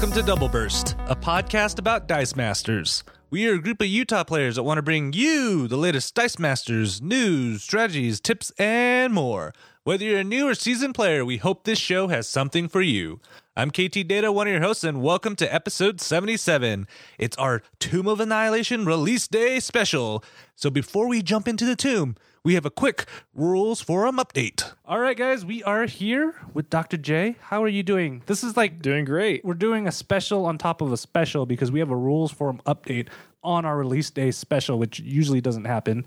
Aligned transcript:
Welcome 0.00 0.18
to 0.18 0.26
Double 0.26 0.48
Burst, 0.48 0.96
a 1.08 1.14
podcast 1.14 1.78
about 1.78 2.08
Dice 2.08 2.34
Masters. 2.34 3.04
We 3.28 3.46
are 3.46 3.56
a 3.56 3.60
group 3.60 3.82
of 3.82 3.86
Utah 3.86 4.24
players 4.24 4.56
that 4.56 4.62
want 4.62 4.78
to 4.78 4.82
bring 4.82 5.12
you 5.12 5.68
the 5.68 5.76
latest 5.76 6.14
Dice 6.14 6.38
Masters 6.38 7.02
news, 7.02 7.62
strategies, 7.62 8.18
tips, 8.18 8.50
and 8.58 9.12
more. 9.12 9.52
Whether 9.84 10.06
you're 10.06 10.20
a 10.20 10.24
new 10.24 10.48
or 10.48 10.54
seasoned 10.54 10.94
player, 10.94 11.22
we 11.22 11.36
hope 11.36 11.64
this 11.64 11.78
show 11.78 12.08
has 12.08 12.26
something 12.26 12.66
for 12.66 12.80
you. 12.80 13.20
I'm 13.54 13.70
KT 13.70 14.08
Data, 14.08 14.32
one 14.32 14.46
of 14.46 14.52
your 14.54 14.62
hosts, 14.62 14.84
and 14.84 15.02
welcome 15.02 15.36
to 15.36 15.54
episode 15.54 16.00
77. 16.00 16.88
It's 17.18 17.36
our 17.36 17.60
Tomb 17.78 18.06
of 18.06 18.20
Annihilation 18.20 18.86
release 18.86 19.28
day 19.28 19.60
special. 19.60 20.24
So 20.54 20.70
before 20.70 21.08
we 21.08 21.20
jump 21.20 21.46
into 21.46 21.66
the 21.66 21.76
tomb, 21.76 22.16
we 22.42 22.54
have 22.54 22.64
a 22.64 22.70
quick 22.70 23.04
rules 23.34 23.80
forum 23.82 24.16
update. 24.16 24.72
All 24.86 24.98
right, 24.98 25.16
guys, 25.16 25.44
we 25.44 25.62
are 25.64 25.84
here 25.84 26.34
with 26.54 26.70
Dr. 26.70 26.96
J. 26.96 27.36
How 27.40 27.62
are 27.62 27.68
you 27.68 27.82
doing? 27.82 28.22
This 28.26 28.42
is 28.42 28.56
like 28.56 28.80
Doing 28.80 29.04
great. 29.04 29.44
we're 29.44 29.54
doing 29.54 29.86
a 29.86 29.92
special 29.92 30.46
on 30.46 30.56
top 30.56 30.80
of 30.80 30.90
a 30.92 30.96
special 30.96 31.44
because 31.44 31.70
we 31.70 31.80
have 31.80 31.90
a 31.90 31.96
rules 31.96 32.32
forum 32.32 32.62
update 32.66 33.08
on 33.44 33.64
our 33.66 33.76
release 33.76 34.10
day 34.10 34.30
special, 34.30 34.78
which 34.78 35.00
usually 35.00 35.40
doesn't 35.42 35.66
happen. 35.66 36.06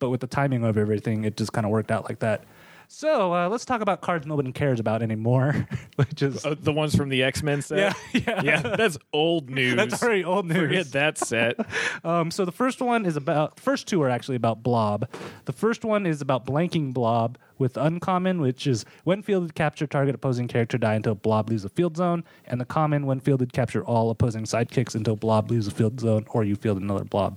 But 0.00 0.10
with 0.10 0.20
the 0.20 0.26
timing 0.26 0.64
of 0.64 0.76
everything, 0.76 1.24
it 1.24 1.36
just 1.36 1.52
kind 1.52 1.64
of 1.64 1.70
worked 1.70 1.90
out 1.92 2.08
like 2.08 2.20
that. 2.20 2.44
So 2.90 3.34
uh, 3.34 3.48
let's 3.50 3.66
talk 3.66 3.82
about 3.82 4.00
cards 4.00 4.26
nobody 4.26 4.50
cares 4.50 4.80
about 4.80 5.02
anymore, 5.02 5.68
which 5.96 6.22
is 6.22 6.44
Uh, 6.44 6.54
the 6.58 6.72
ones 6.72 6.96
from 6.96 7.10
the 7.10 7.22
X 7.22 7.42
Men 7.42 7.60
set. 7.60 7.78
yeah, 7.78 7.92
yeah, 8.26 8.42
yeah, 8.42 8.62
that's 8.62 8.96
old 9.12 9.50
news. 9.58 9.76
That's 9.76 10.00
very 10.00 10.24
old 10.24 10.46
news. 10.46 10.56
Forget 10.68 10.92
that 10.92 11.18
set. 11.18 11.56
Um, 12.02 12.30
so 12.30 12.46
the 12.46 12.52
first 12.52 12.80
one 12.80 13.04
is 13.04 13.14
about 13.16 13.60
first 13.60 13.88
two 13.88 14.02
are 14.02 14.08
actually 14.08 14.36
about 14.36 14.62
blob. 14.62 15.06
The 15.44 15.52
first 15.52 15.84
one 15.84 16.06
is 16.06 16.22
about 16.22 16.46
blanking 16.46 16.94
blob 16.94 17.36
with 17.58 17.76
uncommon, 17.76 18.40
which 18.40 18.66
is 18.66 18.86
when 19.04 19.20
fielded, 19.20 19.54
capture 19.54 19.86
target 19.86 20.14
opposing 20.14 20.48
character 20.48 20.78
die 20.78 20.94
until 20.94 21.14
blob 21.14 21.50
leaves 21.50 21.64
the 21.64 21.68
field 21.68 21.94
zone, 21.98 22.24
and 22.46 22.58
the 22.58 22.64
common 22.64 23.04
when 23.04 23.20
fielded, 23.20 23.52
capture 23.52 23.84
all 23.84 24.08
opposing 24.08 24.44
sidekicks 24.44 24.94
until 24.94 25.14
blob 25.14 25.50
leaves 25.50 25.66
the 25.66 25.72
field 25.72 26.00
zone 26.00 26.24
or 26.30 26.42
you 26.42 26.56
field 26.56 26.80
another 26.80 27.04
blob. 27.04 27.36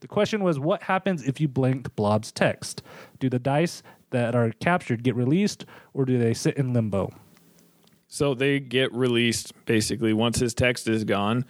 The 0.00 0.08
question 0.08 0.42
was, 0.44 0.58
what 0.58 0.82
happens 0.84 1.26
if 1.26 1.40
you 1.40 1.48
blank 1.48 1.94
blob's 1.96 2.30
text? 2.30 2.82
Do 3.18 3.30
the 3.30 3.38
dice 3.38 3.82
that 4.10 4.34
are 4.34 4.52
captured 4.60 5.02
get 5.02 5.16
released, 5.16 5.66
or 5.94 6.04
do 6.04 6.18
they 6.18 6.34
sit 6.34 6.56
in 6.56 6.72
limbo? 6.72 7.12
So 8.08 8.34
they 8.34 8.60
get 8.60 8.92
released 8.94 9.52
basically 9.66 10.12
once 10.12 10.38
his 10.38 10.54
text 10.54 10.88
is 10.88 11.04
gone. 11.04 11.44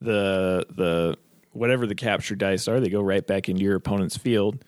The 0.00 0.66
the 0.70 1.16
whatever 1.52 1.86
the 1.86 1.94
capture 1.94 2.34
dice 2.34 2.68
are, 2.68 2.80
they 2.80 2.88
go 2.88 3.02
right 3.02 3.26
back 3.26 3.48
into 3.48 3.62
your 3.62 3.76
opponent's 3.76 4.16
field 4.16 4.64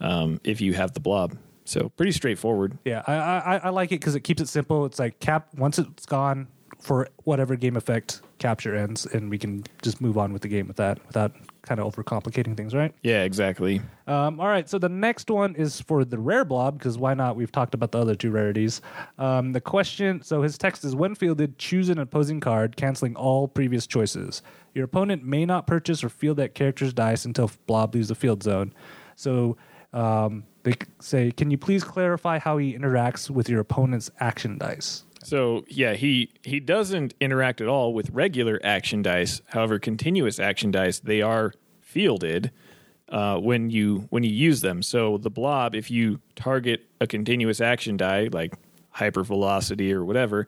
um, 0.00 0.40
if 0.44 0.60
you 0.60 0.74
have 0.74 0.92
the 0.92 1.00
blob. 1.00 1.36
So 1.64 1.88
pretty 1.96 2.12
straightforward. 2.12 2.78
Yeah, 2.84 3.02
I 3.06 3.14
I, 3.14 3.56
I 3.64 3.68
like 3.70 3.90
it 3.90 4.00
because 4.00 4.14
it 4.14 4.20
keeps 4.20 4.40
it 4.40 4.48
simple. 4.48 4.84
It's 4.86 4.98
like 4.98 5.18
cap 5.18 5.48
once 5.56 5.78
it's 5.78 6.06
gone 6.06 6.46
for 6.80 7.08
whatever 7.24 7.56
game 7.56 7.76
effect 7.76 8.20
capture 8.38 8.76
ends, 8.76 9.06
and 9.06 9.28
we 9.28 9.38
can 9.38 9.64
just 9.82 10.00
move 10.00 10.16
on 10.16 10.32
with 10.32 10.42
the 10.42 10.48
game 10.48 10.68
with 10.68 10.76
that 10.76 11.04
without 11.06 11.32
kind 11.66 11.80
of 11.80 11.92
overcomplicating 11.92 12.56
things, 12.56 12.74
right? 12.74 12.94
Yeah, 13.02 13.24
exactly. 13.24 13.82
Um, 14.06 14.40
all 14.40 14.46
right, 14.46 14.68
so 14.68 14.78
the 14.78 14.88
next 14.88 15.28
one 15.30 15.54
is 15.56 15.80
for 15.80 16.04
the 16.04 16.18
rare 16.18 16.44
blob 16.44 16.78
because 16.78 16.96
why 16.96 17.12
not? 17.14 17.36
We've 17.36 17.52
talked 17.52 17.74
about 17.74 17.92
the 17.92 17.98
other 17.98 18.14
two 18.14 18.30
rarities. 18.30 18.80
Um, 19.18 19.52
the 19.52 19.60
question, 19.60 20.22
so 20.22 20.42
his 20.42 20.56
text 20.56 20.84
is: 20.84 20.94
When 20.94 21.14
fielded, 21.14 21.58
choose 21.58 21.88
an 21.88 21.98
opposing 21.98 22.40
card, 22.40 22.76
canceling 22.76 23.16
all 23.16 23.48
previous 23.48 23.86
choices. 23.86 24.42
Your 24.74 24.84
opponent 24.84 25.24
may 25.24 25.44
not 25.44 25.66
purchase 25.66 26.04
or 26.04 26.08
field 26.08 26.36
that 26.38 26.54
character's 26.54 26.92
dice 26.92 27.24
until 27.24 27.50
blob 27.66 27.94
leaves 27.94 28.08
the 28.08 28.14
field 28.14 28.42
zone. 28.42 28.72
So 29.16 29.56
um, 29.92 30.44
they 30.62 30.74
say, 31.00 31.32
"Can 31.32 31.50
you 31.50 31.58
please 31.58 31.82
clarify 31.82 32.38
how 32.38 32.58
he 32.58 32.74
interacts 32.74 33.28
with 33.28 33.48
your 33.48 33.60
opponent's 33.60 34.10
action 34.20 34.58
dice?" 34.58 35.04
So 35.26 35.64
yeah, 35.66 35.94
he 35.94 36.30
he 36.44 36.60
doesn't 36.60 37.14
interact 37.20 37.60
at 37.60 37.66
all 37.66 37.92
with 37.92 38.10
regular 38.10 38.60
action 38.62 39.02
dice. 39.02 39.42
However, 39.46 39.80
continuous 39.80 40.38
action 40.38 40.70
dice 40.70 41.00
they 41.00 41.20
are 41.20 41.52
fielded 41.80 42.52
uh, 43.08 43.36
when 43.38 43.68
you 43.68 44.06
when 44.10 44.22
you 44.22 44.30
use 44.30 44.60
them. 44.60 44.84
So 44.84 45.18
the 45.18 45.28
blob, 45.28 45.74
if 45.74 45.90
you 45.90 46.20
target 46.36 46.86
a 47.00 47.08
continuous 47.08 47.60
action 47.60 47.96
die 47.96 48.28
like 48.30 48.54
hypervelocity 48.94 49.90
or 49.90 50.04
whatever, 50.04 50.46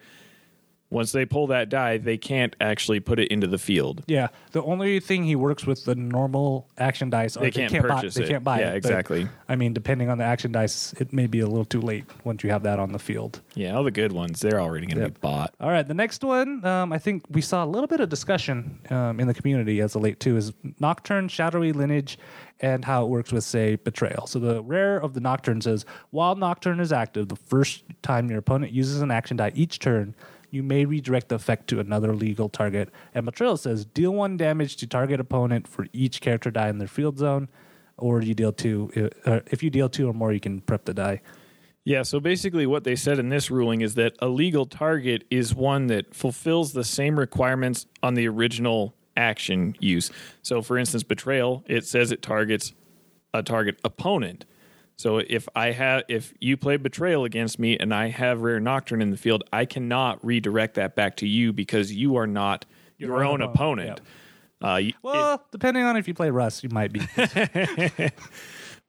once 0.91 1.13
they 1.13 1.27
pull 1.27 1.47
that 1.49 1.69
die, 1.69 1.99
they 1.99 2.17
can't 2.17 2.57
actually 2.61 2.99
put 3.01 3.19
it 3.19 3.29
into 3.29 3.47
the 3.47 3.59
field. 3.59 4.03
Yeah, 4.07 4.29
the 4.53 4.63
only 4.63 5.01
thing 5.01 5.25
he 5.25 5.37
works 5.37 5.67
with 5.67 5.85
the 5.85 5.95
normal 5.95 6.67
action 6.79 7.11
dice 7.11 7.37
are 7.37 7.41
They 7.41 7.51
can't 7.51 7.73
buy, 7.73 7.81
purchase 7.81 8.15
they 8.15 8.25
it. 8.25 8.29
can't 8.29 8.45
buy 8.45 8.61
Yeah, 8.61 8.69
it. 8.69 8.83
but, 8.83 8.91
exactly. 8.91 9.29
I 9.51 9.57
mean, 9.57 9.75
depending 9.75 10.09
on 10.09 10.17
the 10.19 10.25
action 10.25 10.51
dice, 10.53 10.95
it 10.95 11.13
may 11.13 11.27
be 11.27 11.41
a 11.41 11.47
little 11.47 11.67
too 11.67 11.83
late 11.83 12.07
once 12.25 12.43
you 12.43 12.51
have 12.51 12.63
that 12.63 12.79
on 12.79 12.93
the 12.93 12.99
field. 12.99 13.43
Yeah, 13.55 13.77
all 13.77 13.85
the 13.85 13.91
good 13.91 14.13
ones 14.13 14.41
they're 14.41 14.61
already 14.61 14.87
going 14.87 14.97
to 14.97 15.03
Yep. 15.05 15.15
be 15.15 15.19
bought. 15.21 15.55
All 15.61 15.71
right, 15.71 15.87
the 15.87 15.95
next 15.95 16.25
one, 16.25 16.65
um, 16.65 16.93
I 16.93 16.99
think 16.99 17.25
we 17.29 17.43
saw 17.43 17.65
a 17.65 17.67
little 17.67 17.87
bit 17.89 18.01
of 18.01 18.09
discussion 18.09 18.79
um, 18.91 19.21
in 19.21 19.27
the 19.27 19.35
community 19.35 19.81
as 19.81 19.95
of 19.95 20.03
late 20.03 20.21
too, 20.21 20.37
is 20.39 20.53
Nocturne, 20.81 21.29
Shadowy 21.29 21.73
Lineage, 21.73 22.19
and 22.61 22.85
how 22.85 23.05
it 23.05 23.09
works 23.09 23.31
with, 23.31 23.45
say, 23.45 23.77
Betrayal. 23.77 24.27
So 24.27 24.39
the 24.39 24.63
rare 24.63 24.97
of 24.99 25.13
the 25.15 25.21
Nocturne 25.21 25.61
says, 25.61 25.85
while 26.11 26.35
Nocturne 26.35 26.81
is 26.81 26.93
active, 26.93 27.29
the 27.29 27.37
first 27.37 27.85
time 28.03 28.31
your 28.31 28.39
opponent 28.39 28.73
uses 28.73 29.01
an 29.03 29.11
action 29.11 29.37
die 29.37 29.53
each 29.55 29.79
turn, 29.79 30.15
you 30.51 30.63
may 30.63 30.85
redirect 30.85 31.29
the 31.29 31.35
effect 31.35 31.69
to 31.69 31.81
another 31.81 32.15
legal 32.15 32.49
target. 32.49 32.91
And 33.15 33.27
Betrayal 33.27 33.57
says, 33.57 33.85
deal 33.85 34.13
one 34.13 34.37
damage 34.37 34.77
to 34.77 34.87
target 34.87 35.21
opponent 35.21 35.69
for 35.69 35.87
each 35.93 36.21
character 36.21 36.51
die 36.51 36.69
in 36.69 36.79
their 36.79 36.89
field 36.89 37.19
zone, 37.19 37.49
or 37.97 38.23
you 38.23 38.35
deal 38.35 38.53
two. 38.53 39.11
Uh, 39.27 39.41
if 39.47 39.63
you 39.63 39.71
deal 39.71 39.89
two 39.89 40.09
or 40.09 40.15
more, 40.15 40.33
you 40.33 40.41
can 40.41 40.61
prep 40.61 40.85
the 40.85 40.95
die. 40.95 41.21
Yeah, 41.85 42.03
so 42.03 42.21
basically 42.21 42.67
what 42.67 42.85
they 42.85 42.97
said 42.97 43.19
in 43.19 43.31
this 43.31 43.51
ruling 43.51 43.81
is 43.81 43.95
that 43.95 44.15
a 44.19 44.29
legal 44.29 44.67
target 44.67 45.25
is 45.31 45.55
one 45.55 45.87
that 45.87 46.15
fulfills 46.15 46.73
the 46.73 46.85
same 46.85 47.19
requirements 47.19 47.87
on 48.03 48.15
the 48.15 48.29
original 48.29 48.95
action 49.17 49.75
use. 49.81 50.11
So 50.43 50.61
for 50.61 50.77
instance, 50.77 51.03
betrayal, 51.03 51.65
it 51.67 51.87
says 51.87 52.13
it 52.13 52.21
targets 52.21 52.75
a 53.33 53.43
target 53.43 53.79
opponent. 53.85 54.45
So 54.99 55.19
if 55.19 55.49
I 55.55 55.71
have 55.71 56.03
if 56.09 56.35
you 56.41 56.57
play 56.57 56.77
betrayal 56.77 57.25
against 57.25 57.59
me 57.59 57.79
and 57.79 57.95
I 57.95 58.09
have 58.09 58.41
rare 58.43 58.59
nocturne 58.59 59.01
in 59.01 59.11
the 59.11 59.17
field, 59.17 59.45
I 59.53 59.65
cannot 59.65 60.25
redirect 60.25 60.75
that 60.75 60.97
back 60.97 61.17
to 61.19 61.27
you 61.27 61.53
because 61.53 61.93
you 61.93 62.17
are 62.17 62.27
not 62.27 62.67
your, 62.99 63.23
own 63.23 63.41
own 63.41 63.43
opponent, 63.43 64.01
opponent. 64.01 64.01
Uh, 64.61 64.67
y- 64.67 64.81
it- 64.89 64.95
Well, 65.03 65.45
depending 65.53 65.85
on 65.85 65.97
if 65.97 66.09
you 66.09 66.15
play 66.15 66.31
Russ, 66.31 66.65
you 66.65 66.69
might 66.71 66.93
be. 66.93 67.01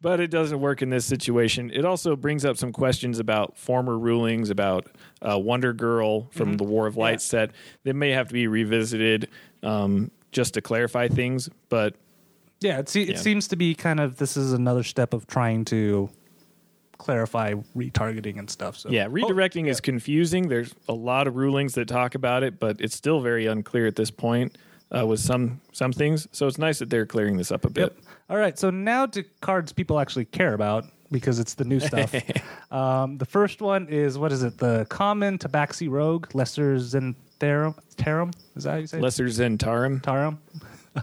but 0.02 0.20
it 0.20 0.32
doesn't 0.32 0.60
work 0.60 0.82
in 0.82 0.90
this 0.90 1.06
situation. 1.06 1.70
It 1.72 1.86
also 1.86 2.16
brings 2.16 2.44
up 2.44 2.58
some 2.58 2.72
questions 2.72 3.20
about 3.20 3.56
former 3.56 3.96
rulings 3.98 4.50
about 4.50 4.88
uh, 5.22 5.38
Wonder 5.38 5.74
Girl 5.74 6.28
from 6.32 6.58
the 6.58 6.64
War 6.64 6.88
of 6.88 6.98
Light 6.98 7.22
set. 7.22 7.52
They 7.84 7.94
may 7.94 8.10
have 8.12 8.30
to 8.30 8.34
be 8.34 8.48
revisited 8.48 9.30
um, 9.62 10.10
just 10.32 10.56
to 10.56 10.62
clarify 10.62 11.08
things. 11.08 11.50
But 11.70 11.96
Yeah, 12.62 12.80
it, 12.80 12.90
se- 12.90 13.04
it 13.04 13.10
Yeah. 13.10 13.18
seems 13.18 13.48
to 13.50 13.56
be 13.56 13.74
kind 13.76 14.00
of 14.00 14.18
this 14.18 14.36
is 14.38 14.54
another 14.54 14.84
step 14.84 15.14
of 15.14 15.28
trying 15.28 15.66
to 15.66 16.10
clarify 16.98 17.54
retargeting 17.76 18.38
and 18.38 18.50
stuff. 18.50 18.78
So 18.78 18.90
yeah, 18.90 19.08
redirecting 19.08 19.68
is 19.68 19.80
confusing. 19.80 20.50
There's 20.50 20.74
a 20.90 20.94
lot 20.94 21.28
of 21.28 21.36
rulings 21.36 21.74
that 21.76 21.88
talk 21.88 22.16
about 22.16 22.44
it, 22.44 22.60
but 22.60 22.82
it's 22.82 22.96
still 22.96 23.22
very 23.22 23.46
unclear 23.46 23.88
at 23.88 23.96
this 23.96 24.12
point 24.12 24.58
uh, 24.92 25.06
with 25.06 25.20
some 25.22 25.62
some 25.72 25.94
things. 25.94 26.28
So 26.32 26.48
it's 26.48 26.58
nice 26.58 26.80
that 26.80 26.90
they're 26.90 27.06
clearing 27.06 27.38
this 27.38 27.52
up 27.52 27.64
a 27.66 27.70
bit. 27.70 27.94
Yep. 27.96 28.06
All 28.30 28.38
right, 28.38 28.60
so 28.60 28.70
now 28.70 29.06
to 29.08 29.24
cards 29.42 29.72
people 29.72 30.00
actually 30.00 30.26
care 30.26 30.54
about 30.54 30.86
because 31.12 31.40
it's 31.40 31.56
the 31.56 31.64
new 31.66 31.80
stuff. 31.80 32.14
um, 32.72 33.18
the 33.18 33.26
first 33.26 33.62
one 33.62 33.88
is 33.88 34.18
what 34.18 34.32
is 34.32 34.44
it? 34.44 34.58
The 34.58 34.86
common 34.90 35.38
Tabaxi 35.38 35.90
Rogue, 35.90 36.28
Lesser 36.36 36.76
Zentarum. 36.76 37.76
Tarum? 37.98 38.32
Is 38.56 38.66
that 38.66 38.72
how 38.72 38.78
you 38.78 38.88
say 38.88 38.98
it? 38.98 39.02
Lesser 39.02 39.26
Zentarum. 39.26 40.02
Tarum. 40.02 40.40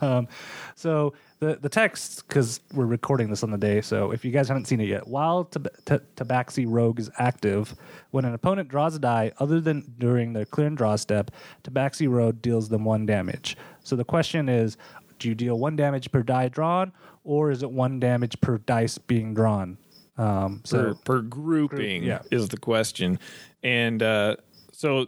Um, 0.02 0.26
so 0.75 1.14
the 1.38 1.56
the 1.60 1.68
text, 1.68 2.26
because 2.26 2.60
we're 2.72 2.86
recording 2.86 3.30
this 3.30 3.42
on 3.42 3.50
the 3.50 3.58
day, 3.58 3.80
so 3.80 4.10
if 4.10 4.24
you 4.24 4.30
guys 4.30 4.48
haven't 4.48 4.66
seen 4.66 4.80
it 4.80 4.88
yet, 4.88 5.06
while 5.06 5.44
Tab- 5.44 5.68
T- 5.84 5.98
Tabaxi 6.16 6.64
Rogue 6.66 6.98
is 6.98 7.10
active, 7.18 7.74
when 8.10 8.24
an 8.24 8.34
opponent 8.34 8.68
draws 8.68 8.96
a 8.96 8.98
die 8.98 9.32
other 9.38 9.60
than 9.60 9.94
during 9.98 10.32
their 10.32 10.46
clear 10.46 10.66
and 10.66 10.76
draw 10.76 10.96
step, 10.96 11.30
Tabaxi 11.62 12.08
Rogue 12.10 12.40
deals 12.40 12.68
them 12.68 12.84
one 12.84 13.06
damage. 13.06 13.56
So 13.84 13.96
the 13.96 14.04
question 14.04 14.48
is, 14.48 14.76
do 15.18 15.28
you 15.28 15.34
deal 15.34 15.58
one 15.58 15.76
damage 15.76 16.10
per 16.10 16.22
die 16.22 16.48
drawn, 16.48 16.92
or 17.24 17.50
is 17.50 17.62
it 17.62 17.70
one 17.70 18.00
damage 18.00 18.40
per 18.40 18.58
dice 18.58 18.98
being 18.98 19.34
drawn? 19.34 19.78
Um, 20.18 20.62
so 20.64 20.94
per 21.04 21.20
grouping 21.20 22.02
yeah. 22.02 22.22
is 22.30 22.48
the 22.48 22.56
question. 22.56 23.18
And 23.62 24.02
uh, 24.02 24.36
so 24.72 25.06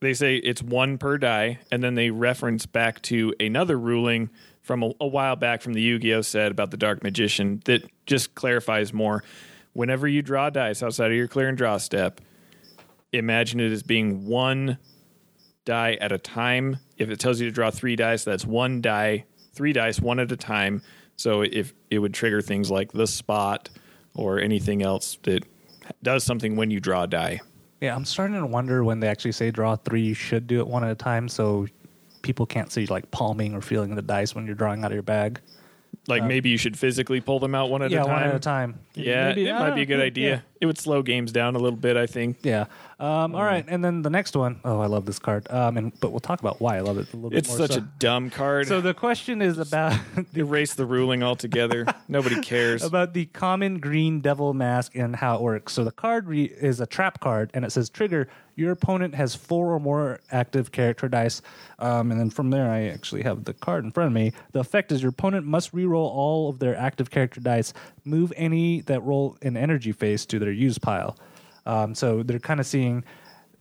they 0.00 0.14
say 0.14 0.36
it's 0.36 0.62
one 0.62 0.96
per 0.96 1.18
die, 1.18 1.58
and 1.70 1.82
then 1.82 1.94
they 1.94 2.10
reference 2.10 2.64
back 2.64 3.02
to 3.02 3.34
another 3.40 3.78
ruling 3.78 4.30
from 4.66 4.82
a, 4.82 4.90
a 5.00 5.06
while 5.06 5.36
back 5.36 5.62
from 5.62 5.74
the 5.74 5.80
Yu 5.80 5.98
Gi 6.00 6.14
Oh 6.14 6.22
set 6.22 6.50
about 6.50 6.72
the 6.72 6.76
Dark 6.76 7.04
Magician 7.04 7.62
that 7.66 7.88
just 8.04 8.34
clarifies 8.34 8.92
more. 8.92 9.22
Whenever 9.74 10.08
you 10.08 10.22
draw 10.22 10.50
dice 10.50 10.82
outside 10.82 11.12
of 11.12 11.16
your 11.16 11.28
clear 11.28 11.48
and 11.48 11.56
draw 11.56 11.76
step, 11.76 12.20
imagine 13.12 13.60
it 13.60 13.70
as 13.70 13.84
being 13.84 14.26
one 14.26 14.76
die 15.64 15.96
at 16.00 16.10
a 16.10 16.18
time. 16.18 16.78
If 16.98 17.10
it 17.10 17.20
tells 17.20 17.40
you 17.40 17.48
to 17.48 17.54
draw 17.54 17.70
three 17.70 17.94
dice, 17.94 18.24
that's 18.24 18.44
one 18.44 18.80
die, 18.80 19.24
three 19.54 19.72
dice, 19.72 20.00
one 20.00 20.18
at 20.18 20.32
a 20.32 20.36
time. 20.36 20.82
So 21.14 21.42
if 21.42 21.72
it 21.88 22.00
would 22.00 22.12
trigger 22.12 22.40
things 22.42 22.68
like 22.68 22.90
the 22.92 23.06
spot 23.06 23.70
or 24.14 24.40
anything 24.40 24.82
else 24.82 25.18
that 25.22 25.44
does 26.02 26.24
something 26.24 26.56
when 26.56 26.72
you 26.72 26.80
draw 26.80 27.04
a 27.04 27.06
die. 27.06 27.40
yeah, 27.80 27.94
I'm 27.94 28.04
starting 28.04 28.36
to 28.36 28.46
wonder 28.46 28.82
when 28.82 28.98
they 28.98 29.08
actually 29.08 29.32
say 29.32 29.50
draw 29.52 29.76
three, 29.76 30.02
you 30.02 30.14
should 30.14 30.46
do 30.48 30.58
it 30.58 30.66
one 30.66 30.82
at 30.82 30.90
a 30.90 30.96
time. 30.96 31.28
So 31.28 31.66
people 32.26 32.44
can't 32.44 32.72
see 32.72 32.86
like 32.86 33.10
palming 33.12 33.54
or 33.54 33.60
feeling 33.60 33.94
the 33.94 34.02
dice 34.02 34.34
when 34.34 34.46
you're 34.46 34.56
drawing 34.56 34.82
out 34.84 34.90
of 34.90 34.94
your 34.94 35.02
bag. 35.02 35.40
Like 36.08 36.22
maybe 36.24 36.50
you 36.50 36.58
should 36.58 36.78
physically 36.78 37.20
pull 37.20 37.40
them 37.40 37.54
out 37.54 37.68
one 37.70 37.82
at 37.82 37.90
Uh, 37.90 37.94
yeah, 37.96 38.02
a 38.02 38.04
time. 38.04 38.12
one 38.14 38.22
at 38.24 38.34
a 38.34 38.38
time. 38.38 38.78
Yeah, 38.94 39.28
Maybe- 39.28 39.46
it 39.48 39.52
I 39.52 39.58
might 39.58 39.74
be 39.74 39.82
a 39.82 39.86
good 39.86 40.00
idea. 40.00 40.30
Yeah. 40.30 40.40
It 40.60 40.66
would 40.66 40.78
slow 40.78 41.02
games 41.02 41.32
down 41.32 41.56
a 41.56 41.58
little 41.58 41.78
bit, 41.78 41.96
I 41.96 42.06
think. 42.06 42.38
Yeah. 42.42 42.66
Um, 43.00 43.34
all 43.34 43.42
right, 43.42 43.64
and 43.66 43.84
then 43.84 44.02
the 44.02 44.10
next 44.10 44.36
one 44.36 44.60
oh 44.64 44.80
I 44.80 44.86
love 44.86 45.04
this 45.06 45.18
card. 45.18 45.46
Um, 45.50 45.76
and 45.76 45.98
but 46.00 46.10
we'll 46.12 46.20
talk 46.20 46.38
about 46.40 46.60
why 46.60 46.76
I 46.76 46.80
love 46.80 46.98
it 46.98 47.12
a 47.12 47.16
little 47.16 47.36
It's 47.36 47.48
bit 47.48 47.58
more. 47.58 47.66
such 47.66 47.76
so. 47.76 47.80
a 47.82 47.88
dumb 47.98 48.30
card. 48.30 48.68
So 48.68 48.80
the 48.80 48.94
question 48.94 49.42
is 49.42 49.58
about 49.58 49.98
Erase 50.36 50.74
the 50.74 50.86
ruling 50.86 51.22
altogether. 51.24 51.86
Nobody 52.08 52.40
cares. 52.40 52.84
about 52.84 53.12
the 53.14 53.26
common 53.26 53.78
green 53.80 54.20
devil 54.20 54.54
mask 54.54 54.94
and 54.94 55.16
how 55.16 55.34
it 55.36 55.40
works. 55.42 55.72
So 55.72 55.82
the 55.82 55.92
card 55.92 56.26
re- 56.28 56.44
is 56.44 56.80
a 56.80 56.86
trap 56.86 57.20
card, 57.20 57.50
and 57.54 57.64
it 57.64 57.72
says 57.72 57.88
trigger. 57.90 58.28
Your 58.56 58.72
opponent 58.72 59.14
has 59.14 59.34
four 59.34 59.72
or 59.72 59.78
more 59.78 60.18
active 60.32 60.72
character 60.72 61.08
dice, 61.08 61.42
um, 61.78 62.10
and 62.10 62.18
then 62.18 62.30
from 62.30 62.50
there, 62.50 62.70
I 62.70 62.86
actually 62.88 63.22
have 63.22 63.44
the 63.44 63.52
card 63.54 63.84
in 63.84 63.92
front 63.92 64.08
of 64.08 64.12
me. 64.14 64.32
The 64.52 64.60
effect 64.60 64.90
is 64.90 65.02
your 65.02 65.10
opponent 65.10 65.46
must 65.46 65.72
reroll 65.72 66.10
all 66.10 66.48
of 66.48 66.58
their 66.58 66.74
active 66.76 67.10
character 67.10 67.40
dice, 67.40 67.72
move 68.04 68.32
any 68.34 68.80
that 68.82 69.02
roll 69.02 69.36
an 69.42 69.56
energy 69.56 69.92
phase 69.92 70.26
to 70.26 70.38
their 70.38 70.50
use 70.52 70.78
pile. 70.78 71.16
Um, 71.66 71.94
so 71.94 72.22
they're 72.22 72.38
kind 72.38 72.58
of 72.58 72.66
seeing, 72.66 73.04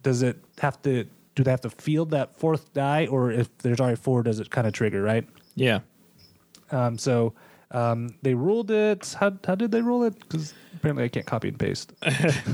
does 0.02 0.22
it 0.22 0.38
have 0.60 0.82
to? 0.84 1.06
Do 1.36 1.44
they 1.44 1.52
have 1.52 1.62
to 1.62 1.70
field 1.70 2.12
that 2.12 2.38
fourth 2.38 2.74
die, 2.74 3.08
or 3.08 3.30
if 3.32 3.56
there's 3.58 3.82
already 3.82 3.98
four, 3.98 4.24
does 4.24 4.40
it 4.40 4.50
kind 4.50 4.66
of 4.66 4.72
trigger? 4.74 5.02
Right. 5.04 5.28
yeah. 5.56 5.80
Um, 6.72 6.98
so 6.98 7.34
um, 7.72 8.16
they 8.22 8.34
ruled 8.34 8.72
it. 8.72 9.16
How 9.20 9.34
how 9.46 9.56
did 9.56 9.72
they 9.72 9.82
rule 9.82 10.04
it? 10.04 10.18
Because 10.18 10.54
apparently 10.74 11.04
I 11.04 11.10
can't 11.10 11.26
copy 11.26 11.50
and 11.50 11.60
paste. 11.60 11.94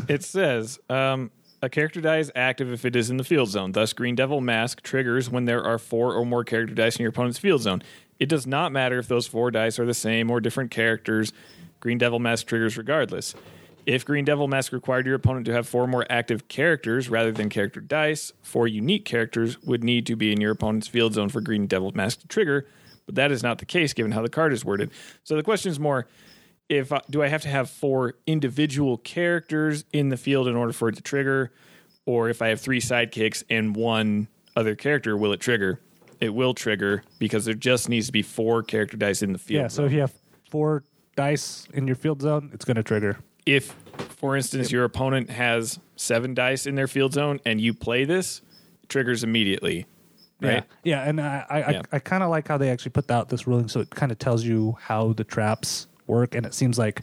It 0.10 0.24
says 0.24 0.80
um, 0.90 1.30
a 1.62 1.70
character 1.70 2.02
die 2.02 2.18
is 2.18 2.32
active 2.36 2.72
if 2.72 2.86
it 2.86 2.96
is 2.96 3.10
in 3.10 3.18
the 3.18 3.24
field 3.24 3.50
zone. 3.50 3.72
Thus, 3.72 3.94
Green 3.94 4.16
Devil 4.16 4.42
Mask 4.42 4.82
triggers 4.82 5.30
when 5.30 5.46
there 5.46 5.64
are 5.64 5.78
four 5.78 6.14
or 6.14 6.26
more 6.26 6.44
character 6.44 6.74
dice 6.74 6.96
in 6.96 7.04
your 7.04 7.10
opponent's 7.10 7.38
field 7.38 7.62
zone. 7.62 7.84
It 8.20 8.30
does 8.30 8.48
not 8.48 8.72
matter 8.72 8.98
if 8.98 9.08
those 9.08 9.28
four 9.28 9.52
dice 9.52 9.78
are 9.80 9.86
the 9.86 9.94
same 9.94 10.32
or 10.32 10.40
different 10.40 10.72
characters. 10.72 11.34
Green 11.80 11.98
Devil 11.98 12.20
Mask 12.20 12.48
triggers 12.48 12.78
regardless. 12.78 13.36
If 13.86 14.06
Green 14.06 14.26
Devil 14.26 14.48
Mask 14.48 14.72
required 14.72 15.06
your 15.08 15.16
opponent 15.16 15.46
to 15.48 15.54
have 15.54 15.68
four 15.68 15.88
more 15.88 16.06
active 16.10 16.48
characters 16.48 17.10
rather 17.10 17.32
than 17.32 17.50
character 17.50 17.80
dice, 17.80 18.32
four 18.42 18.68
unique 18.68 19.06
characters 19.06 19.62
would 19.64 19.84
need 19.84 20.06
to 20.08 20.16
be 20.16 20.32
in 20.32 20.40
your 20.40 20.52
opponent's 20.52 20.88
field 20.88 21.14
zone 21.14 21.30
for 21.30 21.42
Green 21.42 21.66
Devil 21.66 21.92
Mask 21.94 22.22
to 22.22 22.28
trigger, 22.28 22.68
but 23.08 23.16
that 23.16 23.32
is 23.32 23.42
not 23.42 23.58
the 23.58 23.66
case 23.66 23.94
given 23.94 24.12
how 24.12 24.22
the 24.22 24.30
card 24.30 24.54
is 24.54 24.64
worded. 24.64 24.92
So 25.24 25.36
the 25.36 25.44
question 25.44 25.72
is 25.72 25.80
more 25.80 26.08
if 26.70 26.92
uh, 26.92 27.00
do 27.10 27.22
I 27.22 27.28
have 27.28 27.42
to 27.44 27.50
have 27.50 27.70
four 27.70 28.16
individual 28.26 28.98
characters 28.98 29.86
in 29.92 30.10
the 30.10 30.18
field 30.18 30.48
in 30.48 30.56
order 30.56 30.74
for 30.74 30.90
it 30.90 30.96
to 30.96 31.02
trigger, 31.02 31.52
or 32.06 32.30
if 32.30 32.42
I 32.42 32.48
have 32.50 32.62
three 32.62 32.80
sidekicks 32.82 33.44
and 33.50 33.76
one 33.76 34.28
other 34.56 34.76
character, 34.76 35.16
will 35.18 35.34
it 35.34 35.40
trigger? 35.40 35.80
It 36.20 36.34
will 36.34 36.54
trigger 36.54 37.04
because 37.20 37.46
there 37.46 37.54
just 37.56 37.90
needs 37.90 38.06
to 38.08 38.12
be 38.12 38.22
four 38.22 38.64
character 38.64 38.96
dice 38.98 39.22
in 39.22 39.34
the 39.34 39.40
field. 39.40 39.62
yeah. 39.64 39.68
So 39.68 39.86
if 39.86 39.92
you 39.92 40.02
have 40.02 40.14
four 40.50 40.84
dice 41.16 41.68
in 41.74 41.88
your 41.88 41.96
field 41.96 42.22
zone, 42.22 42.52
it's 42.54 42.64
going 42.66 42.78
to 42.78 42.84
trigger. 42.84 43.18
if, 43.46 43.72
for 44.18 44.36
instance, 44.36 44.72
your 44.72 44.84
opponent 44.84 45.30
has 45.32 45.80
seven 45.96 46.34
dice 46.36 46.66
in 46.68 46.76
their 46.76 46.88
field 46.88 47.14
zone 47.14 47.40
and 47.46 47.60
you 47.60 47.74
play 47.74 48.06
this, 48.06 48.42
it 48.84 48.90
triggers 48.90 49.24
immediately. 49.24 49.88
Right? 50.40 50.64
Yeah. 50.84 51.04
Yeah. 51.04 51.10
And 51.10 51.20
I 51.22 51.46
I, 51.50 51.60
Yeah. 51.60 51.82
I, 51.92 51.96
I 51.96 52.00
kind 52.00 52.22
of 52.24 52.30
like 52.30 52.48
how 52.48 52.58
they 52.58 52.70
actually 52.70 52.92
put 52.92 53.10
out 53.10 53.30
this 53.30 53.46
ruling, 53.48 53.68
so 53.68 53.80
it 53.80 53.90
kind 53.90 54.12
of 54.12 54.20
tells 54.20 54.44
you 54.44 54.78
how 54.80 55.14
the 55.14 55.24
traps 55.24 55.88
work, 56.12 56.36
and 56.36 56.46
it 56.46 56.54
seems 56.54 56.78
like 56.78 57.02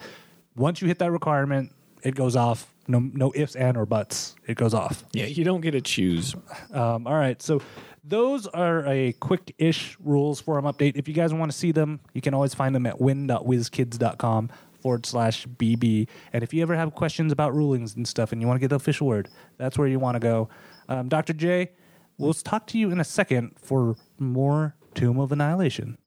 once 0.54 0.80
you 0.80 0.86
hit 0.86 0.98
that 1.00 1.10
requirement, 1.10 1.72
it 2.04 2.14
goes 2.14 2.36
off. 2.36 2.72
No 2.86 3.00
no 3.00 3.32
ifs 3.34 3.56
and 3.56 3.76
or 3.76 3.84
buts. 3.86 4.36
It 4.46 4.56
goes 4.56 4.74
off. 4.74 5.04
Yeah, 5.12 5.26
you 5.26 5.44
don't 5.44 5.60
get 5.60 5.72
to 5.72 5.80
choose. 5.80 6.34
Um, 6.72 7.06
all 7.06 7.14
right, 7.14 7.40
so 7.42 7.60
those 8.04 8.46
are 8.46 8.86
a 8.86 9.12
quick-ish 9.20 9.96
rules 10.00 10.40
forum 10.40 10.64
update. 10.64 10.96
If 10.96 11.08
you 11.08 11.14
guys 11.14 11.34
want 11.34 11.52
to 11.52 11.58
see 11.58 11.72
them, 11.72 12.00
you 12.14 12.22
can 12.22 12.32
always 12.32 12.54
find 12.54 12.74
them 12.74 12.86
at 12.86 13.00
win.wizkids.com 13.00 14.50
forward 14.80 15.04
slash 15.04 15.46
bb. 15.46 16.08
And 16.32 16.42
if 16.42 16.54
you 16.54 16.62
ever 16.62 16.74
have 16.76 16.94
questions 16.94 17.32
about 17.32 17.54
rulings 17.54 17.96
and 17.96 18.06
stuff, 18.06 18.32
and 18.32 18.40
you 18.40 18.46
want 18.46 18.56
to 18.56 18.60
get 18.60 18.70
the 18.70 18.76
official 18.76 19.06
word, 19.06 19.28
that's 19.58 19.76
where 19.76 19.88
you 19.88 19.98
want 19.98 20.14
to 20.14 20.20
go. 20.20 20.48
Um, 20.88 21.08
Dr. 21.08 21.34
J, 21.34 21.72
we'll 22.16 22.32
talk 22.32 22.66
to 22.68 22.78
you 22.78 22.90
in 22.90 23.00
a 23.00 23.04
second 23.04 23.56
for 23.60 23.96
more 24.18 24.76
Tomb 24.94 25.18
of 25.18 25.30
Annihilation. 25.32 25.98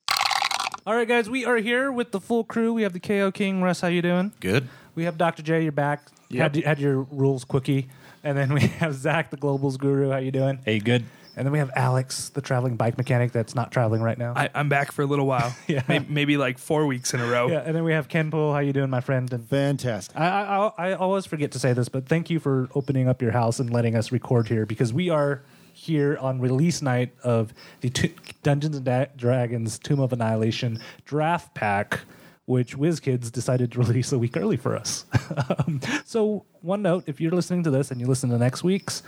All 0.86 0.96
right, 0.96 1.08
guys, 1.08 1.30
we 1.30 1.46
are 1.46 1.58
here 1.58 1.92
with 1.92 2.12
the 2.12 2.20
full 2.20 2.44
crew. 2.44 2.74
We 2.74 2.82
have 2.82 2.94
the 2.94 3.00
KO 3.00 3.32
King. 3.32 3.62
Russ, 3.62 3.82
how 3.82 3.88
you 3.88 4.02
doing? 4.02 4.32
Good. 4.40 4.68
We 4.96 5.04
have 5.04 5.18
Dr. 5.18 5.44
J. 5.44 5.62
You're 5.64 5.72
back. 5.72 6.08
Yep. 6.30 6.56
Had, 6.56 6.64
had 6.64 6.80
your 6.80 7.02
rules 7.12 7.44
quickie, 7.44 7.88
and 8.24 8.36
then 8.38 8.54
we 8.54 8.62
have 8.80 8.96
Zach, 8.96 9.30
the 9.30 9.38
Globals 9.38 9.78
Guru. 9.78 10.10
How 10.10 10.18
you 10.18 10.32
doing? 10.32 10.60
Hey, 10.66 10.80
good. 10.80 11.04
And 11.36 11.46
then 11.46 11.52
we 11.54 11.60
have 11.60 11.70
Alex, 11.76 12.30
the 12.30 12.42
traveling 12.42 12.76
bike 12.78 12.98
mechanic 12.98 13.32
that's 13.32 13.54
not 13.56 13.72
traveling 13.72 14.02
right 14.02 14.18
now. 14.18 14.34
I, 14.36 14.50
I'm 14.56 14.70
back 14.70 14.92
for 14.92 15.04
a 15.04 15.06
little 15.06 15.26
while. 15.28 15.56
Yeah. 15.68 15.84
Maybe, 15.88 16.06
maybe 16.10 16.38
like 16.38 16.58
four 16.58 16.88
weeks 16.88 17.14
in 17.14 17.22
a 17.22 17.28
row. 17.28 17.48
yeah, 17.48 17.62
and 17.66 17.74
then 17.76 17.84
we 17.86 17.94
have 17.94 18.08
Ken 18.10 18.32
Poole. 18.32 18.52
How 18.52 18.60
you 18.60 18.74
doing, 18.74 18.90
my 18.90 19.00
friend? 19.02 19.32
And 19.32 19.48
Fantastic. 19.48 20.18
I, 20.20 20.26
I, 20.28 20.58
I 20.78 20.90
I 20.90 20.94
always 20.96 21.26
forget 21.26 21.52
to 21.52 21.60
say 21.60 21.72
this, 21.74 21.88
but 21.90 22.08
thank 22.08 22.30
you 22.30 22.40
for 22.40 22.68
opening 22.76 23.08
up 23.08 23.22
your 23.22 23.32
house 23.32 23.60
and 23.60 23.70
letting 23.72 23.96
us 23.96 24.12
record 24.12 24.48
here 24.50 24.66
because 24.66 24.92
we 24.92 25.10
are 25.10 25.42
here 25.82 26.16
on 26.22 26.40
release 26.40 26.82
night 26.82 27.12
of 27.24 27.54
the 27.82 27.90
Dungeons 28.44 28.76
and 28.76 28.86
Da- 28.86 29.08
Dragons 29.18 29.80
Tomb 29.80 30.00
of 30.00 30.14
Annihilation 30.14 30.80
draft 31.06 31.56
pack, 31.56 32.02
which 32.46 32.78
WizKids 32.78 33.32
decided 33.32 33.72
to 33.72 33.80
release 33.86 34.12
a 34.12 34.20
week 34.20 34.38
early 34.38 34.58
for 34.58 34.76
us. 34.76 35.06
um, 35.60 35.82
so, 36.06 36.46
one 36.62 36.84
note: 36.84 37.06
if 37.08 37.20
you're 37.20 37.32
listening 37.32 37.64
to 37.64 37.72
this 37.72 37.90
and 37.90 38.00
you 38.00 38.06
listen 38.06 38.30
to 38.30 38.38
next 38.38 38.64
week's, 38.64 39.02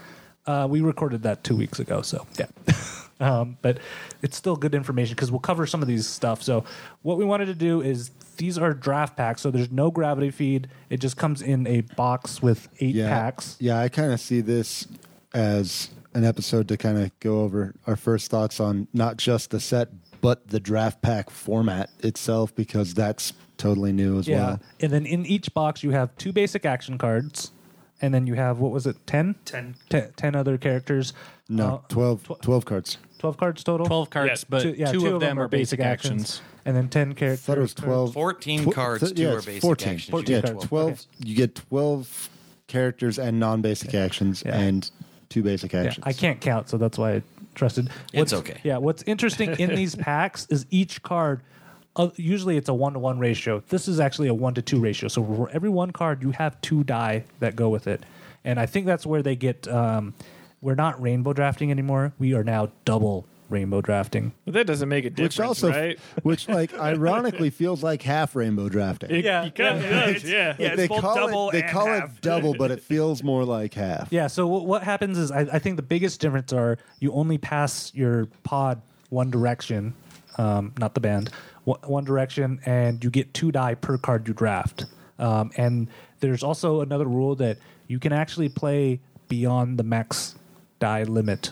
uh, 0.47 0.67
we 0.69 0.81
recorded 0.81 1.21
that 1.23 1.43
two 1.43 1.55
weeks 1.55 1.79
ago. 1.79 2.01
So, 2.01 2.25
yeah. 2.39 2.47
um, 3.19 3.57
but 3.61 3.77
it's 4.23 4.35
still 4.35 4.55
good 4.55 4.73
information 4.73 5.13
because 5.13 5.29
we'll 5.31 5.39
cover 5.41 5.67
some 5.67 5.83
of 5.83 5.87
these 5.87 6.07
stuff. 6.07 6.41
So, 6.41 6.63
what 7.03 7.19
we 7.19 7.25
wanted 7.25 7.45
to 7.45 7.55
do 7.55 7.81
is 7.81 8.09
these 8.37 8.57
are 8.57 8.73
draft 8.73 9.15
packs, 9.15 9.41
so 9.43 9.51
there's 9.51 9.71
no 9.71 9.91
gravity 9.91 10.31
feed. 10.31 10.69
It 10.89 10.99
just 10.99 11.17
comes 11.17 11.43
in 11.43 11.67
a 11.67 11.81
box 11.81 12.41
with 12.41 12.67
eight 12.79 12.95
Yeah. 12.95 13.09
packs. 13.09 13.57
Yeah, 13.59 13.79
I 13.79 13.89
kind 13.89 14.11
of 14.11 14.19
see 14.19 14.41
this 14.41 14.87
as 15.35 15.89
an 16.13 16.23
episode 16.23 16.67
to 16.69 16.77
kind 16.77 16.97
of 16.97 17.17
go 17.19 17.41
over 17.41 17.73
our 17.87 17.95
first 17.95 18.29
thoughts 18.31 18.59
on 18.59 18.87
not 18.93 19.17
just 19.17 19.49
the 19.51 19.59
set, 19.59 19.89
but 20.21 20.47
the 20.47 20.59
draft 20.59 21.01
pack 21.01 21.29
format 21.29 21.89
itself, 21.99 22.53
because 22.55 22.93
that's 22.93 23.33
totally 23.57 23.91
new 23.91 24.19
as 24.19 24.27
Yeah. 24.27 24.37
well. 24.45 24.59
And 24.79 24.91
then 24.91 25.05
in 25.05 25.25
each 25.25 25.53
box, 25.53 25.83
you 25.83 25.91
have 25.91 26.15
two 26.17 26.31
basic 26.33 26.65
action 26.65 26.97
cards. 26.97 27.51
And 28.01 28.13
then 28.13 28.27
you 28.27 28.33
have, 28.33 28.59
what 28.59 28.71
was 28.73 28.85
it, 28.85 28.97
10? 29.07 29.35
Ten. 29.45 29.75
10, 29.89 30.11
10 30.17 30.35
other 30.35 30.57
characters. 30.57 31.13
No, 31.47 31.75
Uh, 31.75 31.87
12, 31.87 32.23
tw- 32.23 32.41
12 32.41 32.65
cards. 32.65 32.97
12 33.19 33.37
cards 33.37 33.63
total? 33.63 33.85
12 33.85 34.09
cards, 34.09 34.27
Yes. 34.29 34.43
but 34.43 34.61
Two- 34.63 34.75
yeah, 34.77 34.91
two, 34.91 35.07
of 35.07 35.21
them 35.21 35.39
are 35.39 35.47
basic 35.47 35.79
actions. 35.79 36.41
And 36.65 36.75
then 36.75 36.89
10 36.89 37.11
I 37.11 37.13
characters. 37.13 37.45
thought 37.45 37.57
it 37.57 37.61
was 37.61 37.73
12. 37.73 38.13
14 38.13 38.65
tw- 38.65 38.73
cards, 38.73 39.03
th- 39.03 39.15
two 39.15 39.21
yeah, 39.23 39.29
are 39.29 39.41
basic 39.41 39.61
14. 39.61 39.93
actions. 39.93 40.09
14 40.09 40.35
Yeah, 40.35 40.41
get 40.41 40.51
cards. 40.51 40.65
12. 40.67 40.91
Okay. 40.91 41.01
You 41.29 41.35
get 41.35 41.55
12 41.55 42.29
characters 42.67 43.17
and 43.17 43.39
non 43.39 43.61
basic 43.61 43.93
actions 43.93 44.43
Yeah. 44.45 44.57
and 44.57 44.89
two 45.33 45.43
basic 45.43 45.73
Yeah, 45.73 45.83
actions. 45.83 46.05
I 46.05 46.13
can't 46.13 46.39
count, 46.39 46.69
so 46.69 46.77
that's 46.77 46.97
why 46.97 47.15
I 47.15 47.21
trusted. 47.55 47.89
It's 48.13 48.31
What's- 48.31 48.33
okay. 48.33 48.59
Yeah, 48.63 48.77
what's 48.77 49.03
interesting 49.03 49.49
in 49.59 49.75
these 49.75 49.95
packs 49.95 50.45
is 50.49 50.65
each 50.69 51.01
card. 51.01 51.41
Uh, 51.95 52.09
usually 52.15 52.57
it's 52.57 52.69
a 52.69 52.73
one 52.73 52.93
to 52.93 52.99
one 52.99 53.19
ratio. 53.19 53.61
This 53.69 53.87
is 53.87 53.99
actually 53.99 54.27
a 54.27 54.33
one 54.33 54.53
to 54.55 54.61
two 54.61 54.79
ratio. 54.79 55.09
So 55.09 55.23
for 55.23 55.49
every 55.51 55.69
one 55.69 55.91
card, 55.91 56.21
you 56.23 56.31
have 56.31 56.59
two 56.61 56.83
die 56.83 57.23
that 57.39 57.55
go 57.55 57.69
with 57.69 57.87
it, 57.87 58.03
and 58.43 58.59
I 58.59 58.65
think 58.65 58.85
that's 58.85 59.05
where 59.05 59.21
they 59.21 59.35
get. 59.35 59.67
Um, 59.67 60.13
we're 60.61 60.75
not 60.75 61.01
rainbow 61.01 61.33
drafting 61.33 61.71
anymore. 61.71 62.13
We 62.19 62.33
are 62.35 62.43
now 62.43 62.69
double 62.85 63.25
rainbow 63.53 63.79
drafting. 63.79 64.33
But 64.43 64.55
that 64.55 64.67
doesn't 64.67 64.89
make 64.89 65.05
a 65.05 65.09
difference, 65.09 65.37
Which 65.37 65.45
also, 65.45 65.69
right? 65.69 65.97
which 66.23 66.49
like 66.49 66.73
ironically 66.77 67.49
feels 67.49 67.81
like 67.83 68.01
half 68.01 68.35
rainbow 68.35 68.67
drafting. 68.67 69.11
It, 69.11 69.23
Yeah, 69.23 69.45
you 69.45 69.51
kinda 69.51 69.81
yeah, 69.81 70.11
does, 70.11 70.23
yeah. 70.23 70.55
yeah, 70.59 70.67
it's 70.67 70.75
they 70.75 70.87
both 70.87 71.01
call 71.01 71.15
double 71.15 71.49
it 71.49 71.53
they 71.53 71.61
and 71.61 71.71
call 71.71 71.85
half. 71.85 72.15
it 72.17 72.21
double, 72.21 72.53
but 72.55 72.71
it 72.71 72.81
feels 72.81 73.23
more 73.23 73.45
like 73.45 73.73
half. 73.73 74.11
Yeah. 74.11 74.27
So 74.27 74.45
what, 74.47 74.65
what 74.65 74.83
happens 74.83 75.17
is, 75.17 75.31
I, 75.31 75.41
I 75.41 75.59
think 75.59 75.77
the 75.77 75.81
biggest 75.83 76.19
difference 76.19 76.51
are 76.51 76.77
you 76.99 77.13
only 77.13 77.37
pass 77.37 77.93
your 77.95 78.25
pod 78.43 78.81
one 79.09 79.29
direction, 79.31 79.93
um, 80.37 80.73
not 80.79 80.95
the 80.95 80.99
band, 80.99 81.29
one, 81.63 81.79
one 81.85 82.03
direction, 82.03 82.59
and 82.65 83.01
you 83.03 83.09
get 83.09 83.33
two 83.33 83.51
die 83.51 83.75
per 83.75 83.97
card 83.97 84.27
you 84.27 84.33
draft. 84.33 84.85
Um, 85.19 85.51
and 85.55 85.87
there's 86.19 86.43
also 86.43 86.81
another 86.81 87.05
rule 87.05 87.35
that 87.35 87.59
you 87.87 87.99
can 87.99 88.11
actually 88.11 88.49
play 88.49 88.99
beyond 89.29 89.77
the 89.77 89.83
max 89.83 90.35
die 90.79 91.03
limit 91.03 91.51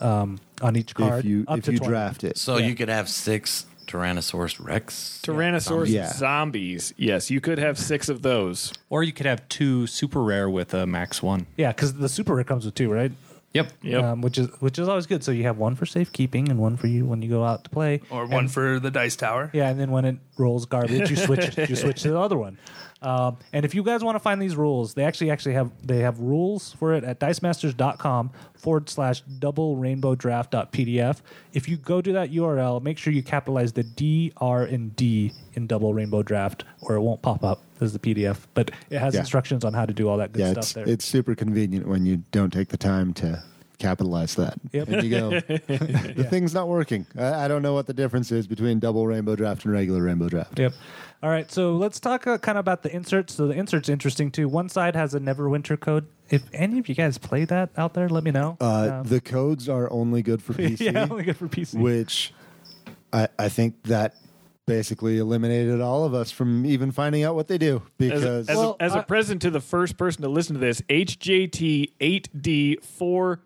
um, 0.00 0.38
on 0.60 0.76
each 0.76 0.94
card. 0.94 1.20
If 1.20 1.24
you 1.24 1.44
up 1.48 1.58
if 1.58 1.64
to 1.64 1.72
you 1.72 1.78
20. 1.78 1.90
draft 1.90 2.24
it. 2.24 2.38
So 2.38 2.56
Yeah. 2.56 2.66
you 2.66 2.74
could 2.74 2.88
have 2.88 3.08
six 3.08 3.66
Tyrannosaurus 3.86 4.64
Rex. 4.64 5.20
Tyrannosaurus 5.24 5.88
Yeah. 5.88 6.12
zombies. 6.12 6.94
Yes, 6.96 7.30
you 7.30 7.40
could 7.40 7.58
have 7.58 7.76
six 7.78 8.08
of 8.08 8.22
those. 8.22 8.72
Or 8.88 9.02
you 9.02 9.12
could 9.12 9.26
have 9.26 9.48
two 9.48 9.86
super 9.86 10.22
rare 10.22 10.48
with 10.48 10.72
a 10.74 10.86
max 10.86 11.22
one. 11.22 11.46
Yeah, 11.56 11.72
because 11.72 11.94
the 11.94 12.08
super 12.08 12.34
rare 12.34 12.44
comes 12.44 12.64
with 12.64 12.74
two, 12.74 12.90
right? 12.92 13.10
Yep. 13.52 13.72
Yep. 13.82 14.04
um, 14.04 14.20
which 14.20 14.38
is 14.38 14.46
which 14.60 14.78
is 14.78 14.88
always 14.88 15.06
good. 15.06 15.24
So 15.24 15.32
you 15.32 15.42
have 15.42 15.58
one 15.58 15.74
for 15.74 15.84
safekeeping 15.84 16.48
and 16.50 16.58
one 16.60 16.76
for 16.76 16.86
you 16.86 17.04
when 17.04 17.20
you 17.20 17.28
go 17.28 17.44
out 17.44 17.64
to 17.64 17.70
play, 17.70 18.00
Or 18.10 18.24
one 18.26 18.44
And- 18.44 18.52
for 18.52 18.78
the 18.78 18.90
dice 18.92 19.16
tower. 19.16 19.50
Yeah, 19.52 19.68
and 19.68 19.80
then 19.80 19.90
when 19.90 20.04
it 20.04 20.18
rolls 20.38 20.66
garbage, 20.66 21.10
you 21.10 21.16
switch 21.16 21.58
it. 21.58 21.68
You 21.68 21.74
switch 21.76 22.02
to 22.02 22.10
the 22.10 22.18
other 22.20 22.38
one. 22.38 22.58
Um, 23.02 23.38
and 23.52 23.64
if 23.64 23.74
you 23.74 23.82
guys 23.82 24.04
want 24.04 24.14
to 24.16 24.20
find 24.20 24.40
these 24.42 24.54
rules, 24.56 24.92
they 24.94 25.04
actually 25.04 25.30
actually 25.30 25.54
have 25.54 25.70
they 25.82 25.98
have 26.00 26.20
rules 26.20 26.74
for 26.74 26.92
it 26.94 27.02
at 27.02 27.18
dicemasters.com 27.18 28.30
forward 28.54 28.88
slash 28.88 29.22
double 29.22 29.76
rainbow 29.76 30.14
draft 30.14 30.52
pdf. 30.52 31.20
If 31.52 31.68
you 31.68 31.76
go 31.76 32.00
to 32.02 32.12
that 32.12 32.30
URL, 32.30 32.80
make 32.82 32.98
sure 32.98 33.12
you 33.12 33.22
capitalize 33.22 33.72
the 33.72 33.82
D, 33.82 34.32
R, 34.36 34.62
and 34.62 34.94
D 34.96 35.32
in 35.54 35.66
double 35.66 35.94
rainbow 35.94 36.22
draft, 36.22 36.64
or 36.82 36.94
it 36.94 37.00
won't 37.00 37.22
pop 37.22 37.42
up 37.42 37.62
as 37.82 37.92
the 37.92 37.98
PDF. 37.98 38.46
But 38.54 38.70
it 38.90 38.98
has 38.98 39.14
Yeah. 39.14 39.20
instructions 39.20 39.64
on 39.64 39.72
how 39.74 39.86
to 39.86 39.92
do 39.92 40.08
all 40.08 40.16
that 40.18 40.32
good 40.32 40.40
yeah, 40.40 40.52
stuff 40.52 40.64
it's 40.64 40.72
there. 40.74 40.88
it's 40.88 41.04
super 41.04 41.34
convenient 41.34 41.86
when 41.86 42.06
you 42.06 42.22
don't 42.32 42.52
take 42.52 42.68
the 42.68 42.76
time 42.76 43.12
to 43.14 43.42
capitalize 43.78 44.34
that. 44.34 44.54
Yep. 44.72 44.88
And 44.88 45.02
you 45.02 45.10
go, 45.10 45.30
the 45.40 46.26
thing's 46.28 46.52
not 46.52 46.68
working. 46.68 47.06
I, 47.18 47.44
I 47.44 47.48
don't 47.48 47.62
know 47.62 47.72
what 47.72 47.86
the 47.86 47.94
difference 47.94 48.30
is 48.30 48.46
between 48.46 48.78
double 48.78 49.06
rainbow 49.06 49.36
draft 49.36 49.64
and 49.64 49.72
regular 49.72 50.02
rainbow 50.02 50.28
draft. 50.28 50.58
Yep. 50.58 50.74
All 51.22 51.28
right, 51.30 51.50
so 51.52 51.76
let's 51.76 52.00
talk 52.00 52.26
uh, 52.26 52.38
kind 52.38 52.56
of 52.56 52.60
about 52.60 52.82
the 52.82 52.94
inserts. 52.94 53.34
So 53.34 53.46
the 53.46 53.54
insert's 53.54 53.88
interesting 53.90 54.30
too. 54.30 54.48
One 54.48 54.68
side 54.70 54.94
has 54.96 55.14
a 55.14 55.20
Neverwinter 55.20 55.78
code. 55.78 56.06
If 56.30 56.42
any 56.54 56.78
of 56.78 56.88
you 56.88 56.94
guys 56.94 57.18
play 57.18 57.44
that 57.46 57.70
out 57.76 57.92
there, 57.94 58.08
let 58.08 58.24
me 58.24 58.30
know. 58.30 58.56
Uh, 58.60 59.00
Um, 59.00 59.06
the 59.06 59.20
codes 59.20 59.68
are 59.68 59.90
only 59.92 60.22
good 60.22 60.42
for 60.42 60.54
PC, 60.54 60.80
yeah, 60.92 61.06
only 61.10 61.24
good 61.24 61.36
for 61.36 61.46
PC. 61.48 61.78
which 61.78 62.32
I, 63.12 63.28
I 63.38 63.48
think 63.50 63.82
that 63.84 64.14
basically 64.70 65.18
eliminated 65.18 65.80
all 65.80 66.04
of 66.04 66.14
us 66.14 66.30
from 66.30 66.64
even 66.64 66.92
finding 66.92 67.24
out 67.24 67.34
what 67.34 67.48
they 67.48 67.58
do 67.58 67.76
As, 67.76 67.90
because 67.98 68.48
as, 68.48 68.56
Well, 68.56 68.76
a, 68.78 68.82
as 68.82 68.94
a 68.94 68.98
I- 68.98 69.02
present 69.02 69.42
to 69.42 69.50
the 69.50 69.60
first 69.60 69.96
person 69.96 70.22
to 70.22 70.28
listen 70.28 70.54
to 70.54 70.60
this, 70.60 70.80
HJT 70.82 71.92
8D4. 72.00 73.38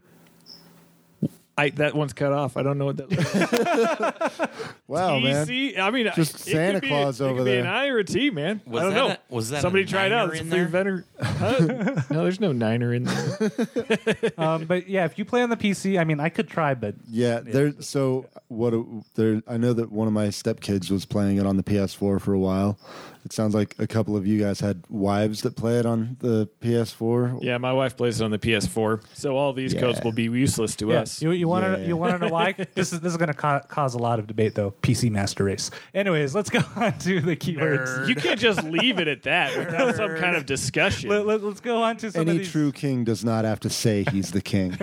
I, 1.56 1.70
that 1.70 1.94
one's 1.94 2.12
cut 2.12 2.32
off. 2.32 2.56
I 2.56 2.62
don't 2.64 2.78
know 2.78 2.86
what 2.86 2.96
that. 2.96 4.50
wow, 4.88 5.18
man. 5.20 5.46
TC? 5.46 5.78
I 5.78 5.90
mean, 5.90 6.10
Just 6.16 6.34
it 6.34 6.50
Santa 6.52 6.74
could 6.74 6.82
be 6.82 6.88
Claus 6.88 7.20
a, 7.20 7.24
it 7.24 7.28
over 7.28 7.38
could 7.38 7.44
be 7.44 7.50
there. 7.52 7.60
an 7.60 7.66
I 7.68 7.86
or 7.88 7.98
a 7.98 8.04
T, 8.04 8.30
man. 8.30 8.60
Was 8.66 8.80
I 8.82 8.84
don't 8.86 8.94
that 8.94 8.98
know. 9.08 9.08
a- 9.30 9.34
was 9.34 9.50
that 9.50 9.58
a 9.58 9.60
somebody 9.60 9.84
tried 9.84 10.10
out? 10.12 10.28
niner 10.28 10.32
It's 10.32 10.40
a 10.40 10.42
in 10.44 10.50
free 10.50 10.58
there? 10.58 10.68
vendor. 10.68 11.04
Huh? 11.22 12.02
no, 12.10 12.22
there's 12.24 12.40
no 12.40 12.52
niner 12.52 12.92
in 12.92 13.04
there. 13.04 14.32
um, 14.38 14.64
but 14.64 14.88
yeah, 14.88 15.04
if 15.04 15.16
you 15.18 15.24
play 15.24 15.42
on 15.42 15.50
the 15.50 15.56
PC, 15.56 15.98
I 16.00 16.04
mean, 16.04 16.18
I 16.20 16.28
could 16.28 16.48
try, 16.48 16.74
but 16.74 16.96
Yeah, 17.08 17.40
there. 17.40 17.72
So 17.80 18.26
what? 18.48 18.74
There, 19.14 19.40
I 19.46 19.56
know 19.56 19.72
that 19.74 19.92
one 19.92 20.08
of 20.08 20.12
my 20.12 20.26
stepkids 20.28 20.90
was 20.90 21.04
playing 21.04 21.36
it 21.36 21.46
on 21.46 21.56
the 21.56 21.62
PS4 21.62 22.20
for 22.20 22.32
a 22.32 22.38
while. 22.38 22.78
It 23.24 23.32
sounds 23.32 23.54
like 23.54 23.74
a 23.78 23.86
couple 23.86 24.16
of 24.16 24.26
you 24.26 24.38
guys 24.38 24.60
had 24.60 24.84
wives 24.90 25.40
that 25.42 25.56
play 25.56 25.78
it 25.78 25.86
on 25.86 26.18
the 26.20 26.46
PS4. 26.60 27.42
Yeah, 27.42 27.56
my 27.56 27.72
wife 27.72 27.96
plays 27.96 28.20
it 28.20 28.24
on 28.24 28.30
the 28.30 28.38
PS4, 28.38 29.02
so 29.14 29.34
all 29.36 29.54
these 29.54 29.72
codes 29.72 29.98
will 30.04 30.12
be 30.12 30.24
useless 30.24 30.76
to 30.76 30.88
yeah, 30.90 31.00
us. 31.00 31.22
you 31.22 31.30
you 31.30 31.48
want 31.48 31.64
to 31.64 31.80
Yeah. 31.80 31.86
you 31.88 31.96
want 31.96 32.12
to 32.12 32.18
know 32.18 32.30
why? 32.32 32.52
this 32.74 32.92
is 32.92 33.00
this 33.00 33.12
is 33.12 33.16
going 33.16 33.28
to 33.28 33.34
ca- 33.34 33.60
cause 33.60 33.94
a 33.94 33.98
lot 33.98 34.18
of 34.18 34.26
debate 34.26 34.54
though. 34.54 34.72
PC 34.82 35.10
Master 35.10 35.44
Race. 35.44 35.70
Anyways, 35.94 36.34
let's 36.34 36.50
go 36.50 36.60
on 36.76 36.98
to 36.98 37.22
the 37.22 37.34
keywords. 37.34 38.06
You 38.08 38.14
can't 38.14 38.38
just 38.38 38.62
leave 38.64 38.98
it 38.98 39.08
at 39.08 39.22
that 39.22 39.56
without 39.58 39.94
some 39.96 40.16
kind 40.16 40.36
of 40.36 40.44
discussion. 40.44 41.08
Let, 41.08 41.24
let, 41.26 41.42
us 41.42 41.60
go 41.60 41.82
on 41.82 41.96
to 41.98 42.12
some 42.12 42.22
of 42.22 42.28
Any 42.28 42.38
these. 42.38 42.52
true 42.52 42.72
king 42.72 43.04
does 43.04 43.24
not 43.24 43.46
have 43.46 43.60
to 43.60 43.70
say 43.70 44.04
he's 44.12 44.32
the 44.32 44.42
king. 44.42 44.76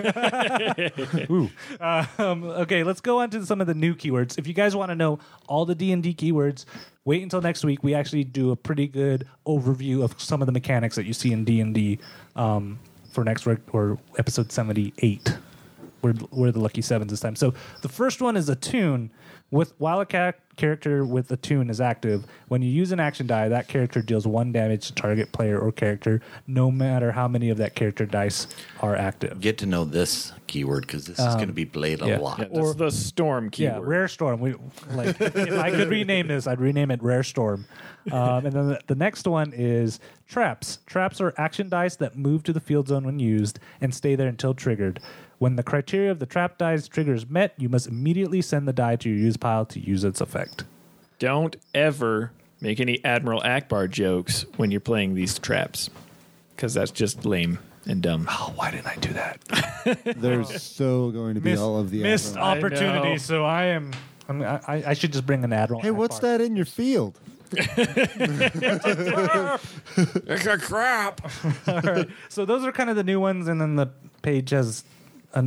Um, 1.80 2.44
okay, 2.44 2.82
let's 2.84 3.00
go 3.00 3.20
on 3.20 3.30
to 3.30 3.44
some 3.46 3.60
of 3.60 3.66
the 3.66 3.74
new 3.74 3.94
keywords. 3.94 4.38
If 4.38 4.46
you 4.46 4.54
guys 4.54 4.74
want 4.76 4.90
to 4.90 4.94
know 4.96 5.18
all 5.46 5.64
the 5.64 5.74
D 5.74 5.92
and 5.92 6.02
D 6.02 6.14
keywords, 6.14 6.64
wait 7.04 7.22
until 7.22 7.40
next 7.40 7.64
week. 7.64 7.82
We 7.82 7.94
actually 7.94 8.24
do 8.24 8.50
a 8.50 8.56
pretty 8.56 8.86
good 8.86 9.26
overview 9.46 10.02
of 10.02 10.20
some 10.20 10.42
of 10.42 10.46
the 10.46 10.52
mechanics 10.52 10.96
that 10.96 11.04
you 11.04 11.12
see 11.12 11.32
in 11.32 11.44
D 11.44 11.60
and 11.60 11.74
D 11.74 11.98
um, 12.36 12.78
for 13.10 13.24
next 13.24 13.46
week 13.46 13.58
or 13.72 13.98
episode 14.18 14.52
seventy 14.52 14.92
eight. 14.98 15.36
We're 16.02 16.14
we're 16.30 16.50
the 16.50 16.60
lucky 16.60 16.82
sevens 16.82 17.10
this 17.10 17.20
time. 17.20 17.36
So 17.36 17.54
the 17.82 17.88
first 17.88 18.20
one 18.20 18.36
is 18.36 18.48
Attune. 18.48 19.10
With 19.52 19.74
while 19.76 20.00
a 20.00 20.06
ca- 20.06 20.32
character 20.56 21.04
with 21.04 21.30
Attune 21.30 21.68
is 21.68 21.78
active, 21.78 22.24
when 22.48 22.62
you 22.62 22.70
use 22.70 22.90
an 22.90 22.98
action 22.98 23.26
die, 23.26 23.50
that 23.50 23.68
character 23.68 24.00
deals 24.00 24.26
one 24.26 24.50
damage 24.50 24.86
to 24.86 24.94
target 24.94 25.30
player 25.32 25.58
or 25.58 25.70
character, 25.70 26.22
no 26.46 26.70
matter 26.70 27.12
how 27.12 27.28
many 27.28 27.50
of 27.50 27.58
that 27.58 27.74
character 27.74 28.06
dice 28.06 28.46
are 28.80 28.96
active. 28.96 29.42
Get 29.42 29.58
to 29.58 29.66
know 29.66 29.84
this 29.84 30.32
keyword 30.46 30.86
because 30.86 31.04
this 31.04 31.18
is 31.18 31.34
going 31.34 31.48
to 31.48 31.52
be 31.52 31.66
played 31.66 32.00
a 32.00 32.06
yeah. 32.06 32.18
lot. 32.18 32.38
yeah, 32.38 32.48
that's 32.50 32.74
the 32.76 32.90
storm 32.90 33.50
keyword. 33.50 33.74
Yeah, 33.74 33.80
rare 33.82 34.08
storm. 34.08 34.40
We 34.40 34.54
like 34.92 35.20
if 35.20 35.52
I 35.58 35.70
could 35.70 35.88
rename 35.88 36.28
this, 36.28 36.46
I'd 36.46 36.60
rename 36.60 36.90
it 36.90 37.02
rare 37.02 37.22
storm. 37.22 37.66
Um, 38.10 38.46
and 38.46 38.52
then 38.52 38.68
the, 38.70 38.80
the 38.86 38.94
next 38.94 39.28
one 39.28 39.52
is 39.54 40.00
traps. 40.26 40.78
Traps 40.86 41.20
are 41.20 41.34
action 41.36 41.68
dice 41.68 41.96
that 41.96 42.16
move 42.16 42.42
to 42.44 42.54
the 42.54 42.60
field 42.60 42.88
zone 42.88 43.04
when 43.04 43.18
used 43.18 43.58
and 43.80 43.94
stay 43.94 44.14
there 44.14 44.28
until 44.28 44.54
triggered. 44.54 44.98
When 45.42 45.56
the 45.56 45.64
criteria 45.64 46.12
of 46.12 46.20
the 46.20 46.26
trap 46.26 46.56
die's 46.56 46.86
trigger 46.86 47.14
is 47.14 47.28
met, 47.28 47.52
you 47.58 47.68
must 47.68 47.88
immediately 47.88 48.40
send 48.42 48.68
the 48.68 48.72
die 48.72 48.94
to 48.94 49.08
your 49.08 49.18
use 49.18 49.36
pile 49.36 49.66
to 49.66 49.80
use 49.80 50.04
its 50.04 50.20
effect. 50.20 50.62
Don't 51.18 51.56
ever 51.74 52.30
make 52.60 52.78
any 52.78 53.04
Admiral 53.04 53.40
Ackbar 53.40 53.90
jokes 53.90 54.44
when 54.56 54.70
you're 54.70 54.78
playing 54.78 55.16
these 55.16 55.40
traps, 55.40 55.90
because 56.54 56.74
that's 56.74 56.92
just 56.92 57.26
lame 57.26 57.58
and 57.86 58.00
dumb. 58.00 58.28
Oh, 58.30 58.52
why 58.54 58.70
didn't 58.70 58.86
I 58.86 58.94
do 59.00 59.12
that? 59.14 60.14
There's 60.16 60.62
so 60.62 61.10
going 61.10 61.34
to 61.34 61.40
be 61.40 61.56
all 61.56 61.76
of 61.76 61.90
the 61.90 62.04
missed 62.04 62.36
Admiral- 62.36 62.78
I 62.78 63.02
know. 63.02 63.16
So 63.16 63.44
I 63.44 63.64
am. 63.64 63.90
I'm, 64.28 64.42
I, 64.42 64.62
I 64.86 64.94
should 64.94 65.12
just 65.12 65.26
bring 65.26 65.42
an 65.42 65.52
admiral. 65.52 65.80
Hey, 65.80 65.90
what's 65.90 66.18
Ackbar. 66.20 66.38
that 66.38 66.40
in 66.40 66.54
your 66.54 66.66
field? 66.66 67.18
It's 70.24 70.46
a 70.46 70.56
crap. 70.58 71.20
So 72.28 72.44
those 72.44 72.64
are 72.64 72.70
kind 72.70 72.90
of 72.90 72.94
the 72.96 73.02
new 73.02 73.18
ones, 73.18 73.48
and 73.48 73.60
then 73.60 73.74
the 73.74 73.88
page 74.22 74.50
has 74.50 74.84
a 75.34 75.44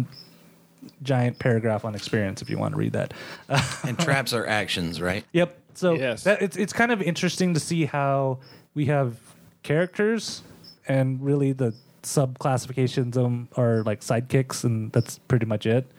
giant 1.01 1.39
paragraph 1.39 1.85
on 1.85 1.95
experience 1.95 2.41
if 2.41 2.49
you 2.49 2.57
want 2.57 2.73
to 2.73 2.77
read 2.77 2.93
that. 2.93 3.13
and 3.83 3.97
traps 3.99 4.33
are 4.33 4.45
actions, 4.45 5.01
right? 5.01 5.23
Yep. 5.33 5.57
So 5.73 5.93
Yes. 5.95 6.23
that, 6.23 6.41
it's 6.41 6.55
it's 6.55 6.73
kind 6.73 6.91
of 6.91 7.01
interesting 7.01 7.53
to 7.53 7.59
see 7.59 7.85
how 7.85 8.39
we 8.75 8.85
have 8.85 9.17
characters 9.63 10.41
and 10.87 11.21
really 11.21 11.51
the 11.51 11.73
sub 12.03 12.37
classifications 12.39 13.17
of 13.17 13.23
them 13.23 13.49
are 13.57 13.81
like 13.83 14.01
sidekicks, 14.01 14.63
and 14.63 14.91
that's 14.91 15.17
pretty 15.27 15.45
much 15.45 15.65
it. 15.65 15.89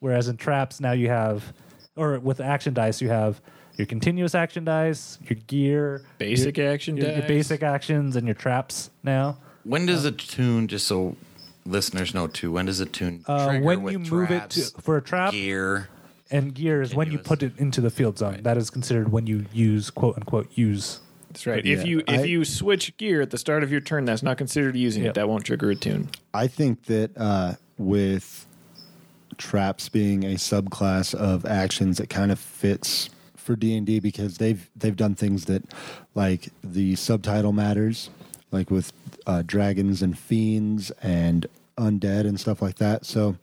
Whereas 0.00 0.28
in 0.28 0.36
traps 0.36 0.80
now 0.80 0.92
you 0.92 1.08
have, 1.08 1.52
or 1.96 2.18
with 2.20 2.40
action 2.40 2.74
dice 2.74 3.00
you 3.00 3.08
have 3.08 3.40
your 3.76 3.86
continuous 3.86 4.34
action 4.34 4.64
dice, 4.64 5.18
your 5.22 5.38
gear, 5.46 6.04
Basic 6.18 6.56
your, 6.58 6.70
action 6.70 6.96
your, 6.96 7.06
your 7.06 7.20
dice. 7.20 7.28
basic 7.28 7.62
actions, 7.62 8.14
and 8.14 8.26
your 8.26 8.34
traps 8.34 8.90
now. 9.02 9.38
When 9.64 9.86
does 9.86 10.04
Attune, 10.04 10.68
just 10.68 10.86
so 10.86 11.16
listeners 11.64 12.14
know 12.14 12.26
too, 12.26 12.52
when 12.52 12.66
does 12.66 12.80
Attune 12.80 13.24
Uh, 13.26 13.46
trigger 13.48 13.64
when 13.64 13.82
with 13.82 13.92
you 13.92 13.98
move 14.00 14.30
it 14.30 14.38
traps, 14.38 14.70
to, 14.72 14.82
for 14.82 14.96
a 14.96 15.02
trap 15.02 15.32
gear? 15.32 15.88
and 16.30 16.54
gear 16.54 16.82
is 16.82 16.94
when 16.94 17.10
you 17.10 17.18
Continuous. 17.18 17.28
put 17.28 17.42
it 17.42 17.58
into 17.62 17.80
the 17.80 17.90
field 17.90 18.18
zone. 18.18 18.40
That 18.42 18.56
is 18.56 18.70
considered 18.70 19.12
when 19.12 19.26
you 19.26 19.46
use 19.52 19.90
quote 19.90 20.16
unquote 20.16 20.48
use. 20.56 21.00
That's 21.28 21.46
right. 21.46 21.64
Yeah, 21.64 21.76
if 21.78 21.86
you 21.86 22.00
if 22.08 22.20
I- 22.20 22.24
you 22.24 22.44
switch 22.44 22.96
gear 22.96 23.20
at 23.20 23.30
the 23.30 23.38
start 23.38 23.62
of 23.62 23.70
your 23.72 23.80
turn, 23.80 24.04
that's 24.04 24.22
not 24.22 24.38
considered 24.38 24.76
using 24.76 25.02
Yep. 25.04 25.10
it. 25.10 25.14
That 25.14 25.28
won't 25.28 25.44
trigger 25.44 25.70
Attune. 25.70 26.08
I 26.32 26.46
think 26.46 26.84
that 26.84 27.10
uh, 27.16 27.54
with 27.78 28.46
traps 29.36 29.88
being 29.88 30.22
a 30.24 30.34
subclass 30.36 31.14
of 31.14 31.44
actions, 31.44 31.98
it 31.98 32.08
kind 32.08 32.30
of 32.30 32.38
fits 32.38 33.10
for 33.36 33.56
D 33.56 33.76
and 33.76 33.84
D 33.86 33.98
because 34.00 34.38
they've 34.38 34.70
they've 34.76 34.96
done 34.96 35.14
things 35.14 35.46
that 35.46 35.62
like 36.14 36.48
the 36.62 36.94
subtitle 36.96 37.52
matters, 37.52 38.10
like 38.52 38.70
with 38.70 38.92
uh, 39.26 39.42
dragons 39.46 40.02
and 40.02 40.18
fiends 40.18 40.90
and 41.02 41.46
undead 41.78 42.20
and 42.26 42.38
stuff 42.38 42.62
like 42.62 42.76
that. 42.76 43.04
So 43.04 43.36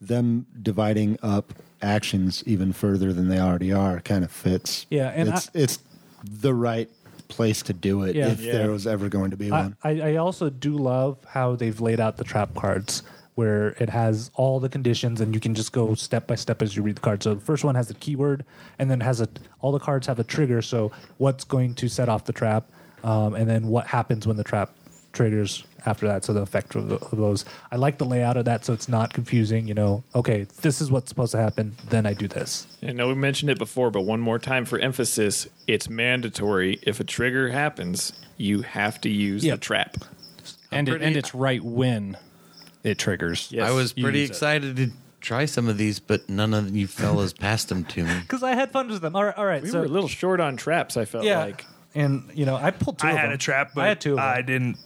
them 0.00 0.46
dividing 0.62 1.18
up 1.22 1.52
actions 1.80 2.42
even 2.46 2.72
further 2.72 3.12
than 3.12 3.28
they 3.28 3.38
already 3.38 3.72
are 3.72 4.00
kind 4.00 4.24
of 4.24 4.30
fits. 4.32 4.86
Yeah, 4.90 5.08
and 5.14 5.28
it's 5.28 5.50
it's 5.54 5.78
the 6.24 6.52
right 6.54 6.90
place 7.28 7.62
to 7.62 7.72
do 7.72 8.02
it 8.02 8.16
Yeah. 8.16 8.28
if 8.28 8.40
Yeah. 8.40 8.52
there 8.52 8.70
was 8.72 8.86
ever 8.86 9.08
going 9.08 9.30
to 9.30 9.36
be 9.36 9.50
I, 9.50 9.60
one. 9.62 9.76
I 9.84 10.00
I 10.00 10.16
also 10.16 10.50
do 10.50 10.76
love 10.76 11.18
how 11.28 11.54
they've 11.56 11.80
laid 11.80 12.00
out 12.00 12.16
the 12.16 12.24
trap 12.24 12.54
cards 12.54 13.02
where 13.34 13.68
it 13.78 13.88
has 13.90 14.32
all 14.34 14.58
the 14.58 14.68
conditions 14.68 15.20
and 15.20 15.32
you 15.32 15.38
can 15.40 15.54
just 15.54 15.70
go 15.72 15.94
step 15.94 16.26
by 16.26 16.34
step 16.34 16.60
as 16.60 16.74
you 16.74 16.82
read 16.82 16.96
the 16.96 17.00
card. 17.00 17.22
So 17.22 17.34
the 17.34 17.40
first 17.40 17.62
one 17.62 17.76
has 17.76 17.86
the 17.86 17.94
keyword 17.94 18.44
and 18.80 18.90
then 18.90 18.98
has 19.00 19.20
a 19.20 19.28
all 19.60 19.70
the 19.70 19.78
cards 19.78 20.08
have 20.08 20.18
a 20.18 20.24
trigger. 20.24 20.60
So 20.62 20.90
what's 21.18 21.44
going 21.44 21.74
to 21.74 21.86
set 21.88 22.08
off 22.08 22.24
the 22.24 22.32
trap, 22.32 22.68
um, 23.04 23.34
and 23.36 23.48
then 23.48 23.68
what 23.68 23.86
happens 23.86 24.26
when 24.26 24.36
the 24.36 24.42
trap 24.42 24.72
triggers 25.18 25.64
after 25.84 26.06
that. 26.06 26.24
So 26.24 26.32
the 26.32 26.42
effect 26.42 26.74
of, 26.76 26.88
the, 26.88 26.96
of 26.96 27.18
those. 27.18 27.44
I 27.72 27.76
like 27.76 27.98
the 27.98 28.04
layout 28.04 28.36
of 28.36 28.44
that 28.44 28.64
so 28.64 28.72
it's 28.72 28.88
not 28.88 29.12
confusing. 29.12 29.66
You 29.66 29.74
know, 29.74 30.04
okay, 30.14 30.44
this 30.62 30.80
is 30.80 30.90
what's 30.92 31.08
supposed 31.08 31.32
to 31.32 31.38
happen. 31.38 31.74
Then 31.88 32.06
I 32.06 32.14
do 32.14 32.28
this. 32.28 32.66
I 32.82 32.92
know 32.92 33.08
we 33.08 33.14
mentioned 33.14 33.50
it 33.50 33.58
before, 33.58 33.90
but 33.90 34.02
one 34.02 34.20
more 34.20 34.38
time 34.38 34.64
for 34.64 34.78
emphasis: 34.78 35.48
it's 35.66 35.90
mandatory. 35.90 36.78
If 36.82 37.00
a 37.00 37.04
trigger 37.04 37.48
happens, 37.48 38.12
you 38.36 38.62
have 38.62 39.00
to 39.02 39.08
use 39.08 39.44
Yeah. 39.44 39.54
the 39.56 39.60
trap. 39.60 39.96
and 40.70 40.88
it, 40.88 41.02
and 41.02 41.16
it's 41.16 41.34
right 41.34 41.62
when 41.64 42.16
it 42.84 42.98
triggers. 42.98 43.48
Yes. 43.50 43.68
I 43.68 43.72
was 43.74 43.92
pretty 43.92 44.20
use 44.20 44.30
it. 44.30 44.32
excited 44.34 44.76
to 44.76 44.90
try 45.20 45.46
some 45.46 45.66
of 45.66 45.78
these, 45.78 45.98
but 45.98 46.28
none 46.28 46.54
of 46.54 46.76
you 46.76 46.86
fellas 46.86 47.32
passed 47.32 47.70
them 47.70 47.84
to 47.86 48.04
me. 48.04 48.12
Because 48.20 48.44
I 48.44 48.54
had 48.54 48.70
fun 48.70 48.88
with 48.88 49.00
them. 49.02 49.16
All 49.16 49.24
right, 49.24 49.36
all 49.36 49.46
right. 49.46 49.62
We 49.62 49.68
so 49.68 49.80
were 49.80 49.86
a 49.86 49.88
little 49.88 50.08
short 50.08 50.38
on 50.38 50.56
traps. 50.56 50.96
I 50.96 51.06
felt 51.06 51.24
yeah, 51.24 51.40
like 51.44 51.64
and 51.94 52.30
you 52.34 52.46
know 52.46 52.54
I 52.54 52.70
pulled 52.70 52.98
two. 53.00 53.08
I 53.08 53.10
of 53.12 53.16
had 53.16 53.26
them. 53.30 53.34
a 53.34 53.38
trap, 53.38 53.72
but 53.74 53.84
I 53.84 53.88
had 53.88 54.00
two. 54.00 54.12
Of 54.12 54.16
them. 54.18 54.24
I 54.24 54.42
didn't 54.42 54.78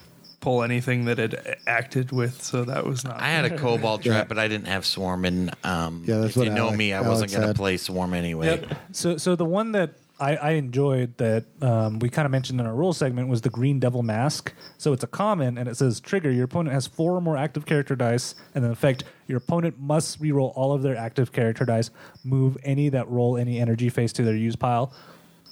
pull 0.42 0.62
anything 0.62 1.06
that 1.06 1.18
it 1.18 1.60
acted 1.66 2.12
with, 2.12 2.42
so 2.42 2.64
that 2.64 2.84
was 2.84 3.04
not. 3.04 3.18
I 3.18 3.28
had 3.28 3.46
a 3.46 3.56
kobold 3.56 4.02
trap, 4.02 4.28
but 4.28 4.38
I 4.38 4.48
didn't 4.48 4.66
have 4.66 4.84
swarm, 4.84 5.24
and 5.24 5.54
um, 5.64 6.04
Yeah, 6.06 6.18
that's 6.18 6.32
if 6.32 6.36
what 6.36 6.46
you 6.48 6.52
know 6.52 6.66
Alec- 6.66 6.78
me, 6.78 6.92
I 6.92 6.96
Alex 6.98 7.08
wasn't 7.08 7.32
going 7.32 7.48
to 7.48 7.54
play 7.54 7.78
swarm 7.78 8.12
anyway. 8.12 8.66
So, 8.90 9.16
so 9.16 9.34
the 9.36 9.46
one 9.46 9.72
that 9.72 9.94
I, 10.20 10.36
I 10.36 10.50
enjoyed 10.50 11.16
that 11.16 11.44
um, 11.62 11.98
we 11.98 12.08
kind 12.08 12.26
of 12.26 12.32
mentioned 12.32 12.60
in 12.60 12.66
our 12.66 12.74
rule 12.74 12.92
segment 12.92 13.28
was 13.28 13.40
the 13.40 13.50
Green 13.50 13.80
Devil 13.80 14.02
Mask. 14.02 14.52
So 14.78 14.92
it's 14.92 15.02
a 15.02 15.08
common, 15.08 15.56
and 15.56 15.68
it 15.68 15.76
says 15.76 16.00
trigger. 16.00 16.30
Your 16.30 16.44
opponent 16.44 16.74
has 16.74 16.86
four 16.86 17.16
or 17.16 17.20
more 17.20 17.36
active 17.36 17.64
character 17.64 17.96
dice, 17.96 18.34
and 18.54 18.64
in 18.64 18.70
effect, 18.70 19.04
your 19.26 19.38
opponent 19.38 19.80
must 19.80 20.20
reroll 20.20 20.52
all 20.54 20.72
of 20.72 20.82
their 20.82 20.96
active 20.96 21.32
character 21.32 21.64
dice. 21.64 21.90
Move 22.24 22.58
any 22.62 22.88
that 22.90 23.08
roll 23.08 23.36
any 23.36 23.58
energy 23.58 23.88
face 23.88 24.12
to 24.14 24.22
their 24.22 24.36
use 24.36 24.56
pile. 24.56 24.92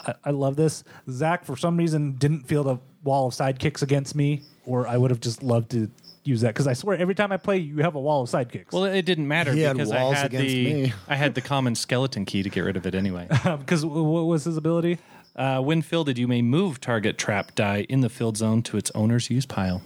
I, 0.07 0.14
I 0.25 0.30
love 0.30 0.57
this. 0.57 0.85
Zach, 1.09 1.45
for 1.45 1.57
some 1.57 1.76
reason, 1.76 2.12
didn't 2.12 2.47
feel 2.47 2.64
the 2.64 2.78
wall 3.02 3.28
of 3.28 3.35
sidekicks 3.35 3.83
against 3.83 4.14
me, 4.14 4.42
or 4.66 4.87
I 4.87 4.97
would 4.97 5.11
have 5.11 5.21
just 5.21 5.42
loved 5.42 5.71
to 5.73 5.90
use 6.25 6.42
that 6.42 6.49
because 6.49 6.66
I 6.66 6.75
swear 6.75 6.99
every 6.99 7.14
time 7.14 7.33
I 7.33 7.37
play, 7.37 7.59
you 7.59 7.78
have 7.78 7.95
a 7.95 8.00
wall 8.00 8.23
of 8.23 8.28
sidekicks. 8.28 8.73
Well, 8.73 8.85
it 8.85 9.02
didn't 9.02 9.26
matter 9.26 9.52
He 9.52 9.62
had 9.62 9.75
because 9.75 9.90
walls 9.90 10.14
I 10.14 10.19
had 10.19 10.26
against 10.26 10.54
the 10.54 10.64
me. 10.64 10.92
I 11.09 11.16
had 11.16 11.35
the 11.35 11.40
common 11.40 11.75
skeleton 11.75 12.25
key 12.25 12.42
to 12.42 12.49
get 12.50 12.61
rid 12.61 12.76
of 12.76 12.87
it 12.87 12.95
anyway. 12.95 13.26
because 13.59 13.85
what 13.85 14.23
was 14.25 14.45
his 14.45 14.57
ability? 14.57 14.99
Uh, 15.37 15.61
when 15.61 15.80
fielded, 15.80 16.19
you 16.19 16.28
may 16.28 16.42
move 16.42 16.80
target 16.80 17.16
trap 17.16 17.54
die 17.54 17.87
in 17.88 18.00
the 18.00 18.09
field 18.09 18.37
zone 18.37 18.62
to 18.62 18.76
its 18.76 18.90
owner's 18.95 19.30
use 19.30 19.47
pile. 19.47 19.83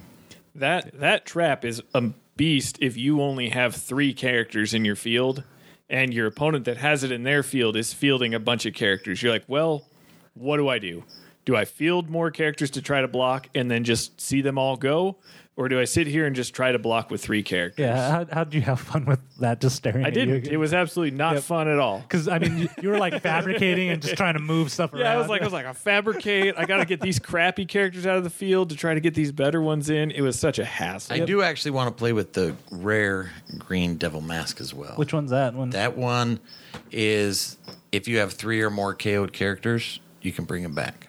That 0.54 0.98
that 1.00 1.26
trap 1.26 1.64
is 1.64 1.82
a 1.92 2.10
beast 2.36 2.78
if 2.80 2.96
you 2.96 3.20
only 3.20 3.50
have 3.50 3.74
three 3.74 4.12
characters 4.12 4.74
in 4.74 4.84
your 4.84 4.96
field 4.96 5.44
and 5.88 6.14
your 6.14 6.26
opponent 6.26 6.64
that 6.64 6.78
has 6.78 7.04
it 7.04 7.12
in 7.12 7.22
their 7.22 7.42
field 7.42 7.76
is 7.76 7.92
fielding 7.92 8.34
a 8.34 8.40
bunch 8.40 8.64
of 8.66 8.74
characters. 8.74 9.22
You're 9.22 9.32
like, 9.32 9.44
well, 9.46 9.84
what 10.34 10.56
do 10.58 10.68
I 10.68 10.78
do? 10.78 11.04
Do 11.44 11.56
I 11.56 11.64
field 11.64 12.08
more 12.08 12.30
characters 12.30 12.70
to 12.70 12.82
try 12.82 13.00
to 13.02 13.08
block 13.08 13.48
and 13.54 13.70
then 13.70 13.84
just 13.84 14.20
see 14.20 14.40
them 14.40 14.58
all 14.58 14.76
go? 14.76 15.16
Or 15.56 15.68
do 15.68 15.78
I 15.78 15.84
sit 15.84 16.08
here 16.08 16.26
and 16.26 16.34
just 16.34 16.52
try 16.52 16.72
to 16.72 16.80
block 16.80 17.12
with 17.12 17.22
three 17.22 17.44
characters? 17.44 17.84
Yeah, 17.84 18.10
how 18.10 18.26
how 18.32 18.42
did 18.42 18.54
you 18.54 18.62
have 18.62 18.80
fun 18.80 19.04
with 19.04 19.20
that? 19.38 19.60
Just 19.60 19.76
staring. 19.76 20.04
I 20.04 20.08
at 20.08 20.14
didn't. 20.14 20.46
You? 20.46 20.50
It 20.52 20.56
was 20.56 20.74
absolutely 20.74 21.16
not 21.16 21.38
fun 21.44 21.68
at 21.68 21.78
all. 21.78 22.00
because 22.00 22.26
I 22.26 22.40
mean 22.40 22.58
you, 22.58 22.68
you 22.82 22.88
were 22.88 22.98
like 22.98 23.22
fabricating 23.22 23.88
and 23.90 24.02
just 24.02 24.16
trying 24.16 24.34
to 24.34 24.40
move 24.40 24.72
stuff 24.72 24.92
around. 24.92 25.02
Yeah, 25.04 25.12
I 25.12 25.16
was 25.16 25.28
like, 25.28 25.42
I 25.42 25.44
was 25.44 25.52
like, 25.52 25.66
I 25.66 25.72
fabricate. 25.72 26.54
I 26.58 26.64
got 26.64 26.78
to 26.78 26.84
get 26.86 27.00
these 27.00 27.20
crappy 27.20 27.66
characters 27.66 28.04
out 28.04 28.16
of 28.16 28.24
the 28.24 28.30
field 28.30 28.70
to 28.70 28.74
try 28.76 28.94
to 28.94 29.00
get 29.00 29.14
these 29.14 29.30
better 29.30 29.62
ones 29.62 29.90
in. 29.90 30.10
It 30.10 30.22
was 30.22 30.36
such 30.36 30.58
a 30.58 30.64
hassle. 30.64 31.14
I 31.14 31.24
do 31.24 31.40
actually 31.42 31.70
want 31.70 31.86
to 31.94 31.96
play 31.96 32.12
with 32.12 32.32
the 32.32 32.56
rare 32.72 33.30
green 33.56 33.96
devil 33.96 34.22
mask 34.22 34.60
as 34.60 34.74
well. 34.74 34.94
which 34.96 35.12
one's 35.12 35.30
that 35.30 35.54
one? 35.54 35.70
That 35.70 35.96
one 35.96 36.40
is 36.90 37.58
if 37.92 38.08
you 38.08 38.18
have 38.18 38.32
three 38.32 38.60
or 38.60 38.70
more 38.70 38.92
KO'd 38.92 39.32
characters, 39.32 40.00
you 40.24 40.32
can 40.32 40.44
bring 40.44 40.62
him 40.62 40.74
back. 40.74 41.08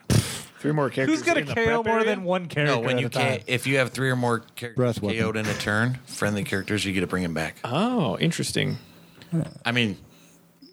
Three 0.60 0.72
more 0.72 0.90
characters. 0.90 1.20
Who's 1.20 1.26
gonna 1.28 1.42
in 1.42 1.46
the 1.48 1.54
KO 1.56 1.64
prep 1.64 1.86
more 1.86 1.96
area? 2.00 2.06
than 2.06 2.24
one 2.24 2.48
character? 2.48 2.76
No, 2.76 2.80
when 2.82 2.96
at 2.96 3.02
you 3.02 3.08
a 3.08 3.10
time? 3.10 3.38
can 3.40 3.44
if 3.48 3.68
you 3.68 3.78
have 3.78 3.92
three 3.92 4.10
or 4.10 4.16
more 4.16 4.40
characters 4.56 4.76
Breath 4.76 5.02
weapon. 5.02 5.20
KO'd 5.22 5.38
in 5.38 5.46
a 5.46 5.54
turn, 5.56 6.00
friendly 6.06 6.44
characters, 6.44 6.84
you 6.86 6.94
get 6.94 7.02
to 7.02 7.08
bring 7.08 7.24
him 7.24 7.34
back. 7.36 7.56
Oh, 7.64 8.18
interesting. 8.18 8.78
I 9.66 9.72
mean, 9.72 9.98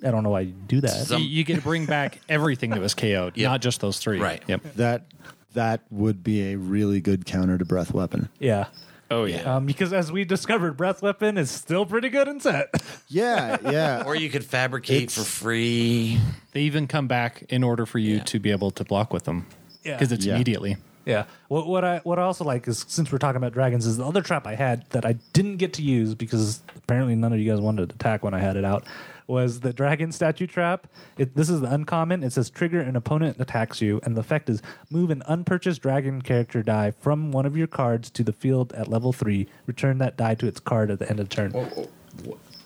I 0.05 0.11
don't 0.11 0.23
know 0.23 0.31
why 0.31 0.41
you 0.41 0.53
do 0.53 0.81
that. 0.81 0.91
Some- 0.91 1.21
you, 1.23 1.29
you 1.29 1.45
get 1.45 1.57
to 1.57 1.63
bring 1.63 1.85
back 1.87 2.21
everything 2.29 2.71
that 2.71 2.81
was 2.81 2.95
KO'd, 2.95 3.33
Yep. 3.37 3.51
not 3.51 3.61
just 3.61 3.81
those 3.81 3.99
three. 3.99 4.19
Right. 4.19 4.43
Yep. 4.47 4.63
That 4.77 5.07
that 5.55 5.83
would 5.91 6.25
be 6.25 6.53
a 6.53 6.57
really 6.57 7.01
good 7.03 7.27
counter 7.27 7.59
to 7.59 7.65
breath 7.67 7.93
weapon. 7.93 8.31
yeah, 8.39 8.67
Oh 9.13 9.25
yeah. 9.25 9.57
um, 9.57 9.67
because 9.67 9.93
as 9.93 10.11
we 10.11 10.25
discovered, 10.25 10.77
breath 10.77 11.03
weapon 11.03 11.37
is 11.39 11.51
still 11.51 11.85
pretty 11.87 12.09
good 12.09 12.29
in 12.29 12.41
set. 12.41 12.71
Yeah, 13.09 13.59
yeah. 13.71 14.05
or 14.07 14.15
you 14.17 14.31
could 14.31 14.45
fabricate 14.45 15.03
It's- 15.05 15.15
for 15.15 15.23
free. 15.25 16.19
They 16.53 16.63
even 16.63 16.87
come 16.87 17.07
back 17.09 17.45
in 17.51 17.63
order 17.63 17.85
for 17.85 17.99
you 17.99 18.17
Yeah. 18.17 18.23
to 18.25 18.39
be 18.41 18.51
able 18.51 18.71
to 18.73 18.85
block 18.85 19.13
with 19.13 19.25
them. 19.25 19.47
Yeah. 19.85 19.97
Because 19.97 20.13
it's 20.13 20.25
Yeah. 20.25 20.35
immediately. 20.37 20.77
Yeah. 21.05 21.25
What 21.49 21.67
what 21.67 21.85
I 21.85 21.99
what 22.05 22.19
I 22.19 22.23
also 22.23 22.45
like 22.45 22.67
is 22.69 22.85
since 22.89 23.11
we're 23.13 23.19
talking 23.19 23.37
about 23.37 23.53
dragons 23.53 23.87
is 23.87 23.97
the 23.99 24.05
other 24.07 24.23
trap 24.23 24.47
I 24.47 24.55
had 24.55 24.89
that 24.91 25.05
I 25.05 25.17
didn't 25.33 25.57
get 25.57 25.73
to 25.75 25.83
use 25.83 26.15
because 26.15 26.63
apparently 26.77 27.15
none 27.17 27.33
of 27.33 27.39
you 27.41 27.51
guys 27.51 27.61
wanted 27.61 27.89
to 27.91 27.95
attack 27.97 28.23
when 28.23 28.35
I 28.35 28.39
had 28.39 28.57
it 28.57 28.65
out 28.65 28.85
was 29.33 29.61
the 29.61 29.73
dragon 29.73 30.13
statue 30.13 30.47
trap. 30.47 30.87
It, 31.17 31.35
this 31.35 31.49
is 31.49 31.63
the 31.63 31.73
uncommon. 31.73 32.23
It 32.23 32.35
says 32.35 32.51
trigger 32.51 32.81
an 32.81 32.95
opponent 32.97 33.39
attacks 33.41 33.81
you, 33.81 33.99
and 34.05 34.15
the 34.15 34.21
effect 34.21 34.51
is 34.51 34.61
move 34.91 35.11
an 35.11 35.23
unpurchased 35.27 35.81
dragon 35.81 36.21
character 36.21 36.63
die 36.63 36.91
from 36.91 37.33
one 37.33 37.47
of 37.47 37.57
your 37.57 37.67
cards 37.67 38.11
to 38.11 38.23
the 38.23 38.33
field 38.35 38.73
at 38.75 38.89
level 38.89 39.13
three. 39.13 39.49
Return 39.67 39.97
that 39.99 40.19
die 40.19 40.35
to 40.35 40.47
its 40.47 40.61
card 40.61 40.91
at 40.91 40.99
the 40.99 41.09
end 41.09 41.19
of 41.19 41.31
the 41.31 41.35
turn. 41.35 41.51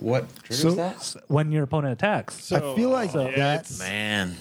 What 0.01 0.29
triggers 0.43 0.61
So- 0.63 0.71
that? 0.73 1.15
When 1.29 1.53
your 1.53 1.63
opponent 1.63 1.93
attacks. 1.93 2.51
I 2.53 2.75
feel 2.75 2.91
like 2.91 3.13
So- 3.13 3.31
that. 3.37 3.71
Man, 3.79 4.35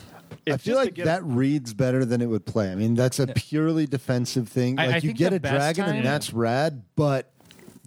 I 0.47 0.57
feel 0.57 0.75
like 0.77 0.95
get- 0.95 1.05
that 1.05 1.23
reads 1.23 1.73
better 1.75 2.05
than 2.05 2.21
it 2.21 2.25
would 2.25 2.45
play. 2.45 2.71
I 2.71 2.75
mean, 2.75 2.95
that's 2.95 3.19
a 3.19 3.27
purely 3.27 3.85
defensive 3.85 4.49
thing. 4.49 4.79
I- 4.79 4.87
Like 4.87 4.95
I 4.95 5.07
you 5.07 5.13
get 5.13 5.31
a 5.31 5.39
dragon 5.39 5.85
time- 5.85 5.95
and 5.97 6.05
that's 6.05 6.33
rad, 6.33 6.81
but 6.95 7.29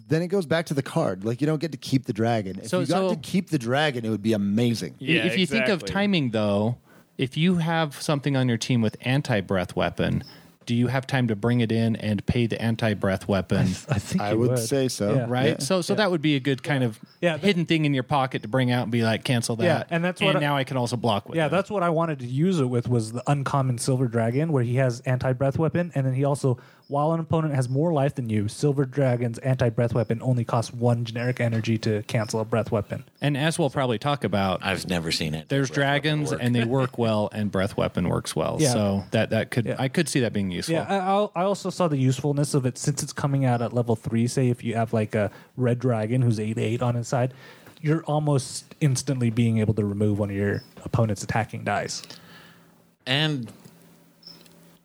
then 0.09 0.21
it 0.21 0.27
goes 0.27 0.45
back 0.45 0.65
to 0.67 0.73
the 0.73 0.81
card. 0.83 1.23
Like 1.23 1.39
you 1.41 1.47
don't 1.47 1.59
get 1.61 1.71
to 1.71 1.77
keep 1.77 2.05
the 2.05 2.13
dragon. 2.13 2.59
If 2.59 2.67
So- 2.69 2.79
you 2.81 2.87
got 2.87 3.09
so- 3.09 3.09
to 3.15 3.15
keep 3.21 3.49
the 3.49 3.59
dragon, 3.59 4.03
it 4.05 4.09
would 4.09 4.23
be 4.23 4.33
amazing. 4.33 4.95
Yeah, 4.99 5.25
if 5.25 5.37
you 5.37 5.45
think 5.45 5.65
of 5.69 5.81
exactly. 5.81 5.93
timing, 5.93 6.31
though, 6.31 6.77
if 7.17 7.37
you 7.37 7.55
have 7.57 8.01
something 8.01 8.35
on 8.35 8.47
your 8.49 8.57
team 8.57 8.81
with 8.81 8.97
anti 9.01 9.39
breath 9.41 9.75
weapon, 9.75 10.23
do 10.65 10.75
you 10.75 10.85
have 10.87 11.07
time 11.07 11.27
to 11.27 11.35
bring 11.35 11.61
it 11.61 11.71
in 11.71 11.95
and 11.95 12.23
pay 12.27 12.45
the 12.45 12.61
anti 12.61 12.93
breath 12.93 13.27
weapon? 13.27 13.61
I 13.89 13.97
think 13.99 14.21
I 14.21 14.31
you 14.33 14.37
would 14.39 14.59
say 14.59 14.87
so. 14.87 15.15
Yeah. 15.15 15.25
Right, 15.27 15.47
Yeah. 15.47 15.59
so 15.59 15.81
so 15.81 15.95
that 15.95 16.11
would 16.11 16.21
be 16.21 16.35
a 16.35 16.39
good 16.39 16.61
kind 16.63 16.83
of 16.83 16.99
Yeah, 17.21 17.37
that- 17.37 17.45
hidden 17.45 17.65
thing 17.65 17.85
in 17.85 17.93
your 17.93 18.03
pocket 18.03 18.43
to 18.43 18.47
bring 18.47 18.71
out 18.71 18.83
and 18.83 18.91
be 18.91 19.01
like, 19.01 19.23
cancel 19.23 19.55
that. 19.57 19.63
Yeah, 19.65 19.83
and 19.89 20.03
that's 20.05 20.21
what 20.21 20.35
I- 20.35 20.39
now 20.39 20.55
I 20.55 20.63
can 20.63 20.77
also 20.77 20.95
block 20.95 21.27
with. 21.27 21.37
Yeah, 21.37 21.47
it. 21.47 21.49
that's 21.49 21.69
what 21.71 21.81
I 21.83 21.89
wanted 21.89 22.19
to 22.19 22.25
use 22.27 22.59
it 22.59 22.69
with 22.69 22.87
was 22.87 23.11
the 23.13 23.23
uncommon 23.27 23.79
silver 23.79 24.07
dragon, 24.07 24.51
where 24.51 24.63
he 24.63 24.75
has 24.75 24.99
anti 25.01 25.33
breath 25.33 25.57
weapon, 25.57 25.91
and 25.95 26.05
then 26.05 26.13
he 26.13 26.23
also, 26.23 26.57
while 26.89 27.13
an 27.13 27.19
opponent 27.19 27.53
has 27.53 27.69
more 27.69 27.93
life 27.93 28.15
than 28.15 28.29
you, 28.29 28.47
silver 28.47 28.83
dragon's 28.83 29.37
anti 29.37 29.69
breath 29.69 29.93
weapon 29.93 30.19
only 30.23 30.43
costs 30.43 30.73
one 30.73 31.05
generic 31.05 31.39
energy 31.39 31.77
to 31.77 32.01
cancel 32.03 32.39
a 32.39 32.45
breath 32.45 32.71
weapon. 32.71 33.03
And 33.21 33.37
as 33.37 33.57
we'll 33.59 33.69
probably 33.69 33.99
talk 33.99 34.23
about, 34.23 34.59
I've 34.65 34.87
never 34.87 35.11
seen 35.11 35.35
it. 35.35 35.49
there's 35.49 35.69
Breath 35.69 35.77
weapon 35.77 36.01
dragons 36.01 36.31
work. 36.31 36.39
and 36.43 36.55
they 36.55 36.63
work 36.79 36.97
well, 36.97 37.29
and 37.31 37.51
breath 37.51 37.77
weapon 37.77 38.09
works 38.09 38.35
well. 38.35 38.57
Yeah. 38.59 38.73
So 38.73 39.03
that 39.11 39.29
that 39.29 39.51
could 39.51 39.67
Yeah. 39.67 39.75
I 39.79 39.87
could 39.87 40.09
see 40.09 40.19
that 40.21 40.33
being 40.33 40.49
useful. 40.51 40.73
Yeah, 40.75 40.85
I, 40.89 40.97
I'll- 40.97 41.31
I 41.35 41.43
also 41.43 41.69
saw 41.69 41.87
the 41.87 41.97
usefulness 41.97 42.53
of 42.55 42.65
it 42.65 42.77
since 42.77 43.03
it's 43.03 43.13
coming 43.13 43.45
out 43.45 43.61
at 43.61 43.71
level 43.71 43.95
three. 43.95 44.25
Say 44.27 44.49
if 44.49 44.63
you 44.63 44.73
have 44.75 44.91
like 44.91 45.13
a 45.13 45.31
red 45.57 45.77
dragon 45.79 46.21
who's 46.23 46.39
eight 46.39 46.57
eight 46.57 46.81
on 46.81 46.95
his 46.95 47.07
side, 47.07 47.33
you're 47.81 48.03
almost 48.05 48.65
instantly 48.81 49.29
being 49.29 49.59
able 49.59 49.75
to 49.75 49.85
remove 49.85 50.17
one 50.17 50.31
of 50.31 50.35
your 50.35 50.63
opponent's 50.83 51.23
attacking 51.23 51.63
dice. 51.63 52.01
And 53.05 53.51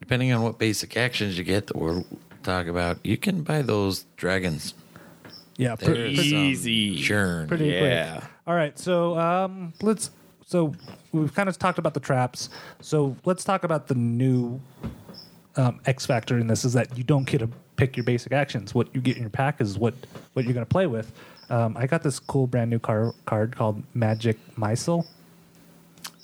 depending 0.04 0.30
on 0.34 0.42
what 0.42 0.58
basic 0.58 0.98
actions 0.98 1.38
you 1.38 1.44
get 1.44 1.66
that 1.66 1.76
we'll 1.76 2.04
talk 2.42 2.66
about, 2.66 2.98
you 3.02 3.16
can 3.16 3.42
buy 3.42 3.62
those 3.62 4.04
dragons. 4.18 4.74
Yeah, 5.56 5.76
pre- 5.76 5.86
There's 5.94 6.18
pre- 6.18 6.28
some 6.30 6.38
Easy. 6.38 6.96
churn. 7.02 7.48
pretty 7.48 7.66
Yeah. 7.68 8.18
quick. 8.18 8.30
All 8.46 8.54
right, 8.54 8.78
so 8.78 9.18
um, 9.18 9.72
let's. 9.80 10.10
So 10.46 10.74
we've 11.12 11.34
kind 11.34 11.48
of 11.48 11.58
talked 11.58 11.78
about 11.78 11.94
the 11.94 12.00
traps. 12.00 12.50
So 12.82 13.16
let's 13.24 13.44
talk 13.44 13.64
about 13.64 13.86
the 13.88 13.94
new 13.94 14.60
um, 15.56 15.80
X 15.86 16.04
factor 16.04 16.36
in 16.38 16.48
this 16.48 16.66
is 16.66 16.74
that 16.74 16.98
you 16.98 17.02
don't 17.02 17.24
get 17.26 17.38
to 17.38 17.48
pick 17.76 17.96
your 17.96 18.04
basic 18.04 18.32
actions. 18.32 18.74
What 18.74 18.94
you 18.94 19.00
get 19.00 19.16
in 19.16 19.22
your 19.22 19.30
pack 19.30 19.62
is 19.62 19.78
what 19.78 19.94
what 20.34 20.44
you're 20.44 20.52
going 20.52 20.66
to 20.66 20.70
play 20.70 20.86
with. 20.86 21.12
Um, 21.48 21.76
I 21.78 21.86
got 21.86 22.02
this 22.02 22.18
cool 22.18 22.46
brand 22.46 22.68
new 22.68 22.78
car, 22.78 23.14
card 23.24 23.56
called 23.56 23.82
Magic 23.94 24.36
Missile. 24.58 25.06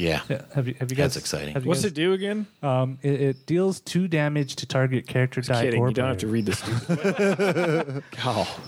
Yeah. 0.01 0.23
Yeah, 0.31 0.43
have 0.55 0.67
you 0.67 0.75
have 0.81 0.91
you 0.91 0.97
guys? 0.97 1.15
That's 1.15 1.17
exciting. 1.17 1.55
have 1.55 1.65
you 1.65 1.69
What's 1.69 1.83
guys- 1.83 1.93
it 1.93 1.95
do 1.95 2.13
again? 2.15 2.47
Um, 2.63 2.99
it, 3.03 3.21
it 3.21 3.47
deals 3.47 3.81
two 3.81 4.09
damage 4.09 4.57
to 4.57 4.67
target 4.67 5.07
character 5.07 5.41
die 5.43 5.65
Kidding. 5.65 5.81
or 5.81 5.89
You 5.89 5.95
don't 5.95 6.09
have 6.09 6.17
to 6.19 6.27
player. 6.27 6.33
read 6.33 6.47
this. 6.47 6.59
stupid- 6.85 8.03
oh. 8.25 8.61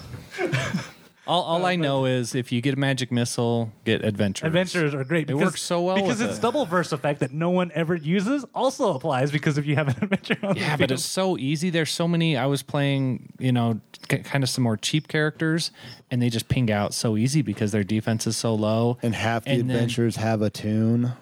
All, 1.26 1.42
all 1.44 1.64
uh, 1.64 1.68
I 1.68 1.76
know 1.76 2.04
is 2.04 2.34
if 2.34 2.50
you 2.50 2.60
get 2.60 2.74
a 2.74 2.76
magic 2.78 3.12
missile, 3.12 3.70
get 3.84 4.04
adventure. 4.04 4.44
Adventures 4.46 4.92
are 4.92 5.04
great. 5.04 5.30
It 5.30 5.34
works 5.34 5.62
so 5.62 5.80
well 5.82 5.94
because 5.94 6.18
with 6.18 6.30
its 6.30 6.38
it. 6.38 6.42
double 6.42 6.66
burst 6.66 6.92
effect 6.92 7.20
that 7.20 7.32
no 7.32 7.50
one 7.50 7.70
ever 7.74 7.94
uses 7.94 8.44
also 8.54 8.94
applies 8.94 9.30
because 9.30 9.56
if 9.56 9.64
you 9.64 9.76
have 9.76 9.86
an 9.88 9.96
adventure 10.02 10.36
on 10.42 10.56
Yeah, 10.56 10.76
the 10.76 10.82
but 10.82 10.90
it's 10.90 11.04
so 11.04 11.38
easy. 11.38 11.70
There's 11.70 11.90
so 11.92 12.08
many. 12.08 12.36
I 12.36 12.46
was 12.46 12.64
playing, 12.64 13.32
you 13.38 13.52
know, 13.52 13.80
k- 14.08 14.18
kind 14.18 14.42
of 14.42 14.50
some 14.50 14.64
more 14.64 14.76
cheap 14.76 15.06
characters, 15.06 15.70
and 16.10 16.20
they 16.20 16.28
just 16.28 16.48
ping 16.48 16.72
out 16.72 16.92
so 16.92 17.16
easy 17.16 17.40
because 17.42 17.70
their 17.70 17.84
defense 17.84 18.26
is 18.26 18.36
so 18.36 18.54
low. 18.54 18.98
And 19.02 19.14
half 19.14 19.44
the 19.44 19.50
And 19.52 19.60
then- 19.70 19.76
adventures 19.76 20.16
have 20.16 20.42
Attune. 20.42 21.12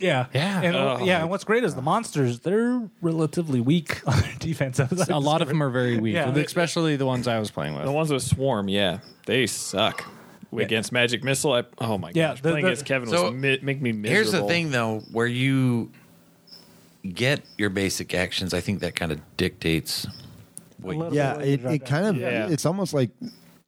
Yeah, 0.00 0.26
Yeah. 0.34 0.60
and 0.62 0.76
Oh. 0.76 0.98
yeah. 1.04 1.20
And 1.20 1.30
what's 1.30 1.44
great 1.44 1.62
is 1.64 1.74
the 1.74 1.80
oh. 1.80 1.84
monsters; 1.84 2.40
they're 2.40 2.82
relatively 3.02 3.60
weak 3.60 4.00
on 4.06 4.18
their 4.20 4.34
defense. 4.38 4.78
a 4.80 5.18
lot 5.18 5.42
of 5.42 5.48
them 5.48 5.62
are 5.62 5.70
very 5.70 5.98
weak, 5.98 6.14
Yeah. 6.14 6.30
especially 6.34 6.96
the 6.96 7.06
ones 7.06 7.28
I 7.28 7.38
was 7.38 7.50
playing 7.50 7.74
with. 7.74 7.84
The 7.84 7.92
ones 7.92 8.10
with 8.12 8.22
Swarm, 8.22 8.68
yeah. 8.68 8.98
They 9.26 9.46
suck. 9.46 10.04
Against 10.52 10.90
Magic 10.90 11.22
Missile, 11.22 11.52
I, 11.52 11.62
oh 11.78 11.96
my 11.96 12.10
Yeah, 12.12 12.30
gosh. 12.30 12.40
the- 12.40 12.50
Playing 12.50 12.64
the- 12.64 12.70
against 12.72 12.84
Kevin 12.86 13.08
So, 13.08 13.30
was 13.30 13.34
mi- 13.34 13.60
make 13.62 13.80
me 13.80 13.92
miserable. 13.92 14.08
Here's 14.16 14.32
the 14.32 14.42
thing, 14.48 14.72
though, 14.72 14.98
where 15.12 15.28
you 15.28 15.92
get 17.14 17.42
your 17.56 17.70
basic 17.70 18.14
actions, 18.14 18.52
I 18.52 18.60
think 18.60 18.80
that 18.80 18.96
kind 18.96 19.12
of 19.12 19.20
dictates 19.36 20.06
what 20.80 20.96
you 20.96 21.08
Yeah, 21.12 21.38
it, 21.38 21.64
it 21.64 21.86
kind 21.86 22.06
of 22.06 22.16
Yeah. 22.16 22.48
it's 22.48 22.66
almost 22.66 22.92
like 22.92 23.10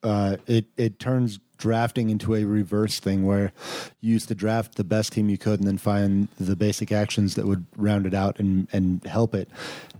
uh, 0.02 0.36
it 0.46 0.66
it 0.76 0.98
turns 0.98 1.38
drafting 1.58 2.10
into 2.10 2.34
a 2.34 2.44
reverse 2.44 2.98
thing 2.98 3.24
where 3.24 3.52
you 4.00 4.12
used 4.14 4.26
to 4.28 4.34
draft 4.34 4.74
the 4.74 4.82
best 4.84 5.12
team 5.12 5.28
you 5.28 5.38
could 5.38 5.60
and 5.60 5.68
then 5.68 5.78
find 5.78 6.26
the 6.40 6.56
basic 6.56 6.90
actions 6.90 7.36
that 7.36 7.46
would 7.46 7.64
round 7.76 8.06
it 8.06 8.14
out 8.14 8.38
and 8.40 8.66
and 8.72 9.04
help 9.04 9.34
it. 9.34 9.48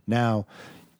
Now 0.07 0.45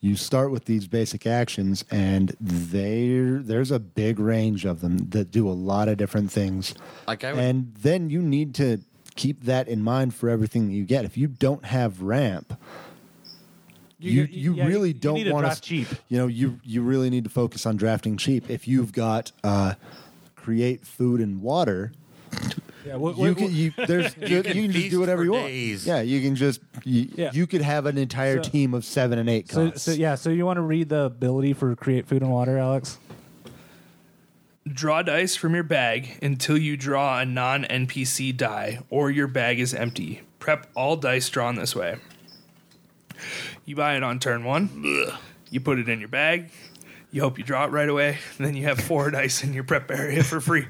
you 0.01 0.17
start 0.17 0.51
with 0.51 0.65
these 0.65 0.89
basic 0.89 1.27
actions, 1.27 1.85
and 1.91 2.37
there 2.41 3.39
there's 3.39 3.71
a 3.71 3.79
big 3.79 4.19
range 4.19 4.65
of 4.65 4.81
them 4.81 4.99
that 5.11 5.31
do 5.31 5.49
a 5.49 5.53
lot 5.53 5.89
of 5.89 5.97
different 5.97 6.31
things. 6.33 6.75
Like 7.07 7.25
I 7.25 7.33
would- 7.33 7.41
and 7.43 7.73
then 7.83 8.11
you 8.11 8.21
need 8.23 8.55
to 8.55 8.81
keep 9.15 9.45
that 9.45 9.69
in 9.69 9.83
mind 9.83 10.15
for 10.15 10.29
everything 10.29 10.67
that 10.69 10.73
you 10.75 10.85
get. 10.85 11.05
If 11.05 11.17
you 11.17 11.27
don't 11.29 11.65
have 11.67 12.01
ramp, 12.03 12.59
you 14.03 14.23
you, 14.31 14.55
yeah, 14.55 14.67
really 14.67 14.89
you 14.89 14.95
don't 14.95 15.15
need 15.15 15.25
to 15.25 15.33
want 15.33 15.45
draft 15.47 15.63
cheap. 15.63 15.89
You 16.09 16.19
know, 16.19 16.27
you 16.27 16.61
you 16.65 16.83
really 16.83 17.11
need 17.11 17.25
to 17.25 17.31
focus 17.31 17.67
on 17.67 17.77
drafting 17.77 18.17
cheap. 18.17 18.51
If 18.51 18.67
you've 18.69 18.93
got 18.93 19.33
uh, 19.45 19.75
create 20.37 20.85
food 20.87 21.21
and 21.21 21.41
water, 21.43 21.93
Yeah, 22.85 22.97
what, 22.97 23.17
you 23.17 23.35
can 23.37 23.55
you 23.55 23.73
there's 23.87 24.17
you, 24.17 24.43
can 24.43 24.53
can 24.53 24.73
just 24.73 24.91
do 24.91 25.01
whatever 25.01 25.25
you 25.25 25.33
want. 25.33 25.47
days. 25.47 25.87
Yeah, 25.87 26.01
you 26.01 26.21
can 26.21 26.35
just 26.37 26.61
you, 26.85 27.09
Yeah. 27.15 27.31
you 27.33 27.47
could 27.47 27.63
have 27.63 27.87
an 27.87 27.97
entire 27.99 28.43
So- 28.43 28.51
team 28.51 28.75
of 28.75 28.85
seven 28.85 29.19
and 29.19 29.29
eight 29.31 29.51
so, 29.51 29.73
so 29.73 29.93
yeah, 29.93 30.17
so 30.17 30.31
you 30.31 30.45
want 30.45 30.57
to 30.57 30.63
read 30.63 30.89
the 30.89 31.03
ability 31.05 31.53
for 31.53 31.75
create 31.77 32.07
food 32.07 32.23
and 32.23 32.31
water, 32.33 32.59
Alex? 32.59 32.99
Draw 34.67 35.03
dice 35.03 35.35
from 35.35 35.55
your 35.55 35.65
bag 35.65 36.19
until 36.23 36.57
you 36.57 36.77
draw 36.77 37.19
a 37.19 37.25
non 37.25 37.65
NPC 37.65 38.37
die 38.37 38.79
or 38.91 39.11
your 39.11 39.27
bag 39.27 39.59
is 39.59 39.75
empty. 39.75 40.23
Prep 40.39 40.69
all 40.77 40.97
dice 40.97 41.29
drawn 41.29 41.57
this 41.57 41.75
way. 41.75 41.97
You 43.65 43.77
buy 43.77 43.97
it 43.97 44.03
on 44.03 44.19
turn 44.19 44.45
one. 44.45 44.85
You 45.51 45.61
put 45.61 45.79
it 45.79 45.89
in 45.89 46.01
your 46.01 46.09
bag. 46.09 46.51
You 47.11 47.21
hope 47.21 47.39
you 47.39 47.45
draw 47.45 47.65
it 47.67 47.69
right 47.69 47.89
away. 47.89 48.19
And 48.39 48.47
then 48.47 48.55
you 48.55 48.65
have 48.65 48.81
four 48.81 49.11
dice 49.13 49.45
in 49.45 49.53
your 49.53 49.65
prep 49.65 49.91
area 49.91 50.25
for 50.25 50.41
free 50.41 50.67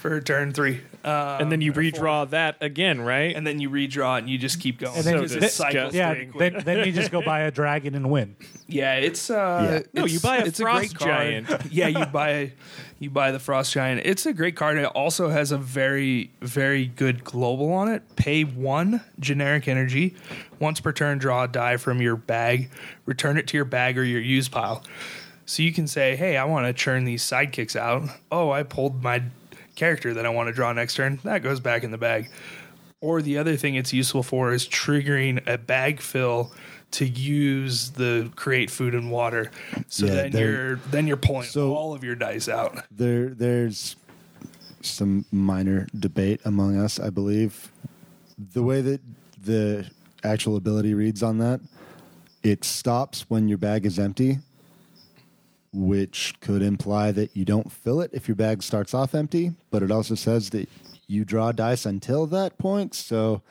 for 0.00 0.20
turn 0.20 0.52
three. 0.52 0.80
Uh, 1.04 1.38
and 1.40 1.50
then 1.52 1.60
you 1.60 1.72
redraw 1.72 2.28
that 2.30 2.56
again, 2.60 3.00
right? 3.00 3.34
and 3.34 3.46
then 3.46 3.60
you 3.60 3.70
redraw 3.70 4.16
it 4.16 4.20
and 4.20 4.28
you 4.30 4.36
just 4.38 4.60
keep 4.60 4.78
going. 4.78 4.96
And 4.96 5.04
then 5.04 5.14
Because 5.16 5.34
you- 5.34 5.40
it 5.42 5.50
cycles 5.50 5.94
Yeah, 5.94 6.12
pretty 6.14 6.30
quick. 6.30 6.52
then, 6.54 6.64
then 6.64 6.86
you 6.86 6.92
just 6.92 7.10
go 7.10 7.22
buy 7.24 7.40
a 7.40 7.50
dragon 7.50 7.94
and 7.94 8.10
win. 8.10 8.36
Yeah, 8.66 8.94
it's 8.96 9.30
uh, 9.30 9.82
No, 9.94 10.02
it's- 10.04 10.12
you 10.12 10.20
buy 10.20 10.38
a 10.38 10.44
it's 10.46 10.60
Frost 10.60 10.80
great 10.80 10.94
card. 10.94 11.46
Giant. 11.46 11.66
yeah, 11.72 11.86
you 11.88 12.04
buy 12.06 12.52
you 12.98 13.08
buy 13.08 13.30
the 13.30 13.38
frost 13.38 13.72
giant. 13.72 14.02
It's 14.04 14.26
a 14.26 14.32
great 14.34 14.56
card. 14.56 14.76
It 14.76 14.84
also 14.84 15.30
has 15.30 15.52
a 15.52 15.56
very 15.58 16.32
very 16.42 16.86
good 16.86 17.24
global 17.24 17.72
on 17.72 17.88
it. 17.88 18.02
Pay 18.16 18.42
one 18.44 19.00
generic 19.18 19.68
energy 19.68 20.14
once 20.58 20.80
per 20.80 20.92
turn. 20.92 21.16
Draw 21.18 21.44
a 21.44 21.48
die 21.48 21.76
from 21.78 22.02
your 22.02 22.16
bag. 22.16 22.70
Return 23.06 23.38
it 23.38 23.46
to 23.48 23.56
your 23.56 23.64
bag 23.64 23.96
or 23.96 24.04
your 24.04 24.20
use 24.20 24.48
pile. 24.48 24.84
So 25.46 25.62
you 25.62 25.72
can 25.72 25.86
say, 25.86 26.14
"Hey, 26.14 26.36
I 26.36 26.44
want 26.44 26.66
to 26.66 26.72
churn 26.74 27.04
these 27.04 27.24
sidekicks 27.24 27.74
out. 27.74 28.02
Oh, 28.30 28.50
I 28.50 28.62
pulled 28.64 29.02
my 29.02 29.22
character 29.80 30.14
that 30.14 30.24
I 30.26 30.28
want 30.28 30.46
to 30.48 30.52
draw 30.52 30.72
next 30.72 30.94
turn. 30.94 31.18
That 31.24 31.42
goes 31.42 31.58
back 31.58 31.82
in 31.82 31.90
the 31.90 31.98
bag." 31.98 32.30
Or 33.00 33.22
the 33.22 33.38
other 33.38 33.56
thing 33.56 33.74
it's 33.76 33.92
useful 33.94 34.22
for 34.22 34.52
is 34.52 34.68
triggering 34.68 35.40
a 35.48 35.56
bag 35.56 36.00
fill 36.02 36.52
to 36.92 37.06
use 37.06 37.90
the 37.90 38.30
create 38.36 38.70
food 38.70 38.94
and 38.94 39.10
water. 39.10 39.50
So 39.88 40.04
Yeah, 40.06 40.14
then 40.28 40.32
you're 40.32 40.76
then 40.90 41.06
you're 41.06 41.16
pulling 41.16 41.46
So- 41.48 41.74
all 41.74 41.94
of 41.94 42.04
your 42.04 42.14
dice 42.14 42.46
out. 42.48 42.84
there 42.94 43.30
there's 43.30 43.96
some 44.82 45.24
minor 45.32 45.86
debate 45.98 46.40
among 46.44 46.76
us, 46.76 46.98
I 47.00 47.10
believe. 47.10 47.70
The 48.52 48.62
way 48.62 48.80
that 48.82 49.00
the 49.42 49.86
actual 50.24 50.56
ability 50.56 50.92
reads 50.94 51.22
on 51.22 51.38
that, 51.38 51.60
it 52.42 52.64
stops 52.64 53.24
when 53.28 53.48
your 53.48 53.58
bag 53.58 53.84
is 53.86 53.98
empty, 53.98 54.38
which 55.72 56.34
could 56.40 56.62
imply 56.62 57.12
that 57.12 57.36
you 57.36 57.44
don't 57.44 57.70
fill 57.70 58.00
it 58.00 58.10
if 58.12 58.26
your 58.26 58.34
bag 58.34 58.62
starts 58.62 58.92
off 58.92 59.14
empty, 59.14 59.52
but 59.70 59.82
it 59.82 59.90
also 59.90 60.14
says 60.14 60.50
that 60.50 60.68
you 61.06 61.24
draw 61.24 61.52
dice 61.52 61.86
until 61.86 62.26
that 62.26 62.58
point. 62.58 62.94
So 62.94 63.42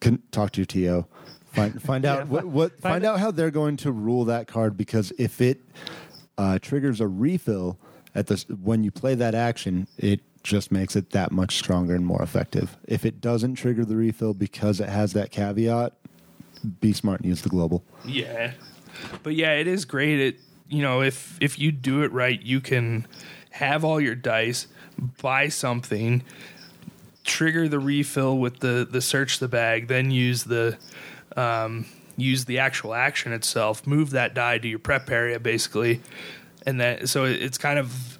can 0.00 0.22
talk 0.30 0.52
to 0.52 0.60
your 0.60 0.66
TO. 0.66 1.06
Find 1.52 1.82
find 1.82 2.04
out 2.06 2.28
what, 2.28 2.44
what 2.46 2.72
find, 2.72 2.94
find 2.94 3.04
out 3.04 3.20
how 3.20 3.30
they're 3.30 3.50
going 3.50 3.76
to 3.78 3.92
rule 3.92 4.24
that 4.26 4.46
card 4.46 4.76
because 4.76 5.12
if 5.18 5.40
it 5.40 5.60
uh, 6.38 6.58
triggers 6.58 7.00
a 7.00 7.08
refill 7.08 7.78
at 8.14 8.26
this 8.26 8.44
when 8.48 8.84
you 8.84 8.90
play 8.90 9.14
that 9.14 9.34
action, 9.34 9.86
it 9.98 10.20
just 10.42 10.72
makes 10.72 10.96
it 10.96 11.10
that 11.10 11.32
much 11.32 11.56
stronger 11.56 11.94
and 11.94 12.06
more 12.06 12.22
effective. 12.22 12.76
If 12.86 13.04
it 13.04 13.20
doesn't 13.20 13.56
trigger 13.56 13.84
the 13.84 13.96
refill 13.96 14.34
because 14.34 14.80
it 14.80 14.88
has 14.88 15.12
that 15.12 15.30
caveat, 15.30 15.92
be 16.80 16.92
smart 16.92 17.20
and 17.20 17.28
use 17.28 17.42
the 17.42 17.48
global. 17.48 17.84
Yeah. 18.04 18.52
But 19.22 19.34
yeah, 19.34 19.52
it 19.52 19.66
is 19.66 19.84
great. 19.84 20.18
It 20.18 20.40
you 20.70 20.82
know, 20.82 21.02
if 21.02 21.36
if 21.40 21.58
you 21.58 21.72
do 21.72 22.02
it 22.02 22.12
right, 22.12 22.40
you 22.40 22.60
can 22.60 23.06
have 23.50 23.84
all 23.84 24.00
your 24.00 24.14
dice, 24.14 24.68
buy 25.20 25.48
something, 25.48 26.22
trigger 27.24 27.68
the 27.68 27.80
refill 27.80 28.38
with 28.38 28.60
the 28.60 28.86
the 28.90 29.00
search 29.00 29.40
the 29.40 29.48
bag, 29.48 29.88
then 29.88 30.10
use 30.10 30.44
the 30.44 30.78
um, 31.36 31.86
use 32.16 32.44
the 32.44 32.60
actual 32.60 32.94
action 32.94 33.32
itself, 33.32 33.86
move 33.86 34.10
that 34.10 34.32
die 34.32 34.58
to 34.58 34.68
your 34.68 34.78
prep 34.78 35.10
area 35.10 35.40
basically, 35.40 36.00
and 36.64 36.80
that 36.80 37.08
so 37.08 37.24
it's 37.24 37.58
kind 37.58 37.78
of 37.78 38.18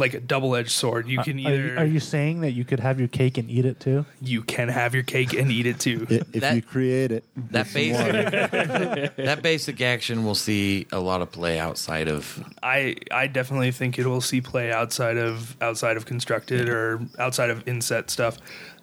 like 0.00 0.14
a 0.14 0.20
double 0.20 0.56
edged 0.56 0.70
sword. 0.72 1.06
You 1.06 1.18
can 1.22 1.38
Uh, 1.38 1.48
Are 1.48 1.52
either 1.52 1.66
you, 1.68 1.76
are 1.78 1.84
you 1.84 2.00
saying 2.00 2.40
that 2.40 2.52
you 2.52 2.64
could 2.64 2.80
have 2.80 2.98
your 2.98 3.08
cake 3.08 3.38
and 3.38 3.48
eat 3.50 3.64
it 3.64 3.78
too? 3.78 4.04
you 4.20 4.42
can 4.42 4.68
have 4.68 4.94
your 4.94 5.02
cake 5.04 5.32
and 5.34 5.50
eat 5.52 5.66
it 5.66 5.78
too. 5.78 6.06
If 6.32 6.40
That- 6.40 6.56
you 6.56 6.62
create 6.62 7.12
it, 7.12 7.24
That 7.52 7.66
with 7.72 7.72
some 7.72 7.92
water. 7.92 8.22
basic 8.50 9.16
that 9.30 9.42
basic 9.42 9.80
action 9.80 10.24
will 10.24 10.34
see 10.34 10.86
a 10.90 10.98
lot 10.98 11.20
of 11.22 11.30
play 11.30 11.58
outside 11.60 12.08
of 12.08 12.42
I 12.62 12.96
I 13.12 13.26
definitely 13.28 13.70
think 13.70 13.98
it 13.98 14.06
will 14.06 14.20
see 14.20 14.40
play 14.40 14.72
outside 14.72 15.16
of 15.18 15.56
outside 15.60 15.96
of 15.96 16.04
constructed 16.06 16.68
or 16.68 17.00
outside 17.18 17.50
of 17.50 17.66
inset 17.68 18.10
stuff. 18.10 18.38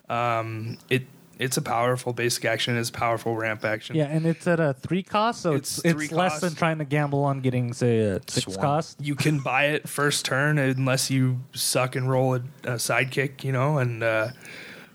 Um, 0.10 0.78
it 0.90 1.04
it's 1.40 1.58
a 1.58 1.62
powerful 1.62 2.14
basic 2.14 2.46
action. 2.46 2.78
It's 2.78 2.90
a 2.90 2.94
powerful 2.94 3.36
ramp 3.36 3.64
action. 3.64 3.96
Yeah, 3.96 4.06
and 4.06 4.26
it's 4.26 4.48
at 4.48 4.60
a 4.60 4.74
three 4.74 5.04
cost, 5.04 5.42
so 5.42 5.54
It's 5.54 5.78
it's 5.86 6.04
it's, 6.04 6.12
less 6.12 6.34
cost. 6.34 6.42
than 6.42 6.56
trying 6.56 6.78
to 6.80 6.86
gamble 6.86 7.24
on 7.24 7.42
getting 7.42 7.74
say 7.74 8.00
a 8.00 8.20
six 8.28 8.44
Swarm. 8.54 8.60
cost. 8.60 8.98
You 9.02 9.16
can 9.16 9.40
buy 9.44 9.66
it 9.66 9.88
first 9.88 10.26
turn 10.26 10.58
unless 10.58 11.10
you 11.12 11.40
suck 11.54 11.96
and 11.96 12.10
roll 12.10 12.36
a, 12.36 12.40
a 12.64 12.72
sidekick, 12.78 13.44
you 13.44 13.52
know, 13.52 13.78
and 13.78 14.04
uh, 14.04 14.30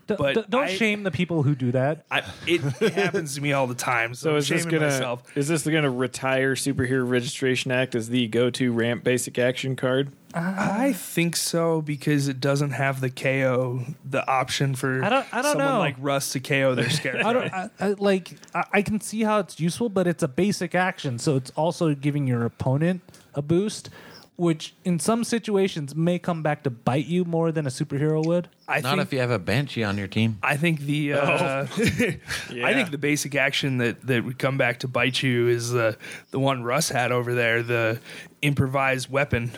D- 0.09 0.15
But 0.19 0.35
d- 0.35 0.43
don't 0.49 0.65
I- 0.65 0.75
shame 0.75 1.05
the 1.05 1.11
people 1.12 1.43
who 1.45 1.55
do 1.55 1.73
that. 1.73 2.05
I, 2.11 2.21
it, 2.47 2.61
it 2.83 2.93
happens 2.95 3.37
to 3.37 3.41
me 3.41 3.53
all 3.53 3.67
the 3.69 3.75
time. 3.75 4.15
So, 4.15 4.31
So 4.31 4.37
is 4.37 4.49
this 4.49 4.65
gonna 4.65 4.87
myself. 4.87 5.37
is 5.37 5.49
this 5.49 5.62
gonna 5.65 5.91
retire 5.91 6.55
Superhero 6.55 7.09
Registration 7.09 7.71
Act 7.71 7.95
as 7.95 8.09
the 8.09 8.27
go-to 8.29 8.73
ramp 8.73 9.05
basic 9.05 9.38
action 9.38 9.77
card? 9.77 10.11
I 10.35 10.95
think 10.95 11.37
so 11.37 11.83
because 11.83 12.27
it 12.27 12.41
doesn't 12.41 12.71
have 12.71 13.01
the 13.03 13.11
KO, 13.11 13.85
the 14.05 14.27
option 14.27 14.75
for 14.75 15.05
I 15.05 15.09
don't- 15.11 15.27
I 15.33 15.43
don't 15.43 15.53
someone 15.53 15.73
know. 15.75 15.79
like 15.79 15.97
Russ 15.99 16.33
to 16.33 16.41
KO 16.41 16.75
their 16.75 16.91
scarecrow. 16.99 17.29
I 17.29 17.33
don't 17.33 17.53
I, 17.53 17.71
I, 17.81 17.88
like. 17.99 18.33
I, 18.55 18.65
I 18.73 18.83
can 18.83 19.01
see 19.01 19.23
how 19.23 19.38
it's 19.41 19.61
useful, 19.61 19.88
but 19.88 20.07
it's 20.07 20.23
a 20.23 20.29
basic 20.29 20.75
action, 20.75 21.19
so 21.19 21.37
it's 21.37 21.51
also 21.51 21.95
giving 21.95 22.27
your 22.27 22.45
opponent 22.45 23.03
a 23.35 23.43
boost, 23.43 23.88
which 24.37 24.75
in 24.85 24.99
some 24.99 25.25
situations 25.25 25.95
may 25.95 26.18
come 26.18 26.42
back 26.42 26.62
to 26.64 26.71
bite 26.71 27.07
you 27.07 27.25
more 27.25 27.53
than 27.53 27.66
a 27.66 27.71
superhero 27.71 28.25
would. 28.25 28.49
I 28.66 28.81
not 28.81 28.90
think 28.90 29.03
if 29.03 29.12
you 29.12 29.18
have 29.21 29.31
a 29.31 29.38
banshee 29.38 29.85
on 29.85 29.99
your 29.99 30.09
team. 30.09 30.38
I 30.42 30.57
think 30.57 30.81
the 30.81 31.14
uh, 31.14 31.66
I 31.71 32.73
think 32.73 32.90
the 32.90 32.99
basic 32.99 33.35
action 33.35 33.79
that 33.79 34.07
that 34.07 34.25
would 34.25 34.38
come 34.38 34.57
back 34.59 34.81
to 34.81 34.88
bite 34.88 35.23
you 35.23 35.49
is 35.49 35.71
the 35.71 35.97
the 36.31 36.38
one 36.38 36.62
Russ 36.62 36.88
had 36.88 37.12
over 37.12 37.35
there, 37.35 37.62
the 37.62 38.01
improvised 38.40 39.11
weapon. 39.11 39.53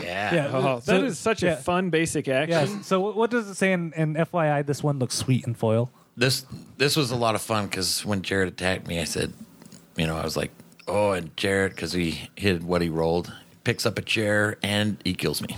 Yeah. 0.00 0.50
Oh, 0.52 0.80
so- 0.80 0.92
that 0.92 1.04
is 1.04 1.18
such 1.18 1.42
yeah. 1.42 1.52
a 1.52 1.56
fun 1.56 1.90
basic 1.90 2.28
action. 2.28 2.76
Yes. 2.76 2.86
So 2.86 3.00
what- 3.00 3.16
what 3.16 3.30
does 3.30 3.48
it 3.48 3.54
say 3.56 3.72
in, 3.72 3.92
in 3.94 4.14
FYI? 4.14 4.64
This 4.64 4.82
one 4.82 4.98
looks 4.98 5.16
sweet 5.16 5.46
in 5.46 5.54
foil. 5.54 5.90
This 6.16 6.44
this 6.76 6.96
was 6.96 7.10
a 7.10 7.16
lot 7.16 7.34
of 7.34 7.40
fun 7.40 7.66
because 7.66 8.04
when 8.04 8.22
Jared 8.22 8.48
attacked 8.48 8.86
me, 8.86 9.00
I 9.00 9.04
said, 9.04 9.32
you 9.96 10.06
know, 10.06 10.16
I 10.16 10.24
was 10.24 10.36
like, 10.36 10.50
oh, 10.86 11.12
and 11.12 11.34
Jared 11.36 11.74
because 11.74 11.92
he 11.92 12.28
hit 12.36 12.62
what 12.62 12.82
he 12.82 12.88
rolled, 12.88 13.32
picks 13.64 13.86
up 13.86 13.98
a 13.98 14.02
chair 14.02 14.56
and 14.62 14.96
he 15.04 15.14
kills 15.14 15.42
me. 15.42 15.56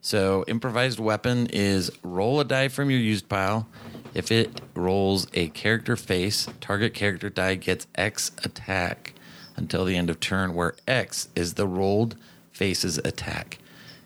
So 0.00 0.44
improvised 0.48 0.98
weapon 0.98 1.46
is 1.52 1.90
roll 2.02 2.40
a 2.40 2.44
die 2.44 2.68
from 2.68 2.90
your 2.90 3.00
used 3.00 3.28
pile. 3.28 3.68
If 4.14 4.32
it 4.32 4.60
rolls 4.74 5.26
a 5.34 5.48
character 5.48 5.96
face, 5.96 6.48
target 6.60 6.94
character 6.94 7.30
die 7.30 7.54
gets 7.56 7.86
X 7.94 8.32
attack 8.42 9.14
until 9.56 9.84
the 9.84 9.96
end 9.96 10.10
of 10.10 10.18
turn, 10.18 10.54
where 10.54 10.74
X 10.88 11.28
is 11.36 11.54
the 11.54 11.66
rolled 11.66 12.16
face's 12.50 12.98
attack. 12.98 13.58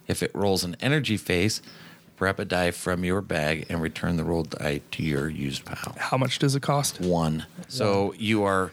If 0.06 0.22
it 0.22 0.34
rolls 0.34 0.64
an 0.64 0.76
energy 0.80 1.16
face, 1.16 1.62
prep 2.16 2.38
a 2.38 2.44
die 2.44 2.70
from 2.70 3.04
your 3.04 3.20
bag 3.20 3.66
and 3.68 3.80
return 3.80 4.16
the 4.16 4.24
rolled 4.24 4.50
die 4.50 4.80
to 4.90 5.02
your 5.02 5.28
used 5.28 5.64
pile. 5.64 5.94
How 5.98 6.16
much 6.16 6.38
does 6.38 6.54
it 6.54 6.60
cost? 6.60 7.00
One. 7.00 7.46
So 7.68 8.14
you 8.18 8.44
are. 8.44 8.72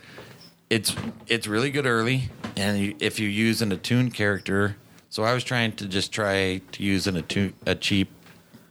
It's 0.71 0.95
it's 1.27 1.47
really 1.47 1.69
good 1.69 1.85
early, 1.85 2.29
and 2.55 2.79
you, 2.79 2.95
if 3.01 3.19
you 3.19 3.27
use 3.27 3.61
an 3.61 3.73
attuned 3.73 4.13
character, 4.13 4.77
so 5.09 5.21
I 5.23 5.33
was 5.33 5.43
trying 5.43 5.73
to 5.73 5.85
just 5.85 6.13
try 6.13 6.61
to 6.71 6.83
use 6.83 7.07
an 7.07 7.17
attune 7.17 7.53
a 7.65 7.75
cheap 7.75 8.09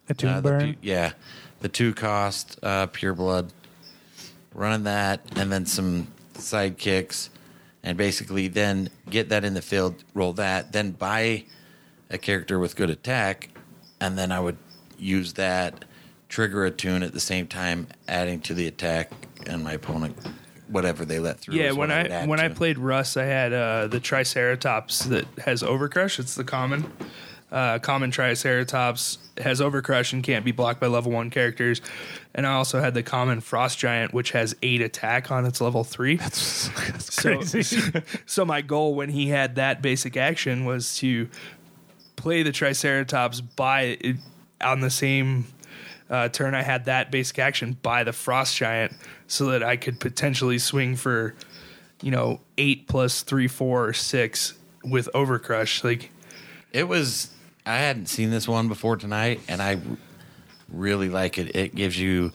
A 0.09 0.15
tune 0.15 0.31
uh, 0.31 0.37
the 0.41 0.49
burn. 0.49 0.61
two- 0.61 0.79
yeah, 0.81 1.13
the 1.61 1.69
two 1.69 1.93
cost 1.93 2.59
uh, 2.63 2.87
pure 2.87 3.13
blood, 3.13 3.53
running 4.55 4.85
that, 4.85 5.21
and 5.37 5.53
then 5.53 5.67
some 5.67 6.07
sidekicks, 6.33 7.29
and 7.83 7.99
basically 7.99 8.49
then 8.49 8.89
get 9.11 9.29
that 9.29 9.45
in 9.45 9.53
the 9.53 9.61
field, 9.61 10.03
roll 10.15 10.33
that, 10.33 10.73
then 10.73 10.93
buy 10.93 11.45
a 12.09 12.17
character 12.17 12.59
with 12.59 12.77
good 12.77 12.89
attack, 12.89 13.51
and 14.01 14.17
then 14.17 14.33
I 14.33 14.41
would 14.41 14.57
use 14.99 15.35
that 15.35 15.85
trigger 16.31 16.65
Attune 16.65 17.03
at 17.03 17.13
the 17.13 17.21
same 17.21 17.47
time, 17.47 17.89
adding 18.09 18.41
to 18.41 18.55
the 18.55 18.67
attack, 18.67 19.13
and 19.47 19.63
my 19.63 19.75
opponent 19.75 20.17
whatever 20.71 21.05
they 21.05 21.19
let 21.19 21.39
through. 21.41 21.55
Yeah, 21.55 21.73
when 21.73 21.91
I, 21.91 22.27
when 22.27 22.41
I 22.41 22.49
played 22.49 22.79
Russ, 22.79 23.17
I 23.17 23.25
had 23.25 23.53
uh, 23.53 23.87
the 23.89 24.01
Triceratops 24.01 25.05
that 25.07 25.27
has 25.45 25.63
Overcrush. 25.63 26.19
It's 26.19 26.35
the 26.35 26.45
common. 26.45 26.91
Uh, 27.51 27.81
common 27.81 28.13
Triceratops 28.13 29.19
has 29.39 29.61
Overcrush 29.61 30.13
and 30.13 30.23
can't 30.23 30.45
be 30.45 30.53
blocked 30.53 30.79
by 30.79 30.87
level 30.87 31.11
one 31.11 31.31
characters. 31.31 31.81
And 32.33 32.47
I 32.47 32.53
also 32.53 32.81
had 32.81 32.95
the 32.95 33.03
common 33.03 33.41
Frost 33.41 33.77
Giant, 33.79 34.15
which 34.15 34.31
has 34.31 34.55
eight 34.63 34.81
attack 34.81 35.33
on 35.33 35.45
its 35.45 35.61
level 35.61 35.83
three. 35.83 36.17
That's 36.17 36.39
So- 37.13 37.37
crazy. 37.39 37.81
So 38.27 38.45
my 38.45 38.61
goal 38.61 38.95
when 38.95 39.09
he 39.09 39.29
had 39.31 39.57
that 39.57 39.83
basic 39.83 40.17
action 40.17 40.65
was 40.65 40.97
to 40.99 41.29
play 42.15 42.45
the 42.45 42.53
Triceratops 42.53 43.41
by 43.41 43.99
on 44.61 44.81
the 44.81 44.91
same 44.91 45.47
uh, 46.11 46.29
turn 46.29 46.55
I 46.55 46.63
had 46.63 46.87
that 46.87 47.11
basic 47.11 47.39
action 47.39 47.77
by 47.83 48.05
the 48.05 48.13
Frost 48.13 48.57
Giant, 48.57 48.93
so 49.27 49.47
that 49.47 49.63
I 49.63 49.77
could 49.77 50.01
potentially 50.01 50.59
swing 50.59 50.97
for, 50.97 51.35
you 52.03 52.11
know, 52.11 52.41
eight 52.59 52.89
plus 52.89 53.23
three, 53.23 53.47
four, 53.49 53.87
or 53.87 53.93
six 53.93 54.55
with 54.85 55.09
Overcrush. 55.15 55.85
Like, 55.85 56.11
It 56.73 56.89
was. 56.89 57.31
I 57.67 57.77
hadn't 57.77 58.07
seen 58.07 58.31
this 58.31 58.49
one 58.49 58.69
before 58.69 58.97
tonight, 58.97 59.41
and 59.47 59.61
I 59.63 59.79
really 60.69 61.09
like 61.09 61.39
it. 61.39 61.55
It 61.55 61.75
gives 61.75 61.99
you 61.99 62.33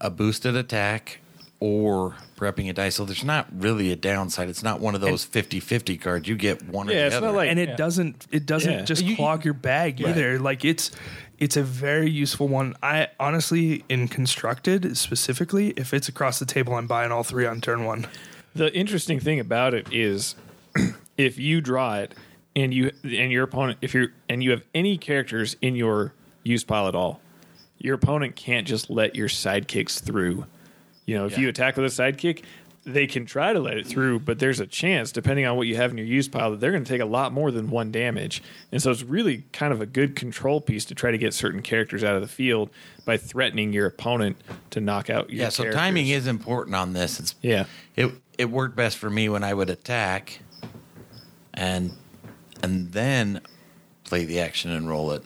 a 0.00 0.08
boosted 0.10 0.56
attack 0.56 1.20
or 1.58 2.14
prepping 2.36 2.68
a 2.68 2.72
dice. 2.74 2.96
So 2.96 3.04
there's 3.06 3.24
not 3.24 3.46
really 3.52 3.90
a 3.90 3.96
downside. 3.96 4.48
It's 4.50 4.62
not 4.62 4.78
one 4.78 4.94
of 4.94 5.00
those 5.00 5.24
50-50 5.26 5.98
cards. 6.00 6.28
You 6.28 6.36
get 6.36 6.62
one 6.68 6.88
or 6.88 6.92
Yeah, 6.92 7.00
the 7.00 7.06
it's 7.06 7.16
other. 7.16 7.26
not 7.28 7.34
like 7.34 7.48
and 7.50 7.58
it 7.58 7.70
Yeah. 7.70 7.76
doesn't 7.76 8.26
it 8.30 8.44
doesn't 8.44 8.70
Yeah. 8.72 8.82
just 8.84 9.02
You- 9.04 9.16
clog 9.16 9.42
your 9.44 9.54
bag 9.54 10.00
either. 10.02 10.38
Like 10.38 10.66
it's 10.66 10.90
it's 11.38 11.56
a 11.56 11.62
very 11.62 12.10
useful 12.10 12.48
one. 12.48 12.74
I 12.82 13.08
honestly, 13.20 13.84
in 13.88 14.08
constructed 14.08 14.96
specifically, 14.96 15.70
if 15.76 15.92
it's 15.92 16.08
across 16.08 16.38
the 16.38 16.46
table, 16.46 16.74
I'm 16.74 16.86
buying 16.86 17.12
all 17.12 17.22
three 17.22 17.46
on 17.46 17.60
turn 17.60 17.84
one. 17.84 18.06
The 18.54 18.72
interesting 18.74 19.20
thing 19.20 19.38
about 19.40 19.74
it 19.74 19.92
is 19.92 20.34
if 21.18 21.38
you 21.38 21.60
draw 21.60 21.96
it 21.96 22.14
and 22.54 22.72
you 22.72 22.90
and 23.02 23.30
your 23.30 23.44
opponent 23.44 23.78
if 23.82 23.92
you're 23.92 24.08
and 24.28 24.42
you 24.42 24.50
have 24.52 24.62
any 24.74 24.96
characters 24.96 25.56
in 25.60 25.76
your 25.76 26.14
use 26.42 26.64
pile 26.64 26.88
at 26.88 26.94
all, 26.94 27.20
your 27.78 27.94
opponent 27.94 28.34
can't 28.36 28.66
just 28.66 28.88
let 28.88 29.14
your 29.14 29.28
sidekicks 29.28 30.00
through. 30.02 30.46
You 31.04 31.16
know, 31.16 31.26
if 31.26 31.32
Yeah. 31.32 31.40
you 31.40 31.48
attack 31.50 31.76
with 31.76 31.84
a 31.84 32.02
sidekick, 32.02 32.42
they 32.86 33.06
can 33.08 33.26
try 33.26 33.52
to 33.52 33.58
let 33.58 33.76
it 33.76 33.86
through, 33.86 34.20
but 34.20 34.38
there's 34.38 34.60
a 34.60 34.66
chance, 34.66 35.10
depending 35.10 35.44
on 35.44 35.56
what 35.56 35.66
you 35.66 35.74
have 35.76 35.90
in 35.90 35.98
your 35.98 36.06
use 36.06 36.28
pile, 36.28 36.52
that 36.52 36.60
they're 36.60 36.70
going 36.70 36.84
to 36.84 36.88
take 36.90 37.00
a 37.00 37.04
lot 37.06 37.32
more 37.32 37.50
than 37.50 37.68
one 37.68 37.90
damage. 37.90 38.42
And 38.70 38.80
so 38.80 38.92
it's 38.92 39.02
really 39.02 39.44
kind 39.52 39.72
of 39.72 39.80
a 39.80 39.86
good 39.86 40.14
control 40.14 40.60
piece 40.60 40.84
to 40.86 40.94
try 40.94 41.10
to 41.10 41.18
get 41.18 41.34
certain 41.34 41.62
characters 41.62 42.04
out 42.04 42.14
of 42.14 42.22
the 42.22 42.28
field 42.28 42.70
by 43.04 43.16
threatening 43.16 43.72
your 43.72 43.86
opponent 43.86 44.36
to 44.70 44.80
knock 44.80 45.10
out 45.10 45.30
your 45.30 45.42
yeah, 45.42 45.48
so 45.48 45.64
characters. 45.64 45.80
timing 45.80 46.08
is 46.08 46.26
important 46.28 46.76
on 46.76 46.92
this. 46.92 47.18
It's 47.18 47.34
Yeah. 47.42 47.64
it 47.96 48.12
it 48.38 48.50
worked 48.50 48.76
best 48.76 48.98
for 48.98 49.10
me 49.10 49.28
when 49.28 49.42
I 49.42 49.52
would 49.52 49.70
attack 49.70 50.40
and 51.54 51.92
and 52.62 52.92
then 52.92 53.40
play 54.04 54.24
the 54.24 54.40
action 54.40 54.70
and 54.70 54.88
roll 54.88 55.10
it. 55.12 55.22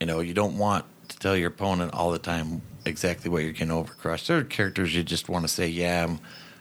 You 0.00 0.06
know, 0.06 0.20
you 0.20 0.34
don't 0.34 0.58
want 0.58 0.84
to 1.08 1.18
tell 1.18 1.36
your 1.36 1.48
opponent 1.48 1.94
all 1.94 2.10
the 2.10 2.18
time 2.18 2.62
exactly 2.84 3.30
what 3.30 3.42
you're 3.42 3.52
going 3.52 3.68
to 3.68 3.74
overcrush. 3.74 4.26
There 4.26 4.38
are 4.38 4.44
characters 4.44 4.94
you 4.94 5.02
just 5.02 5.28
want 5.28 5.44
to 5.44 5.48
say, 5.48 5.68
"Yeah, 5.68 6.04
I'm 6.04 6.18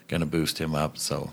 going 0.07 0.21
to 0.21 0.25
boost 0.25 0.59
him 0.59 0.75
up." 0.75 0.97
So, 0.97 1.31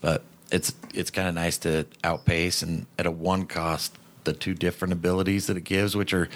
but 0.00 0.22
it's 0.50 0.74
it's 0.94 1.10
kind 1.10 1.28
of 1.28 1.34
nice 1.34 1.58
to 1.58 1.86
outpace 2.04 2.62
and 2.62 2.86
at 2.98 3.06
a 3.06 3.10
one 3.10 3.46
cost 3.46 3.96
the 4.24 4.32
two 4.32 4.54
different 4.54 4.92
abilities 4.92 5.46
that 5.46 5.56
it 5.56 5.64
gives, 5.64 5.96
which 5.96 6.12
are 6.12 6.28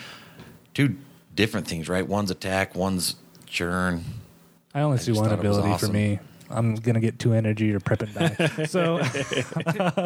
two 0.74 0.96
different 1.34 1.66
things, 1.66 1.88
right? 1.88 2.06
One's 2.06 2.30
attack, 2.30 2.74
one's 2.74 3.16
churn. 3.46 4.04
I 4.74 4.82
only 4.82 4.98
I 4.98 5.00
see 5.00 5.12
one 5.12 5.28
thought 5.28 5.32
it 5.32 5.48
was 5.48 5.56
ability 5.58 5.72
awesome. 5.74 5.88
for 5.88 5.92
me. 5.92 6.18
I'm 6.50 6.74
gonna 6.74 7.00
get 7.00 7.18
two 7.18 7.32
energy 7.32 7.72
or 7.72 7.80
prep 7.80 8.02
and 8.02 8.14
die. 8.14 8.64
so 8.66 8.98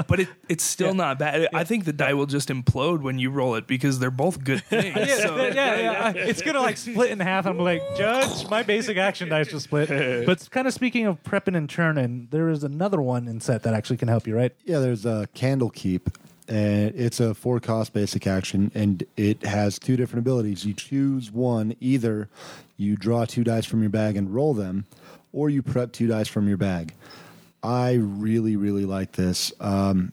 But 0.08 0.20
it, 0.20 0.28
it's 0.48 0.64
still 0.64 0.94
not 0.94 1.18
bad. 1.18 1.48
I 1.54 1.64
think 1.64 1.84
the 1.84 1.92
die 1.92 2.14
will 2.14 2.26
just 2.26 2.48
implode 2.48 3.00
when 3.00 3.18
you 3.18 3.30
roll 3.30 3.54
it 3.54 3.66
because 3.66 3.98
they're 3.98 4.10
both 4.10 4.44
good 4.44 4.62
things. 4.68 4.94
yeah, 4.96 5.16
So- 5.16 5.36
yeah, 5.36 5.76
yeah. 5.80 6.12
I- 6.14 6.18
It's 6.18 6.42
gonna 6.42 6.60
like 6.60 6.76
split 6.76 7.10
in 7.10 7.20
half. 7.20 7.46
I'm 7.46 7.58
like, 7.58 7.82
Judge, 7.96 8.48
my 8.48 8.62
basic 8.62 8.96
action 8.96 9.28
dice 9.28 9.52
will 9.52 9.60
split. 9.60 9.88
But 10.26 10.48
kind 10.50 10.66
of 10.66 10.74
speaking 10.74 11.06
of 11.06 11.22
prepping 11.22 11.56
and 11.56 11.68
churning, 11.68 12.28
there 12.30 12.48
is 12.48 12.64
another 12.64 13.00
one 13.00 13.26
in 13.28 13.40
set 13.40 13.62
that 13.62 13.74
actually 13.74 13.96
can 13.96 14.08
help 14.08 14.26
you, 14.26 14.36
right? 14.36 14.54
Yeah, 14.64 14.78
there's 14.80 15.04
a 15.06 15.28
Candlekeep, 15.34 16.14
and 16.48 16.92
it's 16.94 17.20
a 17.20 17.34
four 17.34 17.60
cost 17.60 17.92
basic 17.92 18.26
action, 18.26 18.70
and 18.74 19.04
it 19.16 19.42
has 19.44 19.78
two 19.78 19.96
different 19.96 20.20
abilities. 20.26 20.64
You 20.64 20.74
choose 20.74 21.30
one, 21.32 21.74
either 21.80 22.28
you 22.76 22.96
draw 22.96 23.24
two 23.24 23.44
dice 23.44 23.64
from 23.66 23.80
your 23.80 23.90
bag 23.90 24.16
and 24.16 24.34
roll 24.34 24.52
them, 24.54 24.84
or 25.34 25.50
you 25.50 25.62
prep 25.62 25.92
two 25.92 26.06
dice 26.06 26.28
from 26.28 26.48
your 26.48 26.56
bag. 26.56 26.94
I 27.62 27.94
really, 27.94 28.56
really 28.56 28.84
like 28.84 29.12
this. 29.12 29.52
Um, 29.60 30.12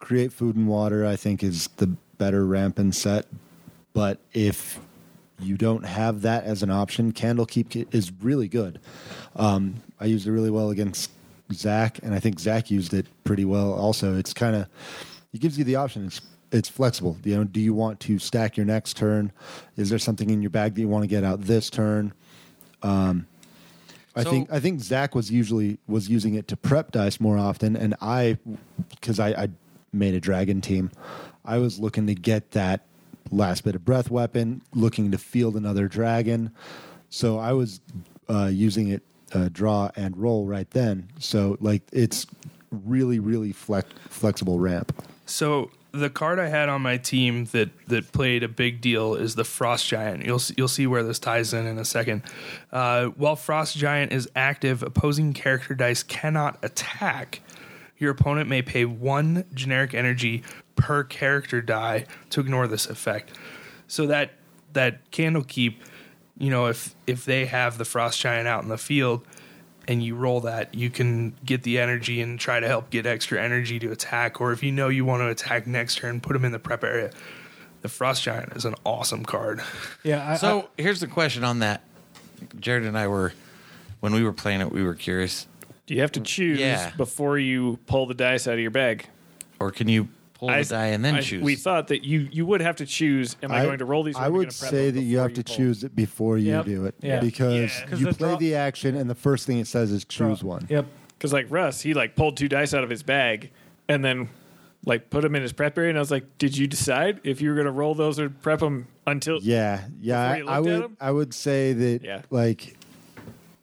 create 0.00 0.32
food 0.32 0.56
and 0.56 0.66
water, 0.66 1.06
I 1.06 1.16
think, 1.16 1.42
is 1.42 1.68
the 1.76 1.86
better 2.18 2.44
rampant 2.44 2.94
set. 2.94 3.26
But 3.92 4.18
if 4.32 4.80
you 5.38 5.56
don't 5.56 5.84
have 5.84 6.22
that 6.22 6.44
as 6.44 6.62
an 6.62 6.70
option, 6.70 7.12
Candlekeep 7.12 7.94
is 7.94 8.12
really 8.20 8.48
good. 8.48 8.80
Um, 9.36 9.76
I 10.00 10.06
used 10.06 10.26
it 10.26 10.32
really 10.32 10.50
well 10.50 10.70
against 10.70 11.10
Zach, 11.52 12.00
and 12.02 12.14
I 12.14 12.18
think 12.18 12.40
Zach 12.40 12.70
used 12.70 12.94
it 12.94 13.06
pretty 13.24 13.44
well. 13.44 13.72
Also, 13.72 14.16
it's 14.16 14.32
kind 14.32 14.56
of 14.56 14.66
it 15.32 15.40
gives 15.40 15.58
you 15.58 15.64
the 15.64 15.76
option. 15.76 16.06
It's 16.06 16.20
it's 16.50 16.68
flexible. 16.68 17.16
You 17.24 17.36
know, 17.36 17.44
do 17.44 17.60
you 17.60 17.74
want 17.74 18.00
to 18.00 18.18
stack 18.18 18.56
your 18.56 18.66
next 18.66 18.96
turn? 18.96 19.32
Is 19.76 19.88
there 19.88 19.98
something 19.98 20.30
in 20.30 20.42
your 20.42 20.50
bag 20.50 20.74
that 20.74 20.80
you 20.80 20.88
want 20.88 21.02
to 21.02 21.08
get 21.08 21.24
out 21.24 21.42
this 21.42 21.70
turn? 21.70 22.12
Um, 22.82 23.26
I 24.14 24.22
So- 24.24 24.30
think 24.30 24.52
I 24.52 24.60
think 24.60 24.80
Zach 24.80 25.14
was 25.14 25.30
usually 25.30 25.78
was 25.86 26.08
using 26.08 26.34
it 26.34 26.48
to 26.48 26.56
prep 26.56 26.92
dice 26.92 27.20
more 27.20 27.38
often, 27.38 27.76
and 27.76 27.94
I 28.00 28.38
because 28.90 29.18
I, 29.18 29.28
I 29.30 29.48
made 29.92 30.14
a 30.14 30.20
dragon 30.20 30.60
team, 30.60 30.90
I 31.44 31.58
was 31.58 31.78
looking 31.78 32.06
to 32.06 32.14
get 32.14 32.52
that 32.52 32.86
last 33.30 33.64
bit 33.64 33.74
of 33.74 33.84
breath 33.84 34.10
weapon, 34.10 34.62
looking 34.74 35.10
to 35.10 35.18
field 35.18 35.56
another 35.56 35.88
dragon. 35.88 36.50
So 37.10 37.38
I 37.38 37.52
was 37.52 37.80
uh, 38.28 38.46
using 38.52 38.88
it 38.88 39.02
uh, 39.34 39.48
draw 39.50 39.90
and 39.96 40.16
roll 40.16 40.46
right 40.46 40.70
then. 40.70 41.08
So 41.18 41.56
like 41.60 41.82
it's 41.92 42.26
really 42.70 43.18
really 43.18 43.52
flex, 43.52 43.88
flexible 44.08 44.58
ramp. 44.58 44.92
So 45.26 45.70
the 45.92 46.08
card 46.08 46.38
I 46.38 46.48
had 46.48 46.68
on 46.68 46.82
my 46.82 46.96
team 46.96 47.44
that 47.46 47.70
that 47.86 48.12
played 48.12 48.42
a 48.42 48.48
big 48.48 48.80
deal 48.80 49.14
is 49.14 49.34
the 49.34 49.44
Frost 49.44 49.86
Giant. 49.86 50.24
You'll 50.24 50.40
you'll 50.56 50.68
see 50.68 50.86
where 50.86 51.02
this 51.02 51.18
ties 51.18 51.52
in 51.52 51.66
in 51.66 51.78
a 51.78 51.84
second. 51.84 52.22
Uh, 52.72 53.06
while 53.08 53.36
Frost 53.36 53.76
Giant 53.76 54.12
is 54.12 54.28
active, 54.34 54.82
opposing 54.82 55.32
character 55.34 55.74
dice 55.74 56.02
cannot 56.02 56.58
attack. 56.62 57.40
Your 57.98 58.10
opponent 58.10 58.48
may 58.48 58.62
pay 58.62 58.84
one 58.84 59.44
generic 59.54 59.94
energy 59.94 60.42
per 60.74 61.04
character 61.04 61.60
die 61.60 62.06
to 62.30 62.40
ignore 62.40 62.66
this 62.66 62.86
effect. 62.86 63.32
So 63.86 64.06
that 64.06 64.32
that 64.72 65.10
Candlekeep, 65.10 65.76
you 66.38 66.50
know, 66.50 66.66
if 66.66 66.94
if 67.06 67.26
they 67.26 67.44
have 67.46 67.76
the 67.76 67.84
Frost 67.84 68.18
Giant 68.18 68.48
out 68.48 68.62
in 68.62 68.70
the 68.70 68.78
field, 68.78 69.26
and 69.88 70.02
you 70.02 70.14
roll 70.14 70.40
that, 70.42 70.74
you 70.74 70.90
can 70.90 71.34
get 71.44 71.62
the 71.64 71.78
energy 71.78 72.20
and 72.20 72.38
try 72.38 72.60
to 72.60 72.68
help 72.68 72.90
get 72.90 73.04
extra 73.06 73.42
energy 73.42 73.78
to 73.80 73.90
attack. 73.90 74.40
Or 74.40 74.52
if 74.52 74.62
you 74.62 74.70
know 74.72 74.88
you 74.88 75.04
want 75.04 75.20
to 75.22 75.28
attack 75.28 75.66
next 75.66 75.96
turn, 75.98 76.20
put 76.20 76.32
them 76.34 76.44
in 76.44 76.52
the 76.52 76.58
prep 76.58 76.84
area. 76.84 77.10
The 77.80 77.88
Frost 77.88 78.22
Giant 78.22 78.52
is 78.56 78.64
an 78.64 78.76
awesome 78.86 79.24
card. 79.24 79.60
Yeah. 80.04 80.30
I, 80.32 80.36
So 80.36 80.68
here's 80.78 81.00
the 81.00 81.08
question 81.08 81.42
on 81.44 81.58
that. 81.60 81.82
Jared 82.60 82.84
and 82.84 82.96
I 82.96 83.06
were 83.08 83.32
when 84.00 84.12
we 84.12 84.22
were 84.24 84.32
playing 84.32 84.60
it, 84.60 84.70
we 84.72 84.82
were 84.82 84.94
curious. 84.94 85.46
Do 85.86 85.94
you 85.94 86.00
have 86.00 86.12
to 86.12 86.20
choose 86.20 86.58
Yeah. 86.60 86.90
before 86.96 87.38
you 87.38 87.78
pull 87.86 88.06
the 88.06 88.14
dice 88.14 88.46
out 88.46 88.54
of 88.54 88.60
your 88.60 88.70
bag? 88.70 89.06
Or 89.60 89.70
can 89.70 89.88
you 89.88 90.08
pull 90.48 90.56
the 90.56 90.64
die 90.64 90.86
and 90.88 91.04
then 91.04 91.14
I- 91.16 91.20
choose? 91.20 91.42
We 91.42 91.54
thought 91.56 91.88
that 91.88 92.04
you 92.04 92.28
you 92.30 92.44
would 92.46 92.60
have 92.60 92.76
to 92.76 92.86
choose. 92.86 93.36
Am 93.42 93.52
I, 93.52 93.64
going 93.64 93.78
to 93.78 93.84
roll 93.84 94.02
these? 94.02 94.16
or 94.16 94.22
I 94.22 94.28
would 94.28 94.52
say 94.52 94.90
that 94.90 95.00
you 95.00 95.16
before 95.16 95.22
have 95.28 95.34
to 95.34 95.42
choose 95.42 95.84
it 95.84 95.94
before 95.96 96.38
you 96.38 96.52
Yep. 96.52 96.64
do 96.66 96.84
it 96.86 96.94
Yeah. 97.00 97.20
because 97.20 97.54
Yeah. 97.54 97.86
'Cause 97.86 98.00
you 98.00 98.06
the 98.06 98.14
play 98.14 98.28
draw- 98.30 98.38
the 98.38 98.54
action 98.54 98.96
and 98.96 99.08
the 99.08 99.14
first 99.14 99.46
thing 99.46 99.58
it 99.58 99.66
says 99.66 99.90
is 99.92 100.04
choose 100.04 100.42
one. 100.44 100.66
Yep. 100.68 100.86
Because 101.18 101.32
like 101.32 101.46
Russ, 101.50 101.80
he 101.82 101.94
like 101.94 102.16
pulled 102.16 102.36
two 102.36 102.48
dice 102.48 102.74
out 102.74 102.82
of 102.84 102.90
his 102.90 103.02
bag 103.02 103.50
and 103.88 104.04
then 104.04 104.28
like 104.84 105.10
put 105.10 105.22
them 105.22 105.36
in 105.36 105.42
his 105.42 105.52
prep 105.52 105.78
area, 105.78 105.90
and 105.90 105.96
I 105.98 106.00
was 106.00 106.10
like, 106.10 106.24
"Did 106.38 106.56
you 106.56 106.66
decide 106.66 107.20
if 107.22 107.40
you 107.40 107.50
were 107.50 107.54
going 107.54 107.66
to 107.66 107.70
roll 107.72 107.94
those 107.94 108.18
or 108.18 108.28
prep 108.28 108.58
them 108.58 108.88
until?" 109.06 109.38
Yeah, 109.40 109.82
yeah. 110.00 110.20
I, 110.20 110.56
I 110.56 110.58
would. 110.58 110.96
I 111.00 111.10
would 111.12 111.32
say 111.32 111.72
that. 111.72 112.00
Yeah. 112.02 112.22
Like, 112.30 112.76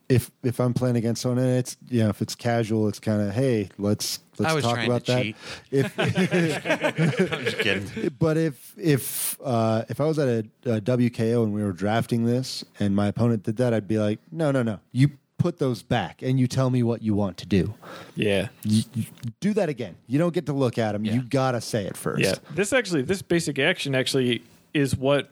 if 0.10 0.32
if 0.44 0.60
I'm 0.60 0.74
playing 0.74 0.96
against 0.98 1.22
someone 1.22 1.38
and 1.44 1.58
it's 1.60 1.78
you 1.88 2.04
know 2.04 2.10
if 2.10 2.22
it's 2.22 2.36
casual, 2.36 2.88
it's 2.88 3.00
kind 3.00 3.22
of 3.22 3.34
hey 3.34 3.70
let's 3.78 4.20
let's 4.40 4.52
I 4.52 4.56
was 4.56 4.64
talk 4.64 4.74
trying 4.76 4.88
about 4.88 5.06
to 5.06 5.12
that. 5.14 5.24
cheat. 5.24 5.36
If 5.72 6.00
I'm 7.32 7.46
just 7.46 7.60
kidding. 7.60 8.16
but 8.20 8.36
if 8.38 8.74
if 8.78 9.38
uh, 9.44 9.86
if 9.88 10.02
I 10.02 10.06
was 10.06 10.18
at 10.20 10.28
a, 10.28 10.40
a 10.78 10.82
WKO 10.82 11.44
and 11.44 11.54
we 11.54 11.64
were 11.64 11.72
drafting 11.74 12.26
this 12.26 12.66
and 12.80 12.96
my 12.96 13.08
opponent 13.08 13.44
did 13.44 13.58
that, 13.58 13.74
I'd 13.74 13.88
be 13.88 14.00
like, 14.00 14.20
no, 14.32 14.52
no, 14.52 14.64
no. 14.64 14.80
You 14.92 15.12
put 15.38 15.58
those 15.60 15.84
back 15.84 16.22
and 16.22 16.38
you 16.40 16.48
tell 16.48 16.70
me 16.70 16.84
what 16.84 17.02
you 17.02 17.14
want 17.14 17.38
to 17.38 17.46
do. 17.46 17.74
yeah, 18.16 18.50
You, 18.64 18.84
you 18.94 19.06
do 19.40 19.54
that 19.54 19.70
again. 19.70 19.96
You 20.08 20.20
don't 20.20 20.34
get 20.34 20.46
to 20.48 20.54
look 20.54 20.78
at 20.78 20.92
them. 20.94 21.06
Yeah. 21.06 21.14
You 21.14 21.22
gotta 21.22 21.62
say 21.62 21.86
it 21.86 21.96
first. 21.96 22.22
yeah. 22.24 22.36
This 22.56 22.74
actually, 22.74 23.04
this 23.04 23.22
basic 23.22 23.58
action 23.60 23.96
actually 23.96 24.42
is 24.74 24.98
what 24.98 25.30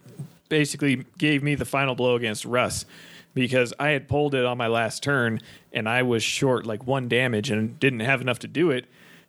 basically 0.50 1.04
gave 1.18 1.44
me 1.44 1.56
the 1.56 1.66
final 1.66 1.94
blow 1.94 2.16
against 2.16 2.46
Russ 2.46 2.86
because 3.34 3.74
I 3.80 3.90
had 3.90 4.08
pulled 4.08 4.34
it 4.36 4.46
on 4.46 4.58
my 4.58 4.68
last 4.68 5.04
turn 5.04 5.40
and 5.72 5.88
I 5.88 6.02
was 6.04 6.24
short 6.24 6.66
like 6.66 6.88
one 6.88 7.08
damage 7.08 7.50
and 7.52 7.80
didn't 7.80 8.00
have 8.02 8.22
enough 8.22 8.40
to 8.40 8.48
do 8.48 8.72
it. 8.72 8.86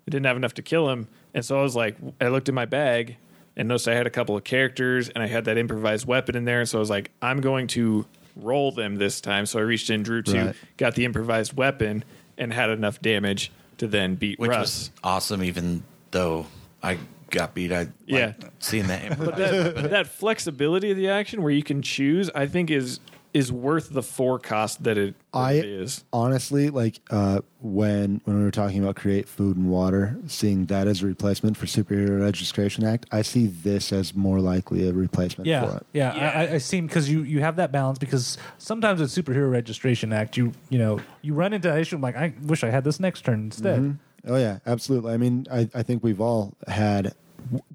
I 0.07 0.11
didn't 0.11 0.27
have 0.27 0.37
enough 0.37 0.55
to 0.55 0.63
kill 0.63 0.89
him. 0.91 1.09
And 1.35 1.45
so 1.45 1.59
I 1.59 1.63
was 1.63 1.77
like, 1.77 1.97
I 2.21 2.29
looked 2.29 2.49
in 2.49 2.55
my 2.55 2.65
bag 2.65 3.17
and 3.57 3.69
noticed 3.69 3.87
I 3.89 3.95
had 3.95 4.07
a 4.07 4.11
couple 4.11 4.37
of 4.37 4.45
characters 4.45 5.09
and 5.11 5.23
I 5.23 5.27
had 5.27 5.45
that 5.45 5.59
improvised 5.59 6.07
weapon 6.07 6.37
in 6.37 6.45
there. 6.47 6.61
And 6.61 6.69
so 6.69 6.79
I 6.79 6.81
was 6.81 6.91
like, 6.91 7.11
I'm 7.21 7.41
going 7.41 7.67
to 7.69 8.07
roll 8.37 8.73
them 8.73 8.97
this 8.97 9.21
time. 9.21 9.45
So 9.47 9.59
I 9.59 9.63
reached 9.63 9.91
in, 9.91 10.03
drew 10.03 10.23
two, 10.23 10.47
Right. 10.47 10.57
got 10.77 10.95
the 10.95 11.05
improvised 11.05 11.55
weapon, 11.57 12.05
and 12.39 12.53
had 12.53 12.71
enough 12.71 13.01
damage 13.03 13.51
to 13.79 13.89
then 13.89 14.15
beat 14.15 14.39
which 14.39 14.49
Russ. 14.51 14.61
was 14.61 14.91
awesome. 15.03 15.43
Even 15.43 15.83
though 16.13 16.47
I 16.83 16.99
got 17.31 17.53
beat, 17.53 17.73
I 17.73 17.89
Yeah. 18.07 18.33
seeing 18.61 18.87
that. 18.87 19.19
but 19.19 19.37
that, 19.37 19.91
that 19.91 20.07
flexibility 20.07 20.93
of 20.93 20.97
the 20.97 21.09
action 21.09 21.43
where 21.43 21.51
you 21.53 21.65
can 21.65 21.83
choose, 21.83 22.31
I 22.37 22.47
think 22.47 22.71
is 22.71 23.01
is 23.35 23.53
worth 23.53 23.91
the 23.91 24.03
four 24.03 24.39
cost 24.39 24.85
that 24.85 24.97
it 24.97 25.15
I 25.35 25.55
is. 25.55 26.03
honestly 26.13 26.71
like 26.71 27.01
uh, 27.11 27.41
when 27.61 28.21
when 28.25 28.39
we 28.39 28.43
were 28.45 28.51
talking 28.51 28.83
about 28.83 28.97
create 28.97 29.29
food 29.29 29.57
and 29.57 29.71
water, 29.71 30.17
seeing 30.27 30.67
that 30.67 30.87
as 30.89 31.03
a 31.03 31.07
replacement 31.07 31.57
for 31.57 31.67
Superhero 31.67 32.21
Registration 32.21 32.85
Act. 32.85 33.07
I 33.13 33.23
see 33.23 33.47
this 33.47 33.93
as 33.93 34.15
more 34.15 34.41
likely 34.41 34.89
a 34.89 34.93
replacement 34.93 35.47
for 35.47 35.51
Yeah, 35.51 35.77
it. 35.77 35.87
yeah, 35.93 36.13
I, 36.13 36.45
I- 36.47 36.53
I 36.55 36.59
seem 36.59 36.87
because 36.87 37.11
you 37.11 37.23
you 37.23 37.41
have 37.41 37.57
that 37.57 37.71
balance 37.71 37.99
because 37.99 38.39
sometimes 38.59 39.01
with 39.01 39.11
superhero 39.11 39.51
registration 39.51 40.13
act 40.13 40.37
you 40.37 40.53
you 40.71 40.79
know 40.79 41.01
you 41.23 41.35
run 41.35 41.53
into 41.53 41.69
that 41.69 41.79
issue 41.79 41.97
I'm 41.97 42.03
like 42.03 42.17
I 42.17 42.33
wish 42.43 42.65
I 42.65 42.71
had 42.71 42.85
this 42.85 42.99
next 42.99 43.25
turn 43.25 43.41
instead. 43.45 43.99
Oh 44.27 44.37
yeah, 44.37 44.59
absolutely. 44.67 45.13
I 45.13 45.17
mean, 45.17 45.47
I, 45.51 45.69
I 45.75 45.83
think 45.83 46.03
we've 46.03 46.21
all 46.21 46.55
had 46.67 47.15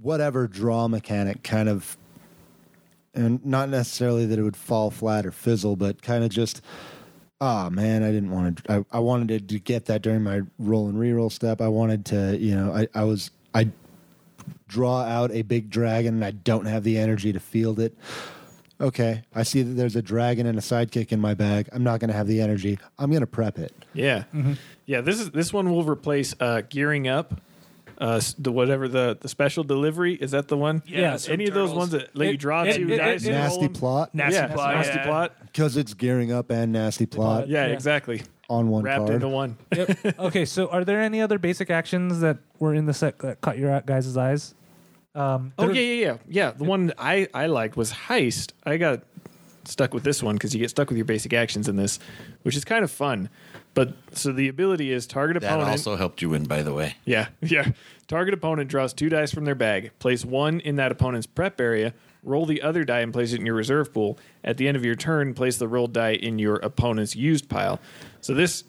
whatever 0.01 0.47
draw 0.47 0.87
mechanic 0.87 1.41
kind 1.43 1.69
of, 1.69 1.97
and 3.13 3.45
not 3.45 3.69
necessarily 3.69 4.25
that 4.25 4.39
it 4.39 4.43
would 4.43 4.57
fall 4.57 4.91
flat 4.91 5.25
or 5.25 5.31
fizzle, 5.31 5.75
but 5.75 6.01
kind 6.01 6.23
of 6.23 6.29
just, 6.29 6.61
oh 7.39 7.69
man, 7.69 8.03
I 8.03 8.11
didn't 8.11 8.31
want 8.31 8.63
to. 8.63 8.71
I, 8.71 8.97
I 8.97 8.99
wanted 8.99 9.49
to 9.49 9.59
get 9.59 9.85
that 9.85 10.01
during 10.01 10.23
my 10.23 10.41
roll 10.57 10.87
and 10.87 10.97
reroll 10.97 11.31
step. 11.31 11.61
I 11.61 11.67
wanted 11.67 12.05
to, 12.07 12.37
you 12.37 12.55
know, 12.55 12.73
I, 12.73 12.87
I 12.93 13.03
was 13.03 13.31
I 13.53 13.69
draw 14.67 15.01
out 15.01 15.31
a 15.31 15.43
big 15.43 15.69
dragon 15.69 16.15
and 16.15 16.25
I 16.25 16.31
don't 16.31 16.65
have 16.65 16.83
the 16.83 16.97
energy 16.97 17.31
to 17.33 17.39
field 17.39 17.79
it. 17.79 17.95
Okay, 18.81 19.21
I 19.33 19.43
see 19.43 19.61
that 19.61 19.73
there's 19.73 19.95
a 19.95 20.01
dragon 20.01 20.45
and 20.45 20.57
a 20.57 20.61
sidekick 20.61 21.11
in 21.11 21.21
my 21.21 21.35
bag. 21.35 21.69
I'm 21.71 21.83
not 21.83 21.99
going 21.99 22.09
to 22.09 22.15
have 22.15 22.27
the 22.27 22.41
energy. 22.41 22.79
I'm 22.97 23.11
going 23.11 23.21
to 23.21 23.27
prep 23.27 23.57
it. 23.57 23.71
Yeah, 23.93 24.23
yeah. 24.85 25.01
This 25.01 25.19
is 25.19 25.31
this 25.31 25.53
one 25.53 25.71
will 25.71 25.83
replace 25.83 26.35
uh, 26.39 26.63
gearing 26.67 27.07
up. 27.07 27.39
Uh, 27.97 28.19
the 28.39 28.51
whatever 28.51 28.87
the 28.87 29.17
the 29.21 29.27
special 29.29 29.63
delivery 29.63 30.15
is 30.15 30.31
that 30.31 30.47
the 30.47 30.57
one? 30.57 30.81
Yeah, 30.85 31.17
any 31.29 31.47
of 31.47 31.53
those 31.53 31.69
turtles. 31.69 31.77
ones 31.77 31.91
that 31.91 32.15
let 32.15 32.31
you 32.31 32.37
draw 32.37 32.63
it- 32.63 32.75
two 32.75 32.89
it- 32.89 32.97
dice. 32.97 33.23
it- 33.23 33.27
and 33.29 33.35
roll 33.37 33.43
Nasty 33.49 33.65
them? 33.65 33.73
plot. 33.73 34.15
Nasty 34.15 34.35
yeah, 34.39 34.47
plot. 34.47 34.75
nasty 34.75 34.93
yeah. 34.95 35.05
plot. 35.05 35.35
Because 35.45 35.77
it's 35.77 35.93
gearing 35.93 36.31
up 36.31 36.49
and 36.51 36.71
nasty 36.71 37.05
plot 37.05 37.47
Yeah, 37.47 37.67
Yeah. 37.67 37.73
exactly. 37.73 38.23
on 38.49 38.67
one 38.69 38.83
Wrapped 38.83 38.99
card. 39.07 39.13
into 39.15 39.27
one. 39.29 39.57
Yep. 39.75 40.19
okay, 40.19 40.45
so 40.45 40.67
are 40.67 40.83
there 40.83 41.01
any 41.01 41.21
other 41.21 41.39
basic 41.39 41.69
actions 41.69 42.19
that 42.19 42.37
were 42.59 42.73
in 42.75 42.85
the 42.85 42.93
set 42.93 43.19
that 43.19 43.39
caught 43.41 43.57
your 43.57 43.79
guys' 43.85 44.15
eyes? 44.17 44.53
Um, 45.15 45.53
Oh 45.59 45.67
there- 45.67 45.75
yeah, 45.75 45.81
yeah, 45.81 46.05
yeah, 46.05 46.17
yeah. 46.27 46.51
The 46.51 46.63
one 46.63 46.91
I 46.97 47.27
I 47.33 47.45
liked 47.45 47.77
was 47.77 47.93
heist. 47.93 48.51
I 48.65 48.77
got 48.77 49.03
stuck 49.65 49.93
with 49.93 50.03
this 50.03 50.21
one 50.23 50.35
because 50.35 50.53
you 50.53 50.59
get 50.59 50.69
stuck 50.71 50.89
with 50.89 50.97
your 50.97 51.05
basic 51.05 51.31
actions 51.33 51.69
in 51.69 51.75
this, 51.77 51.99
which 52.41 52.55
is 52.57 52.65
kind 52.65 52.83
of 52.83 52.91
fun. 52.91 53.29
But 53.73 53.93
so 54.11 54.31
the 54.31 54.47
ability 54.49 54.91
is 54.91 55.07
target 55.07 55.41
that 55.41 55.47
opponent. 55.47 55.69
also 55.69 55.95
helped 55.95 56.21
you 56.21 56.29
win, 56.29 56.43
by 56.43 56.61
the 56.61 56.73
way. 56.73 56.95
Yeah, 57.05 57.29
yeah. 57.41 57.71
Target 58.07 58.33
opponent 58.33 58.69
draws 58.69 58.93
two 58.93 59.09
dice 59.09 59.31
from 59.33 59.45
their 59.45 59.55
bag. 59.55 59.91
Place 59.99 60.23
one 60.23 60.59
in 60.59 60.75
that 60.75 60.91
opponent's 60.91 61.25
prep 61.25 61.59
area. 61.59 61.93
Roll 62.21 62.45
the 62.45 62.61
other 62.61 62.83
die 62.83 62.99
and 62.99 63.11
place 63.11 63.33
it 63.33 63.39
in 63.39 63.45
your 63.45 63.55
reserve 63.55 63.93
pool. 63.93 64.17
At 64.43 64.57
the 64.57 64.67
end 64.67 64.77
of 64.77 64.85
your 64.85 64.95
turn, 64.95 65.33
place 65.33 65.57
the 65.57 65.67
rolled 65.67 65.93
die 65.93 66.13
in 66.13 66.37
your 66.39 66.57
opponent's 66.57 67.15
used 67.15 67.49
pile. 67.49 67.79
So 68.21 68.33
this 68.33 68.63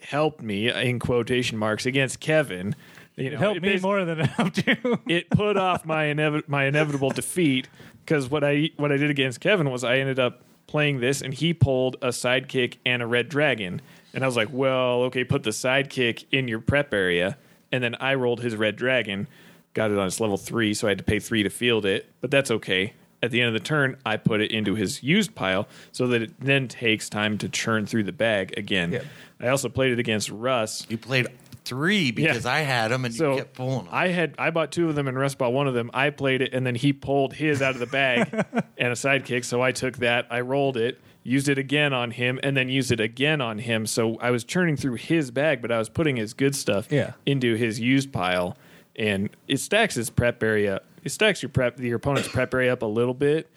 helped 0.00 0.40
me 0.42 0.70
in 0.70 0.98
quotation 0.98 1.58
marks 1.58 1.84
against 1.86 2.20
Kevin. 2.20 2.74
You 3.16 3.30
know, 3.30 3.38
helped 3.38 3.56
it 3.58 3.62
me 3.64 3.74
basi- 3.74 3.82
more 3.82 4.04
than 4.04 4.20
it 4.20 4.26
helped 4.26 4.64
you. 4.66 4.76
It 5.08 5.28
put 5.30 5.56
off 5.56 5.84
my 5.84 6.04
inevi- 6.04 6.46
my 6.48 6.64
inevitable 6.66 7.10
defeat 7.10 7.68
because 8.04 8.30
what 8.30 8.44
I 8.44 8.70
what 8.76 8.92
I 8.92 8.96
did 8.96 9.10
against 9.10 9.40
Kevin 9.40 9.70
was 9.70 9.82
I 9.82 9.98
ended 9.98 10.20
up 10.20 10.42
playing 10.68 11.00
this 11.00 11.20
and 11.22 11.34
he 11.34 11.52
pulled 11.52 11.96
a 12.00 12.08
sidekick 12.08 12.76
and 12.86 13.02
a 13.02 13.06
red 13.06 13.28
dragon. 13.28 13.80
And 14.14 14.24
I 14.24 14.26
was 14.26 14.36
like, 14.36 14.48
well, 14.50 15.02
okay, 15.04 15.24
put 15.24 15.42
the 15.42 15.50
sidekick 15.50 16.24
in 16.32 16.48
your 16.48 16.60
prep 16.60 16.92
area. 16.94 17.36
And 17.70 17.82
then 17.84 17.94
I 17.96 18.14
rolled 18.14 18.40
his 18.40 18.56
red 18.56 18.76
dragon, 18.76 19.28
got 19.74 19.90
it 19.90 19.98
on 19.98 20.06
its 20.06 20.20
level 20.20 20.36
three, 20.38 20.72
so 20.74 20.86
I 20.88 20.90
had 20.92 20.98
to 20.98 21.04
pay 21.04 21.18
three 21.18 21.42
to 21.42 21.50
field 21.50 21.84
it, 21.84 22.10
but 22.20 22.30
that's 22.30 22.50
okay. 22.50 22.94
At 23.22 23.30
the 23.32 23.40
end 23.40 23.48
of 23.48 23.54
the 23.60 23.66
turn, 23.66 23.96
I 24.06 24.16
put 24.16 24.40
it 24.40 24.50
into 24.52 24.74
his 24.76 25.02
used 25.02 25.34
pile 25.34 25.66
so 25.92 26.06
that 26.08 26.22
it 26.22 26.40
then 26.40 26.68
takes 26.68 27.10
time 27.10 27.36
to 27.38 27.48
churn 27.48 27.84
through 27.84 28.04
the 28.04 28.12
bag 28.12 28.54
again. 28.56 28.92
Yeah. 28.92 29.02
I 29.40 29.48
also 29.48 29.68
played 29.68 29.92
it 29.92 29.98
against 29.98 30.30
Russ. 30.30 30.86
You 30.88 30.96
played 30.98 31.26
three 31.64 32.12
because 32.12 32.44
Yeah. 32.44 32.52
I 32.52 32.60
had 32.60 32.92
them 32.92 33.04
and 33.04 33.12
So 33.14 33.32
you 33.32 33.38
kept 33.38 33.54
pulling 33.54 33.84
them. 33.84 33.88
I 33.90 34.08
had 34.08 34.34
I 34.38 34.50
bought 34.50 34.70
two 34.72 34.88
of 34.88 34.94
them 34.94 35.08
and 35.08 35.18
Russ 35.18 35.34
bought 35.34 35.52
one 35.52 35.66
of 35.66 35.74
them. 35.74 35.90
I 35.92 36.10
played 36.10 36.40
it 36.42 36.54
and 36.54 36.64
then 36.64 36.76
he 36.76 36.92
pulled 36.92 37.34
his 37.34 37.60
out 37.60 37.74
of 37.74 37.80
the 37.80 37.86
bag 37.86 38.28
and 38.78 38.88
a 38.88 38.92
sidekick. 38.92 39.44
So 39.44 39.60
I 39.60 39.72
took 39.72 39.98
that, 39.98 40.28
I 40.30 40.40
rolled 40.40 40.76
it, 40.76 41.00
used 41.28 41.48
it 41.48 41.58
again 41.58 41.92
on 41.92 42.10
him, 42.12 42.40
and 42.42 42.56
then 42.56 42.68
used 42.68 42.90
it 42.90 43.00
again 43.00 43.40
on 43.40 43.58
him. 43.58 43.86
So 43.86 44.16
I 44.20 44.30
was 44.30 44.44
churning 44.44 44.76
through 44.76 44.94
his 44.94 45.30
bag, 45.30 45.60
but 45.62 45.70
I 45.70 45.78
was 45.78 45.88
putting 45.88 46.16
his 46.16 46.32
good 46.34 46.54
stuff 46.56 46.90
Yeah. 46.90 47.12
into 47.26 47.54
his 47.54 47.78
used 47.78 48.12
pile, 48.12 48.56
and 48.96 49.28
it 49.46 49.58
stacks 49.60 49.94
his 49.94 50.10
prep 50.10 50.42
area. 50.42 50.80
It 51.04 51.10
stacks 51.10 51.42
your 51.42 51.50
prep 51.50 51.78
your 51.78 51.96
opponent's 51.96 52.28
prep 52.28 52.52
area 52.54 52.72
up 52.72 52.82
a 52.82 52.86
little 52.86 53.14
bit. 53.14 53.48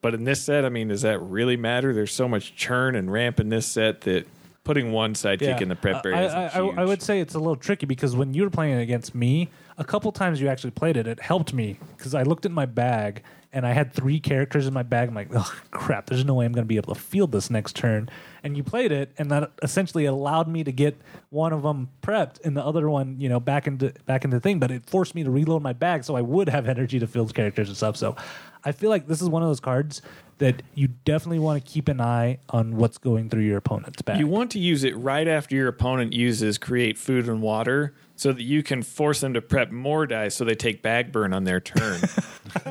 But 0.00 0.14
in 0.14 0.24
this 0.24 0.42
set, 0.42 0.64
I 0.64 0.68
mean, 0.68 0.88
does 0.88 1.02
that 1.02 1.18
really 1.22 1.56
matter? 1.56 1.94
There's 1.94 2.12
so 2.12 2.28
much 2.28 2.54
churn 2.56 2.94
and 2.94 3.10
ramp 3.10 3.40
in 3.40 3.48
this 3.48 3.64
set 3.66 4.02
that 4.02 4.26
putting 4.64 4.92
one 4.92 5.12
sidekick 5.14 5.60
in 5.60 5.68
the 5.68 5.76
prep 5.76 6.04
area 6.06 6.50
I, 6.54 6.58
I, 6.58 6.64
I 6.82 6.84
would 6.86 7.02
say 7.02 7.20
it's 7.20 7.34
a 7.34 7.38
little 7.38 7.56
tricky 7.56 7.84
because 7.86 8.16
when 8.16 8.32
you 8.32 8.42
were 8.44 8.50
playing 8.50 8.78
against 8.78 9.14
me, 9.14 9.48
a 9.78 9.84
couple 9.84 10.10
times 10.12 10.40
you 10.40 10.48
actually 10.48 10.70
played 10.70 10.96
it. 10.96 11.06
It 11.06 11.20
helped 11.20 11.52
me 11.52 11.78
because 11.96 12.14
I 12.14 12.22
looked 12.22 12.46
at 12.46 12.52
my 12.52 12.66
bag 12.66 13.22
and 13.52 13.64
I 13.64 13.72
had 13.72 13.92
three 13.92 14.18
characters 14.18 14.66
in 14.66 14.74
my 14.74 14.82
bag. 14.82 15.08
I'm 15.08 15.14
like, 15.14 15.28
oh 15.32 15.54
crap, 15.70 16.06
there's 16.06 16.24
no 16.24 16.34
way 16.34 16.44
I'm 16.44 16.52
going 16.52 16.64
to 16.64 16.68
be 16.68 16.76
able 16.76 16.92
to 16.92 17.00
field 17.00 17.30
this 17.30 17.50
next 17.50 17.76
turn. 17.76 18.08
And 18.42 18.56
you 18.56 18.64
played 18.64 18.90
it, 18.90 19.12
and 19.16 19.30
that 19.30 19.52
essentially 19.62 20.04
allowed 20.06 20.48
me 20.48 20.64
to 20.64 20.72
get 20.72 21.00
one 21.30 21.52
of 21.52 21.62
them 21.62 21.88
prepped 22.02 22.44
and 22.44 22.56
the 22.56 22.64
other 22.64 22.90
one, 22.90 23.20
you 23.20 23.28
know, 23.28 23.38
back 23.38 23.66
into 23.66 23.92
back 24.06 24.24
into 24.24 24.36
the 24.36 24.40
thing. 24.40 24.58
But 24.58 24.72
it 24.72 24.90
forced 24.90 25.14
me 25.14 25.22
to 25.22 25.30
reload 25.30 25.62
my 25.62 25.72
bag 25.72 26.04
so 26.04 26.16
I 26.16 26.20
would 26.20 26.48
have 26.48 26.68
energy 26.68 26.98
to 26.98 27.06
field 27.06 27.34
characters 27.34 27.68
and 27.68 27.76
stuff. 27.76 27.96
So 27.96 28.16
I 28.64 28.72
feel 28.72 28.90
like 28.90 29.06
this 29.06 29.22
is 29.22 29.28
one 29.28 29.42
of 29.42 29.48
those 29.48 29.60
cards 29.60 30.02
that 30.38 30.62
you 30.74 30.88
definitely 30.88 31.38
want 31.38 31.64
to 31.64 31.70
keep 31.70 31.88
an 31.88 32.00
eye 32.00 32.38
on 32.48 32.76
what's 32.76 32.98
going 32.98 33.30
through 33.30 33.42
your 33.42 33.58
opponent's 33.58 34.02
bag. 34.02 34.18
You 34.18 34.26
want 34.26 34.50
to 34.52 34.58
use 34.58 34.82
it 34.82 34.96
right 34.96 35.28
after 35.28 35.54
your 35.54 35.68
opponent 35.68 36.12
uses 36.12 36.58
create 36.58 36.98
food 36.98 37.28
and 37.28 37.40
water 37.40 37.94
so 38.16 38.32
that 38.32 38.42
you 38.42 38.62
can 38.62 38.82
force 38.82 39.20
them 39.20 39.34
to 39.34 39.42
prep 39.42 39.70
more 39.72 40.06
dice 40.06 40.34
so 40.36 40.44
they 40.44 40.54
take 40.54 40.82
bag 40.82 41.10
burn 41.12 41.32
on 41.32 41.44
their 41.44 41.60
turn. 41.60 42.00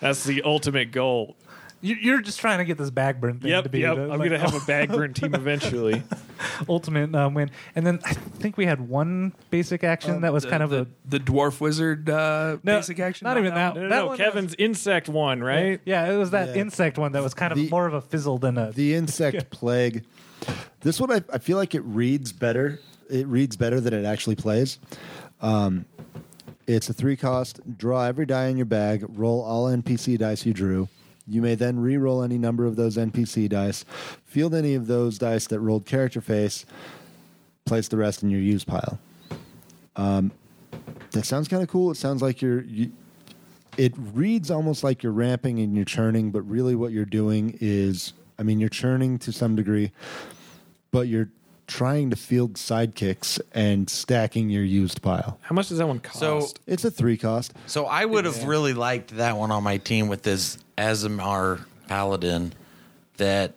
that's, 0.00 0.24
the 0.24 0.42
ultimate 0.44 0.92
goal. 0.92 1.36
You- 1.80 1.96
You're 1.96 2.20
just 2.20 2.38
trying 2.40 2.58
to 2.58 2.64
get 2.66 2.76
this 2.76 2.90
bag 2.90 3.20
burn 3.20 3.38
thing 3.38 3.50
to 3.62 3.68
be 3.68 3.78
yep. 3.80 3.96
the, 3.96 4.02
I'm 4.02 4.08
like, 4.10 4.18
going 4.18 4.32
to 4.32 4.38
have 4.38 4.54
a 4.54 4.64
bag 4.66 4.88
burn 4.92 5.14
team 5.14 5.34
eventually. 5.34 6.02
ultimate 6.68 7.14
um, 7.14 7.32
win. 7.32 7.50
And 7.74 7.86
then 7.86 8.00
I 8.04 8.12
think 8.12 8.58
we 8.58 8.66
had 8.66 8.86
one 8.86 9.32
basic 9.48 9.82
action 9.82 10.20
that 10.20 10.32
was 10.34 10.42
the, 10.44 10.50
kind 10.50 10.62
of 10.62 10.68
the, 10.70 10.82
a 10.82 10.86
the 11.08 11.18
dwarf 11.18 11.58
wizard 11.60 12.10
uh, 12.10 12.58
No, 12.62 12.76
basic 12.76 13.00
action. 13.00 13.24
not 13.24 13.38
even 13.38 13.54
that. 13.54 13.74
No, 13.74 13.82
no, 13.82 13.88
That 13.88 13.96
no. 13.96 14.06
one 14.08 14.18
Kevin's 14.18 14.54
insect 14.58 15.08
one, 15.08 15.42
right? 15.42 15.80
yeah. 15.86 16.12
It 16.12 16.16
was 16.18 16.32
that 16.32 16.48
Yeah. 16.54 16.60
insect 16.62 16.98
one 16.98 17.12
that 17.12 17.22
was 17.22 17.32
kind 17.32 17.52
of 17.52 17.56
The- 17.58 17.70
more 17.70 17.86
of 17.86 17.94
a 17.94 18.02
fizzle 18.02 18.36
than 18.36 18.58
a. 18.58 18.72
The 18.72 18.94
insect 18.94 19.48
plague. 19.50 20.04
This 20.80 21.00
one, 21.00 21.10
I, 21.10 21.22
I 21.32 21.38
feel 21.38 21.56
like 21.56 21.74
it 21.74 21.82
reads 21.84 22.32
better. 22.32 22.78
It 23.10 23.26
reads 23.26 23.56
better 23.56 23.80
than 23.80 23.92
it 23.92 24.04
actually 24.04 24.36
plays. 24.36 24.78
Um, 25.40 25.84
it's 26.66 26.88
a 26.88 26.92
three 26.92 27.16
cost. 27.16 27.60
Draw 27.78 28.04
every 28.04 28.26
die 28.26 28.46
in 28.46 28.56
your 28.56 28.66
bag. 28.66 29.04
Roll 29.08 29.42
all 29.42 29.66
NPC 29.66 30.18
dice 30.18 30.46
you 30.46 30.52
drew. 30.52 30.88
You 31.26 31.42
may 31.42 31.54
then 31.54 31.78
re-roll 31.78 32.22
any 32.22 32.38
number 32.38 32.66
of 32.66 32.76
those 32.76 32.96
NPC 32.96 33.48
dice. 33.48 33.84
Field 34.24 34.54
any 34.54 34.74
of 34.74 34.86
those 34.86 35.18
dice 35.18 35.46
that 35.48 35.60
rolled 35.60 35.86
character 35.86 36.20
face. 36.20 36.66
Place 37.66 37.88
the 37.88 37.96
rest 37.96 38.22
in 38.22 38.30
your 38.30 38.40
use 38.40 38.64
pile. 38.64 38.98
Um, 39.96 40.32
that 41.12 41.24
sounds 41.26 41.48
kind 41.48 41.62
of 41.62 41.68
cool. 41.68 41.90
It 41.90 41.96
sounds 41.96 42.22
like 42.22 42.40
you're. 42.42 42.62
You, 42.62 42.92
it 43.76 43.94
reads 43.96 44.50
almost 44.50 44.82
like 44.82 45.02
you're 45.02 45.12
ramping 45.12 45.60
and 45.60 45.74
you're 45.74 45.84
churning, 45.84 46.30
but 46.32 46.42
really 46.42 46.74
what 46.74 46.92
you're 46.92 47.04
doing 47.04 47.56
is, 47.60 48.12
I 48.38 48.42
mean, 48.42 48.60
you're 48.60 48.68
churning 48.68 49.18
to 49.20 49.32
some 49.32 49.56
degree, 49.56 49.92
but 50.90 51.08
you're 51.08 51.30
trying 51.70 52.10
to 52.10 52.16
field 52.16 52.54
sidekicks 52.54 53.40
and 53.54 53.88
stacking 53.88 54.50
your 54.50 54.64
used 54.64 55.00
pile. 55.02 55.38
How 55.42 55.54
much 55.54 55.68
does 55.68 55.78
that 55.78 55.86
one 55.86 56.00
cost? 56.00 56.18
So- 56.18 56.48
It's 56.66 56.84
a 56.84 56.90
three 56.90 57.16
cost. 57.16 57.52
So 57.66 57.86
I 57.86 58.04
would 58.04 58.24
have 58.24 58.44
really 58.44 58.74
liked 58.74 59.16
that 59.16 59.36
one 59.36 59.52
on 59.52 59.62
my 59.62 59.76
team 59.78 60.08
with 60.08 60.22
this 60.24 60.58
Aasimar 60.76 61.64
Paladin. 61.88 62.52
That 63.18 63.54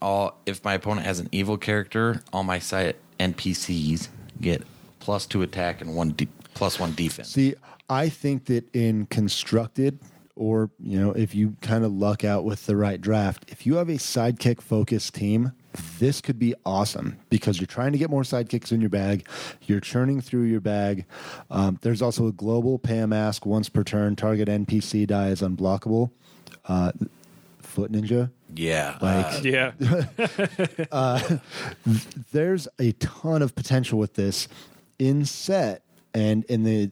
all 0.00 0.38
if 0.46 0.64
my 0.64 0.74
opponent 0.74 1.06
has 1.06 1.18
an 1.20 1.28
evil 1.32 1.58
character, 1.58 2.22
all 2.32 2.42
my 2.44 2.58
side 2.58 2.96
NPCs 3.20 4.08
get 4.40 4.62
plus 5.00 5.26
two 5.26 5.42
attack 5.42 5.80
and 5.80 5.94
one 5.94 6.10
de- 6.12 6.28
plus 6.54 6.78
one 6.80 6.94
defense. 6.94 7.28
See, 7.30 7.54
I 7.90 8.08
think 8.08 8.46
that 8.46 8.64
in 8.74 9.06
constructed 9.06 9.98
or 10.36 10.70
you 10.80 10.98
know, 10.98 11.12
if 11.12 11.34
you 11.34 11.56
kind 11.60 11.84
of 11.84 11.92
luck 11.92 12.24
out 12.24 12.44
with 12.44 12.64
the 12.66 12.76
right 12.76 13.00
draft, 13.00 13.44
if 13.48 13.66
you 13.66 13.74
have 13.76 13.88
a 13.88 13.94
sidekick 13.98 14.60
focused 14.62 15.14
team, 15.14 15.52
this 15.98 16.20
could 16.20 16.38
be 16.38 16.54
awesome 16.66 17.18
because 17.30 17.60
you're 17.60 17.66
trying 17.66 17.92
to 17.92 17.98
get 17.98 18.10
more 18.10 18.22
sidekicks 18.22 18.72
in 18.72 18.80
your 18.80 18.90
bag. 18.90 19.26
You're 19.62 19.80
churning 19.80 20.20
through 20.20 20.42
your 20.44 20.60
bag. 20.60 21.04
Um, 21.50 21.78
there's 21.82 22.02
also 22.02 22.26
a 22.26 22.32
global 22.32 22.78
Pam 22.78 23.12
Ask 23.12 23.46
once 23.46 23.68
per 23.68 23.82
turn. 23.84 24.16
Target 24.16 24.48
NPC 24.48 25.06
die 25.06 25.28
is 25.28 25.40
unblockable. 25.42 26.10
Uh, 26.66 26.92
Foot 27.60 27.90
Ninja. 27.92 28.30
Yeah. 28.54 28.98
Like- 29.00 29.34
uh, 30.92 31.20
Yeah. 31.22 31.38
there's 32.32 32.68
a 32.78 32.92
ton 32.92 33.42
of 33.42 33.54
potential 33.54 33.98
with 33.98 34.14
this 34.14 34.48
in 34.98 35.24
set 35.24 35.82
and 36.14 36.44
in 36.44 36.64
the 36.64 36.90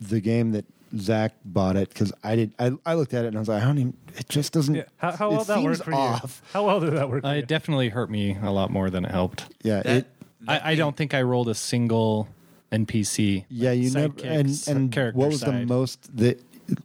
the 0.00 0.20
game 0.20 0.52
that 0.52 0.64
Zach 0.96 1.34
bought 1.44 1.76
it 1.76 1.88
because 1.88 2.12
I 2.24 2.36
did 2.36 2.52
I, 2.58 2.72
I 2.86 2.94
looked 2.94 3.12
at 3.14 3.24
it 3.24 3.28
and 3.28 3.36
I 3.36 3.40
was 3.40 3.48
like 3.48 3.62
I 3.62 3.66
don't 3.66 3.78
even 3.78 3.96
it 4.16 4.28
just 4.28 4.52
doesn't 4.52 4.74
Yeah. 4.74 4.82
How, 4.96 5.12
how 5.12 5.28
it 5.28 5.32
well 5.34 5.44
that 5.44 5.54
seems 5.56 5.64
worked 5.64 5.84
for 5.84 5.94
off. 5.94 6.42
you? 6.44 6.50
How 6.54 6.66
well 6.66 6.80
did 6.80 6.92
that 6.94 7.10
work? 7.10 7.22
For 7.22 7.28
Uh, 7.28 7.32
you? 7.34 7.38
it 7.40 7.46
definitely 7.48 7.88
hurt 7.90 8.10
me 8.10 8.36
a 8.42 8.50
lot 8.50 8.70
more 8.70 8.90
than 8.90 9.04
it 9.04 9.10
helped. 9.10 9.44
yeah 9.62 9.82
that- 9.82 9.96
it 9.96 10.06
I, 10.46 10.72
I 10.72 10.74
don't 10.76 10.96
think 10.96 11.14
I 11.14 11.22
rolled 11.22 11.48
a 11.48 11.54
single 11.54 12.28
NPC. 12.72 13.44
yeah 13.48 13.72
you 13.72 13.90
never 13.90 14.14
and 14.24 14.48
sidekicks, 14.48 14.68
and 14.68 15.14
what 15.14 15.28
was 15.30 15.40
the 15.40 15.46
side. 15.46 15.68
most 15.68 16.16
the 16.16 16.38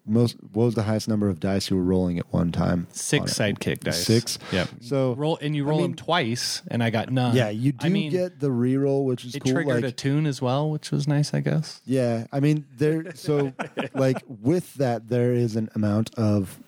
most 0.05 0.35
what 0.53 0.65
was 0.65 0.75
the 0.75 0.83
highest 0.83 1.07
number 1.07 1.27
of 1.29 1.39
dice 1.39 1.69
you 1.69 1.75
were 1.77 1.83
rolling 1.83 2.17
at 2.19 2.31
one 2.31 2.51
time 2.51 2.87
Six 2.91 3.39
on 3.39 3.47
it? 3.49 3.55
sidekick 3.59 3.79
dice. 3.81 4.05
six 4.05 4.39
Yep. 4.51 4.69
so 4.81 5.13
roll 5.13 5.37
and 5.41 5.55
you 5.55 5.65
I 5.65 5.69
roll 5.69 5.79
mean- 5.79 5.91
them 5.91 5.95
twice, 5.97 6.61
and 6.69 6.83
I 6.83 6.89
got 6.89 7.11
none. 7.11 7.35
yeah 7.35 7.49
you 7.49 7.71
do 7.73 7.85
I 7.85 7.89
mean, 7.89 8.11
get 8.11 8.39
the 8.39 8.49
reroll 8.49 9.03
which 9.05 9.25
is 9.25 9.35
it 9.35 9.43
cool 9.43 9.53
triggered 9.53 9.75
like 9.75 9.83
a 9.83 9.91
tune 9.91 10.25
as 10.25 10.41
well, 10.41 10.69
which 10.69 10.91
was 10.91 11.07
nice, 11.07 11.33
I 11.33 11.39
guess. 11.41 11.81
Yeah, 11.85 12.25
I 12.31 12.39
mean 12.39 12.65
there. 12.77 13.13
So, 13.15 13.53
like 13.93 14.17
with 14.41 14.73
that, 14.75 15.09
there 15.09 15.33
is 15.33 15.55
an 15.55 15.69
amount 15.75 16.13
of 16.15 16.59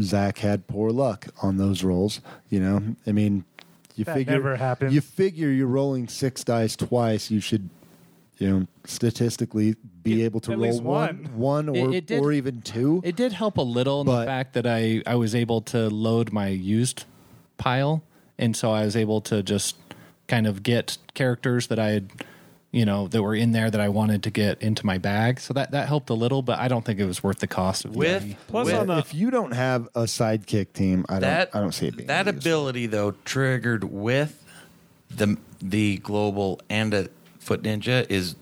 Zach 0.00 0.38
had 0.38 0.66
poor 0.66 0.90
luck 0.90 1.26
on 1.42 1.56
those 1.56 1.82
rolls. 1.82 2.20
You 2.50 2.60
know, 2.60 2.82
I 3.06 3.12
mean, 3.12 3.44
you 3.96 4.04
That 4.04 4.14
figure 4.14 4.32
never 4.34 4.56
happens. 4.56 4.94
You 4.94 5.00
figure 5.00 5.48
you're 5.50 5.66
rolling 5.66 6.06
six 6.08 6.44
dice 6.44 6.76
twice. 6.76 7.30
You 7.32 7.40
should, 7.40 7.68
you 8.38 8.48
know, 8.48 8.66
statistically 8.84 9.74
be 10.08 10.22
At- 10.22 10.26
able 10.26 10.40
to 10.40 10.50
roll 10.52 10.60
least 10.60 10.82
one, 10.82 11.28
one. 11.34 11.66
one 11.66 11.76
It- 11.76 11.80
or 11.82 11.94
it 11.94 12.06
did- 12.06 12.20
or 12.20 12.32
even 12.32 12.60
two. 12.62 13.00
It 13.04 13.16
did 13.16 13.32
help 13.32 13.56
a 13.58 13.62
little 13.62 14.00
in 14.02 14.06
But- 14.06 14.20
the 14.20 14.26
fact 14.26 14.54
that 14.54 14.66
I, 14.66 15.02
I 15.06 15.14
was 15.16 15.34
able 15.34 15.60
to 15.62 15.88
load 15.88 16.32
my 16.32 16.48
used 16.48 17.04
pile. 17.56 18.02
And 18.38 18.56
so 18.56 18.70
I 18.70 18.84
was 18.84 18.94
able 18.96 19.20
to 19.22 19.42
just 19.42 19.76
kind 20.28 20.46
of 20.46 20.62
get 20.62 20.98
characters 21.14 21.66
that 21.68 21.78
I 21.80 21.88
had, 21.88 22.10
you 22.70 22.84
know, 22.84 23.08
that 23.08 23.20
were 23.22 23.34
in 23.34 23.50
there 23.52 23.68
that 23.70 23.80
I 23.80 23.88
wanted 23.88 24.22
to 24.24 24.30
get 24.30 24.60
into 24.62 24.86
my 24.86 24.96
bag. 24.98 25.40
So 25.40 25.52
that, 25.54 25.72
that 25.72 25.88
helped 25.88 26.08
a 26.10 26.14
little, 26.14 26.42
but 26.42 26.58
I 26.60 26.68
don't 26.68 26.84
think 26.84 27.00
it 27.00 27.06
was 27.06 27.22
worth 27.22 27.38
the 27.40 27.46
cost 27.48 27.84
of 27.84 27.92
the 27.94 27.98
with 27.98 28.22
money. 28.22 28.36
Plus 28.46 28.66
with 28.66 28.74
on 28.76 28.86
the 28.88 28.98
if 28.98 29.12
you 29.14 29.30
don't 29.30 29.52
have 29.52 29.86
a 29.96 30.02
sidekick 30.02 30.72
team, 30.72 31.04
I 31.08 31.14
don't. 31.14 31.20
that 31.22 31.50
I 31.54 31.60
don't 31.60 31.72
see 31.72 31.86
it 31.88 31.96
being 31.96 32.06
that 32.06 32.26
used. 32.26 32.38
ability 32.46 32.86
though 32.86 33.12
triggered 33.24 33.84
with 33.84 34.44
the 35.10 35.36
the 35.60 35.96
global 35.96 36.60
and 36.68 36.94
a 36.94 37.08
foot 37.40 37.62
ninja 37.62 38.06
is 38.10 38.36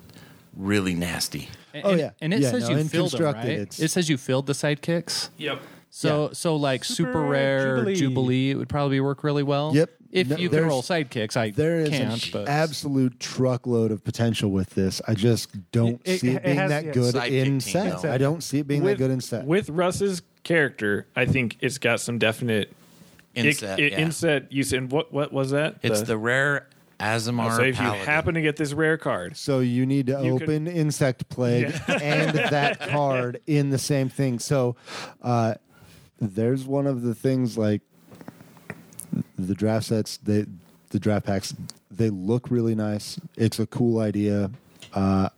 really 0.57 0.95
nasty. 0.95 1.49
And, 1.75 1.85
Oh, 1.85 1.95
yeah. 1.95 2.11
and 2.21 2.33
it 2.35 2.41
Yeah, 2.41 2.51
says 2.51 2.69
no, 2.69 2.77
you 2.77 2.85
filled 2.85 3.11
them, 3.13 3.19
constructed, 3.21 3.49
right? 3.49 3.59
it's- 3.61 3.81
It 3.81 3.91
says 3.91 4.09
you 4.09 4.17
filled 4.17 4.47
the 4.47 4.53
sidekicks. 4.55 5.29
Yep. 5.37 5.61
So 5.91 6.31
so 6.33 6.57
like 6.57 6.85
super, 6.85 7.13
Super 7.13 7.21
rare 7.23 7.77
Jubilee. 7.77 7.95
Jubilee. 7.97 8.51
it 8.51 8.55
would 8.57 8.69
probably 8.69 9.01
work 9.01 9.23
really 9.25 9.43
well. 9.43 9.73
Yep. 9.75 9.91
If 10.13 10.29
No, 10.29 10.37
you 10.37 10.49
can 10.49 10.65
roll 10.65 10.83
sidekicks, 10.83 11.37
I 11.37 11.51
There 11.51 11.81
is 11.81 11.91
can't. 11.91 12.25
an 12.25 12.31
but 12.33 12.49
absolute 12.49 13.19
truckload 13.21 13.91
of 13.91 14.03
potential 14.05 14.51
with 14.51 14.71
this. 14.71 15.01
I 15.07 15.15
just 15.15 15.49
don't 15.73 16.01
It- 16.05 16.21
see 16.21 16.29
it 16.31 16.37
it 16.37 16.45
being 16.45 16.57
has- 16.57 16.71
that 16.71 16.85
yeah. 16.87 16.93
good 16.93 17.15
Sidekick 17.15 17.47
in 17.47 17.61
set. 17.61 18.03
though. 18.03 18.13
I 18.13 18.19
don't 18.19 18.43
see 18.43 18.59
it 18.59 18.67
being 18.69 18.85
that 18.85 18.99
good 18.99 19.11
in 19.11 19.21
set. 19.21 19.45
with 19.47 19.69
Russ's 19.71 20.23
character, 20.43 21.07
I 21.17 21.25
think 21.27 21.57
it's 21.61 21.79
got 21.79 22.01
some 22.01 22.19
definite 22.19 22.73
Inset, 23.35 23.79
it- 23.79 23.93
yeah. 23.93 23.99
inset 24.01 24.51
use. 24.53 24.73
And 24.73 24.91
what 24.91 25.13
what 25.13 25.33
was 25.33 25.51
that? 25.51 25.77
It's 25.83 26.03
the, 26.03 26.17
rare 26.17 26.67
Aasimar 27.01 27.55
so 27.57 27.63
if 27.63 27.77
you 27.77 27.83
Paladin. 27.83 28.07
happen 28.07 28.35
to 28.35 28.41
get 28.41 28.57
this 28.57 28.73
rare 28.73 28.97
card, 28.97 29.37
So 29.37 29.61
you 29.61 29.85
need 29.85 30.07
to 30.07 30.23
You 30.25 30.39
could- 30.39 30.43
open 30.49 30.67
Insect 30.67 31.29
Plague 31.29 31.67
and 31.89 32.37
that 32.37 32.81
card 32.91 33.41
in 33.47 33.71
the 33.71 33.79
same 33.79 34.09
thing. 34.09 34.39
So 34.39 34.77
uh, 35.23 35.55
there's 36.21 36.65
one 36.65 36.87
of 36.87 37.03
the 37.03 37.15
things 37.15 37.59
like 37.59 37.83
the 39.39 39.55
draft 39.55 39.87
sets. 39.87 40.17
They 40.19 40.47
the 40.91 40.99
draft 41.01 41.27
packs 41.27 41.55
they 41.91 42.11
look 42.11 42.51
really 42.51 42.75
nice. 42.75 43.19
It's 43.37 43.59
a 43.59 43.67
cool 43.67 43.99
idea. 44.01 44.51
Uh, 44.93 45.29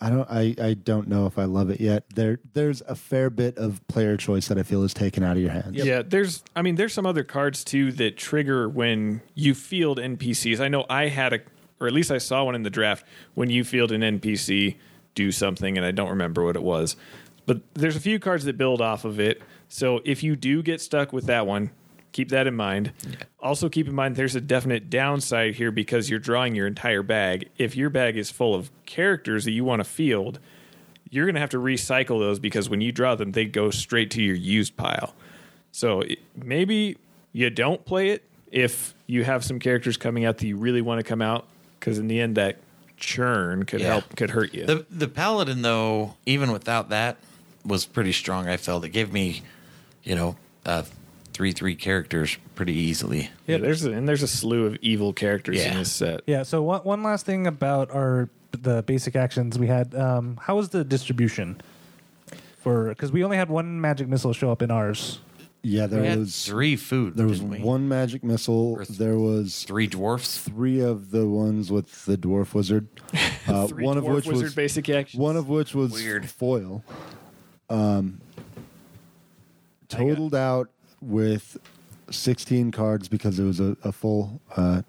I 0.00 0.08
don't. 0.08 0.30
I, 0.30 0.54
I 0.60 0.74
don't 0.74 1.08
know 1.08 1.26
if 1.26 1.38
I 1.38 1.44
love 1.44 1.68
it 1.68 1.80
yet. 1.80 2.04
There 2.14 2.40
there's 2.54 2.80
a 2.82 2.94
fair 2.94 3.28
bit 3.28 3.58
of 3.58 3.86
player 3.86 4.16
choice 4.16 4.48
that 4.48 4.58
I 4.58 4.62
feel 4.62 4.82
is 4.82 4.94
taken 4.94 5.22
out 5.22 5.36
of 5.36 5.42
your 5.42 5.52
hands. 5.52 5.74
Yeah, 5.74 6.02
there's 6.02 6.42
I 6.56 6.62
mean 6.62 6.76
there's 6.76 6.94
some 6.94 7.04
other 7.04 7.22
cards 7.22 7.64
too 7.64 7.92
that 7.92 8.16
trigger 8.16 8.68
when 8.68 9.20
you 9.34 9.54
field 9.54 9.98
NPCs. 9.98 10.58
I 10.58 10.68
know 10.68 10.86
I 10.88 11.08
had 11.08 11.34
a 11.34 11.40
or 11.80 11.86
at 11.86 11.92
least 11.92 12.10
I 12.10 12.18
saw 12.18 12.44
one 12.44 12.54
in 12.54 12.62
the 12.62 12.70
draft 12.70 13.04
when 13.34 13.50
you 13.50 13.62
field 13.62 13.92
an 13.92 14.00
NPC 14.00 14.76
do 15.14 15.32
something 15.32 15.76
and 15.76 15.84
I 15.84 15.90
don't 15.90 16.10
remember 16.10 16.44
what 16.44 16.56
it 16.56 16.62
was. 16.62 16.96
But 17.46 17.60
there's 17.74 17.96
a 17.96 18.00
few 18.00 18.18
cards 18.18 18.44
that 18.44 18.56
build 18.56 18.80
off 18.80 19.04
of 19.04 19.18
it. 19.18 19.42
So 19.68 20.00
if 20.04 20.22
you 20.22 20.36
do 20.36 20.62
get 20.62 20.80
stuck 20.80 21.12
with 21.12 21.26
that 21.26 21.46
one, 21.46 21.70
keep 22.12 22.28
that 22.30 22.46
in 22.46 22.54
mind. 22.54 22.92
Also 23.40 23.68
keep 23.68 23.86
in 23.88 23.94
mind 23.94 24.16
there's 24.16 24.34
a 24.36 24.40
definite 24.40 24.90
downside 24.90 25.54
here 25.54 25.70
because 25.70 26.10
you're 26.10 26.18
drawing 26.18 26.54
your 26.54 26.66
entire 26.66 27.02
bag. 27.02 27.48
If 27.58 27.76
your 27.76 27.90
bag 27.90 28.16
is 28.16 28.30
full 28.30 28.54
of 28.54 28.70
characters 28.86 29.44
that 29.44 29.52
you 29.52 29.64
want 29.64 29.80
to 29.80 29.84
field, 29.84 30.38
you're 31.10 31.26
going 31.26 31.34
to 31.34 31.40
have 31.40 31.50
to 31.50 31.58
recycle 31.58 32.18
those 32.20 32.38
because 32.38 32.68
when 32.68 32.80
you 32.80 32.92
draw 32.92 33.14
them, 33.14 33.32
they 33.32 33.44
go 33.44 33.70
straight 33.70 34.10
to 34.12 34.22
your 34.22 34.36
used 34.36 34.76
pile. 34.76 35.14
So 35.72 36.02
maybe 36.36 36.96
you 37.32 37.50
don't 37.50 37.84
play 37.84 38.10
it 38.10 38.24
if 38.50 38.94
you 39.06 39.24
have 39.24 39.44
some 39.44 39.58
characters 39.58 39.96
coming 39.96 40.24
out 40.24 40.38
that 40.38 40.46
you 40.46 40.56
really 40.56 40.82
want 40.82 40.98
to 40.98 41.04
come 41.04 41.22
out, 41.22 41.46
because 41.78 41.98
in 41.98 42.08
the 42.08 42.20
end, 42.20 42.36
that 42.36 42.58
churn 42.96 43.64
could 43.64 43.80
Yeah. 43.80 43.86
help, 43.88 44.16
could 44.16 44.30
hurt 44.30 44.52
you. 44.52 44.66
The 44.66 44.84
the 44.90 45.08
paladin 45.08 45.62
though, 45.62 46.16
even 46.26 46.50
without 46.52 46.88
that, 46.90 47.16
was 47.64 47.86
pretty 47.86 48.12
strong. 48.12 48.48
I 48.48 48.56
felt 48.56 48.84
it 48.84 48.88
gave 48.90 49.12
me, 49.12 49.42
you 50.02 50.14
know, 50.16 50.36
uh, 50.66 50.82
three 51.40 51.52
three 51.52 51.74
characters 51.74 52.36
pretty 52.54 52.74
easily. 52.74 53.30
yeah, 53.46 53.56
there's 53.56 53.82
a, 53.86 53.92
and 53.92 54.06
there's 54.06 54.22
a 54.22 54.28
slew 54.28 54.66
of 54.66 54.76
evil 54.82 55.14
characters 55.14 55.64
in 55.64 55.72
this 55.74 55.90
set. 55.90 56.20
Yeah. 56.26 56.42
So 56.42 56.62
one 56.62 56.82
one 56.82 57.02
last 57.02 57.24
thing 57.24 57.46
about 57.46 57.90
our 57.92 58.28
the 58.52 58.82
basic 58.82 59.16
actions 59.16 59.58
we 59.58 59.66
had. 59.66 59.94
Um, 59.94 60.36
how 60.42 60.56
was 60.56 60.68
the 60.68 60.84
distribution 60.84 61.62
for? 62.58 62.90
Because 62.90 63.10
we 63.10 63.24
only 63.24 63.38
had 63.38 63.48
one 63.48 63.80
magic 63.80 64.06
missile 64.06 64.34
show 64.34 64.52
up 64.52 64.60
in 64.60 64.70
ours. 64.70 65.20
Yeah, 65.62 65.84
We 65.84 65.88
there 65.88 66.04
had 66.04 66.18
was 66.18 66.44
three 66.44 66.76
food. 66.76 67.16
there 67.16 67.26
was 67.26 67.38
didn't 67.40 67.52
we? 67.52 67.58
one 67.60 67.88
magic 67.88 68.22
missile. 68.22 68.72
Or 68.72 68.84
th- 68.84 68.98
There 68.98 69.16
was 69.18 69.62
three 69.64 69.86
dwarfs. 69.86 70.36
three 70.36 70.80
of 70.80 71.10
the 71.10 71.26
ones 71.26 71.72
with 71.72 72.04
the 72.04 72.18
dwarf 72.18 72.52
wizard. 72.52 72.86
Uh, 73.48 73.66
Three 73.66 73.84
one 73.84 73.96
of 73.96 74.04
Dwarf 74.04 74.14
which 74.16 74.26
wizard 74.26 74.42
was 74.44 74.54
basic 74.54 74.88
actions. 74.90 75.18
one 75.18 75.36
of 75.36 75.48
which 75.48 75.74
was 75.74 75.92
Weird. 75.92 76.28
foil. 76.28 76.84
Um, 77.70 78.20
totaled 79.88 80.34
out 80.34 80.68
with 81.00 81.56
sixteen 82.10 82.70
cards 82.70 83.08
because 83.08 83.38
it 83.38 83.44
was 83.44 83.60
a, 83.60 83.76
a 83.84 83.92
full 83.92 84.40
uh, 84.56 84.82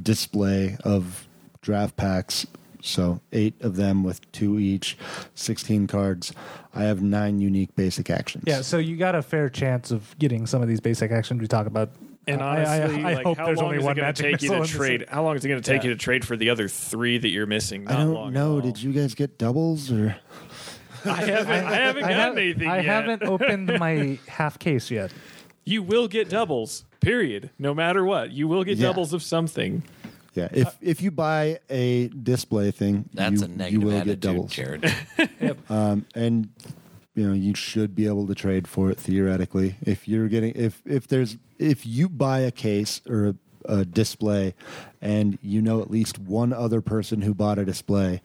display 0.00 0.76
of 0.84 1.26
draft 1.62 1.96
packs. 1.96 2.46
So 2.82 3.20
eight 3.32 3.54
of 3.62 3.76
them 3.76 4.04
with 4.04 4.30
two 4.32 4.58
each, 4.58 4.98
sixteen 5.34 5.86
cards. 5.86 6.32
I 6.74 6.82
have 6.82 7.02
nine 7.02 7.40
unique 7.40 7.74
basic 7.76 8.10
actions. 8.10 8.44
Yeah. 8.46 8.60
So 8.60 8.76
you 8.78 8.96
got 8.96 9.14
a 9.14 9.22
fair 9.22 9.48
chance 9.48 9.90
of 9.90 10.14
getting 10.18 10.46
some 10.46 10.60
of 10.60 10.68
these 10.68 10.80
basic 10.80 11.10
actions 11.10 11.40
we 11.40 11.46
talk 11.46 11.66
about. 11.66 11.90
And 12.26 12.42
I- 12.42 12.62
I- 12.62 12.80
honestly, 12.82 13.04
I, 13.04 13.14
like, 13.14 13.24
hope 13.24 13.38
how 13.38 13.46
there's 13.46 13.58
long 13.58 13.66
only 13.66 13.78
is 13.78 13.84
one 13.84 13.92
it 13.98 14.00
going 14.00 14.14
to 14.14 14.22
magic 14.22 14.40
take 14.40 14.42
you 14.50 14.62
to 14.62 14.66
trade? 14.66 15.04
How 15.08 15.22
long 15.22 15.36
is 15.36 15.44
it 15.44 15.48
going 15.48 15.60
to 15.62 15.66
take 15.70 15.82
Yeah. 15.82 15.88
you 15.90 15.94
to 15.94 16.00
trade 16.00 16.26
for 16.26 16.36
the 16.36 16.50
other 16.50 16.68
three 16.68 17.16
that 17.18 17.28
you're 17.28 17.46
missing? 17.46 17.84
Not 17.84 17.94
I 17.94 18.04
don't 18.04 18.26
at 18.28 18.32
know. 18.32 18.60
Did 18.60 18.82
you 18.82 18.92
guys 18.92 19.14
get 19.14 19.38
doubles 19.38 19.90
or? 19.92 20.16
I 21.10 21.24
haven't. 21.24 21.50
I 21.66 21.74
haven't 21.74 22.04
I, 22.04 22.08
gotten 22.08 22.18
have, 22.18 22.36
anything 22.38 22.68
I 22.68 22.76
yet. 22.76 22.84
haven't 22.84 23.22
opened 23.22 23.78
my 23.78 24.18
half 24.28 24.58
case 24.58 24.90
yet. 24.90 25.12
You 25.64 25.82
will 25.82 26.08
get 26.08 26.28
doubles. 26.28 26.84
Period. 27.00 27.50
No 27.58 27.74
matter 27.74 28.04
what, 28.04 28.30
you 28.32 28.48
will 28.48 28.64
get 28.64 28.78
Yeah. 28.78 28.88
doubles 28.88 29.12
of 29.12 29.22
something. 29.22 29.82
Yeah, 30.34 30.48
if 30.52 30.76
if 30.80 31.00
you 31.00 31.10
buy 31.10 31.60
a 31.70 32.08
display 32.08 32.70
thing, 32.72 33.08
That's 33.14 33.40
you, 33.42 33.46
a 33.46 33.50
you 33.50 33.56
negative 33.56 33.82
will 33.84 33.92
attitude, 33.92 34.20
get 34.20 34.20
doubles. 34.20 34.52
Jared. 34.52 34.92
Um, 35.70 36.06
and 36.14 36.48
you 37.14 37.26
know 37.28 37.32
you 37.34 37.54
should 37.54 37.94
be 37.94 38.06
able 38.06 38.26
to 38.26 38.34
trade 38.34 38.66
for 38.66 38.90
it 38.90 38.98
theoretically 38.98 39.76
if 39.82 40.08
you're 40.08 40.26
getting 40.28 40.52
if 40.56 40.82
if 40.84 41.06
there's 41.06 41.36
if 41.58 41.86
you 41.86 42.08
buy 42.08 42.40
a 42.40 42.50
case 42.50 43.00
or 43.08 43.26
a, 43.28 43.34
a 43.80 43.84
display 43.84 44.54
and 45.00 45.38
you 45.42 45.62
know 45.62 45.80
at 45.80 45.90
least 45.90 46.18
one 46.18 46.52
other 46.52 46.80
person 46.80 47.20
who 47.22 47.32
bought 47.34 47.58
a 47.58 47.64
display 47.64 48.20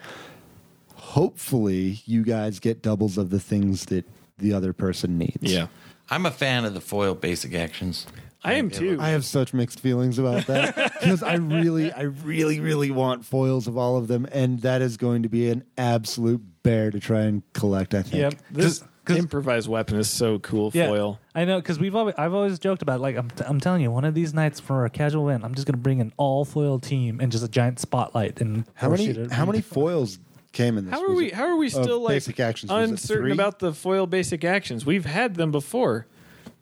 hopefully 1.00 2.02
you 2.06 2.24
guys 2.24 2.60
get 2.60 2.82
doubles 2.82 3.18
of 3.18 3.30
the 3.30 3.40
things 3.40 3.86
that 3.86 4.06
the 4.38 4.54
other 4.54 4.74
person 4.74 5.18
needs 5.18 5.38
Yeah. 5.42 5.68
I'm 6.12 6.26
a 6.26 6.32
fan 6.32 6.66
of 6.66 6.74
the 6.74 6.82
foil 6.82 7.14
basic 7.14 7.54
actions. 7.54 8.08
I 8.44 8.54
am 8.54 8.72
too. 8.72 8.98
I 9.00 9.10
have 9.10 9.26
such 9.26 9.54
mixed 9.54 9.80
feelings 9.80 10.18
about 10.18 10.48
that 10.48 10.76
because 11.00 11.22
I 11.22 11.36
really, 11.36 11.92
I 11.92 12.04
really, 12.04 12.60
really 12.60 12.90
want 12.90 13.26
foils 13.26 13.68
of 13.68 13.78
all 13.78 13.98
of 13.98 14.08
them, 14.08 14.26
and 14.32 14.62
that 14.62 14.82
is 14.82 14.98
going 14.98 15.24
to 15.24 15.30
be 15.30 15.50
an 15.50 15.66
absolute 15.78 16.42
bear 16.64 16.90
to 16.90 17.00
try 17.00 17.22
and 17.22 17.44
collect. 17.54 17.94
I 17.94 18.02
think. 18.02 18.16
Yep. 18.16 18.34
This 18.50 18.84
Improvised 19.18 19.68
weapon 19.68 19.98
is 19.98 20.10
so 20.10 20.40
cool. 20.40 20.72
Yeah, 20.74 20.88
Foil. 20.88 21.20
I 21.34 21.46
know 21.46 21.60
because 21.60 21.80
we've 21.80 21.96
always 21.96 22.16
I've 22.18 22.34
always 22.34 22.60
joked 22.60 22.82
about 22.82 23.02
like 23.02 23.16
I'm, 23.16 23.30
I'm 23.46 23.60
telling 23.60 23.82
you 23.82 23.92
one 23.92 24.06
of 24.06 24.14
these 24.14 24.34
nights 24.34 24.60
for 24.60 24.86
a 24.86 24.90
casual 24.90 25.30
event 25.30 25.44
I'm 25.44 25.56
just 25.56 25.66
gonna 25.66 25.78
bring 25.78 26.02
an 26.02 26.14
all 26.18 26.46
foil 26.46 26.80
team 26.80 27.20
and 27.20 27.32
just 27.32 27.44
a 27.44 27.48
giant 27.48 27.80
spotlight 27.80 28.42
and 28.42 28.66
How 28.76 28.90
many? 28.90 29.28
How 29.30 29.46
many 29.46 29.62
foils 29.62 30.20
came 30.52 30.78
in 30.78 30.86
this? 30.86 30.94
How 30.94 31.04
are 31.04 31.10
Was 31.10 31.18
we? 31.18 31.30
How 31.30 31.46
are 31.46 31.56
we 31.58 31.70
still 31.70 32.02
like 32.02 32.16
basic 32.16 32.40
actions? 32.40 32.72
Was 32.72 32.88
it 32.88 32.92
uncertain 32.92 33.24
three? 33.26 33.32
about 33.34 33.60
the 33.60 33.74
foil 33.74 34.08
basic 34.08 34.44
actions? 34.44 34.86
We've 34.86 35.06
had 35.06 35.36
them 35.36 35.52
before. 35.52 36.06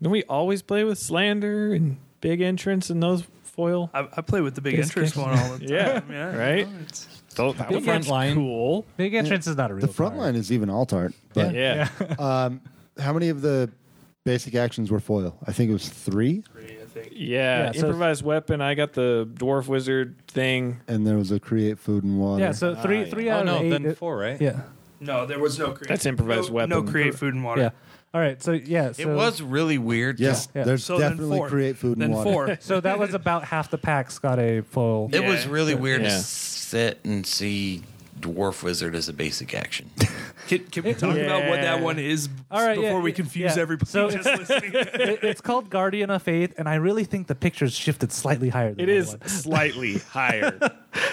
Don't 0.02 0.12
we 0.12 0.24
always 0.26 0.62
play 0.62 0.84
with 0.84 0.98
slander 1.00 1.74
and 1.74 1.98
big 2.22 2.42
entrance 2.42 2.90
and 2.90 3.02
those 3.02 3.24
foil? 3.44 3.90
I, 3.94 4.08
I 4.18 4.22
play 4.22 4.42
with 4.42 4.56
the 4.56 4.62
big 4.62 4.76
Basic 4.76 4.96
interest 4.98 5.18
action. 5.18 5.32
one 5.32 5.40
all 5.40 5.58
the 5.58 5.60
time. 5.68 5.70
Yeah, 5.70 6.02
yeah, 6.10 6.36
right? 6.38 6.68
no, 6.72 6.80
it's- 6.82 7.08
So 7.30 7.54
that 7.54 7.70
Big 7.70 7.86
one's 7.86 8.08
line. 8.08 8.36
cool. 8.36 8.86
Big 8.98 9.14
entrance 9.16 9.48
is 9.48 9.56
not 9.58 9.72
a 9.72 9.74
real 9.76 9.86
The 9.88 9.94
front 9.94 10.14
card. 10.16 10.26
line 10.26 10.36
is 10.36 10.52
even 10.52 10.70
alt 10.70 10.94
art. 10.94 11.14
But 11.34 11.54
Yeah. 11.56 11.88
um, 12.20 12.62
how 13.00 13.14
many 13.14 13.30
of 13.30 13.42
the 13.42 13.72
basic 14.26 14.54
actions 14.56 14.92
were 14.92 15.00
foil? 15.00 15.36
I 15.48 15.52
think 15.54 15.70
it 15.70 15.74
was 15.74 15.88
three, 15.90 16.44
I. 17.12 17.16
Yeah, 17.16 17.66
Yeah, 17.66 17.72
so- 17.72 17.88
improvised 17.88 18.24
weapon. 18.24 18.62
I 18.62 18.74
got 18.76 18.94
the 18.94 19.28
dwarf 19.34 19.68
wizard 19.68 20.16
thing. 20.28 20.80
and 20.88 21.06
there 21.06 21.18
was 21.18 21.32
a 21.32 21.40
create 21.40 21.80
food 21.80 22.04
and 22.04 22.20
water. 22.20 22.44
Yeah, 22.44 22.52
so 22.52 22.76
three 22.76 23.04
ah, 23.06 23.10
three 23.10 23.30
oh, 23.30 23.34
out 23.36 23.42
oh, 23.42 23.46
no, 23.46 23.56
of 23.58 23.64
eight. 23.64 23.70
then 23.84 23.96
four, 23.96 24.18
right? 24.18 24.40
Yeah, 24.42 24.62
No, 25.00 25.26
there 25.26 25.40
was 25.40 25.58
no 25.60 25.72
create. 25.72 25.90
That's 25.90 26.06
improvised 26.06 26.50
no, 26.50 26.56
weapon. 26.56 26.70
No 26.70 26.84
create 26.84 27.16
food 27.16 27.34
and 27.34 27.44
water. 27.44 27.62
yeah. 27.62 27.70
All 28.14 28.22
right, 28.22 28.42
so 28.42 28.54
yeah, 28.54 28.94
so 28.94 29.02
it 29.04 29.14
was 29.14 29.42
really 29.42 29.78
weird. 29.78 30.20
yes, 30.20 30.48
Yeah. 30.56 30.64
there's 30.64 30.84
So 30.84 30.98
then 30.98 31.12
definitely 31.12 31.38
four. 31.40 31.50
create 31.50 31.78
food 31.78 32.00
Then 32.00 32.06
and 32.06 32.14
water. 32.16 32.32
four. 32.32 32.58
so 32.62 32.80
that 32.80 32.98
was 32.98 33.14
about 33.14 33.44
half 33.44 33.70
the 33.70 33.78
packs 33.78 34.18
got 34.18 34.40
a 34.40 34.62
full. 34.62 35.10
It 35.14 35.22
Yeah. 35.22 35.30
was 35.30 35.46
really 35.46 35.76
weird 35.76 36.02
Yeah. 36.02 36.10
to 36.10 36.20
sit 36.20 37.00
and 37.04 37.26
see 37.28 37.84
dwarf 38.20 38.64
wizard 38.64 38.96
as 38.96 39.08
a 39.10 39.14
basic 39.14 39.54
action. 39.54 39.90
Can, 40.48 40.60
can 40.66 40.84
we 40.86 40.94
talk 40.94 41.18
about 41.18 41.50
what 41.50 41.60
that 41.62 41.82
one 41.82 42.00
is 42.00 42.30
All 42.50 42.66
right, 42.66 42.76
before 42.76 42.92
yeah, 43.00 43.00
we 43.02 43.10
yeah, 43.10 43.16
confuse 43.18 43.56
yeah. 43.58 43.62
everybody 43.62 43.90
So- 43.92 44.10
just 44.10 44.26
listening? 44.50 44.72
It- 44.74 45.20
it's 45.24 45.42
called 45.42 45.70
Guardian 45.70 46.10
of 46.10 46.24
Faith, 46.24 46.54
and 46.58 46.70
I 46.70 46.76
really 46.76 47.04
think 47.04 47.28
the 47.28 47.36
pictures 47.36 47.74
shifted 47.74 48.14
slightly 48.14 48.48
higher. 48.48 48.74
Than 48.74 48.80
It 48.84 48.86
the 48.86 48.94
is 48.94 49.10
one. 49.10 49.28
slightly 49.28 49.98
higher. 50.12 50.58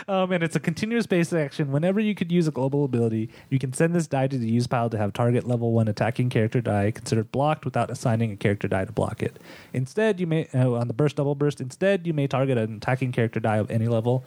Um, 0.07 0.30
and 0.30 0.44
it's 0.44 0.55
a 0.55 0.61
continuous 0.61 1.07
base 1.07 1.32
action. 1.32 1.72
Whenever 1.72 1.98
you 1.98 2.14
could 2.14 2.30
use 2.30 2.46
a 2.46 2.52
global 2.52 2.84
ability, 2.84 3.28
you 3.50 3.59
can 3.59 3.72
send 3.72 3.92
this 3.94 4.07
die 4.07 4.28
to 4.28 4.38
the 4.38 4.48
use 4.48 4.68
pile 4.68 4.88
to 4.90 4.96
have 4.98 5.12
target 5.12 5.48
level 5.48 5.72
one 5.72 5.88
attacking 5.88 6.30
character 6.30 6.61
die 6.61 6.92
considered 6.92 7.32
blocked 7.32 7.64
without 7.64 7.90
assigning 7.90 8.30
a 8.32 8.36
character 8.36 8.68
die 8.68 8.84
to 8.84 8.92
block 8.92 9.20
it. 9.20 9.36
Instead, 9.72 10.20
you 10.20 10.26
may 10.28 10.46
uh, 10.55 10.70
on 10.70 10.86
the 10.86 10.94
burst 10.94 11.16
double 11.16 11.34
burst. 11.34 11.61
Instead, 11.61 12.07
you 12.07 12.14
may 12.14 12.28
target 12.28 12.57
an 12.57 12.76
attacking 12.76 13.11
character 13.11 13.40
die 13.40 13.57
of 13.57 13.68
any 13.70 13.88
level. 13.88 14.24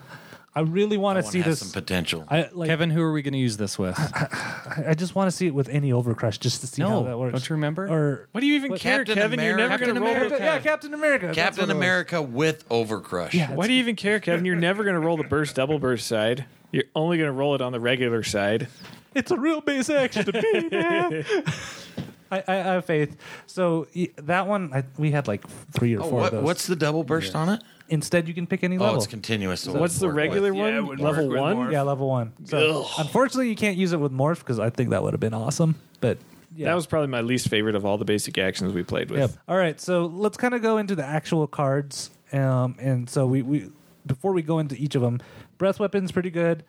I 0.54 0.60
really 0.62 0.96
want 0.96 1.24
to 1.24 1.30
see 1.30 1.40
this. 1.40 1.60
some 1.60 1.70
potential. 1.70 2.24
I 2.28 2.48
like. 2.52 2.68
Kevin, 2.68 2.90
who 2.90 3.00
are 3.02 3.12
we 3.12 3.22
going 3.22 3.32
to 3.32 3.38
use 3.38 3.56
this 3.56 3.78
with? 3.78 3.96
I 3.98 4.84
I 4.88 4.94
just 4.94 5.14
want 5.14 5.30
to 5.30 5.36
see 5.36 5.46
it 5.46 5.54
with 5.54 5.68
any 5.68 5.92
overcrush 5.92 6.40
just 6.40 6.60
to 6.62 6.66
see 6.66 6.82
how 6.82 7.02
that 7.04 7.16
works. 7.18 7.32
don't 7.32 7.48
you 7.48 7.54
remember? 7.54 7.86
Or 7.88 8.28
What 8.32 8.40
do 8.40 8.46
you 8.46 8.54
even 8.54 8.72
What, 8.72 8.80
care, 8.80 8.98
Captain 9.04 9.14
Kevin? 9.14 9.40
You're 9.40 9.56
never 9.56 9.74
America? 9.74 9.84
going 9.84 9.94
to 9.94 10.00
roll. 10.00 10.14
Captain, 10.30 10.42
yeah, 10.46 10.58
Captain 10.58 10.94
America. 10.94 11.32
Captain 11.34 11.62
what 11.62 11.70
it 11.70 11.74
was. 11.74 11.76
America 11.76 12.22
with 12.22 12.68
Overcrush. 12.68 13.34
Yeah, 13.34 13.52
Why 13.54 13.66
do 13.68 13.72
you 13.72 13.78
even 13.80 13.94
care, 13.94 14.18
Kevin? 14.20 14.44
You're 14.44 14.56
never 14.56 14.82
going 14.82 14.94
to 14.94 15.00
roll 15.00 15.16
the 15.16 15.24
burst 15.24 15.54
double 15.54 15.78
burst 15.78 16.06
side. 16.08 16.46
You're 16.72 16.84
only 16.94 17.18
going 17.18 17.28
to 17.28 17.32
roll 17.32 17.54
it 17.54 17.60
on 17.60 17.72
the 17.72 17.80
regular 17.80 18.22
side. 18.22 18.68
It's 19.14 19.30
a 19.30 19.36
real 19.38 19.60
base 19.60 19.88
action 19.90 20.26
to 20.26 20.32
me, 20.32 20.68
man. 20.70 21.24
I, 22.30 22.38
I, 22.40 22.42
I 22.48 22.54
have 22.74 22.84
faith. 22.84 23.16
So 23.46 23.86
that 24.16 24.46
one, 24.46 24.70
I, 24.74 24.84
we 24.98 25.10
had 25.12 25.26
like 25.28 25.48
three 25.72 25.96
or 25.96 26.00
Oh, 26.02 26.10
four 26.10 26.20
what, 26.20 26.26
of 26.26 26.32
those. 26.32 26.44
what's 26.44 26.66
the 26.66 26.76
double 26.76 27.04
burst 27.04 27.34
on 27.34 27.48
it? 27.48 27.62
Instead, 27.90 28.28
you 28.28 28.34
can 28.34 28.46
pick 28.46 28.62
any 28.64 28.76
Oh, 28.76 28.82
level. 28.82 28.96
it's 28.98 29.06
continuous. 29.06 29.62
so 29.62 29.72
What's 29.78 29.98
the 29.98 30.10
regular 30.10 30.52
with- 30.52 30.60
one? 30.60 30.72
Yeah, 30.74 30.80
would 30.80 31.00
Level 31.00 31.24
work 31.24 31.32
with 31.32 31.40
one? 31.40 31.56
more. 31.56 31.72
yeah, 31.72 31.82
level 31.82 32.08
one. 32.08 32.32
So 32.44 32.82
Ugh. 32.82 32.86
unfortunately, 32.98 33.48
you 33.48 33.56
can't 33.56 33.76
use 33.78 33.92
it 33.92 34.00
with 34.00 34.12
morph 34.12 34.40
because 34.40 34.58
I 34.58 34.68
think 34.70 34.90
that 34.90 35.02
would 35.02 35.14
have 35.14 35.20
been 35.20 35.32
awesome. 35.34 35.74
But 36.00 36.18
yeah. 36.54 36.66
That 36.66 36.74
was 36.74 36.86
probably 36.86 37.08
my 37.08 37.20
least 37.22 37.48
favorite 37.48 37.74
of 37.74 37.84
all 37.86 37.96
the 37.98 38.04
basic 38.04 38.36
actions 38.36 38.72
we 38.74 38.82
played 38.82 39.10
with. 39.10 39.20
Yep. 39.20 39.30
All 39.48 39.56
right, 39.56 39.80
so 39.80 40.06
let's 40.06 40.36
kind 40.36 40.52
of 40.54 40.60
go 40.62 40.76
into 40.78 40.94
the 40.94 41.04
actual 41.04 41.46
cards. 41.46 42.10
Um, 42.32 42.74
and 42.78 43.08
so 43.08 43.26
we, 43.26 43.40
we 43.42 43.70
before 44.06 44.32
we 44.32 44.42
go 44.42 44.58
into 44.58 44.74
each 44.76 44.94
of 44.94 45.00
them, 45.02 45.20
breath 45.56 45.78
weapon's 45.80 46.12
pretty 46.12 46.30
good. 46.30 46.64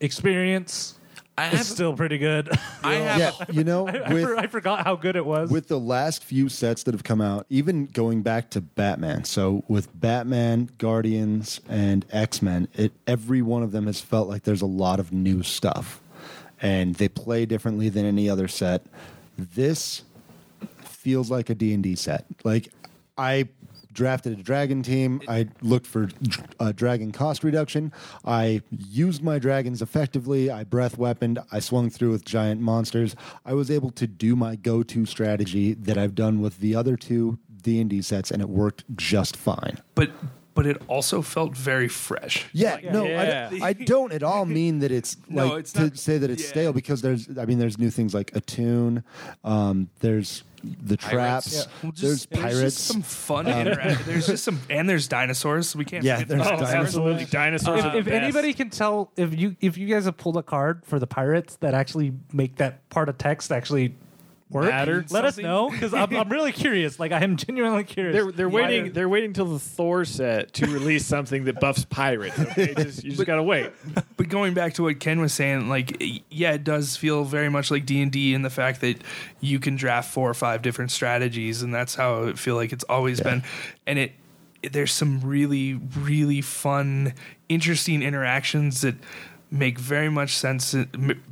Experience 0.00 0.98
I 1.36 1.48
is 1.48 1.58
have, 1.58 1.66
still 1.66 1.94
pretty 1.96 2.18
good. 2.18 2.48
I 2.84 2.94
have 2.94 3.18
Yeah, 3.18 3.44
you 3.50 3.64
know, 3.64 3.88
I, 4.06 4.12
with 4.12 4.38
I 4.38 4.46
forgot 4.46 4.84
how 4.84 4.94
good 4.96 5.16
it 5.16 5.26
was. 5.26 5.50
with 5.50 5.68
the 5.68 5.80
last 5.80 6.22
few 6.22 6.48
sets 6.48 6.84
that 6.84 6.94
have 6.94 7.04
come 7.04 7.20
out, 7.20 7.46
even 7.50 7.86
going 7.86 8.22
back 8.22 8.50
to 8.50 8.60
Batman. 8.60 9.24
So 9.24 9.64
with 9.66 9.88
Batman, 9.98 10.70
Guardians, 10.78 11.60
and 11.68 12.06
X 12.12 12.40
Men, 12.42 12.68
it 12.74 12.92
every 13.06 13.42
one 13.42 13.62
of 13.62 13.72
them 13.72 13.86
has 13.86 14.00
felt 14.00 14.28
like 14.28 14.44
there's 14.44 14.62
a 14.62 14.66
lot 14.66 15.00
of 15.00 15.12
new 15.12 15.42
stuff, 15.42 16.00
and 16.60 16.94
they 16.96 17.08
play 17.08 17.46
differently 17.46 17.88
than 17.88 18.04
any 18.04 18.30
other 18.30 18.46
set. 18.48 18.82
This 19.36 20.02
feels 20.84 21.30
like 21.30 21.50
a 21.50 21.54
D 21.54 21.74
and 21.74 21.82
D 21.82 21.96
set. 21.96 22.24
Like 22.44 22.72
I 23.18 23.48
drafted 23.94 24.38
a 24.38 24.42
dragon 24.42 24.82
team. 24.82 25.22
I 25.28 25.48
looked 25.62 25.86
for 25.86 26.08
uh, 26.60 26.72
dragon 26.72 27.12
cost 27.12 27.44
reduction. 27.44 27.92
I 28.24 28.60
used 28.70 29.22
my 29.22 29.38
dragons 29.38 29.80
effectively. 29.80 30.50
I 30.50 30.64
breath 30.64 30.98
weaponed. 30.98 31.38
I 31.50 31.60
swung 31.60 31.88
through 31.88 32.10
with 32.10 32.24
giant 32.24 32.60
monsters. 32.60 33.16
I 33.44 33.54
was 33.54 33.70
able 33.70 33.90
to 33.92 34.06
do 34.06 34.36
my 34.36 34.56
go-to 34.56 35.06
strategy 35.06 35.74
that 35.74 35.96
I've 35.96 36.14
done 36.14 36.40
with 36.40 36.58
the 36.58 36.74
other 36.74 36.96
two 36.96 37.38
D 37.62 37.80
and 37.80 37.88
D 37.88 38.02
sets, 38.02 38.30
and 38.30 38.42
it 38.42 38.48
worked 38.48 38.84
just 38.94 39.36
fine. 39.36 39.78
but 39.94 40.10
but 40.54 40.66
it 40.66 40.80
also 40.88 41.20
felt 41.20 41.56
very 41.56 41.88
fresh. 41.88 42.46
Yeah, 42.52 42.78
no, 42.92 43.04
Yeah. 43.04 43.50
I, 43.60 43.68
I 43.68 43.72
don't 43.72 44.12
at 44.12 44.22
all 44.22 44.46
mean 44.46 44.78
that 44.80 44.92
it's 44.92 45.16
No, 45.28 45.48
like 45.48 45.60
it's 45.60 45.72
to 45.72 45.96
say 45.96 46.18
that 46.18 46.30
it's 46.30 46.42
yeah. 46.44 46.48
stale 46.48 46.72
because 46.72 47.02
there's, 47.02 47.28
I 47.38 47.44
mean, 47.44 47.58
there's 47.58 47.78
new 47.78 47.90
things 47.90 48.14
like 48.14 48.34
Attune, 48.36 49.02
um, 49.44 49.88
there's 50.00 50.44
the 50.82 50.96
Pirates. 50.96 51.50
traps, 51.52 51.68
Well, 51.82 51.92
just- 51.92 52.02
there's 52.02 52.26
There's 52.26 52.42
pirates. 52.42 52.60
just 52.76 52.86
some 52.86 53.02
fun 53.02 53.46
interaction. 53.48 54.02
There's 54.06 54.26
just 54.26 54.44
some, 54.44 54.60
and 54.70 54.88
there's 54.88 55.08
dinosaurs. 55.08 55.76
We 55.76 55.84
can't. 55.84 56.02
Yeah, 56.04 56.14
forget 56.20 56.28
there's 56.28 56.40
Oh, 56.46 56.50
dinosaurs. 56.56 56.74
absolutely. 56.74 57.24
Dinosaurs. 57.26 57.84
if, 57.84 57.94
if 57.94 58.08
anybody 58.08 58.54
can 58.54 58.70
tell 58.70 59.10
if 59.16 59.38
you 59.38 59.56
if 59.60 59.76
you 59.76 59.86
guys 59.86 60.06
have 60.06 60.16
pulled 60.16 60.38
a 60.38 60.42
card 60.42 60.82
for 60.86 60.98
the 60.98 61.06
pirates 61.06 61.56
that 61.56 61.74
actually 61.74 62.14
make 62.32 62.56
that 62.56 62.88
part 62.88 63.10
of 63.10 63.18
text 63.18 63.52
actually 63.52 63.94
work, 64.50 64.66
Matter? 64.68 65.04
let 65.10 65.24
us 65.24 65.34
Something? 65.36 65.44
know 65.44 65.70
because 65.70 65.92
I'm, 65.94 66.14
I'm 66.14 66.28
really 66.28 66.52
curious. 66.52 67.00
Like 67.00 67.12
I 67.12 67.22
am 67.24 67.36
genuinely 67.36 67.84
curious. 67.84 68.14
They're 68.14 68.30
they're 68.32 68.48
Why 68.48 68.62
waiting. 68.62 68.84
they're- 68.84 68.92
They're 68.92 69.08
waiting 69.08 69.32
till 69.32 69.46
the 69.46 69.58
Thor 69.58 70.04
set 70.04 70.52
to 70.54 70.66
release 70.66 71.04
something 71.06 71.44
that 71.44 71.58
buffs 71.60 71.84
pirates. 71.84 72.38
Okay, 72.38 72.74
just, 72.74 73.02
you 73.04 73.10
just 73.12 73.24
gotta 73.26 73.42
wait. 73.42 73.70
But 74.16 74.28
going 74.28 74.54
back 74.54 74.74
to 74.74 74.82
what 74.84 75.00
Ken 75.00 75.20
was 75.20 75.32
saying, 75.32 75.68
like 75.68 76.00
yeah, 76.30 76.52
it 76.52 76.62
does 76.64 76.96
feel 76.96 77.24
very 77.24 77.48
much 77.48 77.70
like 77.70 77.86
D 77.86 78.00
and 78.02 78.12
D 78.12 78.34
in 78.34 78.42
the 78.42 78.50
fact 78.50 78.80
that 78.82 78.96
you 79.40 79.58
can 79.58 79.76
draft 79.76 80.12
four 80.12 80.28
or 80.30 80.34
five 80.34 80.62
different 80.62 80.90
strategies, 80.90 81.62
and 81.62 81.74
that's 81.74 81.94
how 81.94 82.24
I 82.28 82.32
feel 82.34 82.54
like 82.54 82.72
it's 82.72 82.84
always 82.84 83.20
been. 83.20 83.42
And 83.86 83.98
it 83.98 84.12
there's 84.72 84.92
some 84.92 85.20
really 85.20 85.74
really 85.98 86.40
fun, 86.40 87.12
interesting 87.48 88.02
interactions 88.02 88.80
that 88.82 88.94
make 89.54 89.78
very 89.78 90.10
much 90.10 90.34
sense, 90.36 90.74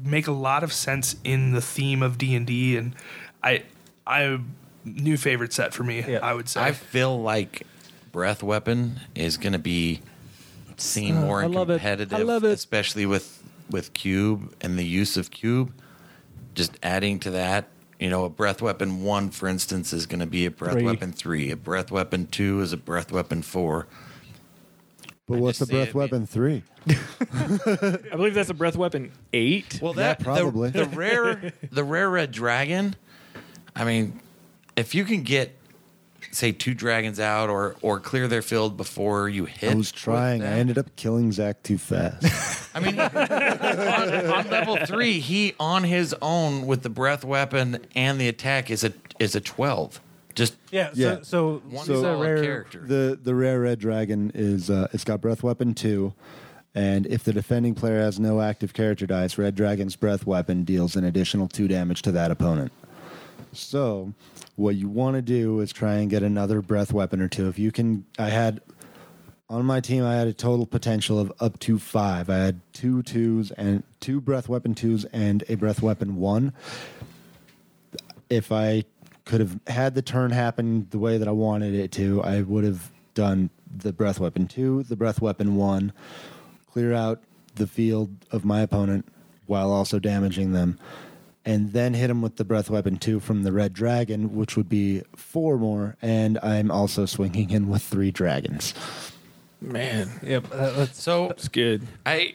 make 0.02 0.28
a 0.28 0.32
lot 0.32 0.62
of 0.62 0.72
sense 0.72 1.16
in 1.24 1.52
the 1.52 1.60
theme 1.60 2.02
of 2.02 2.16
D 2.16 2.34
and 2.36 2.46
D, 2.46 2.76
and 2.76 2.94
I 3.42 3.64
I 4.06 4.38
new 4.84 5.16
favorite 5.16 5.52
set 5.52 5.74
for 5.74 5.82
me. 5.82 6.02
Yeah. 6.06 6.20
I 6.22 6.32
would 6.32 6.48
say. 6.48 6.60
I 6.62 6.72
feel 6.72 7.20
like 7.20 7.66
breath 8.12 8.42
weapon 8.42 9.00
is 9.14 9.36
going 9.36 9.52
to 9.54 9.58
be 9.58 10.00
seen 10.76 11.16
Uh, 11.16 11.20
more 11.20 11.42
I 11.42 11.46
love 11.46 11.70
it. 11.70 11.82
I 11.84 12.22
love 12.22 12.44
it. 12.44 12.52
especially 12.52 13.06
with 13.06 13.42
with 13.70 13.92
cube 13.92 14.54
and 14.60 14.78
the 14.78 14.84
use 14.84 15.16
of 15.16 15.30
cube. 15.30 15.72
Just 16.54 16.78
adding 16.82 17.18
to 17.20 17.30
that, 17.30 17.68
you 17.98 18.10
know, 18.10 18.24
a 18.24 18.28
breath 18.28 18.60
weapon 18.60 19.02
one, 19.02 19.30
for 19.30 19.48
instance, 19.48 19.92
is 19.94 20.04
going 20.06 20.20
to 20.20 20.26
be 20.26 20.44
a 20.44 20.50
breath 20.50 20.74
Three. 20.74 20.84
weapon 20.84 21.12
three. 21.12 21.50
A 21.50 21.56
breath 21.56 21.90
weapon 21.90 22.26
two 22.26 22.60
is 22.60 22.72
a 22.72 22.76
breath 22.76 23.10
weapon 23.10 23.40
four. 23.42 23.86
But 25.26 25.36
I 25.36 25.40
what's 25.40 25.58
the 25.58 25.66
just 25.66 25.70
see 25.70 25.76
breath 25.76 25.88
it 25.88 25.94
weapon 25.94 26.26
three? 26.26 26.62
I 26.88 28.16
believe 28.16 28.34
that's 28.34 28.50
a 28.50 28.54
breath 28.54 28.76
weapon 28.76 29.12
eight. 29.32 29.78
Well, 29.82 29.92
that 29.94 30.18
the- 30.18 30.24
probably. 30.24 30.70
the, 30.70 30.84
rare 30.86 31.52
the 31.70 31.84
rare 31.84 32.10
red 32.10 32.32
dragon. 32.32 32.96
I 33.74 33.84
mean, 33.84 34.20
if 34.76 34.94
you 34.94 35.04
can 35.04 35.22
get 35.22 35.56
say 36.30 36.52
two 36.52 36.74
dragons 36.74 37.20
out 37.20 37.50
or 37.50 37.76
or 37.82 38.00
clear 38.00 38.26
their 38.28 38.42
field 38.42 38.76
before 38.76 39.28
you 39.28 39.44
hit. 39.44 39.72
I 39.72 39.74
was 39.74 39.92
with 39.92 40.00
trying. 40.00 40.42
I 40.42 40.58
ended 40.58 40.78
up 40.78 40.94
killing 40.96 41.32
Zach 41.32 41.62
too 41.62 41.78
fast. 41.78 42.70
I 42.74 42.80
mean, 42.80 42.98
on, 42.98 44.30
on 44.30 44.50
level 44.50 44.76
three, 44.86 45.20
he 45.20 45.54
on 45.60 45.84
his 45.84 46.14
own 46.22 46.66
with 46.66 46.82
the 46.82 46.88
breath 46.90 47.24
weapon 47.24 47.84
and 47.94 48.20
the 48.20 48.28
attack 48.28 48.70
is 48.70 48.82
a 48.84 48.92
is 49.18 49.34
a 49.34 49.40
twelve. 49.40 50.00
Just 50.34 50.56
yeah. 50.70 50.90
Yeah. 50.94 51.16
So, 51.16 51.22
so, 51.22 51.52
one 51.68 51.86
these 51.86 51.90
are 51.90 52.00
solid 52.02 52.22
rare. 52.24 52.42
character. 52.42 52.80
the 52.80 53.18
the 53.22 53.34
rare 53.34 53.60
red 53.60 53.78
dragon 53.78 54.32
is 54.34 54.70
uh, 54.70 54.88
it's 54.92 55.04
got 55.04 55.20
breath 55.20 55.42
weapon 55.42 55.74
two, 55.74 56.14
and 56.74 57.06
if 57.06 57.24
the 57.24 57.32
defending 57.32 57.74
player 57.74 58.00
has 58.00 58.18
no 58.18 58.40
active 58.40 58.72
character 58.72 59.06
dice, 59.06 59.36
red 59.38 59.54
dragon's 59.54 59.96
breath 59.96 60.26
weapon 60.26 60.64
deals 60.64 60.96
an 60.96 61.04
additional 61.04 61.48
two 61.48 61.68
damage 61.68 62.02
to 62.02 62.12
that 62.12 62.30
opponent. 62.30 62.72
So, 63.52 64.14
what 64.56 64.76
you 64.76 64.88
want 64.88 65.16
to 65.16 65.22
do 65.22 65.60
is 65.60 65.72
try 65.72 65.94
and 65.94 66.08
get 66.08 66.22
another 66.22 66.62
breath 66.62 66.92
weapon 66.92 67.20
or 67.20 67.28
two. 67.28 67.48
If 67.48 67.58
you 67.58 67.70
can, 67.70 68.06
I 68.18 68.30
had 68.30 68.62
on 69.50 69.66
my 69.66 69.80
team, 69.80 70.02
I 70.04 70.14
had 70.14 70.28
a 70.28 70.32
total 70.32 70.64
potential 70.64 71.18
of 71.18 71.30
up 71.38 71.58
to 71.60 71.78
five. 71.78 72.30
I 72.30 72.38
had 72.38 72.60
two 72.72 73.02
twos 73.02 73.50
and 73.50 73.82
two 74.00 74.20
breath 74.22 74.48
weapon 74.48 74.74
twos 74.74 75.04
and 75.06 75.44
a 75.50 75.56
breath 75.56 75.82
weapon 75.82 76.16
one. 76.16 76.54
if 78.30 78.50
I 78.50 78.84
could 79.32 79.40
have 79.40 79.58
had 79.66 79.94
the 79.94 80.02
turn 80.02 80.30
happen 80.30 80.86
the 80.90 80.98
way 80.98 81.16
that 81.16 81.26
I 81.26 81.30
wanted 81.30 81.74
it 81.74 81.90
to, 81.92 82.22
I 82.22 82.42
would 82.42 82.64
have 82.64 82.90
done 83.14 83.48
the 83.74 83.90
breath 83.90 84.20
weapon 84.20 84.46
two, 84.46 84.82
the 84.82 84.94
breath 84.94 85.22
weapon 85.22 85.56
one, 85.56 85.94
clear 86.70 86.92
out 86.92 87.18
the 87.54 87.66
field 87.66 88.10
of 88.30 88.44
my 88.44 88.60
opponent 88.60 89.06
while 89.46 89.72
also 89.72 89.98
damaging 89.98 90.52
them, 90.52 90.78
and 91.46 91.72
then 91.72 91.94
hit 91.94 92.10
him 92.10 92.20
with 92.20 92.36
the 92.36 92.44
breath 92.44 92.68
weapon 92.68 92.98
two 92.98 93.20
from 93.20 93.42
the 93.42 93.52
red 93.52 93.72
dragon, 93.72 94.34
which 94.36 94.54
would 94.54 94.68
be 94.68 95.02
four 95.16 95.56
more. 95.56 95.96
And 96.02 96.38
I'm 96.42 96.70
also 96.70 97.06
swinging 97.06 97.48
in 97.48 97.70
with 97.70 97.82
three 97.82 98.10
dragons. 98.10 98.74
Man, 99.62 100.10
Yep. 100.22 100.50
That's- 100.50 101.00
So 101.02 101.30
it's 101.30 101.48
good. 101.48 101.86
I 102.04 102.34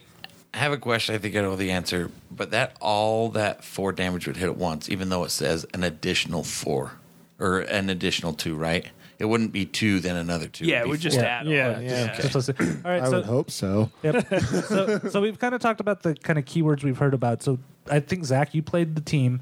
have 0.57 0.71
a 0.73 0.77
question. 0.77 1.15
I 1.15 1.17
think 1.17 1.35
I 1.35 1.41
know 1.41 1.55
the 1.55 1.71
answer, 1.71 2.11
but 2.31 2.51
that 2.51 2.75
all 2.81 3.29
that 3.29 3.63
four 3.63 3.91
damage 3.91 4.27
would 4.27 4.37
hit 4.37 4.47
at 4.49 4.57
once, 4.57 4.89
even 4.89 5.09
though 5.09 5.23
it 5.23 5.29
says 5.31 5.65
an 5.73 5.83
additional 5.83 6.43
four 6.43 6.93
or 7.39 7.59
an 7.59 7.89
additional 7.89 8.33
two, 8.33 8.55
right? 8.55 8.85
It 9.19 9.25
wouldn't 9.25 9.51
be 9.51 9.65
two, 9.65 9.99
then 9.99 10.15
another 10.15 10.47
two. 10.47 10.65
Yeah, 10.65 10.77
It'd 10.77 10.81
it 10.81 10.85
be 10.85 10.89
would 10.91 10.99
just 10.99 11.17
four. 11.17 11.25
add 11.25 11.47
Yeah, 11.47 11.75
on. 11.77 11.83
yeah. 11.83 12.15
just 12.19 12.35
listen. 12.35 12.81
All 12.85 12.91
right. 12.91 13.01
I 13.01 13.05
so, 13.05 13.11
would 13.17 13.25
hope 13.25 13.49
so. 13.49 13.89
Yep. 14.03 14.27
so, 14.67 14.99
so 15.09 15.21
we've 15.21 15.39
kind 15.39 15.55
of 15.55 15.61
talked 15.61 15.79
about 15.79 16.03
the 16.03 16.13
kind 16.15 16.37
of 16.37 16.45
keywords 16.45 16.83
we've 16.83 16.97
heard 16.99 17.13
about. 17.15 17.41
So 17.41 17.57
I 17.89 17.99
think 17.99 18.25
Zach, 18.25 18.53
you 18.53 18.61
played 18.61 18.95
the 18.95 19.01
team. 19.01 19.41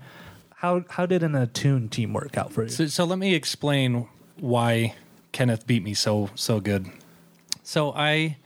How 0.55 0.85
how 0.89 1.05
did 1.05 1.23
an 1.23 1.35
attune 1.35 1.89
team 1.89 2.13
work 2.13 2.37
out 2.37 2.53
for 2.53 2.63
you? 2.63 2.69
So, 2.69 2.87
so 2.87 3.03
let 3.03 3.19
me 3.19 3.35
explain 3.35 4.07
why 4.39 4.95
Kenneth 5.33 5.67
beat 5.67 5.83
me 5.83 5.93
so 5.93 6.29
so 6.35 6.61
good. 6.61 6.87
So 7.63 7.91
I 7.93 8.37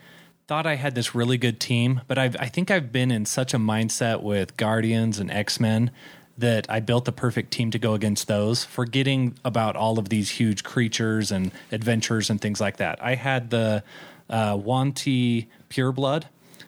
thought 0.50 0.66
I 0.66 0.78
had 0.78 0.95
this 0.95 1.14
really 1.14 1.38
good 1.38 1.60
team, 1.60 2.02
but 2.08 2.18
I've, 2.18 2.36
I 2.39 2.47
think 2.47 2.72
I've 2.72 2.91
been 2.91 3.12
in 3.12 3.28
such 3.28 3.54
a 3.54 3.58
mindset 3.58 4.24
with 4.24 4.58
Guardians 4.58 5.20
and 5.20 5.30
X 5.30 5.60
Men 5.60 5.91
that 6.39 6.66
I 6.68 6.80
built 6.80 7.06
the 7.06 7.12
perfect 7.12 7.52
team 7.52 7.70
to 7.70 7.78
go 7.78 7.93
against 7.93 8.28
those, 8.28 8.64
forgetting 8.64 9.38
about 9.45 9.76
all 9.76 10.00
of 10.00 10.10
these 10.10 10.32
huge 10.32 10.64
creatures 10.64 11.32
and 11.32 11.52
adventures 11.72 12.32
and 12.32 12.41
things 12.41 12.60
like 12.60 12.78
that. 12.78 12.97
I 13.00 13.14
had 13.14 13.52
the 13.52 13.84
uh, 14.28 14.58
Yuan-ti 14.60 15.47
Pureblood. 15.70 16.24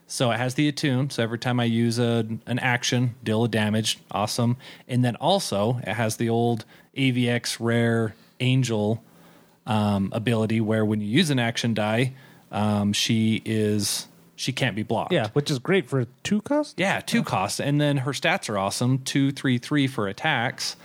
So 0.05 0.29
it 0.29 0.37
has 0.37 0.53
the 0.53 0.67
attune. 0.67 1.09
So 1.09 1.23
every 1.23 1.39
time 1.39 1.59
I 1.59 1.63
use 1.63 1.97
a, 1.97 2.27
an 2.45 2.59
action, 2.59 3.15
deal 3.23 3.45
a 3.45 3.47
damage. 3.47 3.97
Awesome. 4.11 4.57
And 4.87 5.03
then 5.03 5.15
also 5.15 5.79
it 5.79 5.93
has 5.93 6.17
the 6.17 6.29
old 6.29 6.65
AVX 6.95 7.57
rare 7.59 8.13
angel 8.39 9.03
um, 9.65 10.11
ability 10.11 10.61
where 10.61 10.85
when 10.85 11.01
you 11.01 11.07
use 11.07 11.31
an 11.31 11.39
action 11.39 11.73
die, 11.73 12.13
um, 12.51 12.93
she 12.93 13.41
is 13.45 14.07
she 14.35 14.51
can't 14.51 14.75
be 14.75 14.83
blocked. 14.83 15.13
yeah, 15.13 15.29
which 15.33 15.51
is 15.51 15.59
great 15.59 15.87
for 15.87 16.05
two 16.23 16.41
cost. 16.41 16.79
Yeah, 16.79 16.99
two 16.99 17.23
costs, 17.23 17.59
and 17.59 17.79
then 17.79 17.97
her 17.97 18.11
stats 18.11 18.49
are 18.49 18.57
awesome: 18.57 18.99
two, 18.99 19.31
three, 19.31 19.57
three 19.57 19.87
for 19.87 20.07
attacks. 20.07 20.75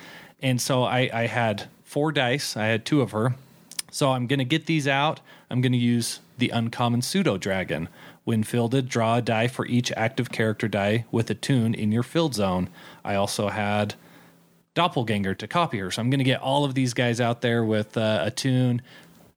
And 0.40 0.60
so 0.60 0.82
I, 0.82 1.08
I 1.12 1.26
had 1.26 1.68
four 1.84 2.12
dice. 2.12 2.56
I 2.56 2.66
had 2.66 2.84
two 2.84 3.00
of 3.00 3.12
her. 3.12 3.34
So 3.90 4.12
I'm 4.12 4.26
going 4.26 4.38
to 4.38 4.44
get 4.44 4.66
these 4.66 4.86
out. 4.86 5.20
I'm 5.50 5.62
going 5.62 5.72
to 5.72 5.78
use 5.78 6.20
the 6.36 6.50
uncommon 6.50 7.00
pseudo 7.00 7.38
dragon. 7.38 7.88
When 8.24 8.42
fielded, 8.42 8.88
draw 8.88 9.16
a 9.16 9.22
die 9.22 9.46
for 9.46 9.64
each 9.66 9.92
active 9.92 10.30
character 10.30 10.68
die 10.68 11.06
with 11.10 11.30
Attune 11.30 11.74
in 11.74 11.92
your 11.92 12.02
field 12.02 12.34
zone. 12.34 12.68
I 13.04 13.14
also 13.14 13.48
had 13.48 13.94
doppelganger 14.74 15.34
to 15.36 15.46
copy 15.46 15.78
her. 15.78 15.90
So 15.90 16.02
I'm 16.02 16.10
going 16.10 16.18
to 16.18 16.24
get 16.24 16.40
all 16.42 16.64
of 16.64 16.74
these 16.74 16.92
guys 16.92 17.20
out 17.20 17.40
there 17.40 17.64
with 17.64 17.96
uh, 17.96 18.22
Attune, 18.24 18.82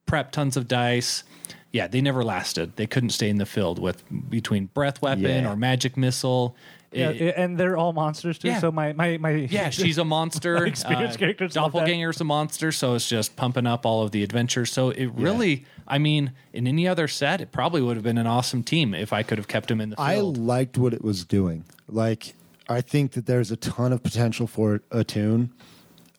prep 0.05 0.31
tons 0.31 0.57
of 0.57 0.67
dice. 0.67 1.23
Yeah, 1.71 1.87
they 1.87 2.01
never 2.01 2.23
lasted. 2.23 2.75
They 2.77 2.87
couldn't 2.87 3.11
stay 3.11 3.29
in 3.29 3.37
the 3.37 3.45
field 3.45 3.77
with 3.79 4.03
between 4.29 4.65
breath 4.67 5.01
weapon 5.01 5.23
Yeah. 5.43 5.51
or 5.51 5.55
magic 5.55 5.97
missile. 5.97 6.55
Yeah, 6.91 7.11
It- 7.11 7.35
and 7.37 7.59
they're 7.59 7.77
all 7.77 7.93
monsters 7.93 8.39
too. 8.39 8.47
Yeah. 8.47 8.59
So 8.59 8.71
my 8.71 8.93
my 8.93 9.17
my 9.19 9.29
yeah, 9.51 9.69
she's 9.69 9.99
a 9.99 10.03
monster. 10.05 10.55
Uh, 10.85 10.89
My 10.89 11.07
characters. 11.15 11.53
Doppelganger's 11.53 12.19
a 12.19 12.23
monster, 12.23 12.71
so 12.71 12.95
it's 12.95 13.07
just 13.07 13.35
pumping 13.35 13.67
up 13.67 13.85
all 13.85 14.01
of 14.01 14.09
the 14.11 14.23
adventures. 14.23 14.71
So 14.71 14.89
it 14.89 15.07
really, 15.13 15.65
I 15.87 15.99
mean, 15.99 16.31
in 16.53 16.65
any 16.65 16.87
other 16.87 17.07
set, 17.07 17.41
it 17.41 17.51
probably 17.51 17.83
would 17.83 17.95
have 17.95 18.03
been 18.03 18.17
an 18.17 18.25
awesome 18.25 18.63
team 18.63 18.95
if 18.95 19.13
I 19.13 19.21
could 19.21 19.37
have 19.37 19.47
kept 19.47 19.69
him 19.69 19.79
in 19.79 19.91
the 19.91 19.95
Field. 19.97 20.37
I 20.37 20.41
liked 20.41 20.79
what 20.79 20.93
it 20.95 21.03
was 21.03 21.23
doing. 21.23 21.65
Like, 21.87 22.33
I 22.67 22.81
think 22.81 23.11
that 23.11 23.27
there's 23.27 23.51
a 23.51 23.55
ton 23.57 23.93
of 23.93 24.01
potential 24.01 24.47
for 24.47 24.81
Attune. 24.89 25.51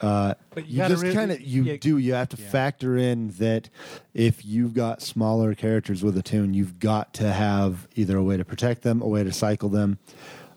Uh, 0.00 0.34
But 0.54 0.66
you 0.66 0.82
you, 0.82 0.88
just 0.88 1.02
really- 1.02 1.14
kind 1.14 1.30
of 1.30 1.40
you 1.40 1.62
yeah. 1.64 1.76
do. 1.78 1.98
You 1.98 2.14
have 2.14 2.30
to 2.30 2.36
factor 2.38 2.96
in 2.96 3.28
that 3.38 3.68
if 4.14 4.44
you've 4.44 4.72
got 4.74 5.02
smaller 5.02 5.54
characters 5.54 6.02
with 6.02 6.16
Attune, 6.16 6.54
you've 6.54 6.78
got 6.78 7.12
to 7.14 7.30
have 7.32 7.86
either 7.96 8.16
a 8.16 8.22
way 8.22 8.36
to 8.38 8.44
protect 8.44 8.82
them, 8.82 9.02
a 9.02 9.06
way 9.06 9.22
to 9.24 9.32
cycle 9.32 9.68
them, 9.68 9.98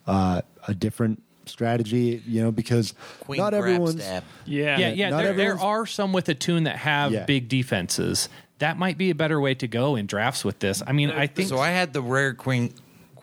uh, 0.08 0.42
a 0.68 0.74
different 0.74 1.22
strategy. 1.46 2.22
You 2.26 2.42
know, 2.44 2.52
because 2.52 2.94
Queen 3.20 3.40
not 3.40 3.50
grab 3.52 3.60
everyone's 3.64 4.02
stab. 4.04 4.24
Yeah, 4.46 4.78
yeah, 4.78 4.90
yeah. 4.94 5.10
There, 5.10 5.34
there 5.34 5.60
are 5.60 5.86
some 5.86 6.14
with 6.14 6.30
Attune 6.30 6.64
that 6.64 6.78
have 6.78 7.12
Yeah. 7.12 7.26
big 7.26 7.50
defenses. 7.50 8.30
That 8.60 8.78
might 8.78 8.98
be 8.98 9.10
a 9.10 9.16
better 9.16 9.42
way 9.42 9.56
to 9.56 9.68
go 9.68 9.98
in 9.98 10.06
drafts 10.06 10.46
with 10.46 10.60
this. 10.60 10.82
I 10.88 10.94
mean, 10.94 11.10
I 11.10 11.28
think 11.28 11.50
So 11.50 11.60
I 11.60 11.70
had 11.72 11.92
the 11.92 12.02
rare 12.02 12.34
queen 12.34 12.74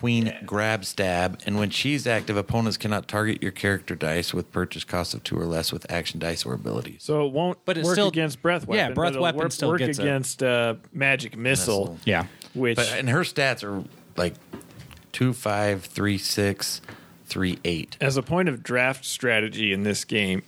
queen 0.00 0.34
Grabstab, 0.46 1.46
and 1.46 1.58
when 1.58 1.68
she's 1.68 2.06
active, 2.06 2.34
opponents 2.38 2.78
cannot 2.78 3.06
target 3.06 3.42
your 3.42 3.52
character 3.52 3.94
dice 3.94 4.32
with 4.32 4.50
purchase 4.50 4.82
cost 4.82 5.12
of 5.12 5.22
two 5.22 5.38
or 5.38 5.44
less 5.44 5.72
with 5.72 5.90
action 5.92 6.18
dice 6.18 6.46
or 6.46 6.54
abilities. 6.54 7.02
So 7.02 7.26
it 7.26 7.32
won't 7.32 7.58
But 7.66 7.76
it's 7.76 7.84
work 7.86 7.94
still- 7.96 8.08
against 8.08 8.40
breath 8.40 8.66
weapon. 8.66 8.88
yeah, 8.88 8.94
breath 8.94 9.12
but 9.12 9.20
weapon 9.22 9.40
work, 9.40 9.52
still 9.52 9.68
work 9.68 9.78
gets 9.80 9.98
it. 9.98 10.02
against 10.02 10.42
uh, 10.42 10.76
magic 10.92 11.36
missile, 11.36 11.80
Missile. 11.82 11.98
yeah. 12.06 12.24
which 12.54 12.76
But 12.76 12.88
and 12.94 13.10
her 13.10 13.20
stats 13.20 13.62
are 13.62 13.84
like 14.16 14.34
two 15.12 15.34
five 15.34 15.84
three 15.84 16.16
six 16.16 16.80
three 17.26 17.58
eight. 17.66 17.98
as 18.00 18.16
a 18.16 18.22
point 18.22 18.48
of 18.48 18.62
draft 18.62 19.04
strategy 19.04 19.70
in 19.74 19.82
this 19.82 20.06
game, 20.06 20.42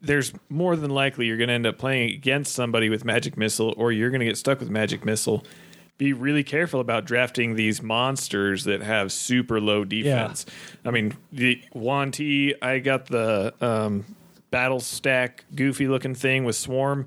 there's 0.00 0.32
more 0.48 0.76
than 0.76 0.90
likely 0.92 1.26
you're 1.26 1.36
going 1.36 1.48
to 1.48 1.54
end 1.54 1.66
up 1.66 1.76
playing 1.76 2.10
against 2.12 2.54
somebody 2.54 2.88
with 2.88 3.04
magic 3.04 3.36
missile, 3.36 3.74
or 3.76 3.90
you're 3.90 4.10
going 4.10 4.20
to 4.20 4.26
get 4.26 4.36
stuck 4.36 4.60
with 4.60 4.70
magic 4.70 5.04
missile. 5.04 5.44
Be 6.02 6.12
really 6.12 6.42
careful 6.42 6.80
about 6.80 7.04
drafting 7.04 7.54
these 7.54 7.80
monsters 7.80 8.64
that 8.64 8.82
have 8.82 9.12
super 9.12 9.60
low 9.60 9.84
defense. 9.84 10.44
I 10.84 10.90
mean, 10.90 11.16
the 11.30 11.62
Yuan-ti, 11.76 12.56
I 12.60 12.80
got 12.80 13.06
the 13.06 13.54
um, 13.60 14.04
battle 14.50 14.80
stack, 14.80 15.44
goofy 15.54 15.86
looking 15.86 16.16
thing 16.16 16.42
with 16.44 16.56
swarm. 16.56 17.06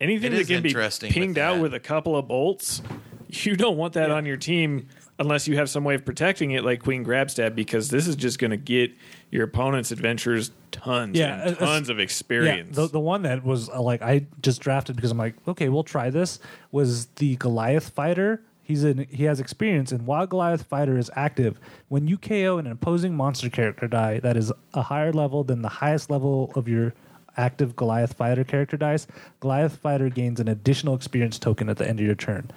Anything 0.00 0.32
It 0.32 0.36
that 0.36 0.40
is 0.40 0.46
can 0.48 0.62
be 0.62 0.70
interesting 0.70 1.08
with 1.08 1.14
pinged 1.14 1.36
out 1.36 1.60
with 1.60 1.74
a 1.74 1.80
couple 1.80 2.16
of 2.16 2.26
bolts, 2.26 2.80
you 3.28 3.56
don't 3.56 3.76
want 3.76 3.92
that 3.92 4.10
on 4.10 4.24
your 4.24 4.38
team 4.38 4.88
unless 5.18 5.46
you 5.46 5.56
have 5.56 5.70
some 5.70 5.84
way 5.84 5.94
of 5.94 6.04
protecting 6.04 6.52
it, 6.52 6.64
like 6.64 6.82
Queen 6.82 7.04
Grabstab, 7.04 7.54
because 7.54 7.90
this 7.90 8.06
is 8.06 8.16
just 8.16 8.38
going 8.38 8.50
to 8.50 8.56
get 8.56 8.92
your 9.30 9.44
opponent's 9.44 9.90
adventures 9.90 10.50
tons 10.70 11.18
Yeah, 11.18 11.48
and 11.48 11.56
uh, 11.56 11.60
tons 11.60 11.88
of 11.88 11.98
experience. 11.98 12.76
Yeah, 12.76 12.82
the, 12.84 12.88
the 12.88 13.00
one 13.00 13.22
that 13.22 13.44
was 13.44 13.68
uh, 13.68 13.80
like 13.80 14.02
I 14.02 14.26
just 14.42 14.60
drafted 14.60 14.96
because 14.96 15.10
I'm 15.10 15.18
like, 15.18 15.34
okay, 15.46 15.68
we'll 15.68 15.84
try 15.84 16.10
this. 16.10 16.38
Was 16.72 17.06
the 17.16 17.36
Goliath 17.36 17.90
fighter? 17.90 18.42
He's 18.62 18.82
in. 18.82 19.06
He 19.10 19.24
has 19.24 19.40
experience, 19.40 19.92
and 19.92 20.06
while 20.06 20.26
Goliath 20.26 20.62
fighter 20.62 20.96
is 20.96 21.10
active, 21.14 21.60
when 21.88 22.08
you 22.08 22.16
KO 22.16 22.58
an 22.58 22.66
opposing 22.66 23.14
monster 23.14 23.50
character 23.50 23.86
die 23.86 24.20
that 24.20 24.36
is 24.36 24.52
a 24.72 24.82
higher 24.82 25.12
level 25.12 25.44
than 25.44 25.62
the 25.62 25.68
highest 25.68 26.10
level 26.10 26.50
of 26.54 26.66
your 26.66 26.94
active 27.36 27.76
Goliath 27.76 28.14
fighter 28.14 28.44
character 28.44 28.76
dice, 28.76 29.06
Goliath 29.40 29.76
fighter 29.76 30.08
gains 30.08 30.40
an 30.40 30.48
additional 30.48 30.94
experience 30.94 31.38
token 31.38 31.68
at 31.68 31.76
the 31.76 31.88
end 31.88 32.00
of 32.00 32.06
your 32.06 32.14
turn. 32.14 32.50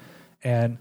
And 0.43 0.77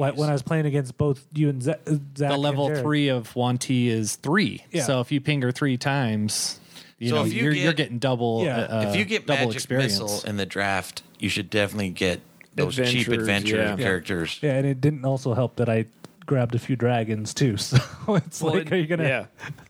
wh- 0.00 0.16
when 0.18 0.28
I 0.28 0.32
was 0.32 0.42
playing 0.42 0.66
against 0.66 0.96
both 0.98 1.24
you 1.34 1.48
and 1.48 1.62
Z- 1.62 1.72
Zach, 2.16 2.30
The 2.30 2.36
level 2.36 2.68
Jared- 2.68 2.82
three 2.82 3.08
of 3.08 3.32
Yuan-ti 3.36 3.88
is 3.88 4.16
three. 4.16 4.64
Yeah. 4.70 4.82
So 4.84 5.00
if 5.00 5.12
you 5.12 5.20
ping 5.20 5.42
her 5.42 5.52
three 5.52 5.76
times, 5.76 6.58
you 6.98 7.10
So 7.10 7.16
know, 7.16 7.24
if 7.24 7.32
you 7.32 7.42
you're, 7.44 7.52
get- 7.52 7.62
you're 7.64 7.72
getting 7.72 7.98
double. 7.98 8.44
Yeah. 8.44 8.58
uh, 8.60 8.84
if 8.88 8.96
you 8.96 9.04
get 9.04 9.26
double 9.26 9.40
magic 9.46 9.54
experience. 9.56 10.00
missile 10.00 10.28
in 10.28 10.36
the 10.36 10.46
draft, 10.46 11.02
you 11.18 11.28
should 11.28 11.50
definitely 11.50 11.90
get 11.90 12.20
those 12.54 12.76
cheap 12.76 13.08
adventure 13.08 13.56
yeah. 13.56 13.76
characters. 13.76 14.38
Yeah, 14.42 14.54
and 14.54 14.66
it 14.66 14.80
didn't 14.80 15.04
also 15.04 15.34
help 15.34 15.56
that 15.56 15.68
I 15.68 15.86
grabbed 16.26 16.54
a 16.54 16.58
few 16.58 16.76
dragons 16.76 17.32
too. 17.34 17.56
So 17.58 17.78
it's 18.16 18.42
Well, 18.42 18.54
like, 18.54 18.70
are 18.72 18.76
you 18.76 18.86
gonna? 18.86 19.04
yeah. 19.04 19.26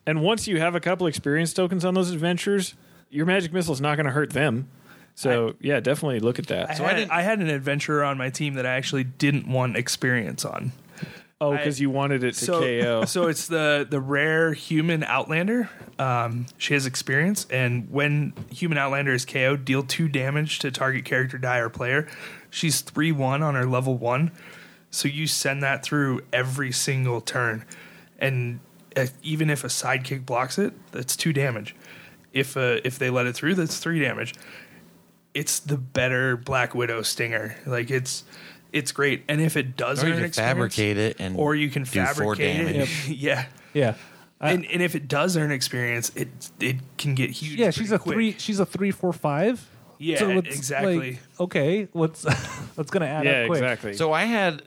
And 0.06 0.22
once 0.22 0.46
you 0.48 0.58
have 0.60 0.74
a 0.74 0.80
couple 0.80 1.06
experience 1.06 1.52
tokens 1.52 1.84
on 1.84 1.94
those 1.94 2.10
adventures, 2.10 2.74
your 3.10 3.26
magic 3.26 3.52
missile 3.52 3.74
is 3.74 3.80
not 3.80 3.96
going 3.96 4.06
to 4.06 4.12
hurt 4.12 4.30
them. 4.30 4.68
So 5.14 5.54
yeah, 5.60 5.80
definitely 5.80 6.20
look 6.20 6.38
at 6.38 6.46
that. 6.46 6.70
I, 6.70 6.74
So 6.74 6.84
had, 6.84 6.96
didn't- 6.96 7.10
I 7.10 7.22
had 7.22 7.40
an 7.40 7.48
adventurer 7.50 8.02
on 8.04 8.16
my 8.16 8.30
team 8.30 8.54
that 8.54 8.66
I 8.66 8.70
actually 8.70 9.04
didn't 9.04 9.46
want 9.46 9.76
experience 9.76 10.44
on. 10.44 10.72
oh, 11.42 11.52
because 11.56 11.80
you 11.80 11.90
wanted 11.90 12.24
it 12.24 12.34
to 12.34 12.44
so, 12.44 12.60
KO. 12.60 13.04
so 13.06 13.26
it's 13.28 13.46
the 13.46 13.86
the 13.88 14.00
rare 14.00 14.52
human 14.52 15.02
outlander. 15.04 15.68
Um, 15.98 16.46
she 16.56 16.74
has 16.74 16.86
experience, 16.86 17.46
and 17.50 17.90
when 17.90 18.32
human 18.50 18.78
outlander 18.78 19.12
is 19.12 19.24
KO'd, 19.26 19.64
deal 19.64 19.82
two 19.82 20.08
damage 20.08 20.58
to 20.60 20.70
target 20.70 21.04
character, 21.04 21.36
die, 21.38 21.58
or 21.58 21.68
player. 21.68 22.08
She's 22.48 22.80
three 22.80 23.12
one 23.12 23.42
on 23.42 23.54
her 23.54 23.66
level 23.66 23.96
one, 23.96 24.32
so 24.90 25.06
you 25.08 25.26
send 25.26 25.62
that 25.62 25.82
through 25.82 26.22
every 26.32 26.72
single 26.72 27.20
turn, 27.20 27.64
and 28.18 28.60
uh, 28.96 29.06
even 29.22 29.50
if 29.50 29.64
a 29.64 29.68
sidekick 29.68 30.24
blocks 30.26 30.58
it, 30.58 30.72
that's 30.92 31.14
two 31.16 31.32
damage. 31.32 31.74
If 32.32 32.56
uh, 32.56 32.80
if 32.84 32.98
they 32.98 33.10
let 33.10 33.26
it 33.26 33.34
through, 33.34 33.54
that's 33.54 33.78
three 33.78 34.00
damage. 34.00 34.34
It's 35.34 35.60
the 35.60 35.76
better 35.76 36.36
Black 36.36 36.74
Widow 36.74 37.02
stinger. 37.02 37.56
Like 37.66 37.90
it's 37.90 38.24
it's 38.72 38.92
great, 38.92 39.22
and 39.28 39.40
if 39.40 39.56
it 39.56 39.76
does 39.76 40.02
Or 40.02 40.08
you 40.08 40.14
earn 40.14 40.22
can 40.24 40.32
fabricate 40.32 40.96
it 40.96 41.16
and 41.20 41.36
or 41.36 41.54
you 41.54 41.70
can 41.70 41.82
do 41.84 42.04
four 42.06 42.34
fabricate 42.36 42.60
it. 42.60 42.72
damage. 42.72 43.08
yeah. 43.08 43.46
Yeah. 43.74 43.94
and 44.40 44.64
and 44.66 44.82
if 44.82 44.94
it 44.94 45.06
does 45.08 45.36
earn 45.36 45.52
experience, 45.52 46.10
it 46.16 46.28
it 46.58 46.76
can 46.98 47.14
get 47.14 47.30
huge. 47.30 47.58
yeah, 47.58 47.70
she's 47.70 47.92
a 47.92 47.98
quick. 47.98 48.14
three. 48.14 48.32
She's 48.38 48.58
a 48.60 48.66
three, 48.66 48.90
four, 48.90 49.12
five. 49.12 49.64
Yeah, 49.98 50.18
So 50.18 50.30
it's 50.30 50.56
exactly. 50.56 50.98
like, 50.98 51.18
okay, 51.38 51.88
what's 51.92 52.24
what's 52.74 52.90
gonna 52.92 53.06
add 53.06 53.24
yeah, 53.26 53.42
up 53.42 53.46
quick? 53.48 53.58
exactly. 53.58 53.92
So 53.94 54.12
I 54.14 54.24
had, 54.24 54.62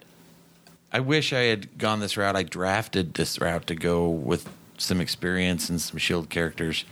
I 0.91 0.99
wish 0.99 1.33
I 1.33 1.39
had 1.45 1.77
gone 1.79 1.99
this 2.01 2.15
route. 2.17 2.35
I 2.35 2.43
drafted 2.43 3.15
this 3.15 3.41
route 3.41 3.65
to 3.67 3.73
go 3.75 4.07
with 4.07 4.47
some 4.77 5.01
experience 5.01 5.69
and 5.69 5.81
some 5.81 5.97
shield 5.97 6.29
characters, 6.29 6.85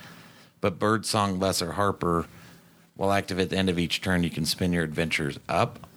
but 0.60 0.80
Birdsong 0.80 1.40
Lesser 1.40 1.74
Harper 1.74 2.26
will 3.02 3.12
active 3.12 3.40
at 3.40 3.50
the 3.50 3.58
end 3.58 3.68
of 3.68 3.80
each 3.80 4.00
turn. 4.00 4.24
You 4.24 4.30
can 4.30 4.46
spin 4.46 4.72
your 4.72 4.84
adventures 4.84 5.40
up. 5.50 5.88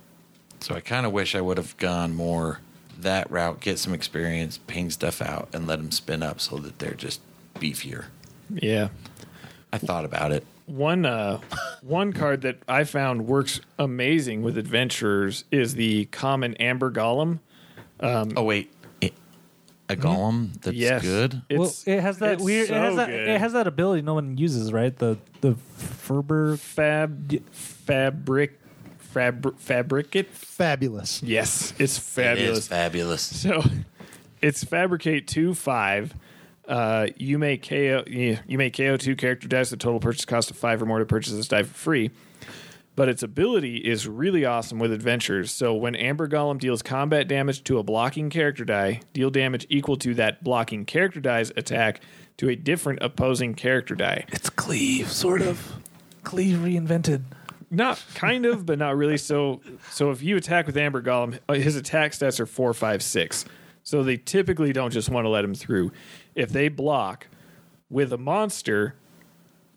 So 0.60 0.74
I 0.74 0.80
kind 0.80 1.04
of 1.04 1.12
wish 1.12 1.34
I 1.34 1.40
would 1.42 1.58
have 1.58 1.76
gone 1.76 2.14
more 2.14 2.60
that 2.98 3.30
route, 3.30 3.60
get 3.60 3.78
some 3.78 3.92
experience, 3.92 4.58
ping 4.66 4.88
stuff 4.88 5.20
out, 5.20 5.50
and 5.52 5.66
let 5.66 5.76
them 5.76 5.90
spin 5.90 6.22
up 6.22 6.40
so 6.40 6.56
that 6.56 6.78
they're 6.78 6.94
just 6.94 7.20
beefier. 7.56 8.06
yeah. 8.50 8.88
I 9.72 9.78
thought 9.78 10.04
about 10.04 10.30
it. 10.30 10.46
One 10.66 11.04
uh, 11.04 11.40
one 11.82 12.12
card 12.12 12.42
that 12.42 12.58
I 12.68 12.84
found 12.84 13.26
works 13.26 13.60
amazing 13.76 14.42
with 14.42 14.56
adventurers 14.56 15.44
is 15.50 15.74
the 15.74 16.04
common 16.06 16.54
Amber 16.54 16.92
Golem. 16.92 17.40
Oh 18.00 18.44
wait, 18.44 18.70
it, 18.70 18.83
a 19.88 19.96
golem 19.96 20.52
that's 20.62 20.76
yes, 20.76 21.02
good. 21.02 21.42
well, 21.50 21.64
It's, 21.64 21.86
it 21.86 22.00
has 22.00 22.18
that 22.18 22.34
it's 22.34 22.42
weird. 22.42 22.70
it 22.70 22.74
has 22.74 22.92
so 22.92 22.96
that. 22.96 23.06
good. 23.08 23.28
It 23.28 23.38
has 23.40 23.52
that 23.52 23.66
ability 23.66 24.02
no 24.02 24.14
one 24.14 24.36
uses, 24.38 24.72
right? 24.72 24.96
The 24.96 25.18
the 25.40 25.54
Ferber. 25.76 26.56
fab 26.56 27.44
fabric 27.52 28.58
fab 28.98 29.58
fabricate. 29.58 30.28
Fabulous. 30.30 31.22
Yes, 31.22 31.72
it's 31.78 31.98
It 31.98 32.00
fabulous. 32.00 32.58
is 32.58 32.68
fabulous. 32.68 33.22
So 33.22 33.62
it's 34.40 34.64
fabricate 34.64 35.26
two 35.28 35.54
five. 35.54 36.14
Uh, 36.66 37.08
you 37.16 37.38
may 37.38 37.58
KO 37.58 38.04
you 38.06 38.38
you 38.46 38.56
may 38.56 38.70
KO 38.70 38.96
two 38.96 39.16
character 39.16 39.48
dice. 39.48 39.68
The 39.70 39.76
total 39.76 40.00
purchase 40.00 40.24
cost 40.24 40.50
of 40.50 40.56
five 40.56 40.80
or 40.82 40.86
more 40.86 40.98
to 40.98 41.04
purchase 41.04 41.34
this 41.34 41.48
die 41.48 41.62
for 41.62 41.74
free. 41.74 42.10
But 42.96 43.08
its 43.08 43.22
ability 43.24 43.78
is 43.78 44.06
really 44.06 44.44
awesome 44.44 44.78
with 44.78 44.92
adventures. 44.92 45.50
So 45.50 45.74
when 45.74 45.96
Amber 45.96 46.28
Golem 46.28 46.60
deals 46.60 46.80
combat 46.82 47.26
damage 47.26 47.64
to 47.64 47.78
a 47.78 47.82
blocking 47.82 48.30
character 48.30 48.64
die, 48.64 49.00
deal 49.12 49.30
damage 49.30 49.66
equal 49.68 49.96
to 49.96 50.14
that 50.14 50.44
blocking 50.44 50.84
character 50.84 51.20
die's 51.20 51.50
attack 51.56 52.00
to 52.36 52.48
a 52.48 52.54
different 52.54 53.00
opposing 53.02 53.54
character 53.54 53.94
die. 53.96 54.26
It's 54.28 54.48
cleave, 54.48 55.10
sort 55.10 55.42
of. 55.42 55.74
Cleave 56.22 56.58
reinvented. 56.58 57.24
Not 57.70 58.02
kind 58.14 58.46
of, 58.46 58.64
but 58.64 58.78
not 58.78 58.96
really. 58.96 59.16
So, 59.16 59.60
so 59.90 60.12
if 60.12 60.22
you 60.22 60.36
attack 60.36 60.66
with 60.66 60.76
Amber 60.76 61.02
Golem, 61.02 61.40
uh, 61.48 61.54
his 61.54 61.74
attack 61.74 62.12
stats 62.12 62.38
are 62.38 62.46
four, 62.46 62.72
five, 62.72 63.02
six. 63.02 63.44
So 63.82 64.02
they 64.02 64.16
typically 64.16 64.72
don't 64.72 64.92
just 64.92 65.10
want 65.10 65.24
to 65.24 65.28
let 65.28 65.44
him 65.44 65.54
through. 65.54 65.90
If 66.34 66.50
they 66.50 66.68
block 66.68 67.26
with 67.90 68.12
a 68.12 68.18
monster, 68.18 68.94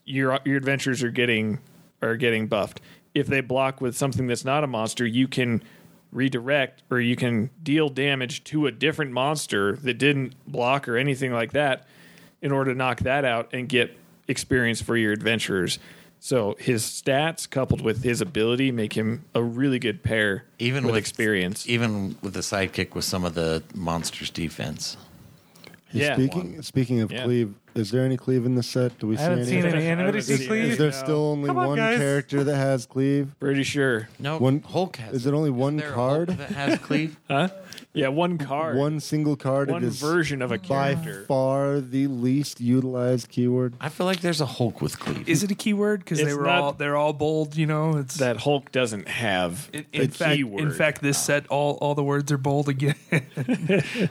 your 0.05 0.39
your 0.45 0.57
adventures 0.57 1.03
are 1.03 1.11
getting 1.11 1.59
are 2.01 2.15
getting 2.15 2.47
buffed. 2.47 2.79
If 3.17 3.27
they 3.27 3.41
block 3.41 3.81
with 3.81 3.97
something 3.97 4.27
that's 4.27 4.45
not 4.45 4.63
a 4.63 4.67
monster, 4.67 5.05
you 5.05 5.27
can 5.27 5.63
redirect 6.11 6.83
or 6.91 6.99
you 6.99 7.15
can 7.15 7.49
deal 7.63 7.89
damage 7.89 8.43
to 8.45 8.67
a 8.67 8.71
different 8.71 9.11
monster 9.11 9.75
that 9.77 9.95
didn't 9.95 10.35
block 10.47 10.87
or 10.87 10.97
anything 10.97 11.33
like 11.33 11.53
that 11.53 11.87
in 12.41 12.51
order 12.51 12.71
to 12.71 12.77
knock 12.77 12.99
that 12.99 13.25
out 13.25 13.53
and 13.53 13.67
get 13.67 13.97
experience 14.27 14.81
for 14.81 14.95
your 14.95 15.11
adventurers. 15.13 15.79
So 16.19 16.55
his 16.59 16.83
stats 16.83 17.49
coupled 17.49 17.81
with 17.81 18.03
his 18.03 18.21
ability 18.21 18.71
make 18.71 18.93
him 18.93 19.25
a 19.33 19.41
really 19.41 19.79
good 19.79 20.03
pair 20.03 20.45
even 20.59 20.83
with, 20.85 20.93
with 20.93 20.99
experience. 20.99 21.67
even 21.67 22.17
with 22.21 22.33
the 22.33 22.41
sidekick 22.41 22.93
with 22.93 23.05
some 23.05 23.25
of 23.25 23.33
the 23.33 23.63
monsters 23.73 24.29
defense. 24.29 24.97
Hey, 25.89 25.99
Yeah. 25.99 26.15
Speaking 26.15 26.61
speaking 26.61 26.99
of 27.01 27.11
Yeah. 27.11 27.23
cleave, 27.23 27.53
is 27.73 27.91
there 27.91 28.03
any 28.03 28.17
cleave 28.17 28.45
in 28.45 28.55
the 28.55 28.63
set? 28.63 28.97
Do 28.99 29.07
we 29.07 29.15
I 29.15 29.17
see 29.17 29.23
haven't 29.23 29.39
any? 29.39 29.47
seen 29.47 29.65
any. 29.65 29.87
Anybody 29.87 30.21
see 30.21 30.35
seen 30.37 30.47
cleave? 30.47 30.63
Is 30.71 30.77
there 30.77 30.91
No. 30.91 30.97
still 30.97 31.25
only 31.27 31.49
on, 31.49 31.55
one 31.55 31.77
guys. 31.77 31.97
character 31.97 32.43
that 32.43 32.55
has 32.57 32.85
cleave? 32.85 33.35
Pretty 33.39 33.63
sure. 33.63 34.09
No, 34.19 34.37
One- 34.37 34.61
Hulk 34.67 34.97
has. 34.97 35.13
Is 35.13 35.25
it 35.27 35.33
only 35.33 35.49
one 35.51 35.77
there 35.77 35.91
card? 35.91 36.29
Hulk 36.29 36.39
that 36.39 36.51
has 36.55 36.79
cleave? 36.87 37.17
Huh? 37.29 37.49
Yeah, 37.93 38.09
one 38.09 38.37
card. 38.37 38.77
One 38.77 38.99
single 38.99 39.35
card. 39.35 39.71
one 39.71 39.83
it 39.83 39.87
is 39.87 39.99
version 39.99 40.41
of 40.41 40.51
a 40.51 40.57
character. 40.59 40.67
by 40.97 41.03
character. 41.03 41.25
far 41.25 41.79
the 41.79 42.07
least 42.07 42.59
utilized 42.61 43.29
keyword. 43.29 43.73
I 43.81 43.89
feel 43.89 44.05
like 44.05 44.19
there's 44.21 44.41
a 44.41 44.45
Hulk 44.45 44.81
with 44.81 44.99
cleave. 44.99 45.27
Is 45.27 45.41
it 45.43 45.49
a 45.51 45.55
keyword? 45.55 46.01
Because 46.01 46.19
they 46.19 46.25
It's 46.25 46.35
were 46.35 46.43
not- 46.45 46.59
all 46.61 46.73
they're 46.73 46.95
all 46.97 47.13
bold. 47.13 47.55
You 47.55 47.65
know, 47.65 47.97
it's 47.97 48.17
that 48.17 48.37
Hulk 48.37 48.71
doesn't 48.71 49.07
have 49.07 49.69
in, 49.73 49.85
a 49.93 50.01
in 50.03 50.09
fact. 50.11 50.35
keyword. 50.35 50.61
In 50.63 50.71
fact, 50.71 51.01
this 51.01 51.17
set 51.17 51.47
all 51.47 51.75
all 51.81 51.95
the 51.95 52.03
words 52.03 52.31
are 52.31 52.37
bold 52.37 52.67
again. 52.69 52.95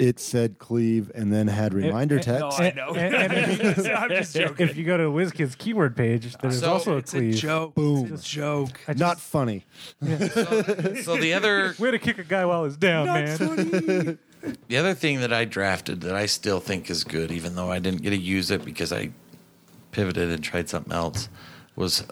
It 0.00 0.18
said 0.18 0.58
cleave 0.58 1.10
and 1.14 1.32
then 1.32 1.46
had 1.48 1.72
eh, 1.72 1.76
reminder 1.76 2.16
eh, 2.16 2.18
it- 2.18 2.22
text. 2.24 2.40
no, 2.58 2.64
I 2.64 2.72
know. 2.72 2.94
And- 2.94 3.14
and 3.14 3.32
if, 3.60 3.78
I'm 3.96 4.08
just 4.08 4.34
joking. 4.34 4.68
if 4.68 4.76
you 4.76 4.84
go 4.84 4.96
to 4.96 5.04
WizKid's 5.04 5.54
keyword 5.56 5.96
page, 5.96 6.34
there's 6.38 6.60
So 6.60 6.72
also 6.72 6.94
a 6.94 6.96
It's 6.98 7.12
a 7.14 7.18
cleave. 7.18 7.34
joke. 7.36 7.74
Boom. 7.74 8.12
It's 8.14 8.22
a 8.22 8.28
joke. 8.28 8.80
Just- 8.86 8.98
Not 8.98 9.20
funny. 9.20 9.66
so 10.00 11.16
the 11.16 11.32
other 11.34 11.74
Way 11.78 11.90
to 11.90 11.98
kick 11.98 12.18
a 12.18 12.24
guy 12.24 12.44
while 12.46 12.64
he's 12.64 12.76
down, 12.76 13.06
man. 13.06 14.18
the 14.68 14.76
other 14.76 14.94
thing 14.94 15.20
that 15.20 15.32
I 15.32 15.44
drafted 15.44 16.00
that 16.00 16.14
I 16.14 16.26
still 16.26 16.60
think 16.60 16.88
is 16.90 17.04
good, 17.04 17.30
even 17.30 17.54
though 17.54 17.70
I 17.70 17.78
didn't 17.78 18.02
get 18.02 18.10
to 18.10 18.16
use 18.16 18.50
it 18.50 18.64
because 18.64 18.92
I 18.92 19.10
pivoted 19.92 20.30
and 20.30 20.42
tried 20.42 20.68
something 20.68 20.92
else, 20.92 21.28
was 21.76 22.04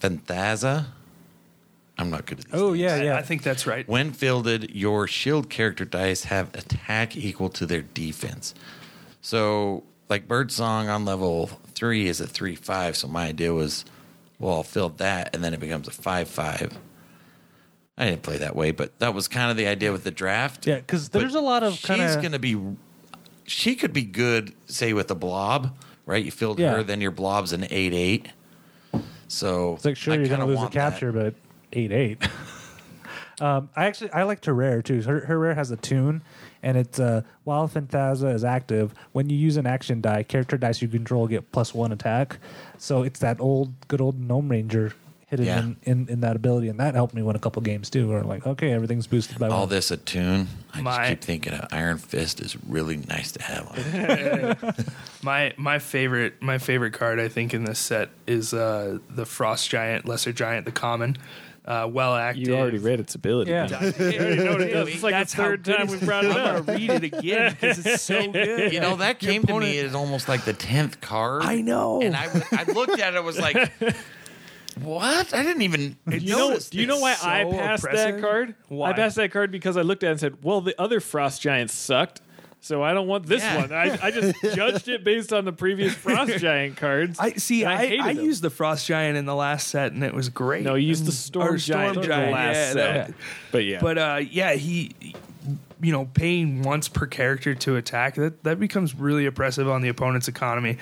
Phantaza. 0.00 0.86
I'm 2.00 2.10
not 2.10 2.26
good 2.26 2.40
at 2.40 2.44
these. 2.46 2.54
Oh 2.60 2.68
names. 2.68 2.80
yeah, 2.80 3.02
yeah. 3.02 3.16
I 3.16 3.22
think 3.22 3.42
that's 3.42 3.66
right. 3.66 3.86
When 3.88 4.12
fielded, 4.12 4.70
your 4.74 5.06
shield 5.06 5.50
character 5.50 5.84
dice 5.84 6.24
have 6.24 6.52
attack 6.54 7.16
equal 7.16 7.48
to 7.50 7.66
their 7.66 7.82
defense. 7.82 8.54
So, 9.20 9.84
like 10.08 10.26
Birdsong 10.26 10.88
on 10.88 11.04
level 11.04 11.46
three 11.74 12.08
is 12.08 12.20
a 12.20 12.26
three 12.26 12.54
five. 12.56 12.96
So 12.96 13.06
my 13.08 13.26
idea 13.26 13.52
was, 13.52 13.84
well, 14.38 14.54
I'll 14.54 14.62
field 14.62 14.98
that, 14.98 15.34
and 15.34 15.44
then 15.44 15.52
it 15.54 15.60
becomes 15.60 15.86
a 15.88 15.92
five 15.92 16.28
five. 16.28 16.78
I 17.98 18.06
didn't 18.06 18.22
play 18.22 18.38
that 18.38 18.56
way, 18.56 18.70
but 18.70 18.98
that 18.98 19.12
was 19.12 19.28
kind 19.28 19.50
of 19.50 19.58
the 19.58 19.66
idea 19.66 19.92
with 19.92 20.04
the 20.04 20.10
draft. 20.10 20.66
Yeah, 20.66 20.76
because 20.76 21.10
there's 21.10 21.34
a 21.34 21.40
lot 21.40 21.62
of 21.62 21.74
kinda- 21.82 22.16
going 22.20 22.32
to 22.32 22.38
be. 22.38 22.58
She 23.44 23.74
could 23.74 23.92
be 23.92 24.02
good, 24.04 24.54
say 24.66 24.92
with 24.94 25.08
the 25.08 25.14
blob, 25.14 25.76
right? 26.06 26.24
You 26.24 26.30
field 26.30 26.58
Yeah. 26.60 26.76
her, 26.76 26.82
then 26.82 27.00
your 27.02 27.10
blob's 27.10 27.52
an 27.52 27.66
eight 27.68 27.92
eight. 27.92 28.28
So 29.28 29.74
It's 29.74 29.84
like 29.84 29.96
sure 29.96 30.14
I 30.14 30.16
you're 30.16 30.28
gonna 30.28 30.46
lose 30.46 30.56
a 30.56 30.60
want 30.62 30.72
that. 30.74 30.90
capture, 30.92 31.12
but 31.12 31.34
eight 31.72 31.92
eight. 31.92 32.18
um, 33.40 33.70
I 33.76 33.84
actually 33.86 34.12
I 34.12 34.24
like 34.24 34.40
Terrare 34.42 34.82
too. 34.84 35.02
Her, 35.02 35.20
her 35.26 35.38
rare 35.38 35.54
has 35.54 35.70
Attune, 35.70 36.22
and 36.62 36.76
it's 36.76 36.98
uh, 37.00 37.22
while 37.44 37.68
Phantaza 37.68 38.34
is 38.34 38.44
active, 38.44 38.94
when 39.12 39.30
you 39.30 39.36
use 39.36 39.56
an 39.56 39.66
action 39.66 40.00
die, 40.00 40.22
character 40.22 40.56
dice 40.58 40.82
you 40.82 40.88
control 40.88 41.26
get 41.26 41.50
plus 41.52 41.72
one 41.74 41.92
attack. 41.92 42.38
So 42.78 43.02
it's 43.02 43.20
that 43.20 43.40
old 43.40 43.72
good 43.88 44.00
old 44.00 44.20
gnome 44.20 44.48
ranger 44.48 44.92
hidden 45.26 45.46
Yeah. 45.46 45.60
in, 45.60 45.76
in, 45.84 46.08
in 46.08 46.20
that 46.22 46.34
ability, 46.34 46.66
and 46.68 46.80
that 46.80 46.94
helped 46.96 47.14
me 47.14 47.22
win 47.22 47.36
a 47.36 47.38
couple 47.38 47.62
games 47.62 47.88
too. 47.88 48.08
Where 48.08 48.22
like 48.24 48.46
okay, 48.46 48.72
everything's 48.72 49.06
boosted 49.06 49.38
by 49.38 49.48
all 49.48 49.60
one. 49.60 49.68
this 49.68 49.90
attune. 49.90 50.48
I 50.74 50.82
My- 50.82 50.96
just 50.96 51.08
keep 51.10 51.20
thinking 51.22 51.52
of 51.54 51.68
Iron 51.72 51.98
Fist 51.98 52.40
is 52.40 52.56
really 52.66 52.96
nice 53.08 53.32
to 53.32 53.42
have. 53.42 53.68
On. 53.68 54.84
My 55.22 55.52
my 55.58 55.78
favorite 55.78 56.40
my 56.42 56.56
favorite 56.58 56.92
card 56.94 57.20
I 57.20 57.28
think 57.28 57.52
in 57.54 57.64
this 57.64 57.78
set 57.78 58.08
is 58.26 58.52
uh, 58.54 58.98
the 59.10 59.26
Frost 59.26 59.68
Giant, 59.70 60.06
Lesser 60.06 60.32
Giant, 60.32 60.64
the 60.66 60.72
common. 60.72 61.16
Uh, 61.70 61.86
well 61.86 62.16
active. 62.16 62.48
you 62.48 62.56
already 62.56 62.78
read 62.78 62.98
its 62.98 63.14
ability. 63.14 63.52
Yeah. 63.52 63.68
You 63.68 64.44
know 64.44 64.52
what 64.52 64.62
it 64.62 64.72
does. 64.72 64.88
It's 64.88 65.02
like 65.04 65.12
That's 65.12 65.32
the 65.32 65.42
third 65.42 65.64
time 65.64 65.82
it 65.88 65.90
we 66.00 66.04
brought 66.04 66.24
it 66.24 66.32
up. 66.32 66.36
I'm 66.36 66.64
gonna 66.64 66.78
read 66.78 66.90
it 66.90 67.04
again 67.04 67.52
because 67.52 67.86
it's 67.86 68.02
so 68.02 68.28
good. 68.32 68.72
You 68.72 68.80
know 68.80 68.96
that 68.96 69.20
came 69.20 69.44
to 69.44 69.60
me 69.60 69.78
as 69.78 69.94
almost 69.94 70.28
like 70.28 70.44
the 70.44 70.52
tenth 70.52 71.00
card. 71.00 71.44
I 71.44 71.60
know. 71.60 72.02
and 72.02 72.16
I, 72.16 72.28
I 72.50 72.64
looked 72.64 72.98
at 72.98 73.14
it. 73.14 73.16
I 73.16 73.20
was 73.20 73.38
like, 73.38 73.72
"What? 74.82 75.32
I 75.32 75.44
didn't 75.44 75.62
even." 75.62 75.96
You 76.10 76.32
know, 76.32 76.48
notice 76.48 76.70
do 76.70 76.80
you 76.80 76.86
know 76.88 76.94
this. 76.96 77.02
why 77.02 77.14
so 77.14 77.28
I 77.28 77.44
passed 77.56 77.82
that 77.84 77.90
oppressive. 77.90 78.20
card? 78.20 78.54
Why? 78.68 78.90
I 78.90 78.92
passed 78.94 79.14
that 79.16 79.30
card 79.30 79.52
because 79.52 79.76
I 79.76 79.82
looked 79.82 80.02
at 80.02 80.08
it 80.08 80.10
and 80.10 80.20
said, 80.20 80.42
"Well, 80.42 80.60
the 80.60 80.74
other 80.80 80.98
Frost 80.98 81.40
Giants 81.40 81.72
sucked, 81.74 82.20
so 82.60 82.82
I 82.82 82.92
don't 82.94 83.06
want 83.08 83.26
this 83.26 83.42
Yeah. 83.42 83.56
one." 83.60 83.72
I, 83.72 83.98
I 84.02 84.10
just 84.10 84.34
judged 84.54 84.88
it 84.88 85.02
based 85.04 85.32
on 85.32 85.44
the 85.44 85.52
previous 85.52 85.94
Frost 85.94 86.36
Giant 86.38 86.76
cards. 86.76 87.18
I 87.18 87.32
see. 87.34 87.62
and 87.64 87.72
I, 87.72 87.76
hated 87.86 88.00
I, 88.00 88.10
used 88.12 88.42
the 88.42 88.50
Frost 88.50 88.86
Giant 88.86 89.16
in 89.16 89.24
the 89.26 89.34
last 89.34 89.68
set, 89.68 89.92
and 89.92 90.04
it 90.04 90.14
was 90.14 90.28
great. 90.28 90.64
no, 90.64 90.74
you 90.74 90.88
used 90.88 91.04
the 91.04 91.08
And- 91.08 91.14
Storm 91.14 91.54
or 91.54 91.56
Giant 91.56 91.96
in 91.96 92.02
the 92.02 92.08
last 92.08 92.56
yeah, 92.56 92.72
set, 92.72 93.06
that- 93.08 93.14
but 93.52 93.64
yeah, 93.64 93.78
But 93.80 93.98
uh, 93.98 94.20
yeah, 94.30 94.52
he, 94.54 94.92
you 95.82 95.92
know, 95.92 96.04
paying 96.12 96.62
once 96.62 96.88
per 96.88 97.06
character 97.06 97.54
to 97.54 97.76
attack 97.76 98.14
that 98.16 98.42
that 98.44 98.60
becomes 98.60 98.94
really 98.94 99.26
oppressive 99.26 99.68
on 99.68 99.80
the 99.82 99.88
opponent's 99.88 100.28
economy, 100.28 100.76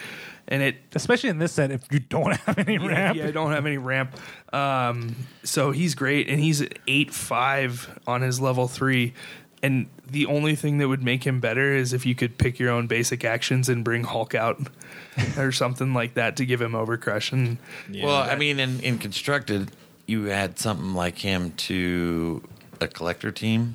and 0.48 0.62
it 0.62 0.76
Especially 0.94 1.28
in 1.30 1.38
this 1.38 1.52
set, 1.52 1.70
if 1.70 1.82
you 1.92 2.00
don't 2.00 2.32
have 2.36 2.58
any 2.58 2.74
yeah, 2.74 2.86
ramp. 2.86 3.16
yeah, 3.16 3.26
I 3.26 3.30
don't 3.30 3.52
have 3.52 3.66
any 3.66 3.78
ramp. 3.78 4.16
Um, 4.52 5.14
so 5.44 5.70
he's 5.70 5.94
great, 5.94 6.28
and 6.28 6.40
he's 6.40 6.64
eight 6.88 7.12
five 7.14 7.98
on 8.06 8.22
his 8.22 8.40
level 8.40 8.66
three. 8.66 9.14
And 9.62 9.88
the 10.10 10.26
only 10.26 10.54
thing 10.56 10.78
that 10.78 10.88
would 10.88 11.02
make 11.02 11.24
him 11.24 11.40
better 11.40 11.74
is 11.74 11.92
if 11.92 12.04
you 12.06 12.14
could 12.14 12.38
pick 12.38 12.58
your 12.58 12.70
own 12.70 12.86
basic 12.86 13.24
actions 13.24 13.68
and 13.68 13.84
bring 13.84 14.04
Hulk 14.04 14.34
out 14.34 14.58
or 15.38 15.52
something 15.52 15.94
like 15.94 16.14
that 16.14 16.36
to 16.36 16.46
give 16.46 16.60
him 16.60 16.72
overcrush. 16.72 17.32
And 17.32 17.58
Well, 18.02 18.16
I 18.16 18.36
mean, 18.36 18.58
in, 18.58 18.80
in 18.80 18.98
constructed, 18.98 19.70
you 20.06 20.30
add 20.30 20.58
something 20.58 20.94
like 20.94 21.18
him 21.18 21.52
to 21.52 22.42
a 22.80 22.88
collector 22.88 23.30
team, 23.30 23.74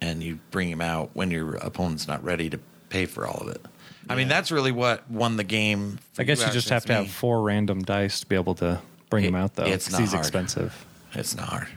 and 0.00 0.22
you 0.22 0.38
bring 0.50 0.68
him 0.68 0.80
out 0.80 1.10
when 1.14 1.30
your 1.30 1.54
opponent's 1.56 2.08
not 2.08 2.24
ready 2.24 2.50
to 2.50 2.58
pay 2.88 3.06
for 3.06 3.26
all 3.26 3.38
of 3.42 3.48
it. 3.48 3.64
I 4.08 4.16
mean, 4.16 4.26
that's 4.26 4.50
really 4.50 4.72
what 4.72 5.08
won 5.08 5.36
the 5.36 5.44
game. 5.44 5.98
for 6.14 6.22
I 6.22 6.24
guess 6.24 6.40
you 6.40 6.46
guys 6.46 6.54
just 6.54 6.68
have 6.70 6.84
against 6.84 6.86
to 6.88 6.94
have 6.94 7.10
four 7.14 7.42
random 7.42 7.82
dice 7.82 8.20
to 8.20 8.26
be 8.26 8.34
able 8.34 8.56
to 8.56 8.80
bring 9.08 9.24
It- 9.24 9.28
him 9.28 9.34
out, 9.36 9.54
though. 9.54 9.64
It's 9.66 9.90
not 9.92 10.00
he's 10.00 10.10
hard. 10.12 10.24
expensive. 10.24 10.84
It's 11.14 11.36
not 11.36 11.48
hard. 11.48 11.68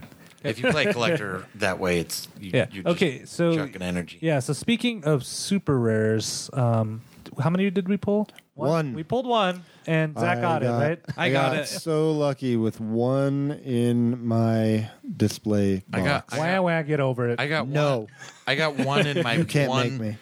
If 0.44 0.60
you 0.62 0.70
play 0.72 0.92
collector 0.92 1.46
that 1.56 1.80
way, 1.80 2.00
it's 2.00 2.28
you, 2.40 2.52
Yeah. 2.54 2.68
You're 2.72 2.84
just 2.84 2.96
Okay. 2.96 3.26
So 3.26 3.56
chucking 3.56 3.82
energy. 3.82 4.18
Yeah. 4.22 4.40
So 4.40 4.54
speaking 4.54 5.04
of 5.06 5.26
super 5.26 5.80
rares, 5.80 6.50
um, 6.54 7.02
how 7.42 7.50
many 7.50 7.70
did 7.70 7.88
we 7.88 7.98
pull? 7.98 8.28
One. 8.56 8.94
We 8.94 9.02
pulled 9.02 9.26
one, 9.26 9.64
and 9.88 10.16
Zach 10.16 10.38
I 10.38 10.42
got, 10.42 10.62
it 10.64 10.70
right. 10.70 11.00
I 11.18 11.32
got 11.32 11.56
it. 11.56 11.68
So 11.68 12.12
lucky 12.12 12.56
with 12.56 12.80
one 12.80 13.50
in 13.64 14.28
my 14.28 14.92
display. 15.18 15.84
I 15.92 16.02
got. 16.02 16.28
box. 16.28 16.34
I 16.36 16.38
Wah 16.38 16.46
got, 16.56 16.64
wah, 16.64 16.82
get 16.84 17.00
over 17.00 17.30
it. 17.30 17.40
I 17.40 17.48
got 17.48 17.68
No. 17.68 18.00
One, 18.02 18.08
I 18.46 18.54
got 18.56 18.78
one 18.78 19.08
in 19.08 19.24
my 19.24 19.34
you 19.34 19.46
can't 19.46 19.70
one 19.72 19.98
make 19.98 20.00
me. 20.02 20.18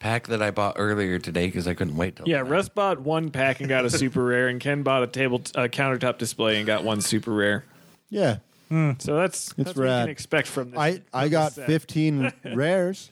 pack 0.00 0.26
that 0.26 0.42
I 0.42 0.50
bought 0.50 0.74
earlier 0.78 1.18
today 1.18 1.46
because 1.46 1.66
I 1.66 1.72
couldn't 1.72 1.96
wait 1.96 2.16
till. 2.16 2.28
Yeah, 2.28 2.38
tonight. 2.40 2.50
Russ 2.50 2.68
bought 2.68 3.00
one 3.00 3.30
pack 3.30 3.60
and 3.60 3.70
got 3.70 3.86
a 3.86 3.90
super 3.98 4.22
rare, 4.22 4.48
and 4.48 4.60
Ken 4.60 4.82
bought 4.82 5.02
a 5.02 5.06
table 5.06 5.40
uh, 5.54 5.62
countertop 5.68 6.18
display 6.18 6.58
and 6.58 6.66
got 6.66 6.84
one 6.84 7.00
super 7.00 7.32
rare. 7.32 7.64
Yeah, 8.10 8.36
Hmm. 8.72 8.92
So 9.00 9.16
that's 9.16 9.52
that's 9.52 9.68
what 9.68 9.76
you 9.76 9.82
rad. 9.82 10.02
can 10.04 10.08
expect 10.08 10.48
from 10.48 10.70
this. 10.70 10.80
I 10.80 11.02
I 11.12 11.28
got 11.28 11.52
set. 11.52 11.66
15 11.66 12.32
rares. 12.54 13.10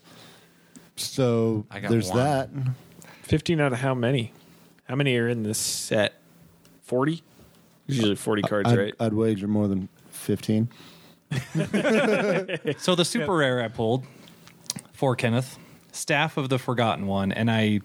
So 0.95 1.67
I 1.69 1.79
got 1.79 1.91
there's 1.91 2.09
one. 2.09 2.17
that. 2.17 2.49
fifteen 3.21 3.59
out 3.61 3.71
of 3.71 3.77
how 3.77 3.93
many? 3.93 4.33
How 4.85 4.95
many 4.95 5.15
are 5.17 5.27
in 5.27 5.43
this 5.43 5.59
set? 5.59 6.15
Forty. 6.81 7.21
Usually 7.85 8.15
forty 8.15 8.41
cards, 8.41 8.71
I'd, 8.71 8.77
right? 8.79 8.93
I'd 8.99 9.13
wager 9.13 9.47
more 9.47 9.67
than 9.67 9.87
15. 10.09 10.67
So 12.79 12.95
the 12.95 13.05
super 13.05 13.35
rare 13.37 13.61
I 13.63 13.67
pulled 13.67 14.05
for 14.93 15.15
Kenneth, 15.15 15.59
Staff 15.91 16.37
of 16.37 16.49
the 16.49 16.57
Forgotten 16.57 17.05
One, 17.05 17.31
and 17.31 17.51
I, 17.51 17.81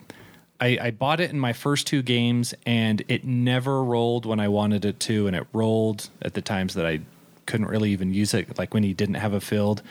I 0.60 0.78
I 0.80 0.90
bought 0.92 1.20
it 1.20 1.30
in 1.30 1.38
my 1.38 1.52
first 1.52 1.86
two 1.86 2.00
games, 2.02 2.54
and 2.64 3.02
it 3.08 3.24
never 3.24 3.84
rolled 3.84 4.24
when 4.24 4.40
I 4.40 4.48
wanted 4.48 4.84
it 4.86 4.98
to, 5.00 5.26
and 5.26 5.36
it 5.36 5.46
rolled 5.52 6.08
at 6.22 6.32
the 6.32 6.40
times 6.42 6.72
that 6.74 6.86
I 6.86 7.00
couldn't 7.46 7.66
really 7.68 7.90
even 7.92 8.12
use 8.12 8.34
it, 8.34 8.58
like 8.58 8.74
when 8.74 8.82
he 8.82 8.92
didn't 8.92 9.14
have 9.16 9.32
a 9.32 9.40
field. 9.40 9.82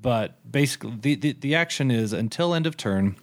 But 0.00 0.34
basically, 0.50 0.92
the, 1.00 1.14
the, 1.14 1.32
the 1.32 1.54
action 1.54 1.90
is 1.90 2.12
until 2.12 2.54
end 2.54 2.66
of 2.66 2.76
turn. 2.76 3.16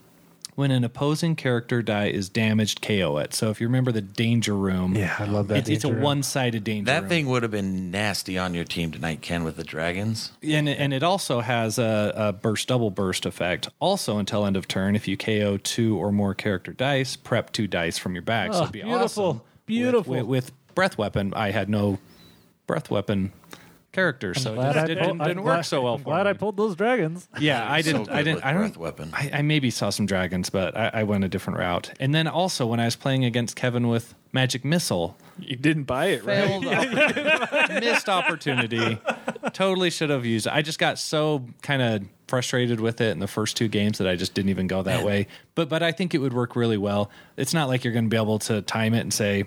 When 0.55 0.71
an 0.71 0.83
opposing 0.83 1.37
character 1.37 1.81
die 1.81 2.07
is 2.09 2.27
damaged, 2.27 2.81
KO 2.81 3.17
it. 3.19 3.33
So 3.33 3.49
if 3.49 3.61
you 3.61 3.67
remember 3.67 3.93
the 3.93 4.01
danger 4.01 4.53
room, 4.53 4.93
Yeah, 4.93 5.15
I 5.17 5.23
love 5.23 5.47
that 5.47 5.59
It's, 5.59 5.69
it's 5.69 5.83
a 5.85 5.93
room. 5.93 6.01
one-sided 6.01 6.65
danger. 6.65 6.83
That 6.91 7.03
room. 7.03 7.09
thing 7.09 7.29
would 7.29 7.43
have 7.43 7.51
been 7.51 7.91
nasty 7.91 8.37
on 8.37 8.53
your 8.53 8.65
team 8.65 8.91
tonight, 8.91 9.21
Ken, 9.21 9.45
with 9.45 9.55
the 9.55 9.63
dragons. 9.63 10.33
And 10.43 10.67
it, 10.67 10.77
and 10.77 10.93
it 10.93 11.01
also 11.01 11.39
has 11.39 11.79
a, 11.79 12.11
a 12.13 12.33
burst 12.33 12.67
double 12.67 12.91
burst 12.91 13.25
effect. 13.25 13.69
Also 13.79 14.17
until 14.17 14.45
end 14.45 14.57
of 14.57 14.67
turn, 14.67 14.97
if 14.97 15.07
you 15.07 15.15
KO 15.15 15.55
two 15.55 15.97
or 15.97 16.11
more 16.11 16.33
character 16.33 16.73
dice, 16.73 17.15
prep 17.15 17.53
two 17.53 17.65
dice 17.67 17.97
from 17.97 18.13
your 18.13 18.23
bag. 18.23 18.51
so 18.51 18.59
Oh, 18.59 18.61
it'd 18.63 18.67
ah, 18.67 18.71
be 18.73 18.81
beautiful. 18.81 19.25
awesome. 19.25 19.41
Beautiful. 19.65 20.11
With, 20.13 20.21
with, 20.23 20.27
with 20.45 20.75
breath 20.75 20.97
weapon, 20.97 21.33
I 21.37 21.51
had 21.51 21.69
no 21.69 21.99
breath 22.67 22.89
weapon 22.91 23.31
character, 23.91 24.33
so 24.33 24.51
it, 24.53 24.55
Glad 24.55 24.73
just, 24.73 24.77
I 24.77 24.81
it 24.81 24.87
pulled- 24.99 25.07
didn't, 25.17 25.27
didn't 25.27 25.43
glad- 25.43 25.55
work 25.57 25.65
so 25.65 25.81
well 25.81 25.93
I'm 25.95 25.99
for 26.01 26.05
glad 26.05 26.23
me. 26.25 26.29
I 26.29 26.33
pulled 26.33 26.57
those 26.57 26.75
dragons. 26.75 27.27
Yeah, 27.39 27.69
I 27.71 27.81
didn't. 27.81 28.03
good 28.05 28.15
I 28.15 28.23
didn't. 28.23 28.45
I 28.45 28.53
don't. 28.53 28.77
weapon. 28.77 29.09
I, 29.13 29.29
I 29.33 29.41
maybe 29.41 29.69
saw 29.71 29.89
some 29.89 30.05
dragons, 30.05 30.49
but 30.49 30.75
I, 30.77 30.91
I 30.93 31.03
went 31.03 31.23
a 31.23 31.27
different 31.29 31.59
route. 31.59 31.91
And 31.99 32.13
then 32.13 32.27
also 32.27 32.65
when 32.67 32.79
I 32.79 32.85
was 32.85 32.95
playing 32.95 33.25
against 33.25 33.55
Kevin 33.55 33.87
with 33.87 34.13
magic 34.31 34.63
missile, 34.63 35.17
You 35.39 35.55
didn't 35.55 35.83
buy 35.85 36.07
it, 36.07 36.23
right? 36.23 36.45
failed 36.47 36.65
opp- 36.67 37.69
missed 37.81 38.09
opportunity 38.09 38.99
totally 39.53 39.89
should 39.89 40.09
have 40.11 40.25
used 40.25 40.45
it 40.45 40.53
i 40.53 40.61
just 40.61 40.77
got 40.77 40.99
so 40.99 41.43
kind 41.63 41.81
of 41.81 42.03
frustrated 42.27 42.79
with 42.79 43.01
it 43.01 43.09
in 43.11 43.19
the 43.19 43.27
first 43.27 43.57
two 43.57 43.67
games 43.67 43.97
that 43.97 44.07
i 44.07 44.15
just 44.15 44.33
didn't 44.35 44.49
even 44.49 44.67
go 44.67 44.83
that 44.83 45.03
way 45.03 45.25
but 45.55 45.69
but 45.69 45.81
i 45.81 45.91
think 45.91 46.13
it 46.13 46.19
would 46.19 46.33
work 46.33 46.55
really 46.55 46.77
well 46.77 47.09
it's 47.37 47.53
not 47.53 47.67
like 47.67 47.83
you're 47.83 47.93
going 47.93 48.05
to 48.05 48.09
be 48.09 48.17
able 48.17 48.37
to 48.37 48.61
time 48.63 48.93
it 48.93 48.99
and 48.99 49.13
say 49.13 49.45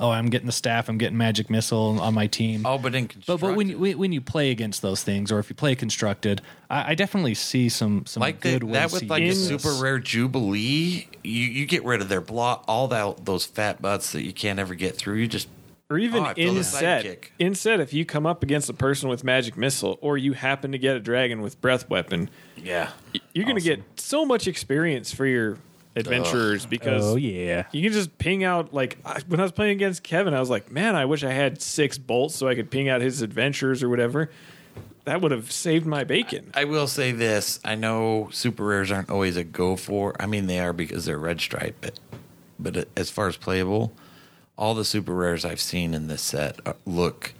oh 0.00 0.10
i'm 0.10 0.30
getting 0.30 0.46
the 0.46 0.52
staff. 0.52 0.88
I'm 0.88 0.98
getting 0.98 1.16
magic 1.16 1.50
missile 1.50 2.00
on 2.00 2.14
my 2.14 2.26
team. 2.26 2.66
Oh, 2.66 2.78
but 2.78 2.94
in 2.94 3.08
but 3.26 3.40
but 3.40 3.56
when 3.56 3.68
you, 3.68 3.78
when 3.78 3.98
when 3.98 4.12
you 4.12 4.20
play 4.20 4.50
against 4.50 4.82
those 4.82 5.02
things, 5.02 5.30
or 5.30 5.38
if 5.38 5.48
you 5.48 5.56
play 5.56 5.74
constructed, 5.74 6.40
I, 6.70 6.92
I 6.92 6.94
definitely 6.94 7.34
see 7.34 7.68
some 7.68 8.06
some 8.06 8.20
like 8.20 8.40
the, 8.40 8.58
good 8.58 8.72
that 8.72 8.92
with 8.92 9.04
like 9.04 9.22
a 9.22 9.32
super 9.32 9.72
rare 9.72 9.98
jubilee, 9.98 11.08
you, 11.22 11.44
you 11.44 11.66
get 11.66 11.84
rid 11.84 12.00
of 12.00 12.08
their 12.08 12.20
block, 12.20 12.64
all 12.66 12.88
that 12.88 13.24
those 13.24 13.44
fat 13.44 13.80
butts 13.80 14.12
that 14.12 14.22
you 14.22 14.32
can't 14.32 14.58
ever 14.58 14.74
get 14.74 14.96
through. 14.96 15.16
You 15.16 15.28
just 15.28 15.48
Or 15.90 15.98
even 15.98 16.22
Oh, 16.22 16.26
I 16.26 16.32
in 16.36 16.62
set, 16.64 17.30
in 17.38 17.54
set, 17.54 17.80
if 17.80 17.92
you 17.92 18.04
come 18.04 18.26
up 18.26 18.42
against 18.42 18.68
a 18.68 18.74
person 18.74 19.08
with 19.08 19.24
magic 19.24 19.56
missile, 19.56 19.98
or 20.00 20.16
you 20.18 20.32
happen 20.32 20.72
to 20.72 20.78
get 20.78 20.96
a 20.96 21.00
dragon 21.00 21.40
with 21.40 21.60
breath 21.60 21.88
weapon, 21.90 22.30
yeah. 22.56 22.90
you're 23.32 23.44
going 23.44 23.56
to 23.58 23.62
get 23.62 23.82
so 23.96 24.24
much 24.24 24.46
experience 24.46 25.12
for 25.12 25.26
your 25.26 25.58
adventurers 25.96 26.66
because 26.66 27.04
Oh 27.04 27.16
yeah. 27.16 27.64
you 27.72 27.82
can 27.82 27.92
just 27.92 28.16
ping 28.18 28.44
out 28.44 28.72
like 28.74 28.98
I- 29.04 29.22
when 29.28 29.40
I 29.40 29.42
was 29.42 29.52
playing 29.52 29.72
against 29.72 30.02
Kevin, 30.02 30.34
I 30.34 30.40
was 30.40 30.50
like, 30.50 30.70
man, 30.70 30.96
I 30.96 31.04
wish 31.04 31.22
I 31.24 31.32
had 31.32 31.60
six 31.62 31.98
bolts 31.98 32.34
so 32.36 32.48
I 32.48 32.54
could 32.54 32.70
ping 32.70 32.88
out 32.88 33.00
his 33.00 33.22
adventures 33.22 33.82
or 33.82 33.88
whatever. 33.88 34.30
That 35.04 35.20
would 35.20 35.32
have 35.32 35.52
saved 35.52 35.84
my 35.84 36.02
bacon. 36.04 36.50
I 36.54 36.64
will 36.64 36.86
say 36.86 37.12
this: 37.12 37.60
I 37.62 37.74
know 37.74 38.30
super 38.32 38.64
rares 38.64 38.90
aren't 38.90 39.10
always 39.10 39.36
a 39.36 39.44
go 39.44 39.76
for. 39.76 40.16
I 40.18 40.24
mean, 40.26 40.46
they 40.46 40.58
are 40.60 40.72
because 40.72 41.04
they're 41.04 41.18
red 41.18 41.40
stripe, 41.42 41.76
but 41.82 42.00
but 42.58 42.88
as 42.96 43.10
far 43.10 43.28
as 43.28 43.36
playable, 43.36 43.92
all 44.56 44.74
the 44.74 44.84
super 44.84 45.12
rares 45.14 45.44
I've 45.44 45.60
seen 45.60 45.92
in 45.92 46.06
this 46.06 46.22
set 46.22 46.58
uh, 46.66 46.72
look 46.86 47.34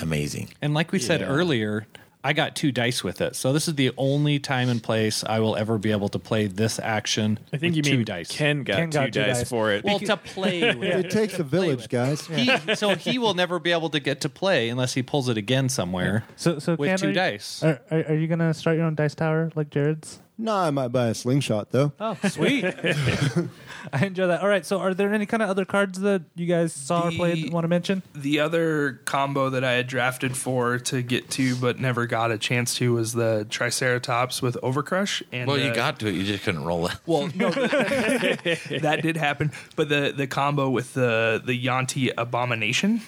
amazing. 0.00 0.48
And 0.62 0.72
like 0.72 0.92
we 0.92 0.98
said 0.98 1.20
Yeah. 1.20 1.26
earlier, 1.26 1.86
I 2.22 2.34
got 2.34 2.54
two 2.54 2.70
dice 2.70 3.02
with 3.02 3.20
it, 3.22 3.34
so 3.34 3.52
this 3.54 3.66
is 3.66 3.76
the 3.76 3.92
only 3.96 4.38
time 4.38 4.68
and 4.68 4.82
place 4.82 5.24
I 5.24 5.40
will 5.40 5.56
ever 5.56 5.78
be 5.78 5.90
able 5.90 6.10
to 6.10 6.18
play 6.18 6.46
this 6.48 6.78
action. 6.78 7.38
I 7.52 7.56
think 7.56 7.74
with 7.74 7.76
you 7.76 7.82
two 7.82 7.96
mean 7.98 8.04
dice. 8.04 8.30
Ken 8.30 8.62
got, 8.62 8.76
Ken 8.76 8.90
two, 8.90 8.98
got 8.98 9.04
two 9.06 9.10
dice, 9.22 9.38
dice. 9.38 9.48
for 9.48 9.72
it. 9.72 9.84
well, 9.84 9.98
to 9.98 10.16
play 10.18 10.74
with. 10.74 11.06
It 11.06 11.10
takes 11.10 11.38
a 11.38 11.42
village, 11.44 11.88
guys. 11.88 12.26
He, 12.26 12.50
so 12.74 12.94
he 12.94 13.18
will 13.18 13.32
never 13.34 13.58
be 13.58 13.72
able 13.72 13.88
to 13.90 14.00
get 14.00 14.20
to 14.22 14.28
play 14.28 14.68
unless 14.68 14.92
he 14.94 15.02
pulls 15.02 15.28
it 15.30 15.38
again 15.38 15.68
somewhere. 15.70 16.24
So 16.36 16.58
so 16.58 16.74
With 16.74 16.88
Ken, 16.90 16.98
two 16.98 17.06
are 17.06 17.08
you- 17.08 17.14
dice. 17.14 17.62
Are, 17.62 17.80
are, 17.90 18.04
are 18.10 18.14
you 18.14 18.26
gonna 18.26 18.52
start 18.52 18.76
your 18.76 18.84
own 18.86 18.94
dice 18.94 19.14
tower 19.14 19.50
like 19.54 19.70
Jared's? 19.70 20.20
No, 20.40 20.56
I 20.56 20.70
might 20.70 20.88
buy 20.88 21.08
a 21.08 21.14
slingshot 21.14 21.70
though. 21.70 21.92
Oh, 22.00 22.16
sweet. 22.28 22.64
I 23.92 24.06
enjoy 24.06 24.26
that. 24.28 24.40
All 24.40 24.48
right. 24.48 24.64
So, 24.64 24.78
are 24.78 24.94
there 24.94 25.12
any 25.12 25.26
kind 25.26 25.42
of 25.42 25.50
other 25.50 25.66
cards 25.66 26.00
that 26.00 26.22
you 26.34 26.46
guys 26.46 26.72
saw 26.72 27.08
or 27.08 27.10
played 27.10 27.52
want 27.52 27.64
to 27.64 27.68
mention? 27.68 28.02
The 28.14 28.40
other 28.40 29.00
combo 29.04 29.50
that 29.50 29.64
I 29.64 29.72
had 29.72 29.86
drafted 29.86 30.36
for 30.36 30.78
to 30.78 31.02
get 31.02 31.28
to 31.32 31.56
but 31.56 31.78
never 31.78 32.06
got 32.06 32.30
a 32.30 32.38
chance 32.38 32.74
to 32.76 32.94
was 32.94 33.12
the 33.12 33.46
Triceratops 33.50 34.40
with 34.40 34.56
Overcrush. 34.62 35.22
And 35.30 35.46
Well, 35.46 35.58
you 35.58 35.72
uh, 35.72 35.74
got 35.74 36.00
to 36.00 36.06
it; 36.08 36.14
you 36.14 36.24
just 36.24 36.44
couldn't 36.44 36.64
roll 36.64 36.86
it. 36.86 36.94
well, 37.04 37.28
no, 37.34 37.50
that 37.50 39.00
did 39.02 39.18
happen. 39.18 39.52
But 39.76 39.90
the 39.90 40.12
the 40.16 40.26
combo 40.26 40.70
with 40.70 40.94
the 40.94 41.42
the 41.44 41.54
Yuan-ti 41.54 42.12
Abomination, 42.16 43.02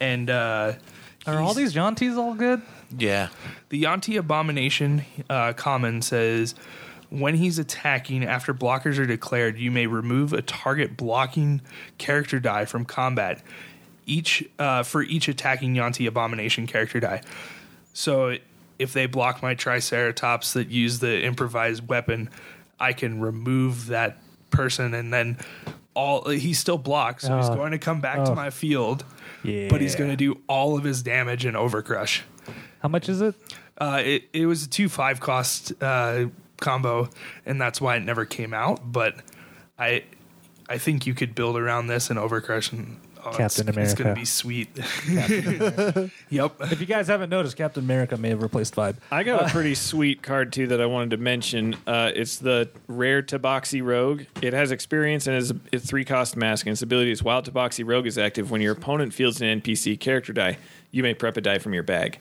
and 0.00 0.30
uh, 0.30 0.72
Are 1.26 1.40
all 1.40 1.52
these 1.54 1.74
Jaunties 1.74 2.16
all 2.16 2.34
good? 2.34 2.62
Yeah, 2.96 3.28
The 3.70 3.78
Yuan-ti 3.78 4.16
Abomination 4.16 5.04
uh, 5.30 5.52
common 5.54 6.02
says 6.02 6.54
when 7.10 7.34
he's 7.34 7.58
attacking 7.58 8.24
after 8.24 8.52
blockers 8.54 8.98
are 8.98 9.06
declared, 9.06 9.58
you 9.58 9.70
may 9.70 9.86
remove 9.86 10.32
a 10.32 10.42
target 10.42 10.96
blocking 10.96 11.60
character 11.98 12.40
die 12.40 12.64
from 12.64 12.84
combat. 12.84 13.42
Each 14.06 14.42
uh, 14.58 14.82
for 14.82 15.02
each 15.02 15.28
attacking 15.28 15.74
Yuan-ti 15.74 16.06
Abomination 16.06 16.66
character 16.66 17.00
die. 17.00 17.22
So 17.92 18.36
if 18.78 18.92
they 18.92 19.06
block 19.06 19.42
my 19.42 19.54
Triceratops 19.54 20.54
that 20.54 20.68
use 20.68 20.98
the 20.98 21.22
improvised 21.24 21.86
weapon, 21.88 22.30
I 22.80 22.92
can 22.94 23.20
remove 23.20 23.86
that 23.88 24.18
person 24.50 24.92
and 24.94 25.12
then 25.12 25.38
all 25.94 26.28
he 26.30 26.52
still 26.54 26.78
blocks. 26.78 27.24
So 27.24 27.36
he's 27.36 27.48
Oh. 27.50 27.54
going 27.54 27.72
to 27.72 27.78
come 27.78 28.00
back 28.00 28.24
to 28.24 28.32
Oh. 28.32 28.34
my 28.34 28.50
field, 28.50 29.04
Yeah. 29.44 29.68
but 29.68 29.80
he's 29.80 29.94
going 29.94 30.10
to 30.10 30.16
do 30.16 30.38
all 30.48 30.76
of 30.76 30.84
his 30.84 31.02
damage 31.02 31.44
and 31.44 31.54
Overcrush. 31.56 32.20
How 32.82 32.88
much 32.88 33.08
is 33.08 33.20
it? 33.20 33.36
Uh, 33.78 34.02
it 34.04 34.24
it 34.32 34.46
was 34.46 34.64
a 34.64 34.68
two 34.68 34.88
five 34.88 35.20
cost 35.20 35.72
uh, 35.80 36.26
combo, 36.60 37.08
and 37.46 37.60
that's 37.60 37.80
why 37.80 37.96
it 37.96 38.00
never 38.00 38.24
came 38.24 38.52
out. 38.52 38.80
But 38.90 39.14
I 39.78 40.02
I 40.68 40.78
think 40.78 41.06
you 41.06 41.14
could 41.14 41.34
build 41.34 41.56
around 41.56 41.86
this 41.86 42.10
and 42.10 42.18
Overcrush, 42.18 42.72
and 42.72 42.98
oh, 43.24 43.30
Captain 43.30 43.68
it's, 43.68 43.92
It's 43.92 43.94
gonna 43.94 44.16
be 44.16 44.24
sweet. 44.24 44.68
yep. 46.28 46.56
If 46.60 46.80
you 46.80 46.86
guys 46.86 47.06
haven't 47.06 47.30
noticed, 47.30 47.56
Captain 47.56 47.84
America 47.84 48.16
may 48.16 48.30
have 48.30 48.42
replaced 48.42 48.74
Vibe. 48.74 48.96
I 49.12 49.22
got 49.22 49.46
a 49.46 49.48
pretty 49.48 49.76
sweet 49.76 50.20
card 50.20 50.52
too 50.52 50.66
that 50.66 50.80
I 50.80 50.86
wanted 50.86 51.10
to 51.10 51.18
mention. 51.18 51.76
Uh, 51.86 52.10
it's 52.12 52.38
the 52.38 52.68
rare 52.88 53.22
Tabaxi 53.22 53.80
Rogue. 53.80 54.22
It 54.42 54.54
has 54.54 54.72
experience 54.72 55.28
and 55.28 55.36
is 55.36 55.52
a 55.72 55.78
three 55.78 56.04
cost 56.04 56.36
mask, 56.36 56.66
and 56.66 56.72
its 56.72 56.82
ability 56.82 57.12
is 57.12 57.22
while 57.22 57.42
Tabaxi 57.42 57.86
Rogue 57.86 58.08
is 58.08 58.18
active, 58.18 58.50
when 58.50 58.60
your 58.60 58.72
opponent 58.72 59.14
fields 59.14 59.40
an 59.40 59.60
NPC 59.60 60.00
character 60.00 60.32
die, 60.32 60.58
you 60.90 61.04
may 61.04 61.14
prep 61.14 61.36
a 61.36 61.40
die 61.40 61.58
from 61.58 61.74
your 61.74 61.84
bag. 61.84 62.18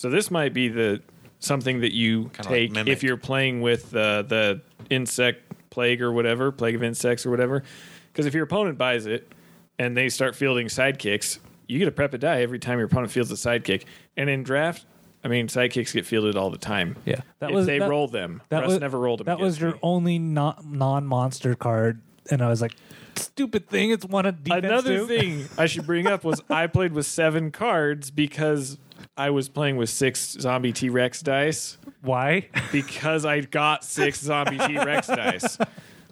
So 0.00 0.08
this 0.08 0.30
might 0.30 0.54
be 0.54 0.68
the 0.68 1.02
something 1.40 1.80
that 1.82 1.92
you 1.94 2.30
Kinda 2.30 2.48
take 2.48 2.72
Mimic. 2.72 2.90
if 2.90 3.02
you're 3.02 3.18
playing 3.18 3.60
with 3.60 3.94
uh, 3.94 4.22
the 4.22 4.62
insect 4.88 5.42
plague 5.68 6.00
or 6.00 6.10
whatever, 6.10 6.50
plague 6.50 6.74
of 6.74 6.82
insects 6.82 7.26
or 7.26 7.30
whatever. 7.30 7.62
Because 8.10 8.24
if 8.24 8.32
your 8.32 8.44
opponent 8.44 8.78
buys 8.78 9.04
it 9.04 9.30
and 9.78 9.94
they 9.94 10.08
start 10.08 10.34
fielding 10.34 10.68
sidekicks, 10.68 11.38
you 11.68 11.78
get 11.78 11.86
a 11.86 11.90
prep 11.92 12.14
a 12.14 12.18
die 12.18 12.40
every 12.40 12.58
time 12.58 12.78
your 12.78 12.86
opponent 12.86 13.12
fields 13.12 13.30
a 13.30 13.34
sidekick. 13.34 13.84
And 14.16 14.30
in 14.30 14.42
draft, 14.42 14.86
I 15.22 15.28
mean, 15.28 15.48
sidekicks 15.48 15.92
get 15.92 16.06
fielded 16.06 16.34
all 16.34 16.48
the 16.48 16.56
time. 16.56 16.96
Yeah. 17.04 17.20
That 17.40 17.50
if 17.50 17.56
was- 17.56 17.66
they 17.66 17.78
that- 17.78 17.90
roll 17.90 18.08
them. 18.08 18.40
That 18.48 18.60
Russ 18.60 18.68
was 18.70 18.80
never 18.80 18.98
rolled 18.98 19.20
them. 19.20 19.26
That 19.26 19.38
was 19.38 19.60
your 19.60 19.72
me. 19.72 19.78
only 19.82 20.18
non 20.18 20.54
non 20.64 21.04
monster 21.04 21.54
card 21.54 22.00
and 22.30 22.40
I 22.40 22.48
was 22.48 22.62
like, 22.62 22.72
stupid 23.16 23.68
thing. 23.68 23.90
It's 23.90 24.04
one 24.04 24.26
of 24.26 24.42
defense 24.44 24.64
Another 24.66 24.96
too. 24.98 25.06
thing 25.06 25.44
I 25.58 25.66
should 25.66 25.86
bring 25.86 26.06
up 26.06 26.24
was 26.24 26.42
I 26.50 26.66
played 26.66 26.92
with 26.92 27.06
seven 27.06 27.50
cards 27.50 28.10
because 28.10 28.78
I 29.16 29.30
was 29.30 29.48
playing 29.48 29.76
with 29.76 29.88
six 29.90 30.36
zombie 30.40 30.72
T 30.72 30.88
Rex 30.88 31.20
dice 31.22 31.78
Why? 32.02 32.48
because 32.72 33.24
I 33.24 33.40
got 33.40 33.84
six 33.84 34.20
zombie 34.20 34.58
T 34.58 34.76
Rex 34.78 35.06
dice. 35.08 35.58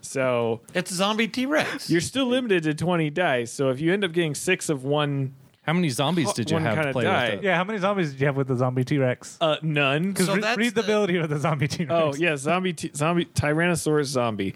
So 0.00 0.60
It's 0.74 0.92
zombie 0.92 1.28
T 1.28 1.46
Rex. 1.46 1.90
you're 1.90 2.00
still 2.00 2.26
limited 2.26 2.62
to 2.64 2.74
20 2.74 3.10
dice. 3.10 3.50
So 3.52 3.70
if 3.70 3.80
you 3.80 3.92
end 3.92 4.04
up 4.04 4.12
getting 4.12 4.34
six 4.34 4.68
of 4.68 4.84
one, 4.84 5.34
How 5.62 5.72
many 5.74 5.90
zombies 5.90 6.32
did 6.32 6.50
you 6.50 6.54
One 6.54 6.62
have 6.62 6.74
to 6.76 6.80
kinda 6.80 6.92
play 6.92 7.04
die. 7.04 7.24
with? 7.30 7.38
It? 7.40 7.44
Yeah, 7.44 7.56
how 7.56 7.64
many 7.64 7.78
zombies 7.78 8.12
did 8.12 8.20
you 8.20 8.26
have 8.26 8.36
with 8.36 8.48
the 8.48 8.56
zombie 8.56 8.84
T 8.84 8.96
Rex? 8.98 9.36
uh, 9.40 9.56
none. 9.62 10.08
Because 10.12 10.26
So 10.26 10.34
re- 10.36 10.40
that's 10.40 10.56
read 10.56 10.74
the 10.74 10.80
the- 10.82 10.86
ability 10.86 11.16
of 11.18 11.28
the 11.28 11.38
zombie 11.38 11.68
T 11.68 11.84
Rex. 11.84 11.92
Oh 11.92 12.14
yeah, 12.18 12.36
zombie, 12.36 12.72
t- 12.72 12.90
zombie, 12.94 13.26
Tyrannosaurus 13.26 14.04
zombie. 14.06 14.54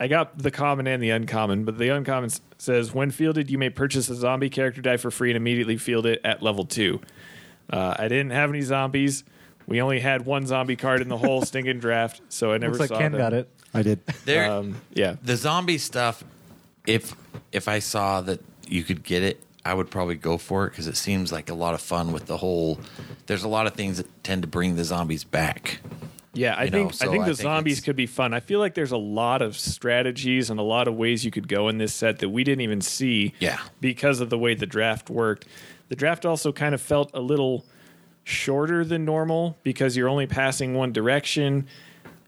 I 0.00 0.08
got 0.08 0.38
the 0.38 0.50
common 0.50 0.86
and 0.86 1.02
the 1.02 1.10
uncommon, 1.10 1.64
but 1.64 1.76
the 1.76 1.90
uncommon 1.90 2.30
says 2.56 2.94
when 2.94 3.10
fielded, 3.10 3.50
you 3.50 3.58
may 3.58 3.68
purchase 3.68 4.08
a 4.08 4.14
zombie 4.14 4.48
character 4.48 4.80
die 4.80 4.96
for 4.96 5.10
free 5.10 5.30
and 5.30 5.36
immediately 5.36 5.76
field 5.76 6.06
it 6.06 6.22
at 6.24 6.42
level 6.42 6.64
two. 6.64 7.00
Uh, 7.70 7.94
I 7.98 8.08
didn't 8.08 8.30
have 8.30 8.48
any 8.48 8.62
zombies. 8.62 9.24
We 9.66 9.82
only 9.82 10.00
had 10.00 10.24
one 10.24 10.46
zombie 10.46 10.76
card 10.76 11.02
in 11.02 11.08
the 11.08 11.18
whole 11.18 11.42
stinking 11.44 11.80
draft, 11.80 12.22
so 12.30 12.52
I 12.52 12.58
never 12.58 12.76
Looks 12.76 12.90
like 12.90 12.98
Ken 12.98 13.12
them. 13.12 13.20
got 13.20 13.34
it. 13.34 13.48
I 13.74 13.82
did. 13.82 14.04
There, 14.24 14.50
Um, 14.50 14.80
yeah, 14.94 15.16
the 15.22 15.36
zombie 15.36 15.78
stuff. 15.78 16.24
If 16.86 17.14
if 17.52 17.68
I 17.68 17.78
saw 17.78 18.22
that 18.22 18.40
you 18.66 18.82
could 18.82 19.04
get 19.04 19.22
it, 19.22 19.44
I 19.66 19.74
would 19.74 19.90
probably 19.90 20.14
go 20.14 20.38
for 20.38 20.66
it 20.66 20.70
because 20.70 20.86
it 20.86 20.96
seems 20.96 21.30
like 21.30 21.50
a 21.50 21.54
lot 21.54 21.74
of 21.74 21.82
fun 21.82 22.10
with 22.12 22.24
the 22.26 22.38
whole. 22.38 22.80
There's 23.26 23.44
a 23.44 23.48
lot 23.48 23.66
of 23.66 23.74
things 23.74 23.98
that 23.98 24.24
tend 24.24 24.42
to 24.42 24.48
bring 24.48 24.76
the 24.76 24.84
zombies 24.84 25.24
back. 25.24 25.80
Yeah. 26.34 26.54
I 26.56 26.64
You 26.64 26.70
know, 26.70 26.78
think 26.78 26.92
I 26.92 26.94
so 26.96 27.10
think 27.10 27.24
I 27.24 27.28
the 27.28 27.34
think 27.34 27.42
zombies 27.42 27.72
it's- 27.78 27.84
could 27.84 27.96
be 27.96 28.06
fun. 28.06 28.32
I 28.34 28.40
feel 28.40 28.58
like 28.60 28.74
there's 28.74 28.92
a 28.92 28.96
lot 28.96 29.42
of 29.42 29.56
strategies 29.56 30.50
and 30.50 30.58
a 30.60 30.62
lot 30.62 30.88
of 30.88 30.94
ways 30.94 31.24
you 31.24 31.30
could 31.30 31.48
go 31.48 31.68
in 31.68 31.78
this 31.78 31.92
set 31.94 32.18
that 32.20 32.28
we 32.28 32.44
didn't 32.44 32.62
even 32.62 32.80
see. 32.80 33.34
Yeah. 33.40 33.58
because 33.80 34.20
of 34.20 34.30
the 34.30 34.38
way 34.38 34.54
the 34.54 34.66
draft 34.66 35.10
worked. 35.10 35.46
The 35.88 35.96
draft 35.96 36.24
also 36.24 36.52
kind 36.52 36.74
of 36.74 36.80
felt 36.80 37.10
a 37.14 37.20
little 37.20 37.64
shorter 38.24 38.84
than 38.84 39.04
normal 39.04 39.56
because 39.62 39.96
you're 39.96 40.08
only 40.08 40.26
passing 40.26 40.74
one 40.74 40.92
direction. 40.92 41.66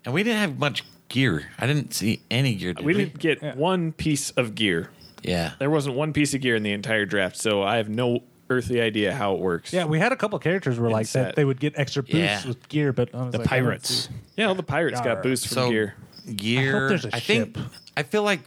And 0.04 0.12
we 0.14 0.22
didn't 0.22 0.40
have 0.40 0.58
much 0.58 0.84
gear. 1.08 1.48
I 1.58 1.66
didn't 1.66 1.94
see 1.94 2.22
any 2.30 2.54
gear. 2.54 2.72
Did 2.72 2.84
We 2.84 2.94
we, 2.94 3.04
didn't 3.04 3.18
get 3.20 3.56
one 3.56 3.92
piece 3.92 4.30
of 4.32 4.54
gear. 4.54 4.90
Yeah. 5.22 5.52
There 5.60 5.70
wasn't 5.70 5.94
one 5.94 6.12
piece 6.12 6.34
of 6.34 6.40
gear 6.40 6.56
in 6.56 6.64
the 6.64 6.72
entire 6.72 7.04
draft, 7.06 7.36
so 7.36 7.62
I 7.62 7.76
have 7.76 7.88
no 7.88 8.24
earthly 8.52 8.80
idea 8.80 9.14
how 9.14 9.34
it 9.34 9.40
works. 9.40 9.72
Yeah, 9.72 9.84
we 9.84 9.98
had 9.98 10.12
a 10.12 10.16
couple 10.16 10.38
characters 10.38 10.78
were 10.78 10.90
like 10.90 11.06
set. 11.06 11.22
that. 11.24 11.28
Uh, 11.30 11.34
they 11.36 11.44
would 11.44 11.60
get 11.60 11.74
extra 11.76 12.02
boosts 12.02 12.16
Yeah. 12.16 12.46
with 12.46 12.68
gear, 12.68 12.92
but 12.92 13.14
I 13.14 13.22
was 13.24 13.32
The 13.32 13.38
like, 13.38 13.52
I 13.52 13.56
don't 13.56 13.64
pirates. 13.66 13.88
see- 14.08 14.10
yeah. 14.36 14.46
All 14.46 14.54
the 14.54 14.62
pirates 14.62 15.00
Yarr. 15.00 15.04
got 15.04 15.22
boosts 15.22 15.46
from 15.46 15.54
So 15.54 15.70
gear. 15.70 15.94
gear. 16.36 16.76
I 16.76 16.80
hope 16.80 16.88
there's 16.90 17.04
a 17.06 17.10
think. 17.20 17.56
ship. 17.56 17.58
I 17.96 18.02
feel 18.02 18.22
like 18.22 18.40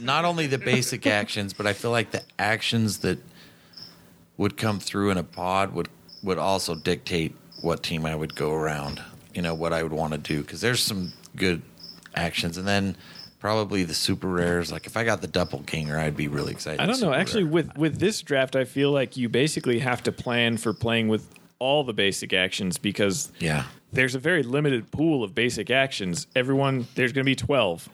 not 0.00 0.24
only 0.24 0.46
the 0.46 0.58
basic 0.58 1.06
actions, 1.20 1.52
but 1.52 1.66
I 1.66 1.72
feel 1.72 1.90
like 1.90 2.10
the 2.10 2.22
actions 2.38 2.98
that 2.98 3.18
would 4.36 4.56
come 4.56 4.80
through 4.80 5.10
in 5.10 5.18
a 5.18 5.24
pod 5.24 5.72
would 5.74 5.88
would 6.22 6.38
also 6.38 6.74
dictate 6.74 7.34
what 7.62 7.82
team 7.82 8.04
I 8.04 8.14
would 8.14 8.34
go 8.34 8.52
around. 8.52 9.02
You 9.34 9.42
know 9.42 9.54
what 9.54 9.72
I 9.72 9.82
would 9.82 9.92
want 9.92 10.12
to 10.12 10.18
do 10.18 10.42
because 10.42 10.60
there's 10.60 10.82
some 10.82 11.12
good 11.36 11.62
actions, 12.14 12.56
and 12.58 12.66
then 12.66 12.96
probably 13.40 13.82
the 13.82 13.94
super 13.94 14.28
rares. 14.28 14.70
Like 14.70 14.86
if 14.86 14.96
I 14.96 15.02
got 15.02 15.20
the 15.20 15.26
doppelganger, 15.26 15.98
I'd 15.98 16.16
be 16.16 16.28
really 16.28 16.52
excited. 16.52 16.80
I 16.80 16.86
don't 16.86 17.00
know. 17.00 17.12
Actually, 17.12 17.44
rare. 17.44 17.52
with 17.52 17.76
with 17.76 17.98
this 17.98 18.22
draft, 18.22 18.54
I 18.54 18.64
feel 18.64 18.92
like 18.92 19.16
you 19.16 19.28
basically 19.28 19.80
have 19.80 20.02
to 20.04 20.12
plan 20.12 20.58
for 20.58 20.72
playing 20.72 21.08
with 21.08 21.26
all 21.58 21.82
the 21.82 21.92
basic 21.92 22.32
actions 22.32 22.78
because 22.78 23.32
yeah, 23.40 23.64
there's 23.92 24.14
a 24.14 24.18
very 24.20 24.42
limited 24.44 24.90
pool 24.92 25.24
of 25.24 25.34
basic 25.34 25.70
actions. 25.70 26.26
Everyone, 26.36 26.86
there's 26.94 27.12
going 27.12 27.24
to 27.24 27.30
be 27.30 27.34
twelve 27.36 27.88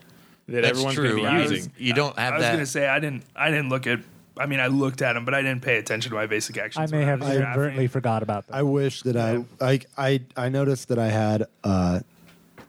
that 0.49 0.63
that's 0.63 0.69
everyone's 0.69 0.97
going 0.97 1.11
to 1.11 1.17
be 1.17 1.27
I 1.27 1.43
using. 1.43 1.57
was- 1.59 1.69
you 1.79 1.93
don't 1.95 2.19
have 2.19 2.35
I 2.35 2.39
was 2.39 2.47
gonna 2.47 2.67
say 2.67 2.87
I 2.89 2.99
didn't. 3.01 3.25
I 3.35 3.51
didn't 3.51 3.71
look 3.71 3.87
at. 3.87 4.01
I 4.39 4.45
mean, 4.45 4.61
I 4.61 4.67
looked 4.67 5.01
at 5.01 5.15
them, 5.15 5.25
but 5.25 5.33
I 5.33 5.41
didn't 5.41 5.63
pay 5.63 5.79
attention 5.79 6.11
to 6.11 6.15
my 6.15 6.27
basic 6.27 6.59
actions. 6.59 6.93
I 6.93 6.95
may 6.95 6.99
when 7.01 7.09
have 7.09 7.21
was 7.21 7.29
drafting. 7.29 7.43
inadvertently 7.47 7.87
forgot 7.87 8.23
about 8.23 8.47
that. 8.49 8.55
I 8.55 8.63
wish 8.63 9.01
that 9.03 9.17
I, 9.17 9.45
I 9.63 9.81
I 9.97 10.21
I 10.37 10.49
noticed 10.51 10.89
that 10.89 10.99
I 10.99 11.09
had 11.09 11.47
uh, 11.65 12.01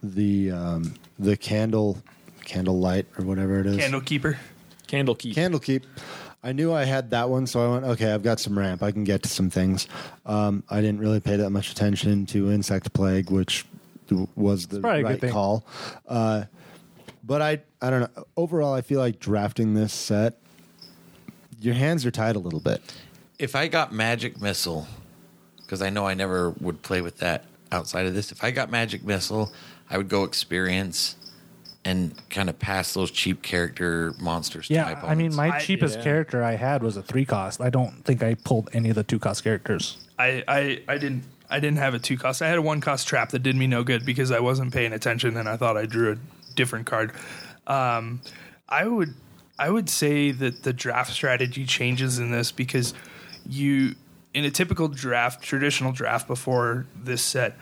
the 0.02 0.52
um, 0.52 0.94
the 1.20 1.36
candle 1.36 1.98
candle 2.48 2.80
light 2.80 3.06
or 3.20 3.26
whatever 3.26 3.60
it 3.60 3.66
is. 3.68 3.78
Candle 3.78 4.02
keeper. 4.02 4.40
Candlekeep. 4.88 5.34
Candlekeep. 5.36 5.84
I 6.44 6.54
knew 6.54 6.72
I 6.74 6.86
had 6.86 7.10
that 7.12 7.30
one, 7.30 7.46
so 7.46 7.60
I 7.60 7.74
went, 7.74 7.86
okay, 7.86 8.14
I've 8.14 8.24
got 8.24 8.40
some 8.40 8.58
ramp. 8.58 8.82
I 8.82 8.92
can 8.92 9.04
get 9.04 9.22
to 9.24 9.30
some 9.30 9.50
things. 9.50 9.88
Um, 10.26 10.64
I 10.70 10.80
didn't 10.80 11.00
really 11.02 11.20
pay 11.20 11.36
that 11.36 11.50
much 11.50 11.72
attention 11.72 12.26
to 12.28 12.50
Insect 12.52 12.94
Plague, 12.94 13.30
which 13.30 13.66
was 14.36 14.68
the 14.68 14.80
probably 14.80 15.02
a 15.02 15.04
good 15.04 15.24
right 15.24 15.32
call. 15.32 15.66
Uh, 16.08 16.46
but 17.22 17.42
I, 17.42 17.62
I 17.82 17.90
don't 17.90 18.00
know. 18.16 18.26
Overall, 18.38 18.74
I 18.74 18.80
feel 18.82 19.02
like 19.02 19.20
drafting 19.20 19.74
this 19.74 19.92
set, 19.92 20.38
your 21.60 21.74
hands 21.74 22.06
are 22.06 22.12
tied 22.12 22.38
a 22.38 22.40
little 22.40 22.62
bit. 22.62 22.82
if 23.40 23.54
I 23.56 23.68
got 23.68 23.92
Magic 23.92 24.40
Missile, 24.40 24.88
because 25.58 25.82
I 25.82 25.90
know 25.90 26.08
I 26.08 26.14
never 26.14 26.52
would 26.62 26.82
play 26.82 27.02
with 27.02 27.18
that 27.18 27.44
outside 27.74 28.06
of 28.06 28.14
this, 28.14 28.32
if 28.32 28.42
I 28.42 28.52
got 28.52 28.72
Magic 28.72 29.04
Missile, 29.04 29.52
I 29.90 29.98
would 29.98 30.08
go 30.08 30.24
experience 30.24 31.17
and 31.88 32.14
kind 32.30 32.50
of 32.50 32.60
pass 32.60 32.94
those 32.94 33.10
cheap 33.10 33.42
character 33.42 34.14
monsters 34.20 34.70
yeah, 34.70 34.90
opponents. 34.90 35.10
I 35.10 35.16
mean, 35.16 35.34
my 35.34 35.56
I- 35.56 35.60
cheapest 35.60 35.98
yeah. 35.98 36.04
character 36.04 36.44
I 36.44 36.56
had 36.56 36.84
was 36.84 36.98
a 36.98 37.02
three 37.02 37.24
cost. 37.24 37.62
I 37.62 37.70
don't 37.70 38.04
think 38.04 38.22
I 38.22 38.34
pulled 38.34 38.70
any 38.74 38.90
of 38.90 38.96
the 38.96 39.06
two 39.06 39.20
cost 39.20 39.42
characters. 39.42 39.98
I, 40.20 40.44
I, 40.48 40.82
I 40.88 40.98
didn't. 40.98 41.24
I 41.50 41.62
didn't 41.62 41.78
have 41.78 41.94
a 41.94 42.00
two 42.00 42.18
cost. 42.18 42.42
I 42.42 42.50
had 42.50 42.58
a 42.58 42.62
one 42.62 42.82
cost 42.82 43.08
trap 43.08 43.30
that 43.30 43.40
did 43.40 43.56
me 43.56 43.68
no 43.68 43.82
good 43.86 44.06
because 44.06 44.32
I 44.32 44.42
wasn't 44.42 44.74
paying 44.74 44.92
attention 44.92 45.38
and 45.38 45.48
I 45.48 45.56
thought 45.56 45.78
I 45.78 45.86
drew 45.86 46.12
a 46.12 46.18
different 46.56 46.86
card. 46.86 47.14
Um, 47.68 48.20
I 48.68 48.86
would 48.86 49.14
I 49.58 49.70
would 49.70 49.90
say 49.90 50.32
that 50.32 50.64
the 50.64 50.74
draft 50.74 51.14
strategy 51.14 51.66
changes 51.66 52.20
in 52.20 52.32
this 52.32 52.52
because 52.52 52.94
you 53.48 53.96
in 54.34 54.44
a 54.44 54.52
typical 54.52 54.90
draft, 54.90 55.42
traditional 55.42 55.94
draft 55.94 56.28
before 56.28 56.86
this 56.94 57.22
set, 57.22 57.56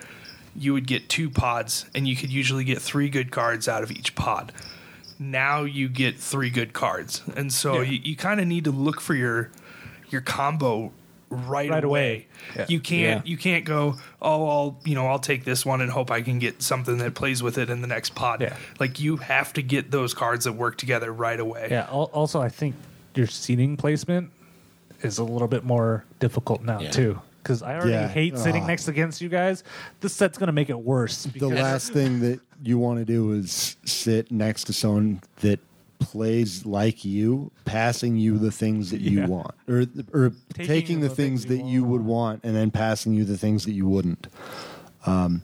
you 0.57 0.73
would 0.73 0.87
get 0.87 1.09
two 1.09 1.29
pods 1.29 1.85
and 1.93 2.07
you 2.07 2.15
could 2.15 2.31
usually 2.31 2.63
get 2.63 2.81
three 2.81 3.09
good 3.09 3.31
cards 3.31 3.67
out 3.67 3.83
of 3.83 3.91
each 3.91 4.15
pod. 4.15 4.51
Now 5.19 5.63
you 5.63 5.87
get 5.87 6.17
three 6.19 6.49
good 6.49 6.73
cards, 6.73 7.21
and 7.37 7.51
so 7.53 7.79
you, 7.81 7.99
you 8.03 8.15
kind 8.17 8.41
of 8.41 8.47
need 8.47 8.65
to 8.65 8.71
look 8.71 8.99
for 8.99 9.15
your 9.15 9.49
your 10.09 10.19
combo 10.21 10.91
right, 11.29 11.69
Right 11.69 11.83
away. 11.83 12.13
away. 12.13 12.27
Yeah. 12.55 12.65
You 12.67 12.79
can't 12.81 13.25
Yeah. 13.25 13.31
you 13.31 13.37
can't 13.37 13.63
go 13.65 13.95
oh 14.21 14.47
I'll 14.49 14.77
you 14.83 14.93
know 14.93 15.07
I'll 15.07 15.19
take 15.19 15.45
this 15.45 15.65
one 15.65 15.79
and 15.81 15.89
hope 15.89 16.11
I 16.11 16.21
can 16.21 16.37
get 16.39 16.61
something 16.61 16.97
that 16.97 17.15
plays 17.15 17.41
with 17.41 17.57
it 17.57 17.69
in 17.69 17.79
the 17.81 17.87
next 17.87 18.13
pod. 18.13 18.41
Yeah. 18.41 18.57
Like 18.79 18.99
you 18.99 19.15
have 19.17 19.53
to 19.53 19.61
get 19.63 19.89
those 19.91 20.13
cards 20.13 20.43
that 20.45 20.53
work 20.53 20.77
together 20.77 21.13
right 21.13 21.39
away. 21.39 21.69
Yeah. 21.71 21.85
Also, 21.89 22.41
I 22.41 22.49
think 22.49 22.75
your 23.15 23.27
seating 23.27 23.77
placement 23.77 24.31
is 25.01 25.17
a 25.17 25.23
little 25.23 25.47
bit 25.47 25.63
more 25.63 26.03
difficult 26.19 26.61
now 26.61 26.79
Yeah. 26.81 26.91
too. 26.91 27.21
Because 27.45 27.61
I 27.61 27.75
already 27.75 27.91
Yeah. 27.91 28.07
hate 28.07 28.39
sitting 28.39 28.63
Ah. 28.63 28.67
next 28.67 28.87
against 28.87 29.21
you 29.21 29.29
guys. 29.29 29.63
This 30.01 30.13
set's 30.13 30.35
gonna 30.39 30.51
make 30.51 30.71
it 30.71 30.79
worse. 30.79 31.23
The 31.25 31.29
because- 31.29 31.51
last 31.51 31.93
thing 31.93 32.19
that 32.21 32.39
you 32.63 32.79
want 32.79 32.97
to 32.97 33.05
do 33.05 33.33
is 33.33 33.75
sit 33.85 34.31
next 34.31 34.63
to 34.63 34.73
someone 34.73 35.21
that 35.41 35.59
plays 35.99 36.65
like 36.65 37.05
you, 37.05 37.51
passing 37.63 38.17
you 38.17 38.39
the 38.39 38.49
things 38.51 38.89
that 38.89 38.99
you 38.99 39.19
Yeah. 39.19 39.27
want, 39.27 39.51
or 39.69 39.85
or 40.11 40.31
taking, 40.55 41.01
the, 41.01 41.09
things, 41.09 41.45
that 41.45 41.63
you 41.63 41.83
would 41.83 42.01
want. 42.01 42.41
want, 42.41 42.45
and 42.45 42.55
then 42.55 42.71
passing 42.71 43.13
you 43.13 43.23
the 43.25 43.37
things 43.37 43.63
that 43.65 43.73
you 43.73 43.85
wouldn't. 43.87 44.27
Um, 45.05 45.43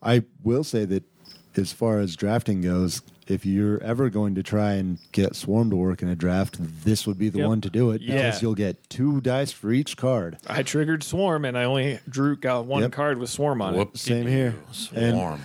I 0.00 0.22
will 0.44 0.62
say 0.64 0.84
that 0.84 1.02
as 1.56 1.72
far 1.72 1.98
as 1.98 2.16
drafting 2.16 2.62
goes, 2.62 3.02
if 3.28 3.46
you're 3.46 3.80
ever 3.82 4.10
going 4.10 4.34
to 4.34 4.42
try 4.42 4.72
and 4.72 4.98
get 5.12 5.36
Swarm 5.36 5.70
to 5.70 5.76
work 5.76 6.02
in 6.02 6.08
a 6.08 6.16
draft, 6.16 6.56
this 6.84 7.06
would 7.06 7.18
be 7.18 7.28
the 7.28 7.38
Yep. 7.38 7.48
one 7.48 7.60
to 7.62 7.70
do 7.70 7.90
it 7.92 8.00
Yeah. 8.02 8.16
because 8.26 8.42
you'll 8.42 8.54
get 8.54 8.88
two 8.90 9.20
dice 9.20 9.52
for 9.52 9.72
each 9.72 9.96
card. 9.96 10.38
I 10.48 10.62
triggered 10.62 11.02
Swarm, 11.02 11.44
and 11.44 11.56
I 11.56 11.64
only 11.64 12.00
drew 12.08 12.36
got 12.36 12.66
one 12.66 12.82
Yep. 12.82 12.92
card 12.92 13.18
with 13.18 13.30
Swarm 13.30 13.62
on 13.62 13.76
it. 13.76 13.96
Same 13.96 14.26
here. 14.26 14.54
And- 14.94 15.14
Swarm. 15.14 15.40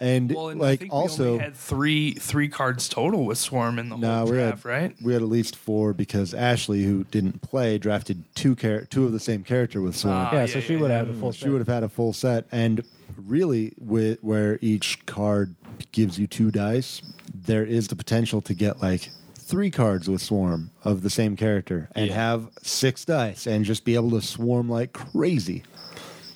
And 0.00 0.32
Well, 0.32 0.50
and 0.50 0.62
I 0.62 0.64
like 0.64 0.78
think 0.78 0.92
we 0.92 0.96
also, 0.96 1.32
only 1.32 1.38
had 1.44 1.56
three 1.56 2.12
three 2.12 2.46
cards 2.46 2.88
total 2.88 3.24
with 3.24 3.36
Swarm 3.36 3.80
in 3.80 3.88
the 3.88 3.96
No, 3.96 4.18
whole 4.18 4.26
we 4.26 4.36
draft, 4.36 4.62
had 4.62 4.68
right? 4.70 4.96
we 5.02 5.12
had 5.12 5.22
at 5.22 5.28
least 5.28 5.56
four 5.56 5.92
because 5.92 6.32
Ashley, 6.34 6.84
who 6.84 7.02
didn't 7.10 7.42
play, 7.42 7.78
drafted 7.78 8.22
two 8.36 8.54
char- 8.54 8.82
two 8.82 9.06
of 9.06 9.10
the 9.12 9.18
same 9.18 9.42
character 9.42 9.82
with 9.82 9.96
Swarm. 9.96 10.16
Ah, 10.16 10.32
yeah, 10.34 10.40
yeah, 10.42 10.46
so 10.46 10.60
she 10.60 10.74
yeah, 10.74 10.80
would 10.82 10.90
yeah. 10.92 10.98
have 10.98 11.08
a 11.10 11.14
full. 11.14 11.32
she 11.32 11.48
would 11.48 11.58
have 11.58 11.66
had 11.66 11.82
a 11.82 11.88
full 11.88 12.12
set, 12.12 12.44
and 12.52 12.84
really, 13.18 13.72
with 13.78 14.18
where 14.22 14.58
each 14.60 15.04
card 15.06 15.54
gives 15.92 16.18
you 16.18 16.26
two 16.26 16.50
dice, 16.50 17.02
there 17.34 17.64
is 17.64 17.88
the 17.88 17.96
potential 17.96 18.40
to 18.42 18.54
get 18.54 18.80
like 18.82 19.10
three 19.34 19.70
cards 19.70 20.08
with 20.08 20.20
Swarm 20.20 20.70
of 20.84 21.02
the 21.02 21.10
same 21.10 21.36
character 21.36 21.88
and 21.94 22.08
Yeah. 22.08 22.14
have 22.14 22.48
six 22.62 23.04
dice 23.04 23.46
and 23.46 23.64
just 23.64 23.84
be 23.84 23.94
able 23.94 24.10
to 24.10 24.20
swarm 24.20 24.68
like 24.68 24.92
crazy. 24.92 25.62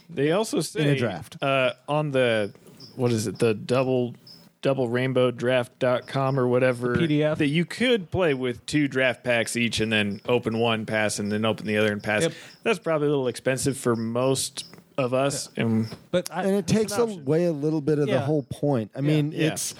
They 0.08 0.32
also 0.32 0.60
say 0.60 0.80
In 0.82 0.88
a 0.88 0.96
draft. 0.96 1.42
uh, 1.42 1.72
on 1.88 2.10
the 2.12 2.52
what 2.96 3.12
is 3.12 3.26
it 3.26 3.38
the 3.38 3.54
double 3.54 4.14
double 4.62 4.88
rainbow 4.88 5.30
draft.com 5.30 6.38
or 6.38 6.46
whatever 6.46 6.94
PDF. 6.96 7.36
that 7.38 7.48
you 7.48 7.64
could 7.64 8.10
play 8.10 8.32
with 8.32 8.64
two 8.66 8.86
draft 8.88 9.24
packs 9.24 9.56
each 9.56 9.80
and 9.80 9.92
then 9.92 10.20
open 10.26 10.58
one 10.58 10.86
pass 10.86 11.18
and 11.18 11.32
then 11.32 11.44
open 11.44 11.66
the 11.66 11.76
other 11.76 11.90
and 11.92 12.02
pass. 12.02 12.22
Yep. 12.22 12.32
That's 12.62 12.78
probably 12.78 13.08
a 13.08 13.10
little 13.10 13.26
expensive 13.28 13.76
for 13.76 13.96
most 13.96 14.64
of 14.98 15.14
us. 15.14 15.48
And 15.56 15.88
But 16.10 16.28
I, 16.32 16.42
and 16.44 16.54
it 16.54 16.58
it's 16.60 16.72
an 16.72 16.78
takes 16.78 16.96
away 16.96 17.44
a 17.46 17.52
little 17.52 17.80
bit 17.80 17.98
of 17.98 18.06
the 18.06 18.12
Yeah. 18.12 18.20
whole 18.20 18.42
point. 18.44 18.90
I 18.96 19.00
mean, 19.00 19.32
yeah. 19.32 19.48
it's. 19.52 19.74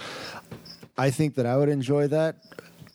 I 0.98 1.10
think 1.10 1.36
that 1.36 1.46
I 1.46 1.56
would 1.56 1.68
enjoy 1.68 2.08
that. 2.08 2.36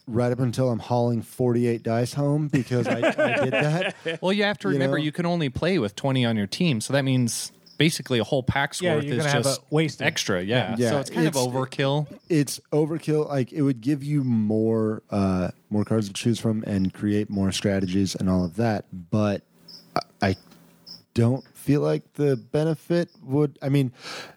right 0.10 0.32
up 0.32 0.40
until 0.40 0.70
I'm 0.70 0.80
hauling 0.80 1.22
48 1.22 1.84
dice 1.84 2.14
home 2.14 2.48
because 2.48 2.88
I, 2.88 3.00
I 3.00 3.44
did 3.44 3.52
that. 3.52 3.96
Well, 4.22 4.32
you 4.32 4.44
have 4.44 4.58
to 4.60 4.70
You 4.70 4.74
remember 4.76 4.98
know? 4.98 5.04
you 5.04 5.12
can 5.12 5.26
only 5.26 5.50
play 5.50 5.80
with 5.80 5.96
20 5.96 6.24
on 6.26 6.38
your 6.38 6.48
team. 6.48 6.80
So 6.80 6.94
that 6.94 7.04
means 7.04 7.52
basically 7.78 8.18
a 8.20 8.24
whole 8.24 8.42
pack's 8.42 8.82
Yeah, 8.82 8.96
worth 8.96 9.04
you're 9.04 9.16
is 9.16 9.20
gonna 9.24 9.30
have 9.32 9.44
just 9.44 9.60
a 9.60 9.64
wasted. 9.70 10.08
extra. 10.08 10.42
Yeah. 10.42 10.76
Yeah, 10.78 10.90
So 10.92 11.00
it's 11.00 11.10
kind 11.10 11.28
it's- 11.28 11.46
of 11.46 11.52
overkill. 11.52 12.08
It's 12.30 12.62
overkill. 12.72 13.28
Like 13.28 13.52
it 13.52 13.62
would 13.64 13.82
give 13.82 14.02
you 14.04 14.24
more 14.24 15.04
uh, 15.10 15.50
more 15.70 15.84
cards 15.84 16.08
to 16.08 16.14
choose 16.14 16.40
from 16.40 16.64
and 16.66 16.94
create 16.94 17.30
more 17.30 17.52
strategies 17.52 18.16
and 18.16 18.30
all 18.30 18.46
of 18.46 18.56
that. 18.56 18.86
But 19.12 19.42
I, 19.96 20.02
I 20.30 20.36
don't 21.16 21.44
feel 21.68 21.82
like 21.82 22.14
the 22.14 22.38
benefit 22.38 23.10
would. 23.24 23.60
I 23.62 23.68
mean, 23.70 23.92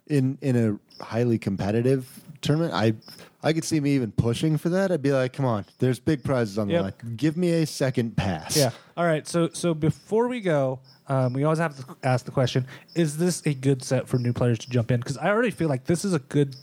in 0.09 0.37
in 0.43 0.57
a 0.57 1.05
highly 1.05 1.39
competitive 1.39 2.07
tournament, 2.43 2.75
I 2.75 2.95
I 3.43 3.53
could 3.53 3.65
see 3.65 3.79
me 3.81 3.91
even 3.95 4.11
pushing 4.11 4.59
for 4.59 4.69
that. 4.71 4.91
I'd 4.91 5.01
be 5.01 5.13
like, 5.13 5.33
come 5.33 5.47
on, 5.47 5.65
there's 5.79 6.01
big 6.01 6.25
prizes 6.25 6.59
on 6.59 6.67
the 6.67 6.75
Yep. 6.75 6.83
line. 6.83 7.15
Give 7.17 7.37
me 7.37 7.53
a 7.63 7.67
second 7.67 8.17
pass. 8.17 8.57
Yeah. 8.57 8.71
All 8.97 9.07
right. 9.07 9.27
So 9.29 9.49
so 9.53 9.75
before 9.75 10.27
we 10.29 10.41
go, 10.41 10.81
um, 11.09 11.33
we 11.33 11.45
always 11.45 11.61
have 11.61 11.77
to 11.79 11.97
ask 12.03 12.25
the 12.25 12.33
question: 12.33 12.67
Is 12.97 13.17
this 13.17 13.47
a 13.47 13.55
good 13.55 13.83
set 13.85 14.09
for 14.09 14.19
new 14.19 14.33
players 14.33 14.59
to 14.59 14.69
jump 14.69 14.91
in? 14.91 14.99
Because 15.01 15.17
I 15.17 15.29
already 15.29 15.53
feel 15.53 15.69
like 15.69 15.85
this 15.85 16.05
is 16.05 16.13
a 16.15 16.19
good 16.19 16.57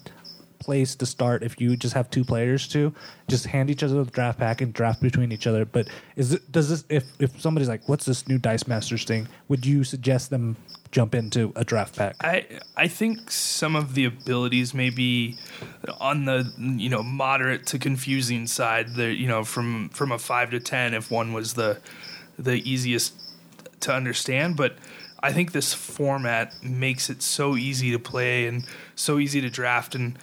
place 0.67 0.95
to 0.95 1.05
start 1.05 1.43
if 1.43 1.61
you 1.61 1.77
just 1.77 1.93
have 1.93 2.09
two 2.09 2.25
players 2.25 2.67
to 2.67 2.93
just 3.29 3.45
hand 3.45 3.69
each 3.69 3.83
other 3.83 4.03
the 4.03 4.11
draft 4.11 4.37
pack 4.37 4.59
and 4.59 4.73
draft 4.73 5.01
between 5.01 5.31
each 5.31 5.47
other. 5.47 5.63
But 5.63 5.87
is 6.17 6.33
it 6.33 6.51
does 6.51 6.67
this 6.69 6.83
if 6.89 7.05
if 7.19 7.39
somebody's 7.39 7.69
like, 7.69 7.87
"What's 7.87 8.05
this 8.05 8.27
new 8.27 8.37
Dice 8.37 8.67
Masters 8.67 9.05
thing?" 9.05 9.29
Would 9.47 9.65
you 9.65 9.85
suggest 9.85 10.29
them 10.29 10.57
jump 10.91 11.15
into 11.15 11.53
a 11.55 11.63
draft 11.63 11.95
pack? 11.95 12.15
I 12.19 12.45
I 12.75 12.89
think 12.89 13.31
some 13.31 13.77
of 13.77 13.95
the 13.95 14.03
abilities 14.03 14.73
may 14.73 14.89
be 14.89 15.37
on 15.99 16.25
the 16.25 16.51
you 16.57 16.89
know 16.89 17.01
moderate 17.01 17.65
to 17.67 17.79
confusing 17.79 18.45
side. 18.45 18.95
The 18.95 19.13
you 19.13 19.27
know 19.27 19.45
from 19.45 19.89
from 19.89 20.11
a 20.11 20.19
five 20.19 20.51
to 20.51 20.59
ten, 20.59 20.93
if 20.93 21.09
one 21.09 21.31
was 21.31 21.53
the 21.53 21.79
the 22.37 22.57
easiest 22.69 23.13
to 23.79 23.93
understand, 23.93 24.57
but 24.57 24.75
I 25.23 25.31
think 25.31 25.51
this 25.53 25.73
format 25.73 26.53
makes 26.61 27.09
it 27.09 27.21
so 27.21 27.55
easy 27.55 27.91
to 27.91 27.99
play 27.99 28.47
and 28.47 28.65
so 28.95 29.17
easy 29.17 29.39
to 29.39 29.49
draft 29.49 29.95
and. 29.95 30.17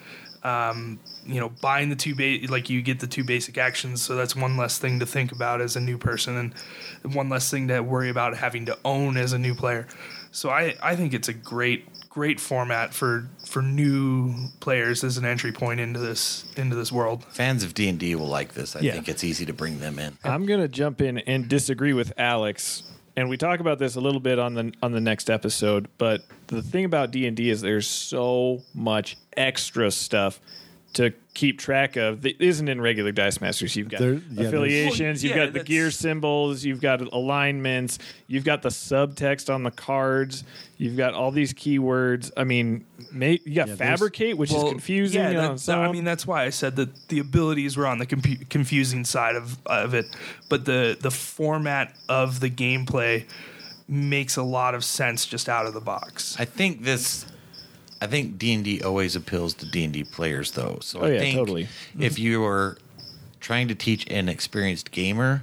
Um, 0.44 0.98
you 1.24 1.40
know, 1.40 1.48
buying 1.62 1.88
the 1.88 1.96
two 1.96 2.14
ba- 2.14 2.46
like 2.52 2.68
you 2.68 2.82
get 2.82 3.00
the 3.00 3.06
two 3.06 3.24
basic 3.24 3.56
actions, 3.56 4.02
so 4.02 4.14
that's 4.14 4.36
one 4.36 4.58
less 4.58 4.78
thing 4.78 5.00
to 5.00 5.06
think 5.06 5.32
about 5.32 5.62
as 5.62 5.74
a 5.76 5.80
new 5.80 5.96
person, 5.96 6.36
and 7.02 7.14
one 7.14 7.30
less 7.30 7.50
thing 7.50 7.68
to 7.68 7.80
worry 7.80 8.10
about 8.10 8.36
having 8.36 8.66
to 8.66 8.78
own 8.84 9.16
as 9.16 9.32
a 9.32 9.38
new 9.38 9.54
player. 9.54 9.86
So 10.32 10.50
I, 10.50 10.74
I 10.82 10.96
think 10.96 11.14
it's 11.14 11.28
a 11.28 11.32
great 11.32 11.88
great 12.10 12.38
format 12.40 12.92
for 12.92 13.26
for 13.46 13.62
new 13.62 14.34
players 14.60 15.02
as 15.02 15.16
an 15.16 15.24
entry 15.24 15.50
point 15.50 15.80
into 15.80 15.98
this 15.98 16.44
into 16.58 16.76
this 16.76 16.92
world. 16.92 17.24
Fans 17.30 17.64
of 17.64 17.72
D 17.72 17.88
and 17.88 17.98
D 17.98 18.14
will 18.14 18.28
like 18.28 18.52
this. 18.52 18.76
I 18.76 18.80
Yeah. 18.80 18.92
think 18.92 19.08
it's 19.08 19.24
easy 19.24 19.46
to 19.46 19.52
bring 19.54 19.80
them 19.80 19.98
in. 19.98 20.18
I'm 20.24 20.44
gonna 20.44 20.68
jump 20.68 21.00
in 21.00 21.18
and 21.20 21.48
disagree 21.48 21.94
with 21.94 22.12
Alex. 22.18 22.82
And 23.16 23.28
we 23.28 23.36
talk 23.36 23.60
about 23.60 23.78
this 23.78 23.94
a 23.94 24.00
little 24.00 24.20
bit 24.20 24.38
on 24.38 24.54
the 24.54 24.72
on 24.82 24.92
the 24.92 25.00
next 25.00 25.30
episode. 25.30 25.88
But 25.98 26.24
the 26.48 26.62
thing 26.62 26.84
about 26.84 27.10
D 27.10 27.26
and 27.26 27.36
D 27.36 27.50
is 27.50 27.60
there's 27.60 27.86
so 27.86 28.62
much 28.74 29.16
extra 29.36 29.90
stuff 29.90 30.40
to 30.94 31.12
keep 31.34 31.58
track 31.58 31.96
of 31.96 32.22
that 32.22 32.40
isn't 32.40 32.68
in 32.68 32.80
regular 32.80 33.10
Dice 33.10 33.40
Masters. 33.40 33.74
You've 33.74 33.88
got 33.88 34.00
There- 34.00 34.20
yeah, 34.30 34.44
affiliations, 34.46 35.20
Well, 35.22 35.28
you've 35.28 35.36
yeah, 35.36 35.44
got 35.46 35.52
the 35.52 35.58
that's- 35.58 35.66
gear 35.68 35.90
symbols, 35.90 36.64
you've 36.64 36.80
got 36.80 37.00
alignments, 37.00 37.98
you've 38.28 38.44
got 38.44 38.62
the 38.62 38.68
subtext 38.68 39.52
on 39.52 39.64
the 39.64 39.72
cards, 39.72 40.44
you've 40.78 40.96
got 40.96 41.12
all 41.12 41.32
these 41.32 41.52
keywords. 41.52 42.30
I 42.36 42.44
mean, 42.44 42.84
ma- 43.10 43.26
you 43.44 43.54
got 43.56 43.66
there's- 43.66 43.78
fabricate, 43.78 44.38
which 44.38 44.52
is 44.52 44.62
confusing. 44.62 45.20
Yeah, 45.20 45.32
that- 45.32 45.60
so 45.60 45.72
that- 45.72 45.78
I 45.80 45.86
on. 45.86 45.92
mean 45.92 46.04
that's 46.04 46.24
why 46.26 46.44
I 46.44 46.50
said 46.50 46.76
that 46.76 47.08
the 47.08 47.18
abilities 47.18 47.76
were 47.76 47.86
on 47.88 47.98
the 47.98 48.06
compu- 48.06 48.48
confusing 48.48 49.04
side 49.04 49.34
of 49.34 49.58
of 49.66 49.92
it, 49.92 50.06
but 50.48 50.64
the 50.66 50.96
the 51.00 51.10
format 51.10 51.96
of 52.08 52.38
the 52.40 52.48
gameplay 52.50 53.24
makes 53.88 54.36
a 54.36 54.42
lot 54.42 54.74
of 54.74 54.84
sense 54.84 55.26
just 55.26 55.48
out 55.48 55.66
of 55.66 55.74
the 55.74 55.80
box. 55.80 56.36
I 56.38 56.44
think 56.44 56.84
this. 56.84 57.26
I 58.04 58.06
think 58.06 58.36
D 58.36 58.52
and 58.52 58.62
D 58.62 58.82
always 58.82 59.16
appeals 59.16 59.54
to 59.54 59.66
D 59.66 59.82
and 59.84 59.92
D 59.92 60.04
players, 60.04 60.52
though. 60.52 60.78
So 60.82 61.00
Oh, 61.00 61.06
I 61.06 61.12
yeah, 61.12 61.18
think 61.20 61.36
totally. 61.38 61.68
if 61.98 62.14
mm-hmm. 62.14 62.22
you 62.22 62.44
are 62.44 62.76
trying 63.40 63.66
to 63.68 63.74
teach 63.74 64.06
an 64.10 64.28
experienced 64.28 64.90
gamer 64.90 65.42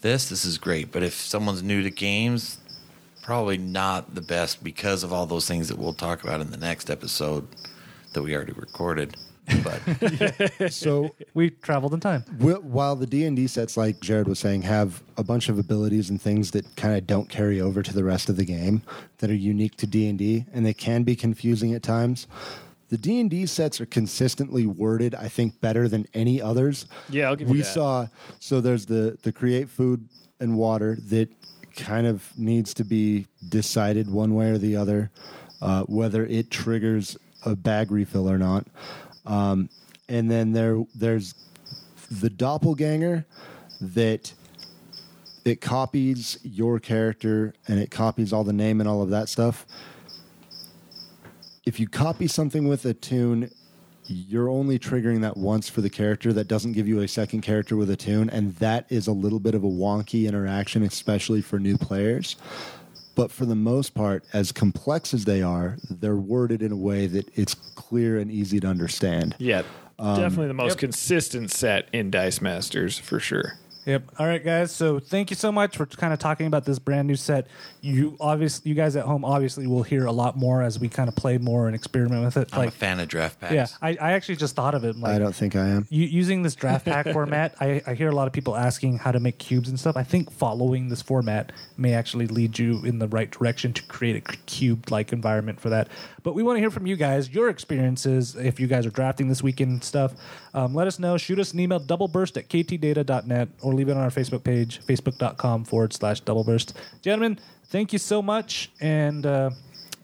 this, 0.00 0.28
this 0.28 0.44
is 0.44 0.58
great. 0.58 0.90
But 0.90 1.02
if 1.04 1.14
someone's 1.14 1.62
new 1.62 1.82
to 1.82 1.90
games, 1.90 2.58
probably 3.22 3.56
not 3.56 4.14
the 4.16 4.20
best 4.20 4.62
because 4.64 5.02
of 5.04 5.12
all 5.12 5.26
those 5.26 5.46
things 5.46 5.68
that 5.68 5.78
we'll 5.78 5.92
talk 5.92 6.22
about 6.24 6.40
in 6.40 6.50
the 6.50 6.56
next 6.56 6.90
episode 6.90 7.46
that 8.12 8.22
we 8.22 8.34
already 8.34 8.52
recorded. 8.52 9.16
But 9.62 10.72
So 10.72 11.14
We 11.34 11.50
traveled 11.50 11.94
in 11.94 12.00
time. 12.00 12.22
While 12.38 12.96
the 12.96 13.06
d&d 13.06 13.46
sets 13.46 13.76
like 13.76 14.00
jared 14.00 14.28
was 14.28 14.38
saying 14.38 14.62
have 14.62 15.02
a 15.16 15.22
bunch 15.24 15.48
of 15.48 15.58
abilities 15.58 16.10
and 16.10 16.20
things 16.20 16.50
that 16.52 16.64
kind 16.76 16.96
of 16.96 17.06
don't 17.06 17.28
carry 17.28 17.60
over 17.60 17.82
to 17.82 17.92
the 17.92 18.04
rest 18.04 18.28
of 18.28 18.36
the 18.36 18.44
game 18.44 18.82
that 19.18 19.30
are 19.30 19.34
unique 19.34 19.76
to 19.76 19.86
d&d 19.86 20.44
and 20.52 20.64
they 20.66 20.74
can 20.74 21.02
be 21.02 21.14
confusing 21.16 21.74
at 21.74 21.82
times 21.82 22.26
the 22.88 22.96
d&d 22.98 23.46
sets 23.46 23.80
are 23.80 23.86
consistently 23.86 24.66
worded 24.66 25.14
i 25.14 25.28
think 25.28 25.60
better 25.60 25.88
than 25.88 26.06
any 26.14 26.40
others 26.40 26.86
Yeah, 27.08 27.28
I'll 27.28 27.36
give 27.36 27.48
you 27.48 27.54
we 27.54 27.58
that. 27.62 27.66
saw 27.66 28.06
so 28.40 28.60
there's 28.60 28.86
the 28.86 29.16
the 29.22 29.32
create 29.32 29.68
food 29.68 30.08
and 30.40 30.56
water 30.56 30.96
that 31.08 31.28
kind 31.76 32.06
of 32.06 32.30
needs 32.38 32.72
to 32.74 32.84
be 32.84 33.26
decided 33.48 34.10
one 34.10 34.34
way 34.34 34.50
or 34.50 34.58
the 34.58 34.76
other 34.76 35.10
uh, 35.62 35.82
whether 35.84 36.24
it 36.26 36.50
triggers 36.50 37.16
a 37.44 37.54
bag 37.56 37.90
refill 37.90 38.28
or 38.30 38.38
not 38.38 38.66
um, 39.26 39.68
and 40.08 40.30
then 40.30 40.52
there 40.52 40.84
there's 40.94 41.34
the 42.10 42.30
doppelganger 42.30 43.26
that 43.80 44.32
it 45.44 45.60
copies 45.60 46.38
your 46.42 46.78
character 46.80 47.54
and 47.68 47.78
it 47.78 47.90
copies 47.90 48.32
all 48.32 48.44
the 48.44 48.52
name 48.52 48.80
and 48.80 48.88
all 48.88 49.02
of 49.02 49.10
that 49.10 49.28
stuff. 49.28 49.66
If 51.64 51.80
you 51.80 51.88
copy 51.88 52.26
something 52.26 52.68
with 52.68 52.84
Attune, 52.84 53.50
you're 54.06 54.48
only 54.48 54.78
triggering 54.78 55.20
that 55.22 55.36
once 55.36 55.68
for 55.68 55.80
the 55.80 55.90
character. 55.90 56.32
That 56.32 56.46
doesn't 56.46 56.72
give 56.72 56.86
you 56.86 57.00
a 57.00 57.08
second 57.08 57.40
character 57.42 57.76
with 57.76 57.90
Attune, 57.90 58.30
and 58.30 58.54
that 58.56 58.86
is 58.88 59.08
a 59.08 59.12
little 59.12 59.40
bit 59.40 59.54
of 59.54 59.64
a 59.64 59.68
wonky 59.68 60.28
interaction, 60.28 60.84
especially 60.84 61.42
for 61.42 61.58
new 61.58 61.76
players. 61.76 62.36
But 63.16 63.32
for 63.32 63.46
the 63.46 63.56
most 63.56 63.94
part, 63.94 64.24
as 64.32 64.52
complex 64.52 65.12
as 65.12 65.24
they 65.24 65.42
are, 65.42 65.78
they're 65.90 66.16
worded 66.16 66.62
in 66.62 66.70
a 66.70 66.76
way 66.76 67.06
that 67.08 67.28
it's 67.34 67.54
clear 67.54 68.18
and 68.18 68.30
easy 68.30 68.60
to 68.60 68.66
understand. 68.68 69.34
Yeah, 69.38 69.62
Um, 69.98 70.20
definitely 70.20 70.48
the 70.48 70.54
most 70.54 70.76
consistent 70.78 71.50
set 71.50 71.88
in 71.92 72.10
Dice 72.10 72.40
Masters 72.42 72.98
for 72.98 73.18
sure. 73.18 73.54
Yep. 73.86 74.10
All 74.18 74.26
right, 74.26 74.44
guys. 74.44 74.72
So 74.72 74.98
thank 74.98 75.30
you 75.30 75.36
so 75.36 75.52
much 75.52 75.76
for 75.76 75.86
kind 75.86 76.12
of 76.12 76.18
talking 76.18 76.48
about 76.48 76.64
this 76.64 76.78
brand 76.80 77.06
new 77.06 77.14
set. 77.14 77.46
You 77.80 78.16
obviously, 78.20 78.68
you 78.68 78.74
guys 78.74 78.96
at 78.96 79.04
home 79.04 79.24
obviously 79.24 79.68
will 79.68 79.84
hear 79.84 80.06
a 80.06 80.12
lot 80.12 80.36
more 80.36 80.60
as 80.60 80.78
we 80.80 80.88
kind 80.88 81.08
of 81.08 81.14
play 81.14 81.38
more 81.38 81.66
and 81.68 81.74
experiment 81.76 82.24
with 82.24 82.36
it. 82.36 82.48
I'm 82.52 82.58
like, 82.58 82.68
a 82.70 82.72
fan 82.72 82.98
of 82.98 83.06
draft 83.06 83.40
packs. 83.40 83.54
yeah, 83.54 83.66
I, 83.80 83.90
I 83.90 84.12
actually 84.12 84.36
just 84.36 84.56
thought 84.56 84.74
of 84.74 84.82
it. 84.84 84.96
Like, 84.96 85.14
I 85.14 85.18
don't 85.20 85.34
think 85.34 85.54
I 85.54 85.68
am. 85.68 85.86
u- 85.88 86.04
using 86.04 86.42
this 86.42 86.56
draft 86.56 86.84
pack 86.84 87.06
format, 87.12 87.54
I, 87.60 87.80
I 87.86 87.94
hear 87.94 88.08
a 88.08 88.14
lot 88.14 88.26
of 88.26 88.32
people 88.32 88.56
asking 88.56 88.98
how 88.98 89.12
to 89.12 89.20
make 89.20 89.38
cubes 89.38 89.68
and 89.68 89.78
stuff. 89.78 89.96
I 89.96 90.02
think 90.02 90.32
following 90.32 90.88
this 90.88 91.00
format 91.00 91.52
may 91.76 91.94
actually 91.94 92.26
lead 92.26 92.58
you 92.58 92.84
in 92.84 92.98
the 92.98 93.06
right 93.06 93.30
direction 93.30 93.72
to 93.74 93.82
create 93.84 94.16
a 94.16 94.20
cube 94.46 94.90
like 94.90 95.12
environment 95.12 95.60
for 95.60 95.70
that. 95.70 95.88
But 96.26 96.34
we 96.34 96.42
want 96.42 96.56
to 96.56 96.60
hear 96.60 96.72
from 96.72 96.88
you 96.88 96.96
guys, 96.96 97.30
your 97.30 97.48
experiences. 97.48 98.34
If 98.34 98.58
you 98.58 98.66
guys 98.66 98.84
are 98.84 98.90
drafting 98.90 99.28
this 99.28 99.44
weekend 99.44 99.70
and 99.70 99.84
stuff, 99.84 100.12
um, 100.54 100.74
let 100.74 100.88
us 100.88 100.98
know. 100.98 101.16
Shoot 101.16 101.38
us 101.38 101.52
an 101.52 101.60
email, 101.60 101.78
doubleburst 101.78 102.36
at 102.36 102.48
ktdata.net, 102.48 103.48
or 103.62 103.72
leave 103.72 103.88
it 103.88 103.92
on 103.92 104.02
our 104.02 104.10
Facebook 104.10 104.42
page, 104.42 104.80
facebook.com 104.84 105.64
forward 105.64 105.92
slash 105.92 106.20
doubleburst. 106.22 106.72
Gentlemen, 107.00 107.38
thank 107.66 107.92
you 107.92 108.00
so 108.00 108.22
much. 108.22 108.72
And 108.80 109.24
uh, 109.24 109.50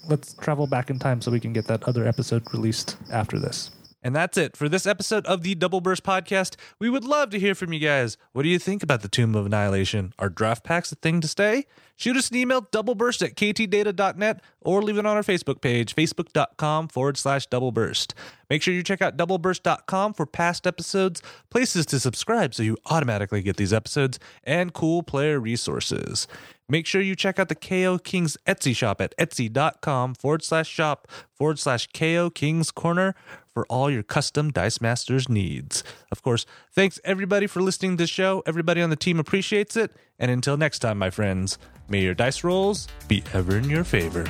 let's 0.08 0.34
travel 0.34 0.68
back 0.68 0.90
in 0.90 1.00
time 1.00 1.20
so 1.20 1.32
we 1.32 1.40
can 1.40 1.52
get 1.52 1.66
that 1.66 1.82
other 1.88 2.06
episode 2.06 2.44
released 2.54 2.96
after 3.10 3.40
this. 3.40 3.72
And 4.02 4.16
that's 4.16 4.36
it 4.36 4.56
for 4.56 4.68
this 4.68 4.86
episode 4.86 5.24
of 5.26 5.42
the 5.42 5.54
Double 5.54 5.80
Burst 5.80 6.02
Podcast. 6.02 6.56
We 6.78 6.90
would 6.90 7.04
love 7.04 7.30
to 7.30 7.38
hear 7.38 7.54
from 7.54 7.72
you 7.72 7.78
guys. 7.78 8.16
What 8.32 8.42
do 8.42 8.48
you 8.48 8.58
think 8.58 8.82
about 8.82 9.02
the 9.02 9.08
Tomb 9.08 9.34
of 9.34 9.46
Annihilation? 9.46 10.12
Are 10.18 10.28
draft 10.28 10.64
packs 10.64 10.90
a 10.90 10.96
thing 10.96 11.20
to 11.20 11.28
stay? 11.28 11.66
Shoot 11.96 12.16
us 12.16 12.30
an 12.30 12.36
email, 12.36 12.62
doubleburst 12.62 13.22
at 13.22 13.36
ktdata.net, 13.36 14.40
or 14.60 14.82
leave 14.82 14.98
it 14.98 15.06
on 15.06 15.16
our 15.16 15.22
Facebook 15.22 15.60
page, 15.60 15.94
facebook.com 15.94 16.88
forward 16.88 17.16
slash 17.16 17.46
doubleburst. 17.48 18.14
Make 18.50 18.60
sure 18.62 18.74
you 18.74 18.82
check 18.82 19.00
out 19.00 19.16
doubleburst.com 19.16 20.14
for 20.14 20.26
past 20.26 20.66
episodes, 20.66 21.22
places 21.48 21.86
to 21.86 22.00
subscribe 22.00 22.54
so 22.54 22.64
you 22.64 22.76
automatically 22.86 23.40
get 23.40 23.56
these 23.56 23.72
episodes, 23.72 24.18
and 24.42 24.72
cool 24.72 25.04
player 25.04 25.38
resources. 25.38 26.26
Make 26.72 26.86
sure 26.86 27.02
you 27.02 27.14
check 27.14 27.38
out 27.38 27.50
the 27.50 27.54
KO 27.54 27.98
Kings 27.98 28.38
Etsy 28.46 28.74
shop 28.74 29.02
at 29.02 29.14
etsy.com 29.18 30.14
forward 30.14 30.42
slash 30.42 30.66
shop 30.66 31.06
forward 31.30 31.58
slash 31.58 31.86
KO 31.88 32.30
Kings 32.30 32.70
Corner 32.70 33.14
for 33.52 33.66
all 33.66 33.90
your 33.90 34.02
custom 34.02 34.50
Dice 34.50 34.80
Masters 34.80 35.28
needs. 35.28 35.84
Of 36.10 36.22
course, 36.22 36.46
thanks 36.74 36.98
everybody 37.04 37.46
for 37.46 37.60
listening 37.60 37.98
to 37.98 38.04
the 38.04 38.06
show. 38.06 38.42
Everybody 38.46 38.80
on 38.80 38.88
the 38.88 38.96
team 38.96 39.20
appreciates 39.20 39.76
it. 39.76 39.94
And 40.18 40.30
until 40.30 40.56
next 40.56 40.78
time, 40.78 40.96
my 40.96 41.10
friends, 41.10 41.58
may 41.90 42.00
your 42.00 42.14
dice 42.14 42.42
rolls 42.42 42.88
be 43.06 43.22
ever 43.34 43.58
in 43.58 43.68
your 43.68 43.84
favor. 43.84 44.24